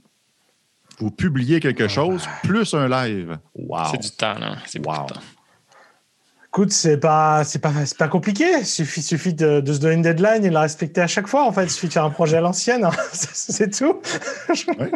vous 1.00 1.12
publiez 1.12 1.60
quelque 1.60 1.88
chose, 1.88 2.28
plus 2.44 2.74
un 2.74 2.88
live. 2.88 3.38
Wow. 3.56 3.86
C'est 3.92 4.02
du 4.02 4.12
temps, 4.12 4.38
là. 4.38 4.58
C'est 4.66 4.86
wow. 4.86 5.06
temps. 5.06 5.22
Écoute, 6.50 6.72
c'est 6.72 6.98
pas, 6.98 7.44
c'est 7.44 7.60
pas, 7.60 7.72
pas 7.98 8.08
compliqué. 8.08 8.46
Il 8.60 8.66
suffit, 8.66 9.04
suffit 9.04 9.36
de, 9.36 9.62
se 9.66 9.80
donner 9.80 9.94
une 9.94 10.02
deadline 10.02 10.44
et 10.44 10.50
de 10.50 10.54
la 10.54 10.62
respecter 10.62 11.00
à 11.00 11.06
chaque 11.06 11.28
fois. 11.28 11.46
En 11.46 11.52
fait, 11.52 11.66
il 11.66 11.70
suffit 11.70 11.90
de 11.90 11.94
faire 11.94 12.06
un 12.06 12.10
projet 12.10 12.38
à 12.38 12.42
l'ancienne. 12.42 12.86
Hein. 12.86 12.92
c'est 13.14 13.70
tout. 13.70 14.02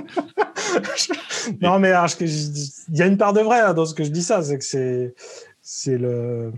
non, 1.62 1.78
mais 1.78 1.94
il 2.20 2.98
y 2.98 3.02
a 3.04 3.06
une 3.06 3.18
part 3.18 3.34
de 3.34 3.42
vrai 3.42 3.60
hein, 3.60 3.76
dans 3.76 3.86
ce 3.86 3.94
que 3.94 4.04
je 4.04 4.10
dis 4.10 4.24
ça. 4.24 4.42
C'est 4.42 4.58
que 4.58 4.64
c'est, 4.64 5.14
c'est 5.62 5.98
le. 6.00 6.52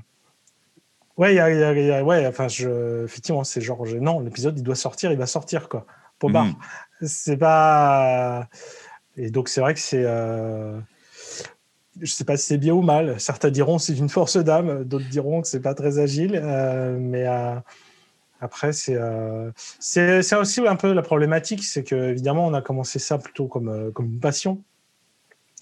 Ouais, 1.17 1.33
il 1.33 1.37
y 1.37 1.39
a, 1.39 2.03
ouais, 2.03 2.25
enfin, 2.25 2.47
je, 2.47 3.03
effectivement, 3.03 3.43
c'est 3.43 3.61
genre, 3.61 3.85
non, 3.99 4.21
l'épisode, 4.21 4.57
il 4.57 4.63
doit 4.63 4.75
sortir, 4.75 5.11
il 5.11 5.17
va 5.17 5.27
sortir, 5.27 5.67
quoi. 5.67 5.85
Pour 6.19 6.29
mm. 6.29 6.55
C'est 7.01 7.37
pas. 7.37 8.47
Et 9.18 9.30
donc, 9.30 9.49
c'est 9.49 9.61
vrai 9.61 9.74
que 9.74 9.80
c'est. 9.80 10.03
Euh, 10.05 10.80
je 11.97 12.01
ne 12.01 12.05
sais 12.07 12.26
pas 12.26 12.38
si 12.38 12.45
c'est 12.45 12.57
bien 12.57 12.74
ou 12.74 12.82
mal. 12.82 13.20
Certains 13.20 13.49
diront 13.49 13.78
c'est 13.80 13.97
une 13.97 14.09
force 14.09 14.36
d'âme, 14.38 14.84
d'autres 14.84 15.07
diront 15.09 15.41
que 15.41 15.47
c'est 15.47 15.61
pas 15.61 15.74
très 15.74 15.97
agile. 15.99 16.39
Euh, 16.43 16.97
mais 16.99 17.26
euh, 17.26 17.55
après, 18.41 18.74
c'est 18.74 18.97
c'est 19.80 20.36
aussi 20.36 20.68
un 20.68 20.76
peu 20.76 20.91
la 20.91 21.01
problématique, 21.01 21.63
c'est 21.63 21.84
que 21.84 21.95
évidemment, 22.11 22.47
on 22.47 22.53
a 22.53 22.61
commencé 22.61 22.99
ça 22.99 23.18
plutôt 23.18 23.47
comme, 23.47 23.91
comme 23.93 24.07
une 24.07 24.20
passion. 24.20 24.61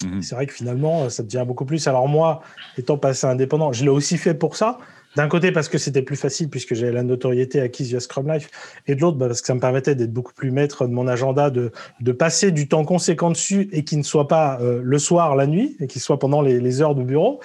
Mhm. 0.04 0.22
C'est 0.22 0.34
vrai 0.34 0.46
que 0.46 0.52
finalement, 0.52 1.08
ça 1.08 1.22
devient 1.22 1.44
beaucoup 1.46 1.64
plus. 1.64 1.86
Alors 1.86 2.08
moi, 2.08 2.42
étant 2.76 2.98
passé 2.98 3.28
indépendant, 3.28 3.72
je 3.72 3.84
l'ai 3.84 3.90
aussi 3.90 4.18
fait 4.18 4.34
pour 4.34 4.56
ça. 4.56 4.78
D'un 5.16 5.28
côté 5.28 5.52
parce 5.52 5.68
que 5.68 5.78
c'était 5.78 6.02
plus 6.02 6.16
facile 6.16 6.48
puisque 6.48 6.74
j'avais 6.74 6.92
la 6.92 7.02
notoriété 7.02 7.60
acquise 7.60 7.88
via 7.88 8.00
Scrum 8.00 8.30
Life, 8.30 8.50
et 8.86 8.94
de 8.94 9.00
l'autre 9.00 9.16
bah, 9.16 9.28
parce 9.28 9.40
que 9.40 9.46
ça 9.46 9.54
me 9.54 9.60
permettait 9.60 9.94
d'être 9.94 10.12
beaucoup 10.12 10.34
plus 10.34 10.50
maître 10.50 10.86
de 10.86 10.92
mon 10.92 11.06
agenda, 11.06 11.50
de, 11.50 11.72
de 12.00 12.12
passer 12.12 12.50
du 12.50 12.68
temps 12.68 12.84
conséquent 12.84 13.30
dessus 13.30 13.68
et 13.72 13.84
qui 13.84 13.96
ne 13.96 14.02
soit 14.02 14.28
pas 14.28 14.58
euh, 14.60 14.80
le 14.82 14.98
soir, 14.98 15.36
la 15.36 15.46
nuit, 15.46 15.76
et 15.80 15.86
qui 15.86 16.00
soit 16.00 16.18
pendant 16.18 16.42
les, 16.42 16.60
les 16.60 16.82
heures 16.82 16.94
de 16.94 17.02
bureau. 17.02 17.40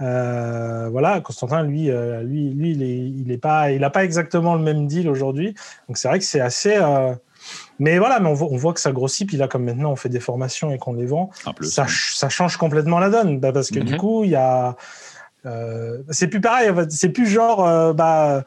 Euh, 0.00 0.88
voilà, 0.90 1.20
Constantin, 1.20 1.62
lui, 1.62 1.90
euh, 1.90 2.22
lui, 2.22 2.50
lui, 2.54 2.72
il 2.72 2.82
est, 2.82 2.96
il 2.96 3.30
est 3.30 3.38
pas, 3.38 3.70
il 3.70 3.84
a 3.84 3.90
pas 3.90 4.04
exactement 4.04 4.54
le 4.54 4.62
même 4.62 4.86
deal 4.86 5.08
aujourd'hui. 5.08 5.54
Donc 5.88 5.98
c'est 5.98 6.08
vrai 6.08 6.18
que 6.18 6.24
c'est 6.24 6.40
assez. 6.40 6.76
Euh, 6.76 7.14
mais 7.78 7.98
voilà, 7.98 8.20
mais 8.20 8.28
on 8.28 8.34
voit, 8.34 8.48
on 8.50 8.56
voit, 8.56 8.72
que 8.72 8.80
ça 8.80 8.92
grossit. 8.92 9.26
Puis 9.26 9.36
là, 9.36 9.48
comme 9.48 9.64
maintenant 9.64 9.92
on 9.92 9.96
fait 9.96 10.08
des 10.08 10.20
formations 10.20 10.70
et 10.70 10.78
qu'on 10.78 10.94
les 10.94 11.06
vend, 11.06 11.30
ça, 11.62 11.86
ça, 11.88 12.28
change 12.28 12.56
complètement 12.56 12.98
la 12.98 13.10
donne, 13.10 13.40
bah, 13.40 13.52
parce 13.52 13.70
que 13.70 13.80
du 13.80 13.94
mhm. 13.94 13.98
coup, 13.98 14.24
il 14.24 14.30
y 14.30 14.36
a 14.36 14.76
c'est 16.10 16.28
plus 16.28 16.40
pareil. 16.40 16.70
C'est 16.88 17.10
plus 17.10 17.26
genre, 17.26 17.66
euh, 17.66 17.92
bah, 17.92 18.44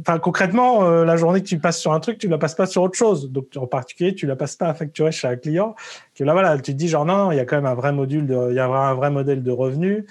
enfin 0.00 0.18
concrètement, 0.18 0.84
euh, 0.84 1.04
la 1.04 1.16
journée 1.16 1.40
que 1.40 1.46
tu 1.46 1.58
passes 1.58 1.78
sur 1.78 1.92
un 1.92 2.00
truc, 2.00 2.18
tu 2.18 2.28
la 2.28 2.38
passes 2.38 2.54
pas 2.54 2.66
sur 2.66 2.82
autre 2.82 2.98
chose. 2.98 3.30
Donc 3.30 3.48
en 3.56 3.66
particulier, 3.66 4.14
tu 4.14 4.26
la 4.26 4.36
passes 4.36 4.56
pas 4.56 4.68
à 4.68 4.74
facturer 4.74 5.12
chez 5.12 5.28
un 5.28 5.36
client. 5.36 5.74
Que 6.14 6.24
là, 6.24 6.32
voilà, 6.32 6.56
tu 6.56 6.72
te 6.72 6.76
dis 6.76 6.88
genre 6.88 7.04
non, 7.04 7.32
il 7.32 7.36
y 7.36 7.40
a 7.40 7.44
quand 7.44 7.56
même 7.56 7.66
un 7.66 7.74
vrai 7.74 7.92
module, 7.92 8.26
il 8.50 8.54
y 8.54 8.60
a 8.60 8.66
un 8.66 8.94
vrai 8.94 9.10
modèle 9.10 9.42
de 9.42 9.50
revenu. 9.50 10.06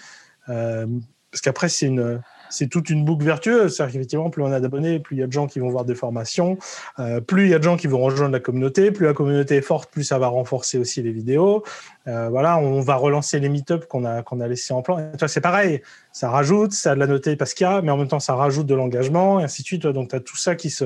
parce 0.46 1.42
qu'après, 1.44 1.70
c'est 1.70 1.88
une 1.88 2.22
c'est 2.50 2.68
toute 2.68 2.90
une 2.90 3.06
boucle 3.06 3.26
vertueuse. 3.26 3.76
C'est-à-dire 3.76 3.94
qu'effectivement, 3.94 4.30
plus 4.30 4.44
on 4.44 4.52
a 4.52 4.60
d'abonnés, 4.60 5.00
plus 5.00 5.16
il 5.16 5.20
y 5.20 5.24
a 5.24 5.28
de 5.28 5.32
gens 5.32 5.48
qui 5.48 5.60
vont 5.60 5.70
voir 5.70 5.86
des 5.86 5.96
formations, 5.96 6.58
euh, 7.00 7.22
plus 7.22 7.46
il 7.46 7.50
y 7.50 7.54
a 7.54 7.60
de 7.60 7.64
gens 7.64 7.78
qui 7.78 7.88
vont 7.88 8.00
rejoindre 8.00 8.34
la 8.34 8.40
communauté, 8.40 8.92
plus 8.92 9.06
la 9.06 9.14
communauté 9.14 9.56
est 9.58 9.62
forte, 9.62 9.90
plus 9.92 10.04
ça 10.04 10.20
va 10.20 10.28
renforcer 10.28 10.78
aussi 10.78 11.02
les 11.02 11.12
vidéos. 11.12 11.64
Euh, 12.08 12.30
voilà, 12.30 12.58
on 12.58 12.82
va 12.82 12.96
relancer 12.96 13.40
les 13.40 13.50
meet-up 13.50 13.86
qu'on 13.88 14.06
a, 14.06 14.24
qu'on 14.24 14.40
a 14.40 14.48
laissé 14.48 14.74
en 14.74 14.82
plan. 14.82 15.12
C'est 15.28 15.42
pareil, 15.42 15.82
ça 16.12 16.30
rajoute, 16.30 16.74
ça 16.74 16.92
a 16.92 16.96
de 16.96 17.00
la 17.00 17.08
noter 17.08 17.36
parce 17.36 17.54
qu'il 17.54 17.66
y 17.66 17.68
a, 17.68 17.82
mais 17.82 17.92
en 17.92 17.98
même 17.98 18.08
temps, 18.08 18.20
ça 18.20 18.36
rajoute 18.36 18.66
de 18.66 18.76
l'engagement, 18.76 19.40
et 19.40 19.44
ainsi 19.44 19.62
de 19.62 19.68
suite. 19.68 19.88
Donc, 19.88 20.10
tu 20.10 20.16
as 20.16 20.20
tout 20.20 20.38
ça 20.38 20.56
qui 20.56 20.70
se 20.70 20.86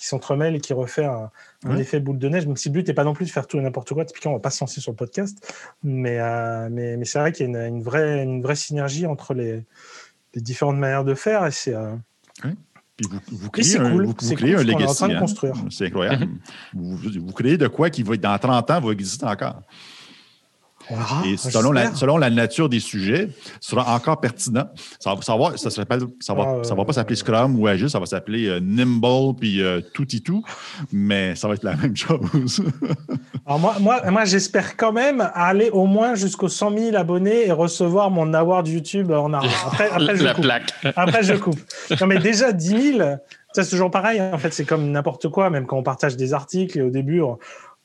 qui 0.00 0.06
s'entremêlent 0.06 0.56
et 0.56 0.60
qui 0.60 0.72
refait 0.72 1.04
un, 1.04 1.30
effet 1.76 2.00
boule 2.00 2.18
de 2.18 2.28
neige. 2.28 2.46
Même 2.46 2.56
si 2.56 2.70
le 2.70 2.72
but 2.72 2.88
n'est 2.88 2.94
pas 2.94 3.04
non 3.04 3.12
plus 3.12 3.26
de 3.26 3.30
faire 3.30 3.46
tout 3.46 3.58
et 3.58 3.60
n'importe 3.60 3.92
quoi. 3.92 4.06
Typiquement, 4.06 4.32
on 4.32 4.36
va 4.36 4.40
pas 4.40 4.50
se 4.50 4.64
lancer 4.64 4.80
sur 4.80 4.92
le 4.92 4.96
podcast, 4.96 5.54
mais, 5.82 6.18
euh, 6.18 6.68
mais, 6.70 6.96
mais 6.96 7.04
c'est 7.04 7.18
vrai 7.18 7.32
qu'il 7.32 7.50
y 7.50 7.54
a 7.54 7.66
une, 7.66 7.82
vraie, 7.82 8.22
une 8.22 8.40
vraie 8.40 8.56
synergie 8.56 9.06
entre 9.06 9.34
les, 9.34 9.62
les 10.34 10.40
différentes 10.40 10.76
manières 10.76 11.04
de 11.04 11.14
faire 11.14 11.46
et 11.46 11.50
c'est. 11.50 11.74
Euh, 11.74 11.94
vous, 13.02 13.18
vous, 13.30 13.50
créez 13.50 13.78
un, 13.78 13.92
cool. 13.92 14.06
vous, 14.06 14.34
créez 14.34 14.54
un 14.56 14.62
legacy. 14.62 15.04
Hein. 15.04 15.18
construire. 15.18 15.54
C'est 15.70 15.86
incroyable. 15.86 16.28
vous, 16.74 16.96
vous, 16.96 17.32
créez 17.32 17.56
de 17.56 17.66
quoi 17.66 17.88
qui 17.88 18.02
va, 18.02 18.14
dans 18.16 18.38
30 18.38 18.70
ans, 18.70 18.80
va 18.80 18.92
exister 18.92 19.24
encore 19.24 19.62
et 21.24 21.36
selon 21.36 21.72
la, 21.72 21.94
selon 21.94 22.18
la, 22.18 22.30
nature 22.30 22.68
des 22.68 22.80
sujets, 22.80 23.28
ce 23.60 23.70
sera 23.70 23.94
encore 23.94 24.20
pertinent. 24.20 24.68
Ça 24.98 25.14
va, 25.14 25.22
ça 25.22 25.36
va, 25.36 25.56
ça 25.56 25.70
ça 25.70 26.34
va, 26.34 26.64
ça 26.64 26.74
va 26.74 26.84
pas 26.84 26.92
s'appeler 26.92 27.16
Scrum 27.16 27.58
ou 27.58 27.66
Agile, 27.66 27.90
ça 27.90 27.98
va 27.98 28.06
s'appeler 28.06 28.46
euh, 28.46 28.60
Nimble 28.60 29.36
puis 29.38 29.62
euh, 29.62 29.80
tout 29.94 30.06
et 30.14 30.20
tout, 30.20 30.42
mais 30.92 31.34
ça 31.34 31.48
va 31.48 31.54
être 31.54 31.64
la 31.64 31.76
même 31.76 31.96
chose. 31.96 32.62
Alors 33.46 33.58
moi, 33.58 33.76
moi, 33.80 34.10
moi 34.10 34.24
j'espère 34.24 34.76
quand 34.76 34.92
même 34.92 35.30
aller 35.34 35.70
au 35.70 35.86
moins 35.86 36.14
jusqu'aux 36.14 36.48
100 36.48 36.78
000 36.78 36.96
abonnés 36.96 37.46
et 37.46 37.52
recevoir 37.52 38.10
mon 38.10 38.32
award 38.34 38.68
YouTube 38.68 39.10
en 39.10 39.32
arrière. 39.32 39.64
Après, 39.66 39.90
après 39.92 40.16
je 40.16 40.24
la 40.24 40.34
coupe. 40.34 40.44
plaque. 40.44 40.74
Après, 40.96 41.22
je 41.22 41.34
coupe. 41.34 41.60
Non, 42.00 42.06
mais 42.06 42.18
déjà 42.18 42.52
10 42.52 42.96
000, 42.98 43.10
c'est 43.52 43.68
toujours 43.68 43.90
pareil. 43.90 44.20
En 44.20 44.38
fait, 44.38 44.52
c'est 44.52 44.64
comme 44.64 44.90
n'importe 44.90 45.28
quoi, 45.28 45.50
même 45.50 45.66
quand 45.66 45.76
on 45.76 45.82
partage 45.82 46.16
des 46.16 46.34
articles 46.34 46.78
et 46.78 46.82
au 46.82 46.90
début, 46.90 47.20
on, 47.20 47.38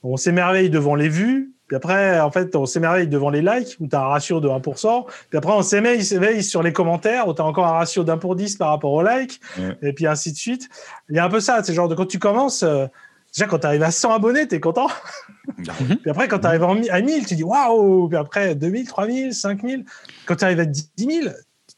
on 0.04 0.18
s'émerveille 0.18 0.70
devant 0.70 0.96
les 0.96 1.10
vues 1.10 1.55
puis 1.68 1.76
après, 1.76 2.20
en 2.20 2.30
fait, 2.30 2.56
on 2.56 2.66
s'émerveille 2.66 3.08
devant 3.08 3.30
les 3.30 3.42
likes, 3.42 3.76
où 3.80 3.88
tu 3.88 3.96
as 3.96 4.02
un 4.02 4.08
ratio 4.08 4.40
de 4.40 4.48
1%. 4.48 5.06
Puis 5.30 5.38
après, 5.38 5.52
on 5.52 5.64
s'émerveille 5.64 6.44
sur 6.44 6.62
les 6.62 6.74
commentaires, 6.74 7.28
où 7.28 7.34
tu 7.34 7.42
as 7.42 7.46
encore 7.46 7.66
un 7.66 7.72
ratio 7.72 8.04
d'un 8.04 8.18
pour 8.18 8.36
10 8.36 8.58
par 8.58 8.70
rapport 8.70 8.92
aux 8.92 9.04
likes. 9.04 9.40
Et 9.82 9.94
puis 9.94 10.06
ainsi 10.06 10.32
de 10.32 10.38
suite. 10.38 10.70
Il 11.10 11.16
y 11.16 11.20
a 11.20 11.26
un 11.26 11.30
peu 11.30 11.40
ça. 11.40 11.64
C'est 11.64 11.74
genre 11.74 11.88
de 11.88 11.96
quand 11.96 12.06
tu 12.06 12.20
commences, 12.20 12.62
euh, 12.62 12.86
déjà 13.34 13.48
quand 13.48 13.60
tu 13.60 13.66
arrives 13.66 13.84
à 13.84 13.92
100 13.92 14.14
abonnés, 14.14 14.48
tu 14.48 14.56
es 14.56 14.60
content. 14.60 14.90
puis 15.58 16.10
après, 16.10 16.28
quand 16.28 16.40
tu 16.40 16.48
arrives 16.48 16.64
à 16.64 17.02
1000, 17.02 17.26
tu 17.26 17.36
dis 17.36 17.44
waouh. 17.44 18.10
Puis 18.10 18.18
après, 18.18 18.54
2000, 18.54 18.88
3000, 18.88 19.34
5000. 19.34 19.86
Quand 20.28 20.36
tu 20.36 20.46
arrives 20.46 20.60
à 20.60 20.66
10 20.66 20.92
000, 20.98 21.12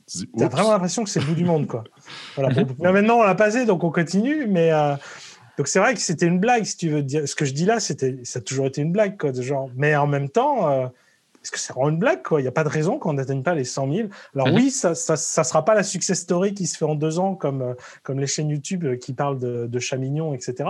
tu 0.06 0.44
as 0.44 0.48
vraiment 0.50 0.72
l'impression 0.72 1.06
que 1.06 1.10
c'est 1.10 1.22
le 1.22 1.28
bout 1.28 1.36
du 1.36 1.46
monde. 1.46 1.66
Quoi. 1.66 1.86
Voilà. 2.36 2.50
mais 2.80 2.92
maintenant, 2.92 3.20
on 3.20 3.24
l'a 3.24 3.36
passé, 3.36 3.66
donc 3.66 3.86
on 3.86 3.92
continue. 3.92 4.48
Mais. 4.48 4.74
Euh, 4.74 4.96
donc 5.58 5.68
c'est 5.68 5.80
vrai 5.80 5.94
que 5.94 6.00
c'était 6.00 6.28
une 6.28 6.40
blague, 6.40 6.64
si 6.66 6.78
tu 6.78 6.90
veux 6.90 7.02
dire. 7.02 7.28
Ce 7.28 7.36
que 7.36 7.46
je 7.46 7.54
dis 7.54 7.66
là, 7.66 7.80
c'était, 7.80 8.20
ça 8.24 8.40
a 8.40 8.42
toujours 8.42 8.68
été 8.68 8.82
une 8.82 8.92
blague, 8.92 9.18
quoi, 9.18 9.32
de 9.32 9.42
genre. 9.42 9.70
Mais 9.76 9.96
en 9.96 10.08
même 10.08 10.30
temps, 10.30 10.70
euh, 10.70 10.88
est-ce 11.48 11.52
que 11.54 11.60
c'est 11.60 11.72
vraiment 11.72 11.90
une 11.90 11.98
blague, 11.98 12.24
quoi? 12.24 12.42
Il 12.42 12.44
n'y 12.44 12.50
a 12.50 12.52
pas 12.52 12.66
de 12.66 12.70
raison 12.70 13.00
qu'on 13.00 13.14
n'atteigne 13.14 13.42
pas 13.42 13.56
les 13.56 13.64
100 13.64 13.94
000. 13.94 14.10
Alors 14.36 14.50
mhm. 14.50 14.56
oui, 14.56 14.70
ça, 14.70 14.96
ça, 14.96 15.16
ça, 15.16 15.46
sera 15.46 15.64
pas 15.64 15.76
la 15.76 15.84
success 15.84 16.20
story 16.20 16.54
qui 16.54 16.68
se 16.68 16.78
fait 16.78 16.84
en 16.84 16.96
deux 16.96 17.20
ans, 17.20 17.36
comme, 17.36 17.62
euh, 17.62 17.74
comme 18.04 18.20
les 18.20 18.28
chaînes 18.28 18.50
YouTube 18.50 18.84
euh, 18.84 18.98
qui 18.98 19.14
parlent 19.14 19.40
de, 19.40 19.66
de 19.66 19.80
chat 19.80 19.96
mignon, 19.96 20.34
etc. 20.34 20.70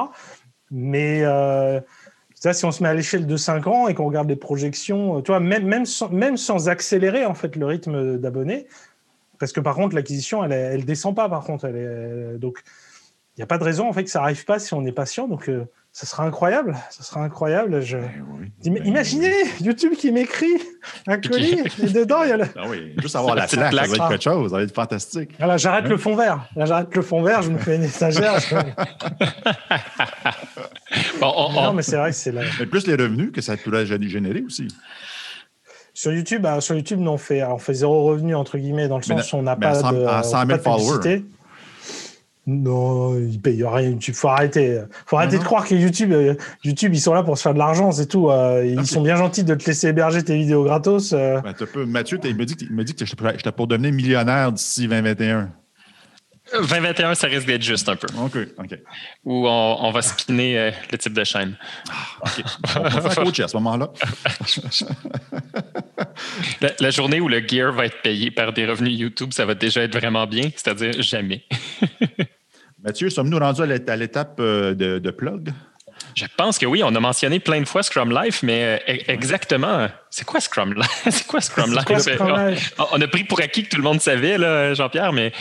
Mais 0.69 1.21
euh, 1.23 1.81
ça, 2.35 2.53
si 2.53 2.63
on 2.65 2.71
se 2.71 2.83
met 2.83 2.89
à 2.89 2.93
l'échelle 2.93 3.25
de 3.25 3.37
5 3.37 3.65
ans 3.65 3.87
et 3.87 3.95
qu'on 3.95 4.05
regarde 4.05 4.29
les 4.29 4.35
projections, 4.35 5.19
tu 5.23 5.31
vois, 5.31 5.39
même, 5.39 5.65
même, 5.65 5.87
sans, 5.87 6.09
même 6.09 6.37
sans 6.37 6.69
accélérer 6.69 7.25
en 7.25 7.33
fait 7.33 7.55
le 7.55 7.65
rythme 7.65 8.17
d'abonnés, 8.17 8.67
parce 9.39 9.51
que 9.51 9.59
par 9.59 9.73
contre 9.73 9.95
l'acquisition, 9.95 10.43
elle, 10.43 10.51
elle 10.51 10.85
descend 10.85 11.15
pas. 11.15 11.27
Par 11.27 11.43
contre, 11.43 11.65
elle 11.65 11.75
est, 11.75 12.37
donc 12.37 12.61
n'y 13.37 13.43
a 13.43 13.47
pas 13.47 13.57
de 13.57 13.63
raison 13.63 13.87
en 13.87 13.93
fait 13.93 14.03
que 14.03 14.09
ça 14.09 14.19
n'arrive 14.19 14.45
pas 14.45 14.59
si 14.59 14.73
on 14.73 14.85
est 14.85 14.91
patient. 14.91 15.27
Donc, 15.27 15.49
euh, 15.49 15.65
ça 15.91 16.05
sera 16.05 16.23
incroyable. 16.25 16.75
Ça 16.91 17.03
sera 17.03 17.23
incroyable. 17.23 17.81
Je... 17.81 17.97
Ben 17.97 18.73
ben 18.73 18.85
imaginez 18.85 19.33
YouTube 19.61 19.93
qui 19.97 20.11
m'écrit 20.11 20.53
un 21.07 21.17
colis 21.17 21.59
et 21.83 21.87
dedans 21.87 22.21
il 22.23 22.29
y 22.29 22.31
a 22.33 22.37
le. 22.37 22.45
Ah 22.55 22.65
oui, 22.69 22.93
juste 22.99 23.15
avoir 23.15 23.35
la 23.35 23.47
plaque, 23.47 23.73
ça 23.73 23.81
va 23.81 23.95
être 23.95 24.09
quelque 24.09 24.23
chose. 24.23 24.51
Ça 24.51 24.57
va 24.57 24.63
être 24.63 24.75
fantastique. 24.75 25.31
Là, 25.39 25.57
j'arrête 25.57 25.85
hein? 25.85 25.89
le 25.89 25.97
fond 25.97 26.15
vert. 26.15 26.47
Là, 26.55 26.65
j'arrête 26.65 26.95
le 26.95 27.01
fond 27.01 27.23
vert. 27.23 27.41
Je 27.41 27.49
me 27.49 27.57
fais 27.57 27.77
une 27.77 27.83
étagère. 27.83 28.39
Non, 31.21 31.73
mais 31.73 31.81
c'est 31.81 31.97
vrai 31.97 32.11
que 32.11 32.15
c'est 32.15 32.31
là. 32.31 32.41
Mais 32.59 32.65
plus 32.65 32.87
les 32.87 32.93
revenus 32.93 33.31
que 33.31 33.41
ça 33.41 33.57
pourrait 33.57 33.85
générer 33.85 34.41
aussi. 34.45 34.67
Sur 35.93 36.13
YouTube, 36.13 36.43
bah, 36.43 36.61
sur 36.61 36.75
YouTube, 36.75 36.99
on 37.01 37.17
fait, 37.17 37.43
on 37.43 37.57
fait 37.57 37.73
zéro 37.73 38.05
revenu 38.05 38.35
entre 38.35 38.57
guillemets 38.57 38.87
dans 38.87 38.97
le 38.97 39.03
sens 39.03 39.33
où 39.33 39.37
on 39.37 39.41
n'a 39.41 39.55
pas, 39.55 39.81
de, 39.91 40.05
à 40.05 40.23
100 40.23 40.45
000 40.45 40.59
followers. 40.59 41.23
Non, 42.49 43.19
ils 43.19 43.41
payent 43.41 43.61
rien 43.65 43.89
YouTube. 43.89 44.15
Faut 44.15 44.29
arrêter. 44.29 44.81
Faut 45.05 45.17
arrêter 45.17 45.37
de 45.37 45.43
croire 45.43 45.67
que 45.67 45.75
YouTube, 45.75 46.13
euh, 46.13 46.33
YouTube, 46.63 46.93
ils 46.93 47.01
sont 47.01 47.13
là 47.13 47.21
pour 47.21 47.37
se 47.37 47.43
faire 47.43 47.53
de 47.53 47.59
l'argent, 47.59 47.91
c'est 47.91 48.05
tout. 48.05 48.29
Euh, 48.29 48.65
ils 48.65 48.87
sont 48.87 49.01
bien 49.01 49.17
gentils 49.17 49.43
de 49.43 49.53
te 49.53 49.65
laisser 49.65 49.87
héberger 49.87 50.23
tes 50.23 50.37
vidéos 50.37 50.63
gratos. 50.63 51.11
Euh. 51.11 51.41
Ben, 51.41 51.53
Mathieu, 51.85 52.17
il 52.23 52.37
me 52.37 52.45
dit, 52.45 52.55
me 52.71 52.85
dit 52.85 52.95
que 52.95 53.05
j'étais 53.05 53.51
pour 53.51 53.67
devenir 53.67 53.91
millionnaire 53.91 54.53
d'ici 54.53 54.87
2021. 54.87 55.51
2021, 56.53 57.15
ça 57.15 57.27
risque 57.27 57.47
d'être 57.47 57.63
juste 57.63 57.89
un 57.89 57.97
peu. 57.97 58.07
OK, 58.17 58.37
OK. 58.57 58.79
Ou 59.25 59.45
on, 59.49 59.91
va 59.91 60.01
spinner 60.01 60.71
le 60.89 60.97
type 60.97 61.11
de 61.11 61.25
chaîne. 61.25 61.57
Ah, 61.89 61.93
OK. 62.23 62.45
On 62.77 62.83
va 62.83 63.09
faire 63.09 63.23
coacher 63.25 63.43
à 63.43 63.49
ce 63.49 63.57
moment-là. 63.57 63.91
la, 66.79 66.89
journée 66.91 67.19
où 67.19 67.27
le 67.27 67.45
gear 67.45 67.73
va 67.73 67.87
être 67.87 68.01
payé 68.01 68.31
par 68.31 68.53
des 68.53 68.65
revenus 68.65 68.97
YouTube, 68.97 69.33
ça 69.33 69.43
va 69.43 69.55
déjà 69.55 69.81
être 69.81 69.97
vraiment 69.97 70.25
bien, 70.25 70.49
c'est-à-dire 70.55 71.01
jamais. 71.01 71.43
Mathieu, 72.87 73.09
sommes-nous 73.09 73.37
rendus 73.37 73.63
à 73.63 73.95
l'étape 73.97 74.37
euh, 74.39 74.73
de, 74.73 75.11
plug? 75.11 75.51
Je 76.15 76.23
pense 76.37 76.57
que 76.57 76.65
oui, 76.65 76.83
on 76.85 76.95
a 76.95 76.99
mentionné 77.01 77.41
plein 77.41 77.59
de 77.59 77.67
fois 77.67 77.83
Scrum 77.83 78.17
Life, 78.17 78.43
mais 78.43 78.63
euh, 78.63 78.93
e-, 78.93 79.11
exactement, 79.11 79.89
c'est 80.09 80.25
quoi 80.25 80.39
Scrum 80.39 80.73
Life? 80.73 81.03
c'est 81.09 81.27
quoi 81.27 81.41
Scrum 81.41 81.73
Life? 81.73 82.73
On, 82.93 83.01
a 83.01 83.07
pris 83.09 83.25
pour 83.25 83.41
acquis 83.41 83.63
que 83.63 83.69
tout 83.71 83.75
le 83.75 83.83
monde 83.83 83.99
savait, 83.99 84.37
Jean-Pierre, 84.73 85.11
mais 85.11 85.33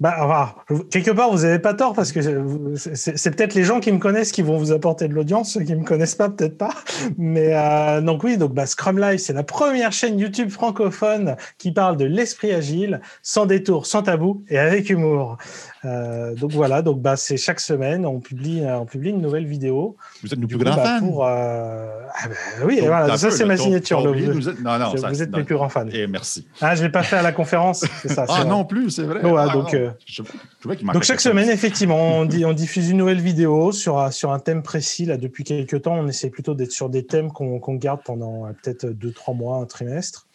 bah, 0.00 0.56
quelque 0.90 1.12
part, 1.12 1.30
vous 1.30 1.42
n'avez 1.42 1.60
pas 1.60 1.72
tort 1.72 1.94
parce 1.94 2.10
que 2.10 2.20
c'est 2.74 3.30
peut-être 3.36 3.54
les 3.54 3.62
gens 3.62 3.78
qui 3.78 3.92
me 3.92 3.98
connaissent 3.98 4.32
qui 4.32 4.42
vont 4.42 4.58
vous 4.58 4.72
apporter 4.72 5.06
de 5.06 5.14
l'audience, 5.14 5.52
ceux 5.52 5.60
qui 5.60 5.72
ne 5.72 5.78
me 5.78 5.84
connaissent 5.84 6.16
pas, 6.16 6.28
peut-être 6.28 6.58
pas. 6.58 6.74
Mais 7.16 7.54
euh, 7.54 8.00
donc 8.00 8.24
oui, 8.24 8.36
donc 8.36 8.52
bah, 8.52 8.66
Scrum 8.66 8.98
Life, 8.98 9.20
c'est 9.20 9.32
la 9.32 9.44
première 9.44 9.92
chaîne 9.92 10.18
YouTube 10.18 10.50
francophone 10.50 11.36
qui 11.58 11.70
parle 11.70 11.96
de 11.96 12.04
l'esprit 12.04 12.52
agile, 12.52 13.00
sans 13.22 13.46
détour, 13.46 13.86
sans 13.86 14.02
tabou 14.02 14.42
et 14.48 14.58
avec 14.58 14.90
humour. 14.90 15.38
Euh, 15.84 16.34
donc 16.34 16.52
voilà, 16.52 16.82
donc 16.82 17.02
bah, 17.02 17.16
c'est 17.16 17.36
chaque 17.36 17.60
semaine, 17.60 18.06
on 18.06 18.20
publie, 18.20 18.62
euh, 18.62 18.78
on 18.78 18.86
publie 18.86 19.10
une 19.10 19.20
nouvelle 19.20 19.46
vidéo. 19.46 19.96
Vous 20.22 20.32
êtes 20.32 20.38
nos 20.38 20.46
plus 20.46 20.56
grands 20.56 20.76
bah, 20.76 20.98
fans 20.98 21.26
euh, 21.26 22.00
ah, 22.14 22.28
bah, 22.28 22.34
Oui, 22.64 22.80
voilà, 22.80 23.16
ça 23.18 23.30
c'est 23.30 23.44
ma 23.44 23.56
signature. 23.56 24.00
Vous, 24.00 24.48
êtes... 24.48 24.60
Non, 24.62 24.78
non, 24.78 24.94
vous 24.94 25.22
êtes 25.22 25.36
mes 25.36 25.44
plus 25.44 25.54
grands 25.54 25.68
fans. 25.68 25.86
Et 25.92 26.06
merci. 26.06 26.46
Ah, 26.60 26.74
je 26.74 26.80
ne 26.82 26.86
l'ai 26.86 26.92
pas 26.92 27.02
fait 27.02 27.16
à 27.16 27.22
la 27.22 27.32
conférence, 27.32 27.84
c'est 28.02 28.08
ça. 28.08 28.24
ah 28.28 28.44
non 28.44 28.64
plus, 28.64 28.90
c'est 28.90 29.02
vrai. 29.02 29.20
ah, 29.24 29.52
donc, 29.52 29.76
je, 30.06 30.22
donc 30.62 31.02
chaque 31.02 31.20
semaine, 31.20 31.50
effectivement, 31.50 32.18
on, 32.18 32.24
dit, 32.24 32.44
on 32.44 32.52
diffuse 32.52 32.90
une 32.90 32.98
nouvelle 32.98 33.20
vidéo 33.20 33.72
sur, 33.72 34.12
sur 34.12 34.32
un 34.32 34.38
thème 34.38 34.62
précis. 34.62 35.04
Là, 35.04 35.16
depuis 35.16 35.44
quelques 35.44 35.82
temps, 35.82 35.96
on 35.96 36.08
essaie 36.08 36.30
plutôt 36.30 36.54
d'être 36.54 36.72
sur 36.72 36.88
des 36.88 37.04
thèmes 37.04 37.30
qu'on 37.30 37.74
garde 37.74 38.00
pendant 38.04 38.48
peut-être 38.62 38.86
deux, 38.86 39.12
trois 39.12 39.34
mois, 39.34 39.58
un 39.58 39.66
trimestre. 39.66 40.26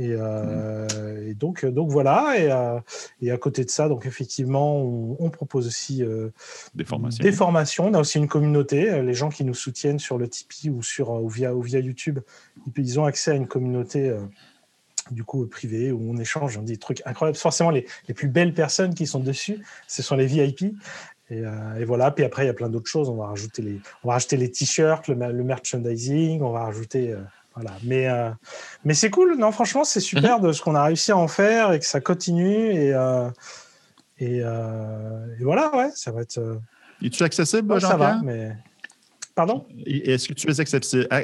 Euh, 0.00 0.86
mmh. 0.86 1.28
Et, 1.28 1.34
donc, 1.34 1.66
donc 1.66 1.90
voilà. 1.90 2.38
Et, 2.38 2.50
euh, 2.50 2.80
et, 3.20 3.30
à 3.30 3.36
côté 3.36 3.64
de 3.64 3.70
ça, 3.70 3.88
donc 3.88 4.06
effectivement, 4.06 4.80
on, 4.82 5.30
propose 5.30 5.66
aussi 5.66 6.02
euh, 6.02 6.30
des, 6.74 6.84
formations. 6.84 7.22
des 7.22 7.32
formations. 7.32 7.86
On 7.86 7.94
a 7.94 8.00
aussi 8.00 8.18
une 8.18 8.28
communauté. 8.28 9.02
Les 9.02 9.14
gens 9.14 9.28
qui 9.28 9.44
nous 9.44 9.54
soutiennent 9.54 9.98
sur 9.98 10.18
le 10.18 10.28
Tipeee 10.28 10.70
ou 10.70 10.82
sur 10.82 11.10
ou 11.10 11.28
via, 11.28 11.54
ou 11.54 11.62
via 11.62 11.80
YouTube, 11.80 12.20
ils 12.76 13.00
ont 13.00 13.04
accès 13.04 13.32
à 13.32 13.34
une 13.34 13.46
communauté 13.46 14.14
du 15.10 15.24
coup 15.24 15.46
privée 15.46 15.90
où 15.90 16.00
on 16.10 16.16
échange 16.16 16.58
des 16.60 16.76
trucs 16.76 17.02
incroyables. 17.04 17.36
Forcément, 17.36 17.70
les, 17.70 17.86
les, 18.08 18.14
plus 18.14 18.28
belles 18.28 18.54
personnes 18.54 18.94
qui 18.94 19.06
sont 19.06 19.20
dessus, 19.20 19.58
ce 19.88 20.02
sont 20.02 20.16
les 20.16 20.26
VIP. 20.26 20.74
Et, 21.30 21.42
et, 21.78 21.84
voilà. 21.84 22.10
Puis 22.10 22.24
après, 22.24 22.44
il 22.44 22.46
y 22.46 22.50
a 22.50 22.54
plein 22.54 22.70
d'autres 22.70 22.90
choses. 22.90 23.10
On 23.10 23.16
va 23.16 23.26
rajouter 23.26 23.62
les, 23.62 23.80
on 24.04 24.08
va 24.08 24.14
rajouter 24.14 24.38
les 24.38 24.50
t-shirts, 24.50 25.08
le, 25.08 25.14
le, 25.14 25.44
merchandising. 25.44 26.40
On 26.40 26.52
va 26.52 26.60
rajouter 26.60 27.14
voilà. 27.54 27.72
Mais, 27.82 28.08
euh, 28.08 28.30
mais 28.84 28.94
c'est 28.94 29.10
cool. 29.10 29.36
Non, 29.36 29.52
franchement, 29.52 29.84
c'est 29.84 30.00
super 30.00 30.38
mhm. 30.38 30.46
de 30.46 30.52
ce 30.52 30.62
qu'on 30.62 30.74
a 30.74 30.84
réussi 30.84 31.12
à 31.12 31.16
en 31.16 31.28
faire 31.28 31.72
et 31.72 31.78
que 31.78 31.86
ça 31.86 32.00
continue. 32.00 32.72
Et, 32.72 32.92
euh, 32.94 33.28
euh, 34.22 35.26
et, 35.40 35.44
voilà, 35.44 35.74
ouais, 35.76 35.90
ça 35.94 36.12
va 36.12 36.22
être. 36.22 36.40
Es-tu 37.02 37.22
accessible, 37.22 37.78
jean 37.80 37.88
Ça 37.88 37.96
va, 37.96 38.20
mais. 38.22 38.52
Pardon? 39.34 39.66
Est-ce 39.86 40.28
que 40.28 40.34
tu 40.34 40.46
es 40.50 40.60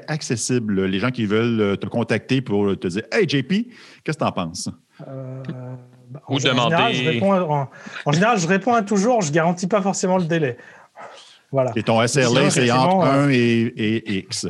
accessible, 0.09 0.85
les 0.87 0.99
gens 0.99 1.11
qui 1.11 1.27
veulent 1.27 1.77
te 1.77 1.87
contacter 1.87 2.41
pour 2.41 2.75
te 2.79 2.89
dire 2.89 3.03
Hey 3.13 3.29
JP, 3.29 3.49
qu'est-ce 4.03 4.17
que 4.17 4.25
tu 4.25 4.25
en 4.25 4.33
penses? 4.33 4.71
Bah, 4.99 6.23
Ou 6.31 6.39
demander. 6.39 6.75
Général, 6.75 6.95
je 6.95 7.05
réponds 7.05 7.33
à, 7.35 7.71
en, 8.07 8.13
général, 8.13 8.39
je 8.39 8.49
réponds 8.49 8.73
à 8.73 8.81
toujours, 8.81 9.21
je 9.21 9.29
ne 9.29 9.35
garantis 9.35 9.67
pas 9.67 9.83
forcément 9.83 10.17
le 10.17 10.25
délai. 10.25 10.57
Voilà. 11.53 11.71
Et 11.77 11.83
ton 11.83 12.07
SLA, 12.07 12.49
c'est 12.49 12.71
entre 12.71 13.07
1 13.07 13.29
et, 13.29 13.37
et 13.37 14.19
X. 14.21 14.47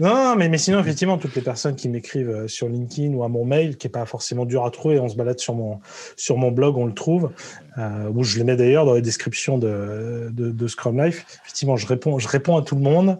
Non, 0.00 0.36
mais, 0.36 0.48
mais 0.48 0.58
sinon, 0.58 0.80
effectivement, 0.80 1.18
toutes 1.18 1.34
les 1.34 1.42
personnes 1.42 1.76
qui 1.76 1.88
m'écrivent 1.88 2.30
euh, 2.30 2.48
sur 2.48 2.68
LinkedIn 2.68 3.14
ou 3.14 3.24
à 3.24 3.28
mon 3.28 3.44
mail, 3.44 3.76
qui 3.76 3.86
n'est 3.86 3.90
pas 3.90 4.06
forcément 4.06 4.44
dur 4.44 4.64
à 4.64 4.70
trouver, 4.70 4.98
on 4.98 5.08
se 5.08 5.16
balade 5.16 5.38
sur 5.38 5.54
mon, 5.54 5.80
sur 6.16 6.36
mon 6.36 6.50
blog, 6.50 6.76
on 6.76 6.86
le 6.86 6.94
trouve, 6.94 7.30
euh, 7.78 8.10
où 8.14 8.24
je 8.24 8.38
les 8.38 8.44
mets 8.44 8.56
d'ailleurs 8.56 8.84
dans 8.84 8.94
les 8.94 9.02
descriptions 9.02 9.58
de, 9.58 10.28
de, 10.32 10.50
de, 10.50 10.68
Scrum 10.68 11.02
Life. 11.02 11.26
Effectivement, 11.44 11.76
je 11.76 11.86
réponds, 11.86 12.18
je 12.18 12.28
réponds 12.28 12.56
à 12.56 12.62
tout 12.62 12.74
le 12.74 12.82
monde. 12.82 13.18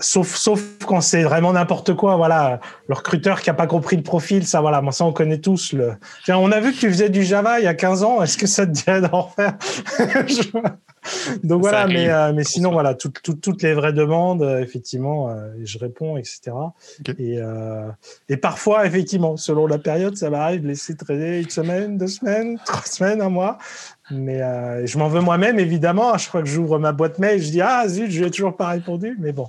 sauf, 0.00 0.34
sauf 0.34 0.62
quand 0.86 1.00
c'est 1.00 1.22
vraiment 1.22 1.52
n'importe 1.52 1.94
quoi, 1.94 2.16
voilà, 2.16 2.60
le 2.88 2.94
recruteur 2.94 3.40
qui 3.40 3.50
n'a 3.50 3.54
pas 3.54 3.66
compris 3.66 3.96
le 3.96 4.02
profil, 4.02 4.46
ça, 4.46 4.60
voilà, 4.60 4.80
moi, 4.80 4.92
ça, 4.92 5.04
on 5.04 5.12
connaît 5.12 5.38
tous. 5.38 5.72
Le... 5.72 5.94
Tiens, 6.24 6.38
on 6.38 6.52
a 6.52 6.60
vu 6.60 6.72
que 6.72 6.78
tu 6.78 6.88
faisais 6.88 7.10
du 7.10 7.24
Java 7.24 7.60
il 7.60 7.64
y 7.64 7.68
a 7.68 7.74
15 7.74 8.02
ans, 8.02 8.22
est-ce 8.22 8.38
que 8.38 8.46
ça 8.46 8.66
te 8.66 8.72
dirait 8.72 9.00
d'en 9.00 9.22
refaire 9.22 9.56
Donc 11.42 11.62
voilà, 11.62 11.86
mais, 11.86 12.08
euh, 12.08 12.32
mais 12.32 12.44
sinon, 12.44 12.72
voilà, 12.72 12.94
toutes 12.94 13.62
les 13.62 13.74
vraies 13.74 13.92
demandes, 13.92 14.42
euh, 14.42 14.60
effectivement, 14.60 15.30
euh, 15.30 15.50
je 15.64 15.78
réponds, 15.78 16.16
etc. 16.16 16.52
Et, 17.18 17.38
et 18.28 18.36
parfois, 18.36 18.86
effectivement, 18.86 19.36
selon 19.36 19.66
la 19.66 19.78
période, 19.78 20.16
ça 20.16 20.30
m'arrive 20.30 20.62
de 20.62 20.68
laisser 20.68 20.96
traîner 20.96 21.40
une 21.40 21.50
semaine, 21.50 21.98
deux 21.98 22.06
semaines, 22.06 22.58
trois 22.66 22.82
semaines, 22.82 23.20
un 23.20 23.28
mois. 23.28 23.58
Mais 24.10 24.38
je 24.86 24.98
m'en 24.98 25.08
veux 25.08 25.20
moi-même, 25.20 25.58
évidemment. 25.58 26.16
Chaque 26.18 26.30
fois 26.30 26.42
que 26.42 26.48
j'ouvre 26.48 26.78
ma 26.78 26.92
boîte 26.92 27.18
mail, 27.18 27.40
je 27.40 27.50
dis 27.50 27.60
Ah, 27.60 27.88
zut, 27.88 28.10
je 28.10 28.20
lui 28.20 28.26
ai 28.26 28.30
toujours 28.30 28.56
pas 28.56 28.68
répondu. 28.68 29.16
Mais 29.20 29.32
bon. 29.32 29.48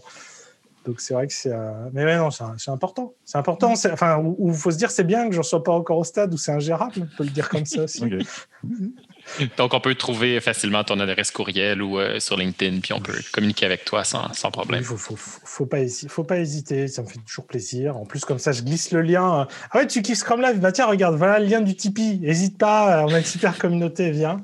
Donc 0.85 0.99
c'est 0.99 1.13
vrai 1.13 1.27
que 1.27 1.33
c'est. 1.33 1.53
Mais, 1.91 2.05
mais 2.05 2.17
non, 2.17 2.29
c'est 2.31 2.71
important. 2.71 3.13
C'est 3.25 3.37
important. 3.37 3.73
Enfin, 3.73 4.23
il 4.39 4.53
faut 4.53 4.71
se 4.71 4.77
dire 4.77 4.91
c'est 4.91 5.03
bien 5.03 5.27
que 5.27 5.33
je 5.33 5.39
ne 5.39 5.43
sois 5.43 5.63
pas 5.63 5.71
encore 5.71 5.97
au 5.97 6.03
stade 6.03 6.33
où 6.33 6.37
c'est 6.37 6.51
ingérable. 6.51 6.93
On 6.97 7.17
peut 7.17 7.23
le 7.23 7.29
dire 7.29 7.49
comme 7.49 7.65
ça 7.65 7.83
aussi. 7.83 8.03
Donc, 9.57 9.73
on 9.73 9.79
peut 9.79 9.95
trouver 9.95 10.39
facilement 10.39 10.83
ton 10.83 10.99
adresse 10.99 11.31
courriel 11.31 11.81
ou 11.81 11.99
euh, 11.99 12.19
sur 12.19 12.37
LinkedIn, 12.37 12.79
puis 12.81 12.93
on 12.93 12.99
peut 12.99 13.19
communiquer 13.31 13.65
avec 13.65 13.85
toi 13.85 14.03
sans, 14.03 14.29
problème. 14.51 14.81
Il 14.81 14.85
faut, 14.85 14.97
faut, 14.97 15.15
faut, 15.17 15.65
pas 15.65 15.79
hésiter, 15.79 16.07
faut 16.07 16.23
pas 16.23 16.37
hésiter, 16.37 16.87
ça 16.87 17.01
me 17.01 17.07
fait 17.07 17.19
toujours 17.25 17.45
plaisir. 17.45 17.97
En 17.97 18.05
plus, 18.05 18.25
comme 18.25 18.39
ça, 18.39 18.51
je 18.51 18.61
glisse 18.61 18.91
le 18.91 19.01
lien. 19.01 19.47
Ah 19.71 19.77
ouais, 19.77 19.87
tu 19.87 20.01
kiffes 20.01 20.19
Scrum 20.19 20.41
Live 20.41 20.59
Bah 20.59 20.71
tiens, 20.71 20.85
regarde, 20.85 21.15
voilà 21.15 21.39
le 21.39 21.45
lien 21.45 21.61
du 21.61 21.75
Tipeee. 21.75 22.19
N'hésite 22.19 22.57
pas, 22.57 23.05
on 23.05 23.13
a 23.13 23.19
une 23.19 23.25
super 23.25 23.57
communauté, 23.57 24.11
viens. 24.11 24.41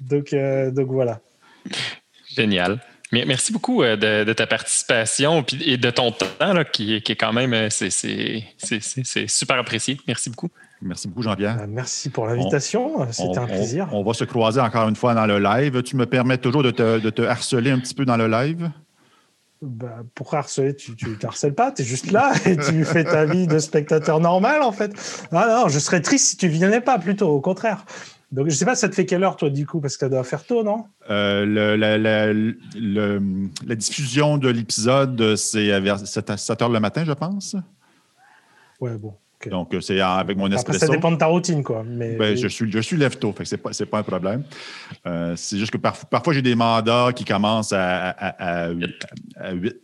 Donc, 0.00 0.32
euh, 0.32 0.70
donc 0.70 0.88
voilà. 0.88 1.20
Génial. 2.34 2.80
Merci 3.12 3.52
beaucoup 3.52 3.82
euh, 3.82 4.24
de, 4.24 4.32
ta 4.32 4.46
participation 4.46 5.44
et 5.64 5.76
de 5.76 5.90
ton 5.90 6.12
temps 6.12 6.64
qui, 6.72 6.94
est 6.94 7.16
quand 7.16 7.32
même 7.34 7.68
c'est 7.68 8.00
super 9.28 9.58
apprécié. 9.58 9.98
Merci 10.08 10.30
beaucoup. 10.30 10.48
Merci 10.80 11.08
beaucoup, 11.08 11.22
Jean-Pierre. 11.22 11.58
Euh, 11.60 11.66
merci 11.68 12.08
pour 12.08 12.26
l'invitation. 12.26 13.06
C'était 13.12 13.38
un 13.38 13.46
plaisir. 13.46 13.88
On, 13.92 14.02
va 14.02 14.14
se 14.14 14.24
croiser 14.24 14.60
encore 14.60 14.88
une 14.88 14.96
fois 14.96 15.14
dans 15.14 15.26
le 15.26 15.38
live. 15.38 15.82
Tu 15.82 15.96
me 15.96 16.06
permets 16.06 16.38
toujours 16.38 16.62
de 16.62 16.70
te, 16.70 17.22
harceler 17.22 17.70
un 17.70 17.78
petit 17.78 17.94
peu 17.94 18.04
dans 18.04 18.16
le 18.16 18.28
live? 18.28 18.70
Bah, 19.60 19.98
pour 20.16 20.34
harceler, 20.34 20.74
tu 20.74 20.90
ne 20.90 21.24
harcèles 21.24 21.54
pas, 21.54 21.70
tu 21.70 21.82
es 21.82 21.84
juste 21.84 22.10
là 22.10 22.32
et 22.46 22.56
tu 22.56 22.84
fais 22.86 23.04
ta 23.04 23.26
vie 23.26 23.46
de 23.46 23.60
spectateur 23.60 24.18
normal, 24.18 24.60
en 24.62 24.72
fait. 24.72 24.92
Ah 25.30 25.46
non, 25.48 25.68
je 25.68 25.78
serais 25.78 26.00
triste 26.00 26.30
si 26.30 26.36
tu 26.36 26.48
ne 26.48 26.66
venais 26.66 26.80
pas, 26.80 26.98
plutôt, 26.98 27.28
au 27.28 27.40
contraire. 27.40 27.84
Donc, 28.32 28.46
je 28.46 28.52
ne 28.52 28.56
sais 28.56 28.64
pas, 28.64 28.74
ça 28.74 28.88
te 28.88 28.94
fait 28.94 29.04
quelle 29.04 29.22
heure, 29.24 29.36
toi, 29.36 29.50
du 29.50 29.66
coup, 29.66 29.80
parce 29.80 29.96
que 29.96 30.00
ça 30.00 30.08
doit 30.08 30.24
faire 30.24 30.44
tôt, 30.44 30.64
non? 30.64 30.86
Euh, 31.10 31.76
la, 31.76 33.76
diffusion 33.76 34.38
de 34.38 34.48
l'épisode, 34.48 35.36
c'est 35.36 35.78
vers 35.80 35.98
7, 35.98 36.38
7 36.38 36.62
heures 36.62 36.70
le 36.70 36.80
matin, 36.80 37.04
je 37.04 37.12
pense. 37.12 37.56
Ouais, 38.80 38.96
bon. 38.96 39.14
Donc, 39.50 39.74
c'est 39.80 40.00
avec 40.00 40.36
mon 40.36 40.50
espresso. 40.50 40.78
ça 40.78 40.88
dépend 40.88 41.10
de 41.10 41.16
ta 41.16 41.26
routine, 41.26 41.62
quoi. 41.62 41.84
Mais... 41.86 42.16
Ben, 42.16 42.36
je 42.36 42.48
suis, 42.48 42.70
je 42.70 42.78
suis 42.78 42.96
lève-tôt, 42.96 43.32
fait 43.32 43.44
que 43.44 43.48
c'est 43.48 43.56
pas, 43.56 43.70
pas 43.90 43.98
un 43.98 44.02
problème. 44.02 44.44
Euh, 45.06 45.34
c'est 45.36 45.58
juste 45.58 45.72
que 45.72 45.78
parfois, 45.78 46.32
j'ai 46.32 46.42
des 46.42 46.54
mandats 46.54 47.10
qui 47.14 47.24
commencent 47.24 47.72
à, 47.72 48.10
à, 48.10 48.70
8, 48.70 48.84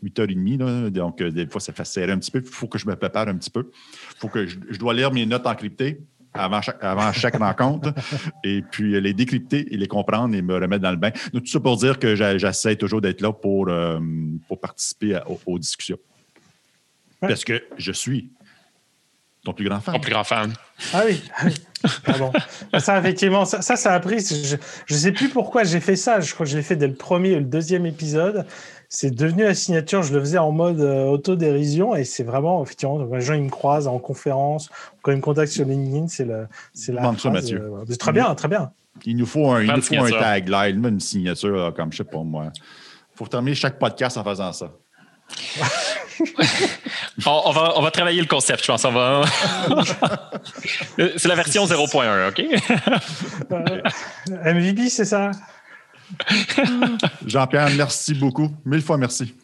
h 0.03 0.13
30 0.15 0.93
donc, 0.93 1.21
euh, 1.21 1.31
des 1.31 1.47
fois, 1.47 1.61
ça 1.61 1.73
fait 1.73 1.85
serrer 1.85 2.13
un 2.13 2.19
petit 2.19 2.31
peu. 2.31 2.39
Il 2.39 2.47
faut 2.47 2.67
que 2.67 2.79
je 2.79 2.87
me 2.87 2.97
prépare 2.97 3.29
un 3.29 3.37
petit 3.37 3.51
peu. 3.51 3.71
faut 4.19 4.29
que 4.29 4.47
je, 4.47 4.79
dois 4.79 4.95
lire 4.95 5.13
mes 5.13 5.27
notes 5.27 5.47
encryptées 5.47 6.01
avant 6.35 6.62
chaque, 6.62 6.83
avant 6.83 7.12
chaque 7.12 7.37
rencontre, 7.39 7.93
et 8.45 8.62
puis 8.62 9.01
les 9.01 9.14
décrypter 9.14 9.72
et 9.72 9.76
les 9.76 9.89
comprendre 9.89 10.35
et 10.35 10.43
me 10.43 10.55
remettre 10.55 10.83
dans 10.83 10.91
le 10.91 10.97
bain. 10.97 11.11
Donc, 11.33 11.45
tout 11.45 11.51
ça 11.51 11.61
pour 11.61 11.76
dire 11.76 11.99
que 11.99 12.14
j'essaie 12.14 12.76
toujours 12.76 13.01
d'être 13.01 13.20
là 13.20 13.33
pour, 13.33 13.68
euh, 13.68 13.99
pour 14.47 14.61
participer 14.61 15.18
aux, 15.47 15.59
discussions. 15.59 15.99
Parce 17.20 17.45
que 17.45 17.64
je 17.76 17.93
suis 17.93 18.31
ton 19.45 19.53
plus 19.53 19.64
grand 19.64 19.81
fan. 19.81 19.95
Ton 19.95 20.01
plus 20.01 20.12
grand 20.12 20.24
fan. 20.24 20.53
Ah 20.93 21.03
oui. 21.07 21.22
Ah 22.72 22.81
ça, 22.81 22.99
effectivement, 22.99 23.45
ça, 23.45 23.61
ça, 23.62 23.95
a 23.95 24.01
pris. 24.01 24.18
Je 24.20 24.57
ne 24.95 24.99
sais 24.99 25.12
plus 25.12 25.29
pourquoi 25.29 25.64
j'ai 25.64 25.81
fait 25.81 25.97
ça. 25.97 26.20
Je 26.20 26.35
crois 26.35 26.45
que 26.45 26.53
je 26.53 26.57
l'ai 26.57 26.62
fait 26.62 26.76
dès 26.76 26.89
le 26.89 26.95
premier 26.95 27.31
et 27.31 27.39
le 27.39 27.45
deuxième 27.45 27.87
épisode. 27.87 28.47
C'est 28.91 29.11
devenu 29.11 29.45
la 29.45 29.55
signature. 29.55 30.03
Je 30.03 30.14
le 30.14 30.20
faisais 30.20 30.39
en 30.39 30.51
mode 30.51 30.80
euh, 30.80 31.05
autodérision 31.05 31.95
et 31.95 32.05
c'est 32.05 32.24
vraiment, 32.24 32.62
effectivement, 32.62 32.99
quand 32.99 33.14
les 33.14 33.20
gens 33.20 33.34
ils 33.34 33.43
me 33.43 33.51
croisent 33.51 33.86
en 33.86 33.99
conférence, 33.99 34.70
quand 35.03 35.12
ils 35.12 35.18
me 35.18 35.22
contactent 35.22 35.53
sur 35.53 35.66
LinkedIn, 35.66 36.09
c'est 36.09 36.24
la. 36.24 36.49
C'est 36.72 36.93
la 36.93 37.14
ça, 37.16 37.30
Mathieu. 37.30 37.61
Euh, 37.61 37.97
très 37.97 38.12
bien, 38.12 38.34
très 38.34 38.49
bien. 38.49 38.72
Il 39.05 39.16
nous 39.16 39.26
faut 39.26 39.51
un, 39.51 39.62
il 39.62 39.70
nous 39.70 39.82
faut 39.82 39.95
un 39.95 40.11
tagline, 40.11 40.84
une 40.84 41.01
signature, 41.01 41.72
comme 41.76 41.93
je 41.93 41.99
sais 41.99 42.05
pas 42.05 42.22
moi. 42.22 42.51
Il 42.55 43.18
faut 43.18 43.26
terminer 43.26 43.55
chaque 43.55 43.78
podcast 43.78 44.16
en 44.16 44.24
faisant 44.24 44.53
ça. 44.53 44.72
on, 47.26 47.51
va, 47.53 47.74
on 47.76 47.82
va 47.82 47.91
travailler 47.91 48.20
le 48.20 48.26
concept, 48.26 48.64
je 48.64 48.72
pense. 48.72 48.82
c'est 51.16 51.28
la 51.28 51.34
version 51.34 51.66
0.1, 51.66 52.30
OK? 52.30 52.43
Euh, 53.53 54.55
MVP, 54.55 54.89
c'est 54.89 55.05
ça? 55.05 55.30
Jean-Pierre, 57.27 57.71
merci 57.77 58.15
beaucoup. 58.15 58.51
Mille 58.65 58.83
fois 58.83 58.97
merci. 58.97 59.35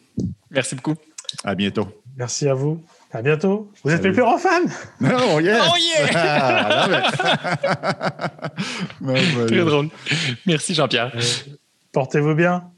Merci 0.49 0.75
beaucoup. 0.75 0.95
À 1.43 1.55
bientôt. 1.55 1.87
Merci 2.17 2.47
à 2.47 2.53
vous. 2.53 2.83
À 3.11 3.21
bientôt. 3.21 3.71
Vous 3.83 3.91
êtes 3.91 4.03
mes 4.03 4.11
plus 4.11 4.21
grands 4.21 4.37
fans? 4.37 4.65
Oh 5.01 5.39
yeah! 5.39 5.63
Oh 5.69 5.77
yeah! 5.77 7.11
Très 9.47 9.65
drôle. 9.65 9.89
Merci 10.45 10.73
Jean-Pierre. 10.73 11.11
Euh, 11.15 11.21
portez-vous 11.91 12.35
bien. 12.35 12.71